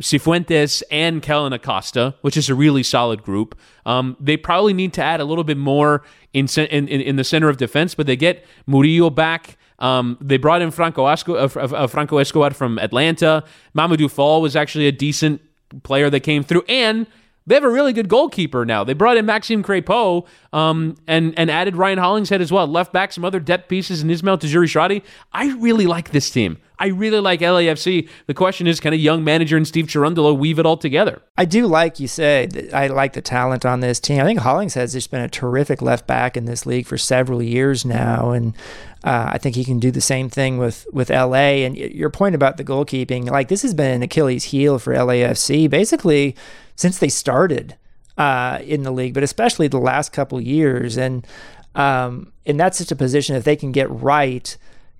Cifuentes 0.00 0.82
and 0.90 1.22
Kellyn 1.22 1.52
Acosta, 1.52 2.14
which 2.20 2.36
is 2.36 2.50
a 2.50 2.54
really 2.54 2.82
solid 2.82 3.22
group. 3.22 3.58
Um, 3.86 4.16
they 4.20 4.36
probably 4.36 4.74
need 4.74 4.92
to 4.94 5.02
add 5.02 5.20
a 5.20 5.24
little 5.24 5.44
bit 5.44 5.56
more 5.56 6.02
in, 6.32 6.46
in, 6.56 6.88
in 6.88 7.16
the 7.16 7.24
center 7.24 7.48
of 7.48 7.56
defense, 7.56 7.94
but 7.94 8.06
they 8.06 8.16
get 8.16 8.44
Murillo 8.66 9.08
back. 9.08 9.56
Um, 9.78 10.18
they 10.20 10.36
brought 10.36 10.62
in 10.62 10.70
Franco, 10.70 11.06
Esco, 11.06 11.56
uh, 11.56 11.76
uh, 11.76 11.86
Franco 11.86 12.18
Escobar 12.18 12.52
from 12.52 12.78
Atlanta. 12.78 13.44
Mamadou 13.74 14.10
Fall 14.10 14.42
was 14.42 14.54
actually 14.54 14.86
a 14.86 14.92
decent 14.92 15.40
player 15.82 16.10
that 16.10 16.20
came 16.20 16.42
through, 16.42 16.64
and 16.68 17.06
they 17.46 17.54
have 17.54 17.64
a 17.64 17.70
really 17.70 17.92
good 17.92 18.08
goalkeeper 18.08 18.64
now. 18.64 18.82
They 18.82 18.92
brought 18.92 19.16
in 19.16 19.24
Maxime 19.24 19.62
Crepeau 19.62 20.26
um, 20.52 20.96
and 21.06 21.38
and 21.38 21.50
added 21.50 21.76
Ryan 21.76 21.98
Hollingshead 21.98 22.40
as 22.40 22.50
well. 22.50 22.66
Left 22.66 22.92
back 22.92 23.12
some 23.12 23.24
other 23.24 23.40
depth 23.40 23.68
pieces 23.68 24.02
in 24.02 24.10
Ismael 24.10 24.38
Tajouri-Shradi. 24.38 25.02
I 25.32 25.52
really 25.58 25.86
like 25.86 26.10
this 26.10 26.28
team. 26.30 26.58
I 26.78 26.88
really 26.88 27.20
like 27.20 27.40
LAFC. 27.40 28.08
The 28.26 28.34
question 28.34 28.66
is, 28.66 28.80
can 28.80 28.92
a 28.92 28.96
young 28.96 29.24
manager 29.24 29.56
and 29.56 29.66
Steve 29.66 29.86
Cherundolo 29.86 30.36
weave 30.36 30.58
it 30.58 30.66
all 30.66 30.76
together? 30.76 31.22
I 31.38 31.46
do 31.46 31.66
like 31.66 31.98
you 32.00 32.08
said. 32.08 32.68
I 32.74 32.88
like 32.88 33.14
the 33.14 33.22
talent 33.22 33.64
on 33.64 33.80
this 33.80 33.98
team. 33.98 34.20
I 34.20 34.24
think 34.24 34.40
Hollingshead's 34.40 34.92
just 34.92 35.10
been 35.10 35.22
a 35.22 35.28
terrific 35.28 35.80
left 35.80 36.06
back 36.06 36.36
in 36.36 36.44
this 36.44 36.66
league 36.66 36.86
for 36.86 36.98
several 36.98 37.42
years 37.42 37.86
now, 37.86 38.32
and 38.32 38.54
uh, 39.04 39.30
I 39.32 39.38
think 39.38 39.54
he 39.56 39.64
can 39.64 39.78
do 39.78 39.90
the 39.90 40.00
same 40.02 40.28
thing 40.28 40.58
with 40.58 40.86
with 40.92 41.08
LA. 41.08 41.64
And 41.64 41.76
your 41.76 42.10
point 42.10 42.34
about 42.34 42.58
the 42.58 42.64
goalkeeping, 42.64 43.30
like 43.30 43.48
this 43.48 43.62
has 43.62 43.72
been 43.72 43.94
an 43.94 44.02
Achilles 44.02 44.44
heel 44.44 44.78
for 44.78 44.92
LAFC 44.92 45.70
basically 45.70 46.36
since 46.76 46.98
they 46.98 47.08
started 47.08 47.76
uh, 48.16 48.60
in 48.62 48.82
the 48.82 48.90
league, 48.90 49.14
but 49.14 49.22
especially 49.22 49.68
the 49.68 49.78
last 49.78 50.12
couple 50.12 50.40
years. 50.40 50.96
And 50.96 51.26
um, 51.74 52.32
and 52.46 52.58
that's 52.58 52.78
just 52.78 52.92
a 52.92 52.96
position 52.96 53.36
if 53.36 53.44
they 53.44 53.56
can 53.56 53.72
get 53.72 53.90
right, 53.90 54.56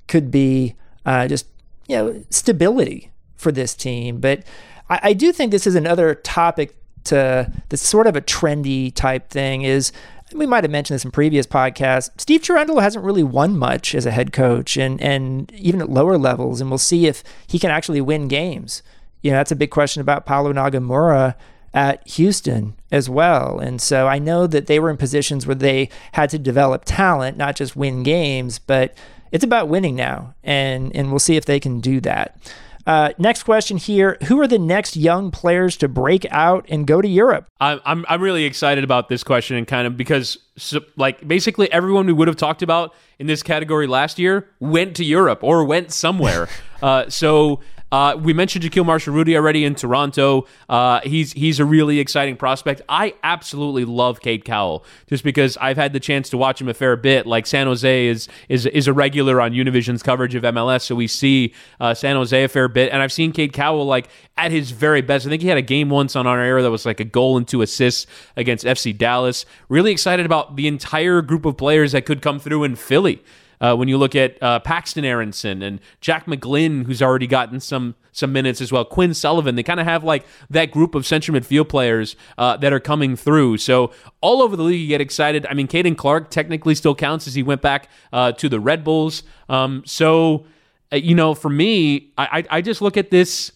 could 0.09 0.31
be 0.31 0.75
uh, 1.05 1.29
just 1.29 1.47
you 1.87 1.97
know 1.97 2.25
stability 2.31 3.11
for 3.37 3.53
this 3.53 3.75
team. 3.75 4.21
But 4.21 4.43
I, 4.91 5.01
I 5.03 5.13
do 5.13 5.33
think 5.33 5.51
this 5.53 5.67
is 5.67 5.75
another 5.75 6.15
topic 6.15 6.77
to 7.05 7.51
this 7.69 7.83
sort 7.83 8.07
of 8.07 8.17
a 8.17 8.21
trendy 8.21 8.93
type 8.93 9.31
thing 9.31 9.63
is 9.63 9.93
we 10.35 10.45
might 10.45 10.65
have 10.65 10.71
mentioned 10.73 10.97
this 10.97 11.05
in 11.05 11.13
previous 11.13 11.47
podcasts. 11.47 12.11
Steve 12.21 12.43
Cherundolo 12.43 12.83
hasn't 12.83 13.05
really 13.05 13.23
won 13.23 13.57
much 13.57 13.95
as 13.95 14.07
a 14.07 14.11
head 14.11 14.33
coach, 14.33 14.77
and 14.77 15.01
and 15.01 15.51
even 15.53 15.81
at 15.81 15.89
lower 15.89 16.19
levels. 16.19 16.61
And 16.61 16.71
we'll 16.71 16.79
see 16.79 17.07
if 17.07 17.23
he 17.47 17.59
can 17.59 17.71
actually 17.71 18.01
win 18.01 18.29
games. 18.29 18.83
You 19.23 19.31
know, 19.31 19.39
that's 19.39 19.53
a 19.53 19.57
big 19.57 19.71
question 19.71 20.01
about 20.01 20.27
Paulo 20.27 20.53
Nagamura 20.53 21.35
at 21.77 22.09
Houston 22.09 22.75
as 22.91 23.09
well. 23.09 23.59
And 23.61 23.81
so 23.83 24.09
I 24.09 24.19
know 24.19 24.47
that 24.47 24.67
they 24.67 24.81
were 24.81 24.89
in 24.89 24.97
positions 24.97 25.47
where 25.47 25.55
they 25.55 25.91
had 26.13 26.31
to 26.31 26.39
develop 26.39 26.85
talent, 26.87 27.37
not 27.37 27.55
just 27.55 27.77
win 27.77 28.03
games, 28.03 28.59
but 28.59 28.97
it's 29.31 29.45
about 29.45 29.69
winning 29.69 29.95
now, 29.95 30.35
and 30.43 30.95
and 30.97 31.11
we'll 31.11 31.19
see 31.19 31.37
if 31.37 31.45
they 31.45 31.61
can 31.61 31.81
do 31.81 32.01
that. 32.01 32.39
Uh, 32.87 33.11
next 33.19 33.43
question 33.43 33.77
here: 33.77 34.17
Who 34.29 34.41
are 34.41 34.47
the 34.47 34.59
next 34.59 34.97
young 34.97 35.31
players 35.31 35.77
to 35.79 35.89
break 35.89 36.25
out 36.31 36.65
and 36.71 36.87
go 36.87 37.03
to 37.03 37.09
Europe? 37.09 37.47
I'm 37.61 37.81
I'm, 37.85 38.07
I'm 38.09 38.23
really 38.23 38.45
excited 38.45 38.83
about 38.83 39.09
this 39.09 39.23
question, 39.23 39.57
and 39.57 39.67
kind 39.67 39.87
of 39.87 39.99
because 39.99 40.39
so, 40.57 40.81
like 40.97 41.27
basically 41.29 41.71
everyone 41.71 42.07
we 42.07 42.13
would 42.15 42.29
have 42.29 42.39
talked 42.39 42.63
about 42.63 42.95
in 43.19 43.27
this 43.27 43.43
category 43.43 43.87
last 43.87 44.19
year 44.19 44.49
went 44.61 44.97
to 44.97 45.05
Europe 45.05 45.41
or 45.43 45.65
went 45.65 45.93
somewhere. 45.93 46.49
uh, 46.83 47.11
so 47.11 47.61
uh, 47.93 48.17
we 48.21 48.33
mentioned 48.33 48.65
Jahkeele 48.65 48.85
Marshall 48.85 49.15
Rutty 49.15 49.37
already 49.37 49.65
in 49.65 49.77
Toronto. 49.77 50.47
Uh, 50.69 51.01
he's 51.05 51.33
he's 51.33 51.61
a 51.61 51.65
really 51.65 52.01
exciting 52.01 52.37
prospect. 52.37 52.83
I 52.89 53.15
absolutely 53.23 53.85
love 53.85 54.21
Cade 54.21 54.45
Cowell 54.45 54.85
just 55.07 55.23
because 55.23 55.57
I've 55.59 55.77
had 55.77 55.93
the 55.93 56.01
chance 56.01 56.29
to 56.31 56.37
watch 56.37 56.61
him 56.61 56.69
a 56.69 56.75
fair 56.75 56.97
bit. 56.97 57.27
Like 57.27 57.47
San 57.47 57.67
Jose 57.69 58.07
is 58.07 58.29
is 58.49 58.67
is 58.67 58.89
a 58.89 58.93
regular 58.93 59.41
on 59.41 59.53
Univision's 59.53 60.03
coverage 60.03 60.35
of 60.35 60.43
MLS, 60.43 60.83
so 60.83 60.97
we 60.97 61.07
see 61.07 61.55
uh, 61.79 61.95
San 61.95 62.17
Jose 62.17 62.43
a 62.45 62.49
fair 62.49 62.67
bit, 62.69 62.93
and 62.93 63.01
I've 63.03 63.13
seen 63.13 63.31
Cade 63.31 63.53
Cowell 63.53 63.87
like 63.87 64.09
at 64.37 64.51
his 64.51 64.73
very 64.73 65.01
best. 65.01 65.25
I 65.25 65.31
think 65.31 65.43
he 65.43 65.49
had 65.49 65.59
a 65.59 65.63
game 65.63 65.89
once 65.89 66.17
on 66.17 66.27
our 66.27 66.41
air 66.41 66.63
that 66.63 66.71
was 66.71 66.87
like 66.87 66.99
a 66.99 67.05
goal 67.05 67.37
and 67.37 67.47
two 67.47 67.63
assists 67.63 68.07
against 68.37 68.65
FC 68.65 68.97
Dallas. 68.97 69.47
Really 69.69 69.93
excited 69.93 70.27
about 70.27 70.57
the 70.57 70.67
entire 70.67 71.23
group 71.23 71.45
of 71.45 71.57
players 71.57 71.93
that 71.93 72.05
could 72.05 72.21
come 72.21 72.41
through 72.41 72.65
in 72.65 72.75
Philly. 72.75 73.23
Uh, 73.61 73.75
when 73.75 73.89
you 73.89 73.99
look 73.99 74.15
at 74.15 74.43
uh, 74.43 74.61
Paxton 74.61 75.05
Aaronson 75.05 75.63
and 75.63 75.81
Jack 76.01 76.27
McGlynn, 76.27 76.87
who's 76.87 77.03
already 77.03 77.27
gotten 77.27 77.61
some 77.61 77.95
some 78.13 78.33
minutes 78.33 78.61
as 78.61 78.73
well, 78.73 78.85
Quinn 78.85 79.13
Sullivan, 79.13 79.57
they 79.57 79.63
kind 79.63 79.79
of 79.79 79.87
have 79.87 80.03
like 80.03 80.25
that 80.49 80.71
group 80.71 80.95
of 80.95 81.07
central 81.07 81.39
midfield 81.39 81.69
players 81.69 82.17
uh, 82.39 82.57
that 82.57 82.73
are 82.73 82.81
coming 82.81 83.15
through. 83.15 83.59
So 83.59 83.93
all 84.21 84.43
over 84.43 84.57
the 84.57 84.63
league, 84.63 84.81
you 84.81 84.89
get 84.89 85.01
excited. 85.01 85.47
I 85.51 85.55
mean, 85.55 85.69
Caden 85.69 85.97
Clark 85.99 86.31
technically 86.31 86.75
still 86.75 86.95
counts 86.95 87.27
as 87.27 87.35
he 87.35 87.43
went 87.43 87.61
back 87.61 87.91
uh, 88.13 88.33
to 88.33 88.49
the 88.49 88.59
Red 88.59 88.85
Bulls. 88.85 89.23
Um, 89.49 89.83
so 89.85 90.47
uh, 90.93 90.97
you 90.97 91.15
know, 91.15 91.35
for 91.35 91.49
me, 91.49 92.13
I, 92.17 92.45
I 92.49 92.61
just 92.63 92.81
look 92.81 92.97
at 92.97 93.11
this 93.11 93.53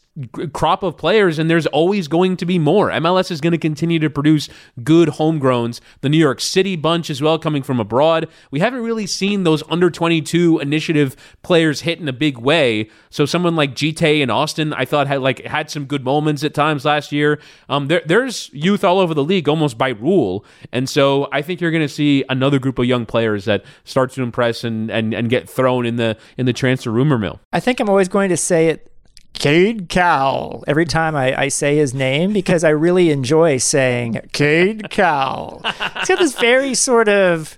crop 0.53 0.83
of 0.83 0.97
players, 0.97 1.39
and 1.39 1.49
there's 1.49 1.67
always 1.69 2.09
going 2.09 2.37
to 2.37 2.47
be 2.47 2.59
more. 2.59 2.91
MLS 2.91 3.31
is 3.31 3.41
going 3.41 3.53
to 3.53 3.59
continue 3.59 3.99
to 4.01 4.11
produce 4.11 4.49
good 4.83 5.09
homegrowns. 5.09 5.81
The 6.01 6.09
New 6.09 6.19
York 6.19 6.41
City 6.41 6.77
bunch 6.77 7.11
as 7.11 7.23
well, 7.23 7.39
coming 7.39 7.63
from 7.63 7.79
abroad. 7.79 8.29
We 8.51 8.61
haven't 8.61 8.83
really 8.83 9.07
seen 9.07 9.45
those 9.45 9.63
under 9.71 9.89
22 9.89 10.59
initiative 10.59 11.17
players 11.43 11.83
hit 11.83 12.01
in 12.01 12.09
a 12.09 12.13
big 12.13 12.39
way. 12.39 12.91
So 13.09 13.25
someone 13.25 13.55
like 13.55 13.75
Djite 13.75 14.23
and 14.23 14.31
Austin, 14.31 14.73
I 14.73 14.85
thought 14.85 15.07
had 15.07 15.21
like 15.21 15.45
had 15.45 15.71
some 15.71 15.85
good 15.85 16.05
moments 16.05 16.43
at 16.43 16.55
times 16.55 16.85
last 16.85 17.13
year. 17.13 17.41
Um, 17.69 17.87
there, 17.87 18.03
there's 18.05 18.51
youth 18.53 18.83
all 18.85 18.99
over 18.99 19.15
the 19.15 19.25
league 19.25 19.49
almost 19.49 19.79
by 19.79 19.91
rule, 19.91 20.45
and 20.73 20.89
so 20.89 21.29
I 21.33 21.43
think 21.43 21.61
you're 21.61 21.71
going 21.71 21.83
to 21.83 21.89
see 21.89 22.25
another 22.29 22.59
group 22.59 22.79
of 22.79 22.85
young 22.85 23.07
players 23.07 23.45
that 23.45 23.65
start 23.85 24.11
to 24.13 24.23
impress 24.23 24.65
and, 24.65 24.91
and 24.91 25.15
and 25.15 25.31
get 25.31 25.49
thrown 25.49 25.87
in 25.87 25.97
the 25.97 26.17
in 26.37 26.47
the 26.47 26.53
transfer 26.53 26.91
rumor 26.91 27.19
mill. 27.19 27.41
I 27.53 27.61
think 27.61 27.79
I'm 27.81 27.89
always 27.89 28.09
going 28.09 28.29
to 28.31 28.37
say 28.37 28.69
it 28.69 28.90
Cade 29.35 29.89
Cowell 29.89 30.65
every 30.67 30.85
time 30.85 31.17
I, 31.17 31.39
I, 31.39 31.49
say 31.49 31.77
his 31.77 31.95
name 31.95 32.33
because 32.33 32.63
I 32.63 32.71
really 32.71 33.11
enjoy 33.11 33.57
saying 33.57 34.21
Cade 34.33 34.91
Cowell. 34.91 35.63
He's 35.65 36.09
got 36.09 36.19
this 36.19 36.39
very 36.39 36.75
sort 36.75 37.09
of 37.09 37.57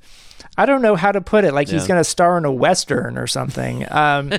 I 0.56 0.66
don't 0.66 0.82
know 0.82 0.96
how 0.96 1.12
to 1.12 1.20
put 1.20 1.44
it, 1.44 1.54
like 1.54 1.68
yeah. 1.68 1.74
he's 1.74 1.86
going 1.86 1.98
to 1.98 2.04
star 2.04 2.36
in 2.36 2.44
a 2.44 2.52
western 2.52 3.16
or 3.16 3.26
something. 3.26 3.90
Um, 3.90 4.32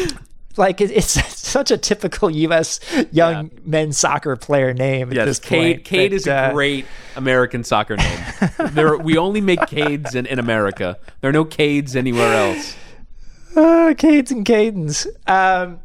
like 0.56 0.80
it, 0.80 0.90
it's 0.90 1.10
such 1.36 1.70
a 1.70 1.78
typical 1.78 2.30
U.S. 2.30 2.80
young 3.10 3.50
yeah. 3.50 3.60
men's 3.64 3.98
soccer 3.98 4.36
player 4.36 4.74
name 4.74 5.08
at 5.10 5.16
yes, 5.16 5.26
this 5.26 5.38
Cade, 5.38 5.76
point. 5.76 5.84
Cade 5.84 6.10
but, 6.10 6.16
is 6.16 6.26
a 6.26 6.34
uh, 6.34 6.52
great 6.52 6.84
American 7.16 7.64
soccer 7.64 7.96
name. 7.96 8.20
there, 8.72 8.96
we 8.98 9.16
only 9.16 9.40
make 9.40 9.60
Cades 9.60 10.14
in, 10.14 10.26
in 10.26 10.38
America. 10.38 10.98
There 11.20 11.30
are 11.30 11.32
no 11.32 11.44
Cades 11.44 11.96
anywhere 11.96 12.32
else. 12.32 12.76
Uh, 13.56 13.94
Cades 13.94 14.32
and 14.32 14.44
Cadens. 14.44 15.06
Um, 15.28 15.78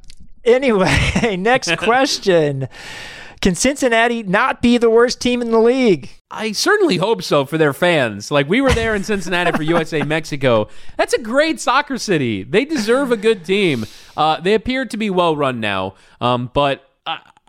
Anyway, 0.49 1.37
next 1.37 1.75
question. 1.77 2.67
Can 3.41 3.55
Cincinnati 3.55 4.23
not 4.23 4.61
be 4.61 4.77
the 4.77 4.89
worst 4.89 5.21
team 5.21 5.41
in 5.41 5.51
the 5.51 5.59
league? 5.59 6.09
I 6.29 6.51
certainly 6.51 6.97
hope 6.97 7.23
so 7.23 7.45
for 7.45 7.57
their 7.57 7.71
fans. 7.71 8.31
Like 8.31 8.49
we 8.49 8.59
were 8.59 8.71
there 8.71 8.95
in 8.95 9.03
Cincinnati 9.03 9.51
for 9.51 9.63
USA 9.63 10.01
Mexico. 10.05 10.67
That's 10.97 11.13
a 11.13 11.21
great 11.21 11.61
soccer 11.61 11.97
city. 11.97 12.43
They 12.43 12.65
deserve 12.65 13.11
a 13.11 13.17
good 13.17 13.45
team. 13.45 13.85
Uh, 14.17 14.41
they 14.41 14.53
appear 14.55 14.85
to 14.85 14.97
be 14.97 15.09
well 15.09 15.35
run 15.35 15.59
now, 15.59 15.95
um, 16.19 16.49
but. 16.53 16.85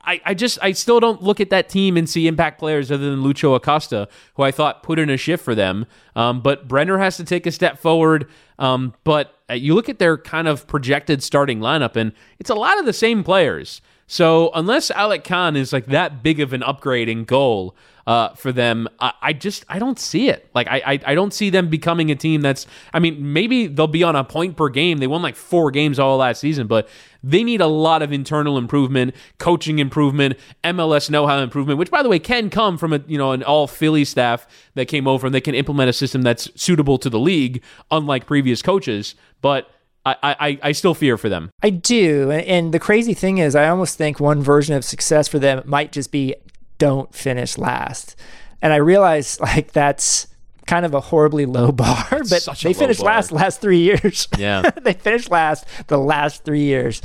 I, 0.02 0.18
I 0.24 0.34
just 0.34 0.58
I 0.62 0.72
still 0.72 0.98
don't 0.98 1.22
look 1.22 1.40
at 1.40 1.50
that 1.50 1.68
team 1.68 1.98
and 1.98 2.08
see 2.08 2.26
impact 2.26 2.58
players 2.58 2.90
other 2.90 3.10
than 3.10 3.22
Lucho 3.22 3.54
Acosta, 3.54 4.08
who 4.34 4.42
I 4.42 4.50
thought 4.50 4.82
put 4.82 4.98
in 4.98 5.10
a 5.10 5.18
shift 5.18 5.44
for 5.44 5.54
them. 5.54 5.84
Um, 6.16 6.40
but 6.40 6.66
Brenner 6.66 6.96
has 6.96 7.18
to 7.18 7.24
take 7.24 7.46
a 7.46 7.52
step 7.52 7.78
forward. 7.78 8.26
Um, 8.58 8.94
but 9.04 9.38
Uh, 9.50 9.54
you 9.54 9.74
look 9.74 9.88
at 9.88 9.98
their 9.98 10.16
kind 10.16 10.46
of 10.46 10.66
projected 10.66 11.22
starting 11.22 11.58
lineup, 11.58 11.96
and 11.96 12.12
it's 12.38 12.50
a 12.50 12.54
lot 12.54 12.78
of 12.78 12.86
the 12.86 12.92
same 12.92 13.24
players. 13.24 13.80
So 14.06 14.50
unless 14.54 14.90
Alec 14.90 15.24
Kann 15.24 15.56
is 15.56 15.72
like 15.72 15.86
that 15.86 16.22
big 16.22 16.40
of 16.40 16.52
an 16.52 16.62
upgrading 16.62 17.26
goal 17.26 17.74
uh, 18.10 18.34
for 18.34 18.50
them, 18.50 18.88
I, 18.98 19.12
I, 19.22 19.32
just 19.32 19.64
I 19.68 19.78
don't 19.78 19.96
see 19.96 20.30
it. 20.30 20.50
Like 20.52 20.66
I, 20.66 20.82
I, 20.84 21.00
I 21.06 21.14
don't 21.14 21.32
see 21.32 21.48
them 21.48 21.68
becoming 21.68 22.10
a 22.10 22.16
team 22.16 22.40
that's. 22.40 22.66
I 22.92 22.98
mean, 22.98 23.32
maybe 23.32 23.68
they'll 23.68 23.86
be 23.86 24.02
on 24.02 24.16
a 24.16 24.24
point 24.24 24.56
per 24.56 24.68
game. 24.68 24.98
They 24.98 25.06
won 25.06 25.22
like 25.22 25.36
four 25.36 25.70
games 25.70 26.00
all 26.00 26.16
last 26.16 26.40
season, 26.40 26.66
but 26.66 26.88
they 27.22 27.44
need 27.44 27.60
a 27.60 27.68
lot 27.68 28.02
of 28.02 28.10
internal 28.10 28.58
improvement, 28.58 29.14
coaching 29.38 29.78
improvement, 29.78 30.36
MLS 30.64 31.08
know-how 31.08 31.38
improvement. 31.38 31.78
Which, 31.78 31.92
by 31.92 32.02
the 32.02 32.08
way, 32.08 32.18
can 32.18 32.50
come 32.50 32.78
from 32.78 32.92
a 32.92 33.00
you 33.06 33.16
know 33.16 33.30
an 33.30 33.44
all 33.44 33.68
Philly 33.68 34.04
staff 34.04 34.48
that 34.74 34.86
came 34.86 35.06
over 35.06 35.28
and 35.28 35.32
they 35.32 35.40
can 35.40 35.54
implement 35.54 35.88
a 35.88 35.92
system 35.92 36.22
that's 36.22 36.50
suitable 36.60 36.98
to 36.98 37.10
the 37.10 37.20
league, 37.20 37.62
unlike 37.92 38.26
previous 38.26 38.60
coaches. 38.60 39.14
But 39.40 39.70
I, 40.04 40.16
I, 40.22 40.58
I 40.64 40.72
still 40.72 40.94
fear 40.94 41.16
for 41.16 41.28
them. 41.28 41.50
I 41.62 41.70
do. 41.70 42.32
And 42.32 42.74
the 42.74 42.80
crazy 42.80 43.14
thing 43.14 43.38
is, 43.38 43.54
I 43.54 43.68
almost 43.68 43.96
think 43.96 44.18
one 44.18 44.42
version 44.42 44.74
of 44.74 44.84
success 44.84 45.28
for 45.28 45.38
them 45.38 45.62
might 45.64 45.92
just 45.92 46.10
be 46.10 46.34
don't 46.80 47.14
finish 47.14 47.56
last. 47.56 48.16
And 48.60 48.72
I 48.72 48.76
realize 48.76 49.38
like 49.48 49.70
that's 49.70 50.26
kind 50.66 50.84
of 50.84 50.94
a 50.94 51.00
horribly 51.00 51.46
low 51.46 51.70
bar, 51.84 52.06
but 52.10 52.48
they 52.62 52.72
finished 52.72 53.00
bar. 53.00 53.14
last 53.14 53.30
last 53.30 53.60
three 53.60 53.78
years. 53.78 54.26
Yeah. 54.38 54.62
they 54.82 54.94
finished 54.94 55.30
last 55.30 55.64
the 55.86 55.98
last 55.98 56.44
three 56.44 56.64
years. 56.64 57.00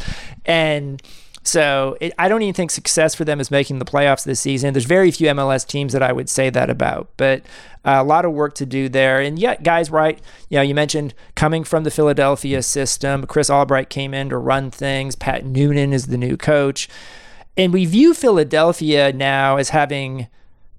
And 0.45 1.01
so 1.43 1.95
it, 2.01 2.13
I 2.17 2.27
don't 2.27 2.41
even 2.41 2.53
think 2.55 2.71
success 2.71 3.13
for 3.13 3.23
them 3.25 3.39
is 3.39 3.51
making 3.51 3.77
the 3.79 3.85
playoffs 3.85 4.23
this 4.23 4.39
season. 4.39 4.73
There's 4.73 4.85
very 4.85 5.11
few 5.11 5.27
MLS 5.27 5.67
teams 5.67 5.93
that 5.93 6.01
I 6.01 6.11
would 6.11 6.27
say 6.29 6.49
that 6.49 6.69
about, 6.71 7.09
but 7.17 7.41
uh, 7.83 7.97
a 7.99 8.03
lot 8.03 8.25
of 8.25 8.31
work 8.31 8.55
to 8.55 8.65
do 8.65 8.89
there. 8.89 9.19
And 9.21 9.37
yet, 9.37 9.61
guys, 9.61 9.91
right? 9.91 10.19
You 10.49 10.57
know, 10.57 10.63
you 10.63 10.73
mentioned 10.73 11.13
coming 11.35 11.63
from 11.63 11.83
the 11.83 11.91
Philadelphia 11.91 12.63
system. 12.63 13.25
Chris 13.27 13.49
Albright 13.51 13.89
came 13.91 14.13
in 14.15 14.29
to 14.29 14.37
run 14.37 14.71
things. 14.71 15.15
Pat 15.15 15.45
Noonan 15.45 15.93
is 15.93 16.07
the 16.07 16.17
new 16.17 16.35
coach, 16.35 16.89
and 17.57 17.73
we 17.73 17.85
view 17.85 18.13
Philadelphia 18.13 19.13
now 19.13 19.57
as 19.57 19.69
having 19.69 20.27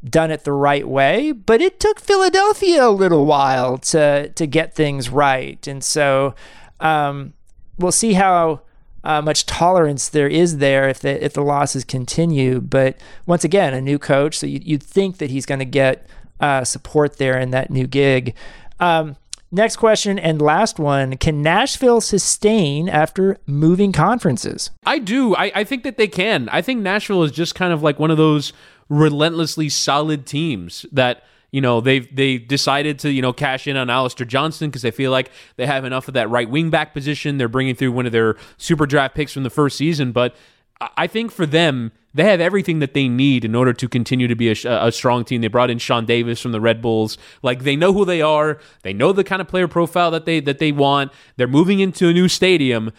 done 0.05 0.31
it 0.31 0.45
the 0.45 0.53
right 0.53 0.87
way, 0.87 1.33
but 1.33 1.61
it 1.61 1.81
took 1.81 2.01
Philadelphia 2.01 2.87
a 2.87 2.91
little 2.91 3.27
while 3.27 3.79
to 3.79 4.29
to 4.31 4.47
get 4.47 4.75
things 4.75 5.09
right. 5.09 5.67
And 5.67 5.83
so 5.83 6.35
um, 6.81 7.35
we'll 7.79 7.93
see 7.93 8.15
how 8.15 8.61
uh, 9.05 9.23
much 9.23 9.47
tolerance 9.47 10.09
there 10.09 10.29
is 10.29 10.59
there 10.59 10.89
if 10.89 11.01
the 11.01 11.25
if 11.25 11.33
the 11.33 11.43
losses 11.43 11.85
continue. 11.85 12.61
But 12.61 12.97
once 13.27 13.45
again, 13.45 13.75
a 13.75 13.81
new 13.81 13.99
coach, 13.99 14.39
so 14.39 14.47
you, 14.47 14.61
you'd 14.63 14.83
think 14.83 15.19
that 15.19 15.31
he's 15.31 15.47
going 15.47 15.61
to 15.61 15.65
get 15.65 16.07
uh, 16.41 16.65
support 16.65 17.17
there 17.17 17.39
in 17.39 17.51
that 17.51 17.71
new 17.71 17.87
gig. 17.87 18.35
Um, 18.79 19.17
next 19.57 19.77
question 19.77 20.19
and 20.19 20.41
last 20.41 20.79
one: 20.79 21.17
Can 21.17 21.43
Nashville 21.43 22.01
sustain 22.01 22.89
after 22.89 23.39
moving 23.47 23.91
conferences? 23.91 24.71
I 24.85 25.01
do. 25.01 25.35
I, 25.35 25.51
I 25.55 25.65
think 25.65 25.83
that 25.83 25.97
they 25.97 26.07
can. 26.07 26.49
I 26.51 26.63
think 26.63 26.81
Nashville 26.81 27.25
is 27.25 27.33
just 27.33 27.55
kind 27.55 27.73
of 27.73 27.83
like 27.83 27.99
one 27.99 28.11
of 28.13 28.17
those 28.17 28.53
relentlessly 28.89 29.69
solid 29.69 30.27
teams 30.27 30.87
that 30.93 31.25
you 31.51 31.61
know 31.61 31.81
they've 31.81 32.15
they 32.15 32.39
decided 32.39 32.99
to 33.01 33.11
you 33.11 33.23
know 33.23 33.33
cash 33.33 33.67
in 33.67 33.77
on 33.77 33.91
Alistair 33.91 34.27
Johnston 34.27 34.71
because 34.71 34.83
they 34.83 34.91
feel 34.91 35.11
like 35.11 35.31
they 35.57 35.67
have 35.67 35.85
enough 35.85 36.07
of 36.07 36.15
that 36.15 36.31
right 36.31 36.49
wing 36.49 36.71
back 36.71 36.93
position. 36.93 37.39
They're 37.39 37.49
bringing 37.49 37.75
through 37.75 37.93
one 37.93 38.07
of 38.07 38.13
their 38.13 38.37
super 38.59 38.87
draft 38.87 39.15
picks 39.17 39.33
from 39.33 39.43
the 39.43 39.51
first 39.51 39.77
season, 39.77 40.13
but 40.13 40.37
I 40.81 41.07
think 41.07 41.33
for 41.33 41.47
them 41.47 41.93
they 42.13 42.25
have 42.25 42.41
everything 42.41 42.79
that 42.79 42.95
they 42.95 43.09
need 43.09 43.45
in 43.45 43.55
order 43.55 43.73
to 43.75 43.89
continue 43.89 44.27
to 44.27 44.35
be 44.35 44.49
a, 44.49 44.87
a, 44.87 44.91
strong 44.91 45.25
team. 45.25 45.43
They 45.43 45.49
brought 45.49 45.71
in 45.71 45.79
Sean 45.79 46.07
Davis 46.07 46.41
from 46.41 46.53
the 46.53 46.61
Red 46.61 46.81
Bulls. 46.81 47.19
Like 47.43 47.63
they 47.63 47.77
know 47.77 47.93
who 47.93 48.05
they 48.05 48.23
are. 48.23 48.59
They 48.83 48.95
know 48.95 49.13
the 49.13 49.25
kind 49.25 49.43
of 49.43 49.49
player 49.49 49.69
profile 49.69 50.11
that 50.13 50.25
they 50.25 50.41
that 50.41 50.59
they 50.59 50.73
want. 50.73 51.13
They're 51.37 51.47
moving 51.47 51.81
into 51.81 52.09
a 52.09 52.13
new 52.13 52.29
stadium. 52.29 52.93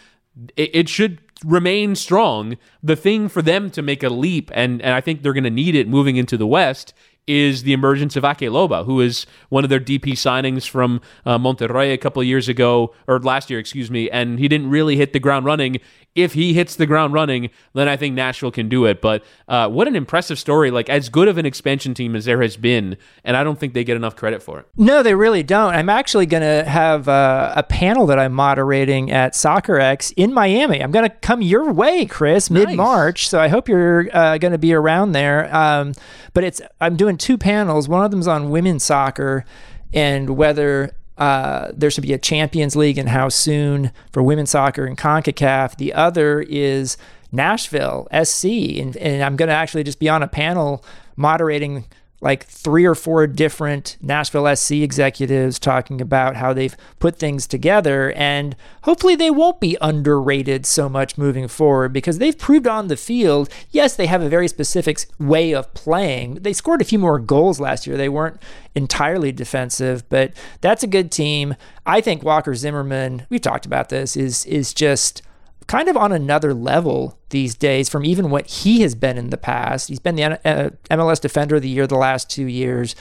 It, 0.55 0.71
it 0.73 0.89
should 0.89 1.19
remain 1.43 1.95
strong. 1.95 2.57
The 2.81 2.95
thing 2.95 3.27
for 3.27 3.41
them 3.41 3.69
to 3.71 3.81
make 3.81 4.03
a 4.03 4.09
leap, 4.09 4.51
and, 4.53 4.81
and 4.81 4.93
I 4.93 5.01
think 5.01 5.21
they're 5.21 5.33
going 5.33 5.43
to 5.43 5.49
need 5.49 5.75
it 5.75 5.87
moving 5.87 6.17
into 6.17 6.37
the 6.37 6.47
West, 6.47 6.93
is 7.27 7.63
the 7.63 7.73
emergence 7.73 8.15
of 8.15 8.23
Ake 8.23 8.39
Loba, 8.39 8.85
who 8.85 9.01
is 9.01 9.25
one 9.49 9.65
of 9.65 9.69
their 9.69 9.81
DP 9.81 10.13
signings 10.13 10.67
from 10.67 11.01
uh, 11.25 11.37
Monterrey 11.37 11.93
a 11.93 11.97
couple 11.97 12.23
years 12.23 12.47
ago, 12.47 12.93
or 13.05 13.19
last 13.19 13.49
year, 13.49 13.59
excuse 13.59 13.91
me, 13.91 14.09
and 14.09 14.39
he 14.39 14.47
didn't 14.47 14.69
really 14.69 14.95
hit 14.95 15.11
the 15.11 15.19
ground 15.19 15.45
running. 15.45 15.79
If 16.18 16.34
he 16.34 16.53
hits 16.53 16.76
the 16.76 16.85
ground 16.85 17.14
running, 17.14 17.52
then 17.73 17.88
I 17.88 17.95
think 17.95 18.15
Nashville 18.15 18.52
can 18.52 18.68
do 18.68 18.85
it. 18.85 19.02
But 19.02 19.23
uh, 19.48 19.69
what 19.69 19.88
an 19.88 19.95
impressive 19.95 20.39
story! 20.39 20.72
Like 20.72 20.89
as 20.89 21.10
good 21.10 21.27
of 21.27 21.38
an 21.38 21.45
expansion 21.45 21.94
team 21.94 22.15
as 22.15 22.26
there 22.26 22.41
has 22.41 22.57
been, 22.57 22.98
and 23.23 23.38
I 23.38 23.44
don't 23.44 23.60
think 23.60 23.73
they 23.73 23.84
get 23.84 23.95
enough 23.95 24.15
credit 24.15 24.41
for 24.41 24.60
it. 24.60 24.68
No, 24.76 25.03
they 25.03 25.14
really 25.14 25.44
don't. 25.44 25.76
I'm 25.76 25.89
actually 25.89 26.26
going 26.26 26.41
to 26.41 26.68
have 26.68 27.07
uh, 27.07 27.53
a 27.56 27.64
panel 27.64 28.07
that 28.07 28.18
I'm 28.18 28.34
moderating 28.34 29.11
at 29.11 29.34
Soccerex 29.34 30.11
in 30.18 30.34
Miami. 30.34 30.81
I'm 30.81 30.91
going 30.91 31.07
to 31.07 31.15
come 31.15 31.41
your 31.41 31.72
way, 31.72 32.06
Chris, 32.06 32.49
mid 32.49 32.73
March. 32.76 33.30
So 33.30 33.39
I 33.39 33.48
hope 33.48 33.69
you're 33.69 34.10
uh, 34.11 34.38
going 34.39 34.53
to 34.53 34.57
be 34.57 34.73
around 34.73 35.11
there. 35.11 35.53
Um, 35.56 35.94
but 36.34 36.44
it's 36.44 36.61
I'm 36.81 36.95
doing 36.95 37.18
two 37.18 37.38
panels. 37.38 37.88
One 37.88 38.03
of 38.03 38.11
them's 38.11 38.27
on 38.27 38.49
women's 38.49 38.84
soccer 38.84 39.45
and 39.94 40.31
whether 40.31 40.96
uh, 41.18 41.72
there 41.73 41.89
should 41.89 42.03
be 42.03 42.14
a 42.14 42.18
Champions 42.18 42.76
League 42.76 42.98
and 42.98 43.10
how 43.10 43.30
soon 43.30 43.91
for 44.11 44.22
women's 44.22 44.52
soccer 44.52 44.85
and 44.85 44.98
CONCACAF. 44.98 45.77
The 45.77 45.94
other 45.94 46.41
is 46.41 46.98
Nashville 47.31 48.07
SC. 48.23 48.45
And, 48.45 48.95
and 48.98 49.23
I'm 49.23 49.35
going 49.35 49.49
to 49.49 49.56
actually 49.56 49.84
just 49.84 49.99
be 49.99 50.10
on 50.10 50.23
a 50.23 50.27
panel 50.27 50.84
moderating 51.15 51.85
like 52.19 52.45
three 52.45 52.84
or 52.84 52.95
four 52.95 53.27
different 53.27 53.95
Nashville 54.02 54.56
SC 54.56 54.72
executives 54.73 55.60
talking 55.60 56.02
about 56.02 56.35
how 56.35 56.52
they've 56.52 56.76
put 56.99 57.18
things 57.18 57.45
together. 57.45 58.11
And 58.14 58.56
hopefully 58.84 59.15
they 59.15 59.30
won't 59.30 59.60
be 59.60 59.77
underrated 59.81 60.65
so 60.65 60.89
much 60.89 61.18
moving 61.18 61.48
forward 61.48 61.94
because 61.94 62.18
they've 62.18 62.38
proved 62.38 62.65
on 62.65 62.88
the 62.88 62.98
field, 62.98 63.49
yes, 63.69 63.95
they 63.95 64.07
have 64.07 64.23
a 64.23 64.30
very 64.30 64.48
specific 64.48 65.06
way 65.19 65.53
of 65.53 65.72
playing. 65.76 66.35
They 66.35 66.53
scored 66.53 66.81
a 66.81 66.85
few 66.85 66.98
more 66.98 67.19
goals 67.19 67.60
last 67.60 67.85
year. 67.85 67.98
They 67.98 68.10
weren't 68.10 68.41
entirely 68.73 69.31
defensive, 69.31 70.07
but 70.10 70.34
that's 70.61 70.84
a 70.84 70.88
good 70.88 71.11
team. 71.11 71.56
I 71.85 72.02
think 72.02 72.23
Walker 72.23 72.56
Zimmerman, 72.56 73.27
we've 73.30 73.41
talked 73.41 73.65
about 73.65 73.89
this, 73.89 74.18
is 74.18 74.45
is 74.45 74.73
just 74.73 75.22
kind 75.68 75.89
of 75.89 75.98
on 75.98 76.11
another 76.11 76.53
level 76.53 77.18
these 77.30 77.56
days 77.56 77.89
from 77.89 78.06
even 78.06 78.30
what 78.30 78.48
he 78.48 78.81
has 78.81 78.95
been 78.95 79.18
in 79.18 79.30
the 79.30 79.38
past. 79.38 79.89
He's 79.89 79.99
been 79.99 80.15
the 80.15 80.23
uh, 80.23 80.69
MLS 80.89 81.22
Defender 81.22 81.57
of 81.57 81.61
the 81.61 81.69
Year 81.69 81.85
the 81.88 81.98
last 81.98 82.30
two 82.30 82.45
years, 82.45 82.95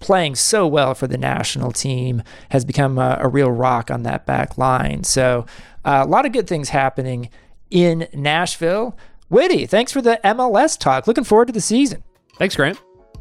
playing 0.00 0.34
so 0.34 0.66
well 0.66 0.94
for 0.94 1.06
the 1.06 1.18
national 1.18 1.72
team, 1.72 2.22
has 2.50 2.64
become 2.64 2.98
a, 2.98 3.18
a 3.20 3.28
real 3.28 3.50
rock 3.50 3.90
on 3.90 4.02
that 4.02 4.26
back 4.26 4.58
line. 4.58 5.04
So, 5.04 5.46
uh, 5.84 6.02
a 6.04 6.08
lot 6.08 6.26
of 6.26 6.32
good 6.32 6.46
things 6.46 6.70
happening 6.70 7.30
in 7.70 8.08
Nashville. 8.12 8.96
Whitty, 9.28 9.66
thanks 9.66 9.92
for 9.92 10.02
the 10.02 10.20
MLS 10.24 10.78
talk. 10.78 11.06
Looking 11.06 11.24
forward 11.24 11.46
to 11.46 11.52
the 11.52 11.60
season. 11.60 12.02
Thanks, 12.36 12.56
Grant. 12.56 12.78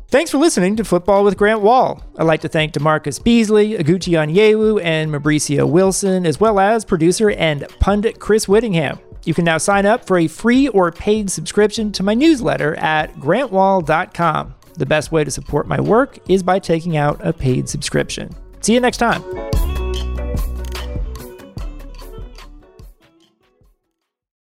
Thanks 0.09 0.31
for 0.31 0.37
listening 0.37 0.77
to 0.77 0.85
Football 0.85 1.25
with 1.25 1.35
Grant 1.35 1.59
Wahl. 1.59 2.01
I'd 2.17 2.23
like 2.23 2.39
to 2.41 2.47
thank 2.47 2.71
DaMarcus 2.71 3.21
Beasley, 3.21 3.73
Oguchi 3.73 4.13
Onyewu, 4.13 4.81
and 4.81 5.11
Mauricio 5.11 5.69
Wilson, 5.69 6.25
as 6.25 6.39
well 6.39 6.61
as 6.61 6.85
producer 6.85 7.31
and 7.31 7.67
pundit 7.81 8.17
Chris 8.17 8.47
Whittingham. 8.47 8.99
You 9.25 9.33
can 9.33 9.43
now 9.43 9.57
sign 9.57 9.85
up 9.85 10.07
for 10.07 10.17
a 10.17 10.27
free 10.27 10.69
or 10.69 10.93
paid 10.93 11.29
subscription 11.29 11.91
to 11.91 12.03
my 12.03 12.13
newsletter 12.13 12.75
at 12.75 13.13
grantwahl.com. 13.15 14.55
The 14.75 14.85
best 14.85 15.11
way 15.11 15.25
to 15.25 15.31
support 15.31 15.67
my 15.67 15.81
work 15.81 16.19
is 16.29 16.41
by 16.41 16.59
taking 16.59 16.95
out 16.95 17.19
a 17.21 17.33
paid 17.33 17.67
subscription. 17.67 18.33
See 18.61 18.75
you 18.75 18.79
next 18.79 18.97
time. 18.97 19.21